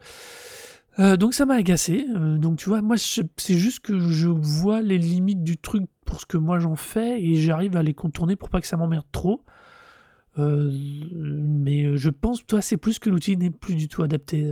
Euh, 0.99 1.17
donc 1.17 1.33
ça 1.33 1.45
m'a 1.45 1.55
agacé. 1.55 2.05
donc 2.15 2.57
tu 2.57 2.69
vois, 2.69 2.81
moi 2.81 2.95
c'est 2.97 3.57
juste 3.57 3.81
que 3.81 3.99
je 3.99 4.29
vois 4.29 4.81
les 4.81 4.97
limites 4.97 5.43
du 5.43 5.57
truc 5.57 5.83
pour 6.05 6.21
ce 6.21 6.25
que 6.25 6.37
moi 6.37 6.59
j'en 6.59 6.75
fais 6.75 7.21
et 7.21 7.35
j'arrive 7.35 7.75
à 7.75 7.83
les 7.83 7.93
contourner 7.93 8.35
pour 8.35 8.49
pas 8.49 8.61
que 8.61 8.67
ça 8.67 8.77
m'emmerde 8.77 9.05
trop. 9.11 9.43
mais 10.37 11.97
je 11.97 12.09
pense, 12.09 12.45
toi, 12.45 12.61
c'est 12.61 12.77
plus 12.77 12.99
que 12.99 13.09
l'outil 13.09 13.35
n'est 13.35 13.51
plus 13.51 13.75
du 13.75 13.89
tout 13.89 14.03
adapté 14.03 14.49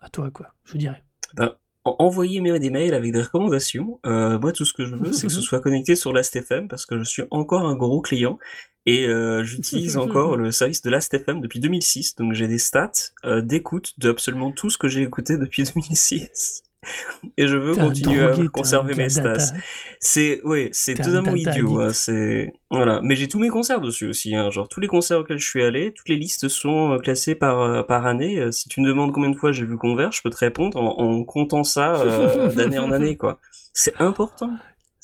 à 0.00 0.08
toi, 0.08 0.30
quoi. 0.30 0.54
Je 0.64 0.78
dirais. 0.78 1.02
Ben, 1.34 1.54
envoyez-moi 1.84 2.58
des 2.58 2.70
mails 2.70 2.94
avec 2.94 3.12
des 3.12 3.22
recommandations. 3.22 3.98
moi, 4.04 4.52
tout 4.52 4.64
ce 4.64 4.72
que 4.72 4.84
je 4.84 4.96
veux, 4.96 5.12
c'est 5.12 5.26
que 5.26 5.32
ce 5.32 5.40
soit 5.42 5.60
connecté 5.60 5.96
sur 5.96 6.12
l'AstFM 6.12 6.68
parce 6.68 6.86
que 6.86 6.98
je 6.98 7.04
suis 7.04 7.24
encore 7.30 7.66
un 7.66 7.76
gros 7.76 8.00
client 8.00 8.38
et 8.86 9.06
euh, 9.06 9.42
j'utilise 9.44 9.96
encore 9.96 10.36
le 10.36 10.50
service 10.52 10.82
de 10.82 10.90
Last.fm 10.90 11.40
depuis 11.40 11.60
2006, 11.60 12.16
donc 12.16 12.32
j'ai 12.34 12.48
des 12.48 12.58
stats 12.58 12.90
euh, 13.24 13.40
d'écoute 13.40 13.94
de 13.98 14.10
absolument 14.10 14.52
tout 14.52 14.70
ce 14.70 14.78
que 14.78 14.88
j'ai 14.88 15.02
écouté 15.02 15.36
depuis 15.36 15.64
2006. 15.74 16.62
Et 17.36 17.46
je 17.46 17.56
veux 17.56 17.74
continuer 17.74 18.24
à 18.24 18.36
conserver 18.48 18.94
mes 18.94 19.08
stats. 19.08 19.52
C'est 20.00 20.40
oui, 20.44 20.68
c'est 20.72 20.94
totalement 20.94 21.34
idiot. 21.34 21.80
Hein, 21.80 21.92
c'est 21.92 22.52
voilà, 22.70 23.00
mais 23.02 23.16
j'ai 23.16 23.28
tous 23.28 23.38
mes 23.38 23.48
concerts 23.48 23.80
dessus 23.80 24.06
aussi. 24.06 24.34
Hein, 24.34 24.50
genre 24.50 24.68
tous 24.68 24.80
les 24.80 24.88
concerts 24.88 25.20
auxquels 25.20 25.38
je 25.38 25.48
suis 25.48 25.62
allé, 25.62 25.92
toutes 25.92 26.08
les 26.08 26.16
listes 26.16 26.48
sont 26.48 26.92
euh, 26.92 26.98
classées 26.98 27.34
par 27.34 27.60
euh, 27.60 27.82
par 27.82 28.06
année. 28.06 28.38
Euh, 28.38 28.52
si 28.52 28.68
tu 28.68 28.80
me 28.80 28.86
demandes 28.86 29.12
combien 29.12 29.30
de 29.30 29.36
fois 29.36 29.52
j'ai 29.52 29.64
vu 29.64 29.76
Converge, 29.76 30.16
je 30.16 30.22
peux 30.22 30.30
te 30.30 30.36
répondre 30.36 30.76
en, 30.76 30.98
en 30.98 31.24
comptant 31.24 31.64
ça 31.64 32.04
d'année 32.56 32.78
en 32.78 32.90
année 32.90 33.16
quoi. 33.16 33.38
C'est 33.72 34.00
important. 34.00 34.50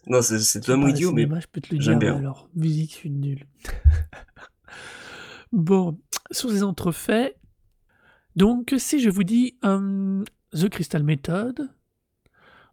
Non, 0.06 0.22
c'est 0.22 0.60
totalement 0.60 0.88
idiot, 0.88 1.12
mais 1.12 1.22
je 1.24 1.46
peux 1.50 1.60
te 1.60 1.74
le 1.74 1.78
dire, 1.78 1.98
bien. 1.98 2.16
alors, 2.16 2.48
musique, 2.54 2.92
je 2.92 2.96
suis 2.96 3.10
nul. 3.10 3.46
bon, 5.52 5.98
sur 6.30 6.50
ces 6.50 6.62
entrefaits, 6.62 7.36
donc 8.34 8.74
si 8.78 9.00
je 9.00 9.10
vous 9.10 9.24
dis 9.24 9.58
um, 9.62 10.24
The 10.52 10.68
Crystal 10.68 11.02
Method, 11.02 11.70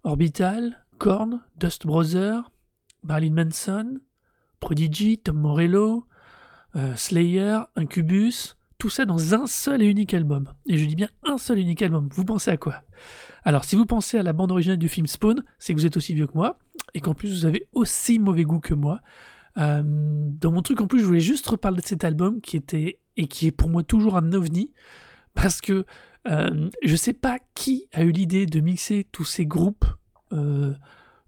Orbital, 0.03 0.85
Korn, 0.97 1.41
Dust 1.57 1.85
Brother, 1.85 2.49
Marilyn 3.03 3.33
Manson, 3.33 3.99
Prodigy, 4.59 5.17
Tom 5.19 5.37
Morello, 5.37 6.05
euh, 6.75 6.95
Slayer, 6.95 7.59
Incubus, 7.75 8.57
tout 8.77 8.89
ça 8.89 9.05
dans 9.05 9.33
un 9.33 9.47
seul 9.47 9.81
et 9.81 9.85
unique 9.85 10.13
album. 10.13 10.51
Et 10.67 10.77
je 10.77 10.85
dis 10.85 10.95
bien 10.95 11.09
un 11.23 11.37
seul 11.37 11.59
et 11.59 11.61
unique 11.61 11.81
album. 11.81 12.09
Vous 12.11 12.25
pensez 12.25 12.51
à 12.51 12.57
quoi? 12.57 12.81
Alors, 13.43 13.63
si 13.63 13.75
vous 13.75 13.85
pensez 13.85 14.17
à 14.17 14.23
la 14.23 14.33
bande 14.33 14.51
originale 14.51 14.77
du 14.77 14.89
film 14.89 15.07
Spawn, 15.07 15.43
c'est 15.59 15.73
que 15.73 15.79
vous 15.79 15.85
êtes 15.85 15.97
aussi 15.97 16.13
vieux 16.13 16.27
que 16.27 16.35
moi 16.35 16.57
et 16.93 16.99
qu'en 16.99 17.13
plus 17.13 17.31
vous 17.31 17.45
avez 17.45 17.67
aussi 17.73 18.19
mauvais 18.19 18.43
goût 18.43 18.59
que 18.59 18.73
moi. 18.73 19.01
Euh, 19.57 19.83
dans 19.85 20.51
mon 20.51 20.61
truc, 20.61 20.81
en 20.81 20.87
plus, 20.87 20.99
je 20.99 21.05
voulais 21.05 21.19
juste 21.19 21.47
reparler 21.47 21.81
de 21.81 21.87
cet 21.87 22.03
album 22.03 22.41
qui 22.41 22.57
était 22.57 22.99
et 23.15 23.27
qui 23.27 23.47
est 23.47 23.51
pour 23.51 23.69
moi 23.69 23.83
toujours 23.83 24.17
un 24.17 24.33
ovni 24.33 24.71
parce 25.33 25.61
que 25.61 25.85
euh, 26.27 26.69
je 26.83 26.95
sais 26.95 27.13
pas 27.13 27.39
qui 27.55 27.87
a 27.93 28.03
eu 28.03 28.11
l'idée 28.11 28.45
de 28.45 28.59
mixer 28.59 29.07
tous 29.11 29.25
ces 29.25 29.45
groupes 29.45 29.85
euh, 30.33 30.73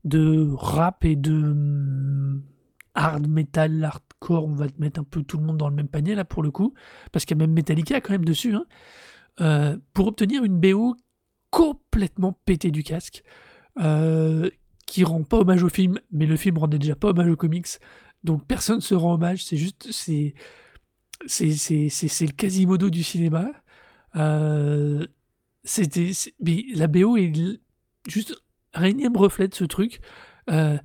de 0.03 0.49
rap 0.53 1.05
et 1.05 1.15
de 1.15 2.41
hard 2.95 3.27
metal, 3.27 3.83
hardcore, 3.83 4.45
on 4.45 4.53
va 4.53 4.67
mettre 4.77 4.99
un 4.99 5.03
peu 5.03 5.23
tout 5.23 5.37
le 5.37 5.43
monde 5.43 5.57
dans 5.57 5.69
le 5.69 5.75
même 5.75 5.87
panier 5.87 6.15
là 6.15 6.25
pour 6.25 6.43
le 6.43 6.51
coup, 6.51 6.73
parce 7.11 7.25
qu'il 7.25 7.37
y 7.37 7.39
a 7.39 7.41
même 7.45 7.53
Metallica 7.53 8.01
quand 8.01 8.11
même 8.11 8.25
dessus, 8.25 8.53
hein, 8.53 8.65
euh, 9.41 9.77
pour 9.93 10.07
obtenir 10.07 10.43
une 10.43 10.59
BO 10.59 10.95
complètement 11.49 12.33
pétée 12.45 12.71
du 12.71 12.83
casque, 12.83 13.23
euh, 13.79 14.49
qui 14.85 15.03
rend 15.03 15.23
pas 15.23 15.37
hommage 15.37 15.63
au 15.63 15.69
film, 15.69 15.99
mais 16.11 16.25
le 16.25 16.35
film 16.35 16.57
rendait 16.57 16.79
déjà 16.79 16.95
pas 16.95 17.09
hommage 17.09 17.29
aux 17.29 17.37
comics, 17.37 17.67
donc 18.23 18.45
personne 18.45 18.77
ne 18.77 18.81
se 18.81 18.95
rend 18.95 19.13
hommage, 19.13 19.45
c'est 19.45 19.57
juste, 19.57 19.89
c'est, 19.91 20.33
c'est, 21.27 21.89
c'est, 21.89 22.25
le 22.25 22.31
quasimodo 22.31 22.89
du 22.89 23.03
cinéma. 23.03 23.49
Euh, 24.15 25.05
c'était, 25.63 26.11
mais 26.39 26.65
la 26.73 26.87
BO 26.87 27.17
est 27.17 27.31
juste 28.07 28.35
un 28.73 28.83
énième 28.83 29.15
reflet 29.17 29.47
de 29.47 29.55
ce 29.55 29.65
truc. 29.65 29.99
Euh, 30.49 30.77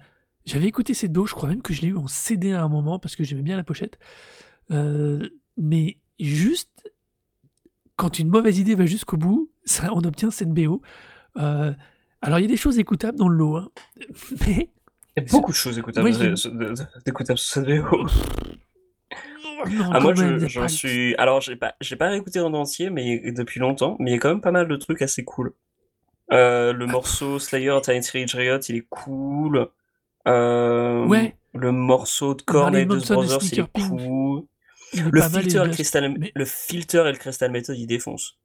j'avais 0.44 0.66
écouté 0.66 0.94
cette 0.94 1.12
BO, 1.12 1.26
je 1.26 1.34
crois 1.34 1.48
même 1.48 1.62
que 1.62 1.72
je 1.72 1.82
l'ai 1.82 1.88
eu 1.88 1.96
en 1.96 2.06
CD 2.06 2.52
à 2.52 2.62
un 2.62 2.68
moment 2.68 2.98
parce 2.98 3.16
que 3.16 3.24
j'aimais 3.24 3.42
bien 3.42 3.56
la 3.56 3.64
pochette. 3.64 3.98
Euh, 4.70 5.28
mais 5.56 5.98
juste, 6.18 6.90
quand 7.96 8.18
une 8.18 8.28
mauvaise 8.28 8.58
idée 8.58 8.74
va 8.74 8.86
jusqu'au 8.86 9.16
bout, 9.16 9.50
ça, 9.64 9.92
on 9.94 10.04
obtient 10.04 10.30
cette 10.30 10.50
BO. 10.50 10.82
Alors, 11.36 12.38
il 12.38 12.42
y 12.42 12.46
a 12.46 12.48
des 12.48 12.56
choses 12.56 12.78
écoutables 12.78 13.18
dans 13.18 13.28
le 13.28 13.36
lot, 13.36 13.56
hein, 13.56 13.68
mais. 14.46 14.70
Il 15.16 15.22
y 15.22 15.26
a 15.26 15.30
beaucoup 15.30 15.52
de 15.52 15.56
choses 15.56 15.78
écoutables, 15.78 16.08
écoutables 17.06 17.38
sur 17.38 17.62
cette 17.62 17.66
BO. 17.66 18.06
Ah, 19.92 20.00
moi, 20.00 20.14
j'en 20.14 20.68
suis. 20.68 21.14
Alors, 21.16 21.40
j'ai 21.40 21.56
pas, 21.56 21.74
j'ai 21.80 21.96
pas 21.96 22.08
réécouté 22.08 22.40
en 22.40 22.52
entier, 22.54 22.90
mais 22.90 23.32
depuis 23.32 23.60
longtemps, 23.60 23.96
mais 23.98 24.10
il 24.10 24.14
y 24.14 24.16
a 24.16 24.20
quand 24.20 24.28
même 24.28 24.40
pas 24.40 24.52
mal 24.52 24.68
de 24.68 24.76
trucs 24.76 25.02
assez 25.02 25.24
cool. 25.24 25.52
Euh, 26.32 26.72
le 26.72 26.86
morceau 26.86 27.38
Slayer 27.38 27.78
Tiny 27.82 28.26
Riot, 28.32 28.60
il 28.68 28.76
est 28.76 28.86
cool. 28.88 29.68
Euh, 30.26 31.06
ouais. 31.06 31.36
Le 31.52 31.70
morceau 31.70 32.34
de 32.34 32.42
Korn 32.42 32.74
et 32.74 32.84
Brothers, 32.84 33.38
il 33.52 33.60
est 33.60 33.72
cool. 33.72 34.44
le, 34.94 35.22
filter, 35.22 35.64
le, 35.64 35.70
Crystal... 35.70 36.14
le 36.34 36.44
filter 36.44 37.04
et 37.06 37.12
le 37.12 37.18
Crystal 37.18 37.50
Method, 37.50 37.76
il 37.76 37.86
défonce. 37.86 38.38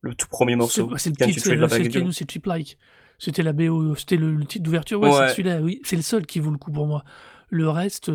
Le 0.00 0.14
tout 0.14 0.28
premier 0.28 0.56
morceau. 0.56 0.96
C'est 0.96 1.10
le 1.10 1.16
titre, 1.16 2.12
c'est 2.12 2.30
Cheap 2.30 2.46
Like. 2.46 2.78
C'était 3.18 3.42
la 3.42 3.52
BO, 3.52 3.96
c'était 3.96 4.16
le, 4.16 4.44
titre 4.44 4.64
d'ouverture. 4.64 5.00
Ouais, 5.00 5.10
c'est 5.10 5.30
celui-là, 5.30 5.60
oui. 5.60 5.80
C'est 5.84 5.96
le 5.96 6.02
seul 6.02 6.24
qui 6.24 6.38
vaut 6.38 6.50
le 6.50 6.58
coup 6.58 6.70
pour 6.70 6.86
moi. 6.86 7.04
Le 7.50 7.68
reste, 7.68 8.12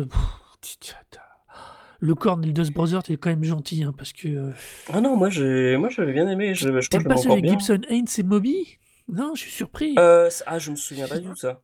le 2.00 2.12
et 2.12 2.46
le 2.46 2.52
Dust 2.52 2.72
Brothers, 2.72 3.02
t'es 3.02 3.16
quand 3.16 3.30
même 3.30 3.44
gentil, 3.44 3.82
hein, 3.82 3.94
parce 3.96 4.12
que. 4.12 4.28
Euh, 4.28 4.50
ah 4.92 5.00
non, 5.00 5.16
moi 5.16 5.30
j'ai, 5.30 5.76
moi 5.76 5.88
j'avais 5.88 6.12
bien 6.12 6.28
aimé. 6.28 6.54
Je, 6.54 6.80
je 6.80 6.88
pas 7.02 7.16
celui 7.16 7.48
Gibson, 7.48 7.80
Haynes 7.88 8.06
et 8.18 8.22
Moby? 8.22 8.78
Non, 9.08 9.34
je 9.34 9.42
suis 9.42 9.50
surpris. 9.50 9.94
Euh, 9.98 10.30
ah, 10.46 10.58
je 10.58 10.70
me 10.70 10.76
souviens 10.76 11.06
pas 11.06 11.18
du 11.18 11.28
tout 11.28 11.36
ça. 11.36 11.60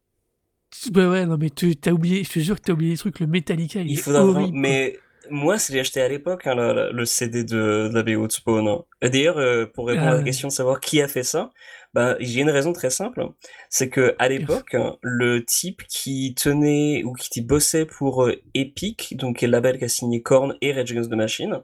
Bah 0.93 1.09
ouais, 1.09 1.27
non, 1.27 1.37
mais 1.37 1.51
t'as 1.51 1.91
oublié, 1.91 2.23
je 2.23 2.31
te 2.31 2.39
jure 2.39 2.57
que 2.57 2.63
t'as 2.63 2.73
oublié 2.73 2.93
les 2.93 2.97
trucs, 2.97 3.19
le 3.19 3.27
Metallica, 3.27 3.81
il, 3.81 3.91
il 3.91 3.99
faudra 3.99 4.25
horrible, 4.25 4.57
Mais 4.57 4.99
moi, 5.29 5.59
c'est 5.59 5.73
l'ai 5.73 5.81
acheté 5.81 6.01
à 6.01 6.09
l'époque, 6.09 6.47
hein, 6.47 6.55
le, 6.55 7.05
CD 7.05 7.45
de, 7.45 7.89
de, 7.89 7.95
la 7.95 8.03
BO 8.03 8.27
de 8.27 8.33
Spawn. 8.33 8.83
D'ailleurs, 9.03 9.39
euh, 9.39 9.67
pour 9.67 9.89
répondre 9.89 10.09
à 10.09 10.15
la 10.15 10.21
ah. 10.21 10.23
question 10.23 10.49
de 10.49 10.53
savoir 10.53 10.81
qui 10.81 11.03
a 11.03 11.09
fait 11.09 11.23
ça, 11.23 11.51
bah, 11.93 12.17
j'ai 12.21 12.41
une 12.41 12.51
raison 12.51 12.73
très 12.73 12.91
simple. 12.91 13.27
C'est 13.69 13.89
que 13.89 14.15
à 14.19 14.29
l'époque, 14.29 14.77
le 15.03 15.45
type 15.45 15.83
qui 15.89 16.35
tenait 16.35 17.03
ou 17.05 17.13
qui 17.15 17.41
bossait 17.43 17.87
pour 17.87 18.25
euh, 18.25 18.37
Epic, 18.55 19.17
donc 19.17 19.43
le 19.43 19.49
label 19.49 19.79
qui 19.79 19.85
a 19.85 19.89
signé 19.89 20.23
Korn 20.23 20.57
et 20.61 20.73
Rage 20.73 20.93
Against 20.93 21.11
the 21.11 21.15
Machine, 21.15 21.63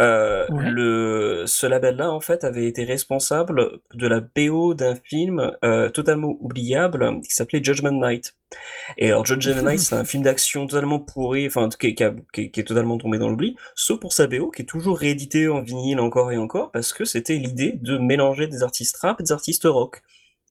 euh, 0.00 0.46
le, 0.50 1.44
ce 1.46 1.66
label-là, 1.66 2.10
en 2.10 2.20
fait, 2.20 2.44
avait 2.44 2.66
été 2.66 2.84
responsable 2.84 3.80
de 3.94 4.06
la 4.06 4.20
BO 4.20 4.74
d'un 4.74 4.94
film 4.94 5.52
euh, 5.64 5.90
totalement 5.90 6.36
oubliable 6.40 7.20
qui 7.22 7.34
s'appelait 7.34 7.62
Judgment 7.62 8.08
Night. 8.08 8.34
Et 8.96 9.10
alors, 9.10 9.26
Judgment 9.26 9.62
Night, 9.70 9.80
c'est 9.80 9.94
un 9.94 10.04
film 10.04 10.22
d'action 10.22 10.66
totalement 10.66 10.98
pourri, 10.98 11.46
enfin, 11.46 11.68
qui, 11.68 11.94
qui, 11.94 12.50
qui, 12.50 12.60
est 12.60 12.64
totalement 12.64 12.96
tombé 12.98 13.18
dans 13.18 13.28
l'oubli, 13.28 13.56
sauf 13.74 14.00
pour 14.00 14.12
sa 14.12 14.26
BO, 14.26 14.50
qui 14.50 14.62
est 14.62 14.66
toujours 14.66 14.98
réédité 14.98 15.48
en 15.48 15.60
vinyle 15.60 16.00
encore 16.00 16.32
et 16.32 16.38
encore, 16.38 16.70
parce 16.70 16.92
que 16.92 17.04
c'était 17.04 17.36
l'idée 17.36 17.72
de 17.80 17.98
mélanger 17.98 18.46
des 18.46 18.62
artistes 18.62 18.96
rap 18.96 19.20
et 19.20 19.24
des 19.24 19.32
artistes 19.32 19.64
rock. 19.64 20.02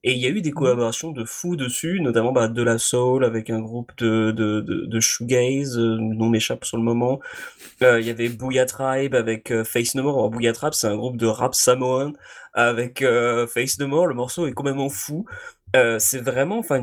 Et 0.02 0.12
il 0.12 0.18
y 0.18 0.26
a 0.26 0.30
eu 0.30 0.40
des 0.40 0.50
mmh. 0.50 0.54
collaborations 0.54 1.10
de 1.10 1.24
fous 1.24 1.56
dessus, 1.56 2.00
notamment 2.00 2.32
bah, 2.32 2.48
de 2.48 2.62
la 2.62 2.78
soul 2.78 3.22
avec 3.22 3.50
un 3.50 3.60
groupe 3.60 3.92
de, 3.98 4.30
de, 4.30 4.60
de, 4.60 4.86
de 4.86 5.00
shoegaze, 5.00 5.78
euh, 5.78 5.98
nom 5.98 6.30
m'échappe 6.30 6.64
sur 6.64 6.78
le 6.78 6.82
moment. 6.82 7.20
Euh, 7.82 8.00
il 8.00 8.06
y 8.06 8.10
avait 8.10 8.30
Booyah 8.30 8.64
Tribe 8.64 9.14
avec 9.14 9.50
euh, 9.50 9.62
Face 9.62 9.94
No 9.94 10.02
More. 10.02 10.16
Alors, 10.16 10.30
Booyah 10.30 10.52
Tribe, 10.52 10.72
c'est 10.72 10.86
un 10.86 10.96
groupe 10.96 11.18
de 11.18 11.26
rap 11.26 11.54
samoan 11.54 12.14
avec 12.54 13.02
euh, 13.02 13.46
Face 13.46 13.78
No 13.78 13.88
More. 13.88 14.06
Le 14.06 14.14
morceau 14.14 14.46
est 14.46 14.52
complètement 14.52 14.88
fou. 14.88 15.26
c'est 15.74 16.20
vraiment, 16.22 16.58
enfin, 16.58 16.82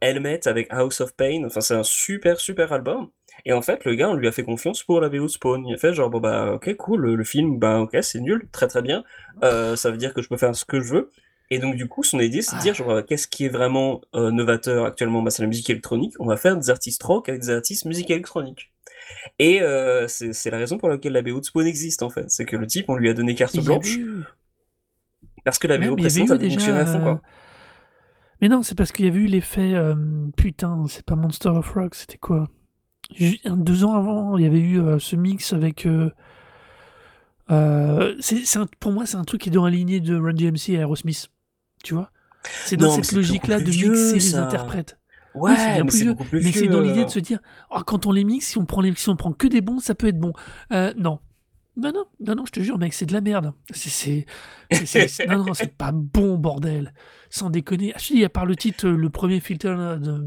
Helmet 0.00 0.48
avec 0.48 0.66
House 0.70 1.00
of 1.00 1.14
Pain. 1.14 1.44
Enfin, 1.46 1.60
c'est 1.60 1.74
un 1.74 1.84
super, 1.84 2.40
super 2.40 2.72
album. 2.72 3.10
Et 3.44 3.52
en 3.52 3.62
fait, 3.62 3.84
le 3.84 3.94
gars, 3.94 4.10
on 4.10 4.14
lui 4.14 4.26
a 4.26 4.32
fait 4.32 4.42
confiance 4.42 4.82
pour 4.82 5.00
la 5.00 5.08
VO 5.08 5.28
Spawn. 5.28 5.64
Il 5.66 5.74
a 5.74 5.78
fait 5.78 5.94
genre, 5.94 6.10
bon 6.10 6.18
bah, 6.20 6.54
ok, 6.54 6.74
cool, 6.76 7.14
le, 7.14 7.24
film, 7.24 7.58
bah, 7.58 7.78
ok, 7.80 7.96
c'est 8.02 8.20
nul, 8.20 8.48
très 8.50 8.66
très 8.66 8.82
bien. 8.82 9.04
ça 9.42 9.90
veut 9.90 9.98
dire 9.98 10.14
que 10.14 10.22
je 10.22 10.28
peux 10.28 10.36
faire 10.36 10.54
ce 10.56 10.64
que 10.64 10.80
je 10.80 10.92
veux. 10.92 11.10
Et 11.50 11.58
donc, 11.58 11.76
du 11.76 11.86
coup, 11.86 12.02
son 12.02 12.18
idée, 12.18 12.42
c'est 12.42 12.56
de 12.56 12.60
dire, 12.60 12.74
genre, 12.74 13.04
qu'est-ce 13.04 13.28
qui 13.28 13.44
est 13.44 13.48
vraiment 13.48 14.00
euh, 14.14 14.30
novateur 14.32 14.84
actuellement 14.84 15.22
bah, 15.22 15.30
C'est 15.30 15.42
la 15.42 15.48
musique 15.48 15.70
électronique. 15.70 16.14
On 16.18 16.26
va 16.26 16.36
faire 16.36 16.56
des 16.56 16.70
artistes 16.70 17.02
rock 17.02 17.28
avec 17.28 17.42
des 17.42 17.50
artistes 17.50 17.84
musique 17.84 18.10
électronique. 18.10 18.72
Et 19.38 19.62
euh, 19.62 20.08
c'est 20.08 20.50
la 20.50 20.58
raison 20.58 20.78
pour 20.78 20.88
laquelle 20.88 21.12
la 21.12 21.22
BO 21.22 21.38
de 21.38 21.44
Spawn 21.44 21.66
existe, 21.66 22.02
en 22.02 22.10
fait. 22.10 22.24
C'est 22.28 22.44
que 22.44 22.56
le 22.56 22.66
type, 22.66 22.86
on 22.88 22.96
lui 22.96 23.08
a 23.08 23.14
donné 23.14 23.36
carte 23.36 23.58
blanche. 23.60 23.98
Parce 25.44 25.58
que 25.60 25.68
la 25.68 25.78
BO 25.78 25.94
précédente 25.94 26.32
a 26.32 26.50
fonctionné 26.50 26.78
à 26.80 26.86
fond, 26.86 27.00
quoi. 27.00 27.22
Mais 28.40 28.48
non, 28.48 28.62
c'est 28.62 28.74
parce 28.74 28.92
qu'il 28.92 29.06
y 29.06 29.08
avait 29.08 29.20
eu 29.20 29.26
l'effet. 29.26 29.72
Euh, 29.74 29.94
putain, 30.36 30.84
c'est 30.88 31.04
pas 31.06 31.14
Monster 31.14 31.50
of 31.50 31.70
Rock, 31.72 31.94
c'était 31.94 32.18
quoi? 32.18 32.48
Deux 33.46 33.84
ans 33.84 33.94
avant, 33.94 34.36
il 34.36 34.42
y 34.42 34.46
avait 34.46 34.60
eu 34.60 34.80
ce 34.98 35.14
mix 35.14 35.52
avec. 35.52 35.86
pour 37.46 38.92
moi, 38.92 39.06
c'est 39.06 39.16
un 39.16 39.24
truc 39.24 39.42
qui 39.42 39.48
est 39.48 39.52
dans 39.52 39.64
la 39.64 39.70
lignée 39.70 40.00
de 40.00 40.16
Run 40.16 40.34
DMC 40.34 40.70
et 40.70 40.74
Aerosmith 40.74 41.30
tu 41.86 41.94
vois 41.94 42.10
C'est 42.64 42.76
dans 42.76 42.90
cette 42.90 43.12
logique-là 43.12 43.60
de 43.60 43.70
mixer 43.70 44.14
les 44.14 44.34
interprètes. 44.34 44.98
Ouais, 45.34 45.54
c'est 45.54 45.84
plus 45.84 46.42
mais 46.44 46.52
c'est 46.52 46.66
dans 46.66 46.80
l'idée 46.80 47.04
de 47.04 47.10
se 47.10 47.18
dire, 47.18 47.38
oh, 47.70 47.80
quand 47.86 48.06
on 48.06 48.12
les 48.12 48.24
mixe, 48.24 48.46
si 48.46 48.58
on 48.58 48.64
prend 48.64 48.80
les, 48.80 48.94
si 48.96 49.08
on 49.10 49.16
prend 49.16 49.32
que 49.32 49.46
des 49.46 49.60
bons, 49.60 49.80
ça 49.80 49.94
peut 49.94 50.08
être 50.08 50.18
bon. 50.18 50.32
Euh, 50.72 50.94
non, 50.96 51.20
non, 51.76 51.92
non, 51.92 52.06
non, 52.20 52.34
non, 52.36 52.46
je 52.46 52.52
te 52.52 52.60
jure, 52.60 52.78
mec, 52.78 52.94
c'est 52.94 53.04
de 53.04 53.12
la 53.12 53.20
merde. 53.20 53.52
C'est, 53.70 54.24
non, 55.28 55.44
non, 55.44 55.54
c'est 55.54 55.76
pas 55.76 55.92
bon, 55.92 56.38
bordel. 56.38 56.94
Sans 57.28 57.50
déconner. 57.50 57.92
Ah, 57.94 57.98
dis, 57.98 58.24
à 58.24 58.30
part 58.30 58.46
le 58.46 58.56
titre, 58.56 58.88
le 58.88 59.10
premier 59.10 59.40
filter 59.40 59.76
de 60.00 60.22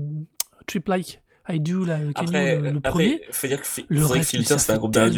Trip 0.68 0.88
Like 0.88 1.24
I 1.50 1.60
Do, 1.60 1.86
là, 1.86 1.98
après, 2.14 2.60
le, 2.60 2.80
premier. 2.80 3.22
Faut 3.32 3.48
dire 3.48 3.60
que 3.60 3.82
le 3.90 4.22
Filter, 4.22 4.60
c'est 4.60 4.74
un 4.74 4.78
groupe 4.78 4.96
euh... 4.96 5.10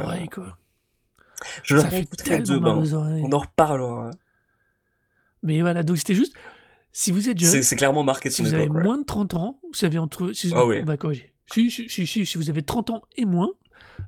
oreilles, 0.00 0.28
quoi. 0.28 0.56
Je 1.64 1.74
leur 1.74 1.92
écouterai 1.92 2.38
demain. 2.40 2.80
On 2.94 3.32
en 3.32 3.38
reparlera. 3.38 4.10
Mais 5.44 5.60
voilà, 5.60 5.82
donc 5.82 5.98
c'était 5.98 6.14
juste, 6.14 6.34
si 6.92 7.12
vous 7.12 7.28
êtes 7.28 7.38
jeune, 7.38 7.62
c'est 7.62 7.76
clairement 7.76 8.02
marqué 8.02 8.30
si 8.30 8.42
vous 8.42 8.54
avez 8.54 8.68
moins 8.68 8.98
de 8.98 9.04
30 9.04 9.34
ans, 9.34 9.60
vous 9.72 9.84
avez 9.84 9.98
entre, 9.98 10.32
si, 10.32 10.50
oh, 10.54 10.64
oui. 10.66 10.80
on 10.82 10.84
va 10.84 10.96
corriger. 10.96 11.32
Si, 11.52 11.70
si, 11.70 11.86
si, 12.06 12.38
vous 12.38 12.50
avez 12.50 12.62
30 12.62 12.90
ans 12.90 13.02
et 13.16 13.26
moins, 13.26 13.50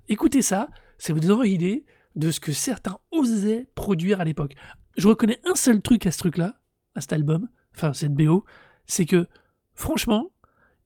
écoutez 0.08 0.40
ça, 0.42 0.68
ça 0.98 1.12
vous 1.12 1.20
donnera 1.20 1.46
une 1.46 1.52
idée 1.52 1.84
de 2.14 2.30
ce 2.30 2.40
que 2.40 2.52
certains 2.52 2.98
osaient 3.10 3.68
produire 3.74 4.20
à 4.20 4.24
l'époque. 4.24 4.54
Je 4.96 5.06
reconnais 5.06 5.38
un 5.44 5.54
seul 5.54 5.82
truc 5.82 6.06
à 6.06 6.10
ce 6.10 6.18
truc-là, 6.18 6.56
à 6.94 7.02
cet 7.02 7.12
album, 7.12 7.48
enfin 7.74 7.92
cette 7.92 8.14
BO, 8.14 8.44
c'est 8.86 9.04
que 9.04 9.26
franchement, 9.74 10.30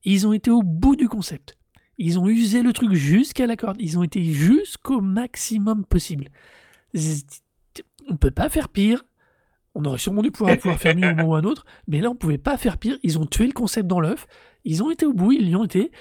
ils 0.03 0.27
ont 0.27 0.33
été 0.33 0.51
au 0.51 0.61
bout 0.61 0.97
du 0.97 1.07
concept. 1.07 1.57
Ils 1.97 2.19
ont 2.19 2.27
usé 2.27 2.63
le 2.63 2.73
truc 2.73 2.93
jusqu'à 2.93 3.45
la 3.45 3.55
corde. 3.55 3.77
Ils 3.79 3.99
ont 3.99 4.03
été 4.03 4.23
jusqu'au 4.23 5.01
maximum 5.01 5.85
possible. 5.85 6.29
On 8.09 8.17
peut 8.17 8.31
pas 8.31 8.49
faire 8.49 8.69
pire. 8.69 9.05
On 9.73 9.85
aurait 9.85 9.97
sûrement 9.97 10.21
dû 10.21 10.31
pouvoir, 10.31 10.55
faire 10.77 10.95
mieux 10.95 11.07
un 11.07 11.13
moment 11.13 11.29
ou 11.29 11.35
un 11.35 11.43
autre, 11.43 11.65
mais 11.87 12.01
là, 12.01 12.09
on 12.09 12.15
pouvait 12.15 12.37
pas 12.37 12.57
faire 12.57 12.77
pire. 12.77 12.97
Ils 13.03 13.19
ont 13.19 13.25
tué 13.25 13.47
le 13.47 13.53
concept 13.53 13.87
dans 13.87 13.99
l'œuf. 13.99 14.27
Ils 14.63 14.83
ont 14.83 14.91
été 14.91 15.05
au 15.05 15.13
bout, 15.13 15.31
ils 15.31 15.49
y 15.49 15.55
ont 15.55 15.63
été. 15.63 15.91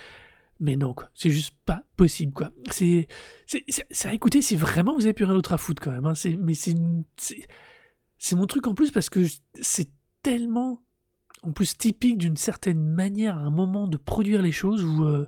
Mais 0.59 0.77
non, 0.77 0.93
quoi. 0.93 1.11
C'est 1.15 1.31
juste 1.31 1.55
pas 1.65 1.83
possible, 1.97 2.33
quoi. 2.33 2.51
C'est, 2.71 3.09
c'est, 3.47 4.15
écoutez, 4.15 4.43
si 4.43 4.57
vraiment 4.57 4.95
vous 4.95 5.05
avez 5.05 5.15
plus 5.15 5.25
rien 5.25 5.35
d'autre 5.35 5.53
à 5.53 5.59
foutre, 5.59 5.83
quand 5.83 5.93
même. 5.93 6.05
Hein. 6.05 6.15
C'est, 6.15 6.37
mais 6.37 6.55
c'est, 6.55 6.75
c'est 8.19 8.37
mon 8.37 8.47
truc 8.47 8.67
en 8.67 8.75
plus 8.75 8.91
parce 8.91 9.09
que 9.09 9.25
c'est 9.61 9.91
tellement, 10.23 10.83
en 11.43 11.53
plus, 11.53 11.77
typique 11.79 12.19
d'une 12.19 12.37
certaine 12.37 12.83
manière, 12.83 13.39
à 13.39 13.41
un 13.41 13.51
moment 13.51 13.89
de 13.89 13.97
produire 13.97 14.43
les 14.43 14.53
choses 14.53 14.85
où. 14.85 15.05
Euh, 15.05 15.27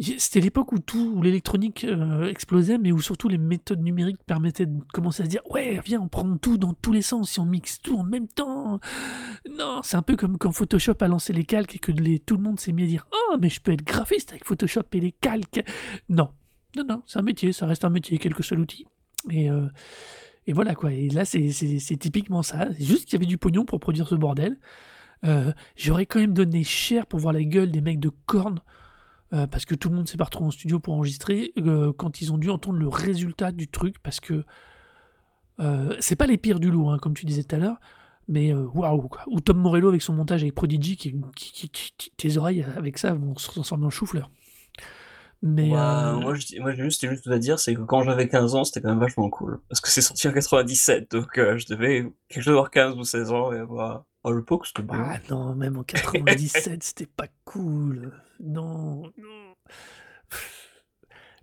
c'était 0.00 0.40
l'époque 0.40 0.72
où 0.72 0.78
tout, 0.78 1.12
où 1.16 1.22
l'électronique 1.22 1.84
euh, 1.84 2.28
explosait, 2.28 2.78
mais 2.78 2.92
où 2.92 3.00
surtout 3.00 3.28
les 3.28 3.38
méthodes 3.38 3.82
numériques 3.82 4.22
permettaient 4.24 4.66
de 4.66 4.80
commencer 4.92 5.22
à 5.22 5.26
se 5.26 5.30
dire 5.30 5.42
ouais, 5.50 5.80
viens, 5.84 6.00
on 6.00 6.08
prend 6.08 6.36
tout 6.36 6.56
dans 6.56 6.72
tous 6.72 6.92
les 6.92 7.02
sens, 7.02 7.30
si 7.30 7.40
on 7.40 7.44
mixe 7.44 7.80
tout 7.80 7.98
en 7.98 8.04
même 8.04 8.28
temps. 8.28 8.78
Non, 9.58 9.80
c'est 9.82 9.96
un 9.96 10.02
peu 10.02 10.16
comme 10.16 10.38
quand 10.38 10.52
Photoshop 10.52 10.94
a 11.00 11.08
lancé 11.08 11.32
les 11.32 11.44
calques 11.44 11.74
et 11.74 11.78
que 11.78 11.90
tout 12.18 12.36
le 12.36 12.42
monde 12.42 12.60
s'est 12.60 12.72
mis 12.72 12.84
à 12.84 12.86
dire 12.86 13.06
oh, 13.12 13.36
mais 13.40 13.48
je 13.48 13.60
peux 13.60 13.72
être 13.72 13.84
graphiste 13.84 14.30
avec 14.30 14.44
Photoshop 14.44 14.84
et 14.92 15.00
les 15.00 15.12
calques. 15.12 15.64
Non, 16.08 16.30
non, 16.76 16.84
non, 16.88 17.02
c'est 17.06 17.18
un 17.18 17.22
métier, 17.22 17.52
ça 17.52 17.66
reste 17.66 17.84
un 17.84 17.90
métier, 17.90 18.18
quel 18.18 18.34
que 18.34 18.42
soit 18.44 18.56
l'outil. 18.56 18.86
Et, 19.30 19.50
euh, 19.50 19.66
et 20.46 20.52
voilà 20.52 20.76
quoi. 20.76 20.92
Et 20.92 21.08
là, 21.08 21.24
c'est 21.24 21.50
typiquement 21.98 22.42
ça. 22.42 22.68
Juste 22.78 23.06
qu'il 23.06 23.14
y 23.14 23.16
avait 23.16 23.26
du 23.26 23.38
pognon 23.38 23.64
pour 23.64 23.80
produire 23.80 24.06
ce 24.06 24.14
bordel. 24.14 24.58
Euh, 25.24 25.52
j'aurais 25.76 26.06
quand 26.06 26.20
même 26.20 26.34
donné 26.34 26.62
cher 26.62 27.06
pour 27.06 27.18
voir 27.18 27.32
la 27.32 27.42
gueule 27.42 27.72
des 27.72 27.80
mecs 27.80 27.98
de 27.98 28.10
cornes 28.26 28.60
euh, 29.32 29.46
parce 29.46 29.64
que 29.64 29.74
tout 29.74 29.88
le 29.90 29.96
monde 29.96 30.08
s'est 30.08 30.16
pas 30.16 30.24
retrouvé 30.24 30.48
en 30.48 30.50
studio 30.50 30.78
pour 30.80 30.94
enregistrer, 30.94 31.52
euh, 31.58 31.92
quand 31.92 32.20
ils 32.20 32.32
ont 32.32 32.38
dû 32.38 32.50
entendre 32.50 32.78
le 32.78 32.88
résultat 32.88 33.52
du 33.52 33.68
truc, 33.68 33.96
parce 34.02 34.20
que 34.20 34.44
euh, 35.60 35.96
c'est 36.00 36.16
pas 36.16 36.26
les 36.26 36.38
pires 36.38 36.60
du 36.60 36.70
lot, 36.70 36.88
hein, 36.90 36.98
comme 36.98 37.14
tu 37.14 37.26
disais 37.26 37.42
tout 37.44 37.56
à 37.56 37.58
l'heure, 37.58 37.78
mais 38.28 38.52
euh, 38.54 38.64
waouh, 38.74 39.08
quoi. 39.08 39.22
Ou 39.26 39.40
Tom 39.40 39.58
Morello 39.58 39.88
avec 39.88 40.02
son 40.02 40.12
montage 40.14 40.42
avec 40.42 40.54
Prodigy, 40.54 40.96
qui, 40.96 41.14
qui- 41.34 41.52
qui- 41.70 41.92
qui- 41.96 42.10
tes 42.16 42.36
oreilles 42.36 42.64
avec 42.76 42.98
ça 42.98 43.12
vont 43.14 43.36
se 43.36 43.48
transformer 43.48 43.86
en 43.86 43.90
chou-fleur. 43.90 44.30
Mais 45.40 45.68
Moi, 45.68 46.12
moi, 46.20 46.34
je 46.34 46.60
moi, 46.60 46.74
juste, 46.74 47.08
juste 47.08 47.26
à 47.28 47.38
dire, 47.38 47.60
c'est 47.60 47.74
que 47.74 47.80
quand 47.82 48.02
j'avais 48.02 48.28
15 48.28 48.56
ans, 48.56 48.64
c'était 48.64 48.80
quand 48.80 48.88
même 48.88 48.98
vachement 48.98 49.30
cool. 49.30 49.60
Parce 49.68 49.80
que 49.80 49.88
c'est 49.88 50.00
sorti 50.00 50.26
en 50.26 50.32
97, 50.32 51.12
donc 51.12 51.28
je 51.36 51.66
devais 51.66 52.10
quelque 52.28 52.42
chose 52.42 52.52
avoir 52.54 52.70
15 52.70 52.96
ou 52.96 53.04
16 53.04 53.30
ans 53.30 53.52
et 53.52 53.58
avoir. 53.58 54.04
L'époque, 54.24 54.66
c'était 54.66 54.82
bien. 54.82 55.00
ah 55.00 55.18
non, 55.30 55.54
même 55.54 55.76
en 55.78 55.82
97, 55.84 56.82
c'était 56.82 57.06
pas 57.06 57.28
cool. 57.44 58.12
Non, 58.40 59.02
non. 59.02 59.54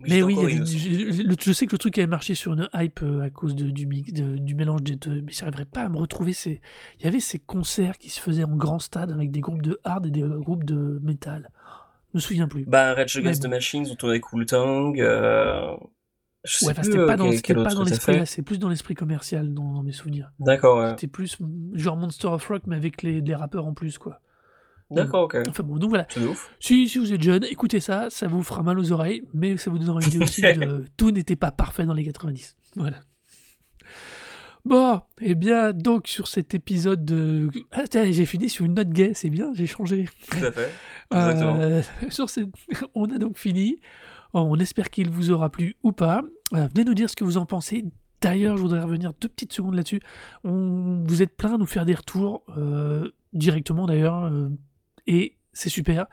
Mais 0.00 0.22
oui, 0.22 0.36
il 0.38 0.62
y 0.62 0.66
je, 0.66 1.22
le- 1.22 1.36
je 1.40 1.52
sais 1.52 1.66
que 1.66 1.72
le 1.72 1.78
truc 1.78 1.96
avait 1.96 2.06
marché 2.06 2.34
sur 2.34 2.52
une 2.52 2.68
hype 2.74 3.00
euh, 3.02 3.22
à 3.22 3.30
cause 3.30 3.54
de- 3.56 3.70
du, 3.70 3.86
mix, 3.86 4.12
de- 4.12 4.36
du 4.36 4.54
mélange 4.54 4.82
des 4.82 4.96
deux, 4.96 5.22
mais 5.22 5.32
j'arriverais 5.32 5.64
pas 5.64 5.82
à 5.82 5.88
me 5.88 5.96
retrouver. 5.96 6.34
Ces... 6.34 6.60
Il 6.98 7.04
y 7.06 7.08
avait 7.08 7.20
ces 7.20 7.38
concerts 7.38 7.96
qui 7.96 8.10
se 8.10 8.20
faisaient 8.20 8.44
en 8.44 8.56
grand 8.56 8.78
stade 8.78 9.10
avec 9.10 9.30
des 9.30 9.40
groupes 9.40 9.62
de 9.62 9.80
hard 9.84 10.06
et 10.06 10.10
des 10.10 10.22
euh, 10.22 10.38
groupes 10.38 10.64
de 10.64 11.00
métal. 11.02 11.50
Je 12.12 12.18
me 12.18 12.20
souviens 12.20 12.46
plus. 12.46 12.66
Bah, 12.66 12.92
Red 12.92 13.08
Against 13.16 13.42
the. 13.42 13.46
Machines, 13.46 13.86
on 13.90 13.94
tournait 13.94 14.20
Cool 14.20 14.44
Tang. 14.44 15.00
Euh... 15.00 15.74
Je 16.44 16.56
sais 16.58 16.66
Ouais, 16.66 16.74
c'était 16.80 17.06
pas 17.06 17.16
dans, 17.16 17.24
dans 17.74 17.84
l'esprit 17.84 18.26
c'est 18.26 18.42
plus 18.42 18.58
dans 18.58 18.68
l'esprit 18.68 18.94
commercial 18.94 19.52
dans, 19.52 19.72
dans 19.72 19.82
mes 19.82 19.92
souvenirs. 19.92 20.30
D'accord, 20.38 20.78
ouais. 20.78 20.90
C'était 20.90 21.08
plus 21.08 21.38
genre 21.72 21.96
Monster 21.96 22.28
of 22.28 22.46
Rock, 22.46 22.62
mais 22.66 22.76
avec 22.76 23.02
les, 23.02 23.20
les 23.20 23.34
rappeurs 23.34 23.66
en 23.66 23.72
plus, 23.74 23.98
quoi. 23.98 24.20
D'accord, 24.90 25.24
ok. 25.24 25.36
Enfin 25.48 25.62
bon, 25.64 25.78
donc 25.78 25.90
voilà. 25.90 26.06
C'est 26.10 26.24
ouf. 26.24 26.50
Si, 26.60 26.88
si 26.88 26.98
vous 26.98 27.12
êtes 27.12 27.22
jeune, 27.22 27.44
écoutez 27.44 27.80
ça, 27.80 28.08
ça 28.10 28.28
vous 28.28 28.42
fera 28.42 28.62
mal 28.62 28.78
aux 28.78 28.92
oreilles, 28.92 29.22
mais 29.34 29.56
ça 29.56 29.70
vous 29.70 29.78
donnera 29.78 30.00
une 30.00 30.08
idée 30.08 30.18
aussi 30.24 30.42
de 30.42 30.84
tout 30.96 31.10
n'était 31.10 31.36
pas 31.36 31.50
parfait 31.50 31.84
dans 31.84 31.94
les 31.94 32.04
90. 32.04 32.56
Voilà. 32.76 32.98
Bon, 34.64 35.00
et 35.20 35.36
bien, 35.36 35.72
donc 35.72 36.08
sur 36.08 36.26
cet 36.26 36.54
épisode 36.54 37.04
de. 37.04 37.50
Ah, 37.70 37.84
tiens, 37.88 38.10
j'ai 38.10 38.26
fini 38.26 38.48
sur 38.48 38.64
une 38.64 38.74
note 38.74 38.90
gay, 38.90 39.12
c'est 39.14 39.30
bien, 39.30 39.52
j'ai 39.54 39.66
changé. 39.66 40.08
Tout 40.28 40.44
à 40.44 40.50
fait. 40.50 40.70
Exactement. 41.14 41.56
Euh, 41.60 41.82
sur 42.10 42.28
cette- 42.28 42.48
On 42.94 43.04
a 43.14 43.18
donc 43.18 43.38
fini. 43.38 43.80
On 44.34 44.58
espère 44.58 44.90
qu'il 44.90 45.08
vous 45.08 45.30
aura 45.30 45.50
plu 45.50 45.76
ou 45.84 45.92
pas. 45.92 46.22
Euh, 46.52 46.66
venez 46.74 46.84
nous 46.84 46.94
dire 46.94 47.08
ce 47.08 47.14
que 47.16 47.24
vous 47.24 47.38
en 47.38 47.46
pensez. 47.46 47.84
D'ailleurs, 48.20 48.56
je 48.56 48.62
voudrais 48.62 48.80
revenir 48.82 49.12
deux 49.20 49.28
petites 49.28 49.52
secondes 49.52 49.74
là-dessus. 49.74 50.00
On... 50.42 51.04
Vous 51.06 51.22
êtes 51.22 51.36
plein 51.36 51.54
à 51.54 51.58
nous 51.58 51.66
faire 51.66 51.86
des 51.86 51.94
retours 51.94 52.42
euh, 52.58 53.08
directement 53.32 53.86
d'ailleurs, 53.86 54.24
euh, 54.24 54.48
et 55.06 55.36
c'est 55.52 55.68
super. 55.68 56.06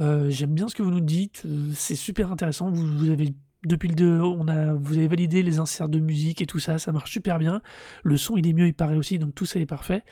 Euh, 0.00 0.30
J'aime 0.30 0.54
bien 0.54 0.68
ce 0.68 0.74
que 0.74 0.82
vous 0.82 0.90
nous 0.90 1.00
dites. 1.00 1.42
euh, 1.46 1.70
C'est 1.74 1.94
super 1.94 2.30
intéressant. 2.30 2.70
Vous, 2.70 3.10
avez 3.10 3.34
depuis 3.64 3.88
le 3.88 3.94
2, 3.94 4.20
on 4.20 4.46
a, 4.48 4.74
vous 4.74 4.96
avez 4.96 5.08
validé 5.08 5.42
les 5.42 5.58
inserts 5.58 5.88
de 5.88 5.98
musique 5.98 6.40
et 6.40 6.46
tout 6.46 6.60
ça, 6.60 6.78
ça 6.78 6.92
marche 6.92 7.10
super 7.10 7.38
bien. 7.38 7.62
Le 8.04 8.16
son, 8.16 8.36
il 8.36 8.46
est 8.46 8.52
mieux, 8.52 8.66
il 8.68 8.74
paraît 8.74 8.96
aussi, 8.96 9.18
donc 9.18 9.34
tout 9.34 9.46
ça 9.46 9.58
est 9.58 9.66
parfait. 9.66 10.04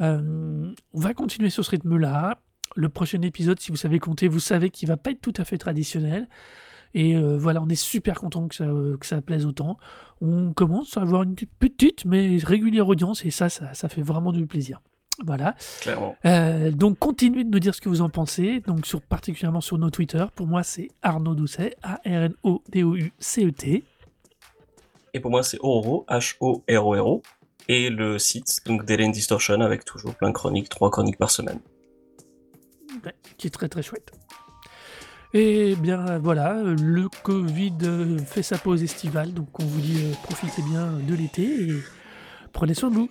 Euh, 0.00 0.72
on 0.92 1.00
va 1.00 1.14
continuer 1.14 1.50
sur 1.50 1.64
ce 1.64 1.70
rythme-là. 1.70 2.40
Le 2.76 2.88
prochain 2.88 3.22
épisode, 3.22 3.60
si 3.60 3.70
vous 3.70 3.76
savez 3.76 3.98
compter, 3.98 4.28
vous 4.28 4.40
savez 4.40 4.70
qu'il 4.70 4.88
va 4.88 4.96
pas 4.96 5.10
être 5.10 5.20
tout 5.20 5.32
à 5.36 5.44
fait 5.44 5.58
traditionnel. 5.58 6.28
Et 6.94 7.16
voilà, 7.16 7.62
on 7.62 7.68
est 7.68 7.74
super 7.74 8.18
content 8.18 8.48
que 8.48 8.54
ça, 8.54 8.66
que 8.98 9.06
ça 9.06 9.20
plaise 9.20 9.44
autant. 9.46 9.78
On 10.22 10.52
commence 10.54 10.96
à 10.96 11.02
avoir 11.02 11.22
une 11.22 11.34
petite 11.34 12.06
mais 12.06 12.38
régulière 12.42 12.88
audience 12.88 13.24
et 13.26 13.30
ça, 13.30 13.48
ça 13.50 13.88
fait 13.88 14.02
vraiment 14.02 14.32
du 14.32 14.46
plaisir. 14.46 14.80
Voilà. 15.24 15.54
Clairement. 15.80 16.16
Euh, 16.24 16.70
donc 16.70 16.98
continuez 16.98 17.44
de 17.44 17.50
nous 17.50 17.58
dire 17.58 17.74
ce 17.74 17.80
que 17.80 17.88
vous 17.88 18.02
en 18.02 18.08
pensez, 18.08 18.60
donc 18.60 18.86
sur, 18.86 19.02
particulièrement 19.02 19.60
sur 19.60 19.78
nos 19.78 19.90
Twitter. 19.90 20.24
Pour 20.34 20.46
moi, 20.46 20.62
c'est 20.62 20.88
Arnaud 21.02 21.34
Doucet, 21.34 21.74
A-R-N-O-D-O-U-C-E-T. 21.82 23.84
Et 25.14 25.20
pour 25.20 25.30
moi, 25.30 25.42
c'est 25.42 25.58
Ororo, 25.60 26.04
H-O-R-O-R-O. 26.08 27.22
Et 27.70 27.90
le 27.90 28.18
site, 28.18 28.60
donc 28.64 28.86
Distortion, 28.86 29.60
avec 29.60 29.84
toujours 29.84 30.14
plein 30.14 30.28
de 30.28 30.34
chroniques, 30.34 30.70
trois 30.70 30.90
chroniques 30.90 31.18
par 31.18 31.30
semaine. 31.30 31.60
Ouais, 33.04 33.14
qui 33.36 33.48
est 33.48 33.50
très 33.50 33.68
très 33.68 33.82
chouette. 33.82 34.12
Et 35.34 35.76
bien 35.76 36.18
voilà, 36.18 36.62
le 36.62 37.08
Covid 37.22 37.74
fait 38.24 38.42
sa 38.42 38.56
pause 38.56 38.82
estivale, 38.82 39.34
donc 39.34 39.60
on 39.60 39.64
vous 39.64 39.80
dit 39.80 40.02
euh, 40.02 40.14
profitez 40.22 40.62
bien 40.62 40.92
de 40.92 41.14
l'été 41.14 41.42
et 41.42 41.74
prenez 42.54 42.72
soin 42.72 42.88
de 42.88 42.94
vous. 42.94 43.08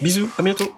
Bisous, 0.00 0.30
à 0.38 0.42
bientôt. 0.42 0.72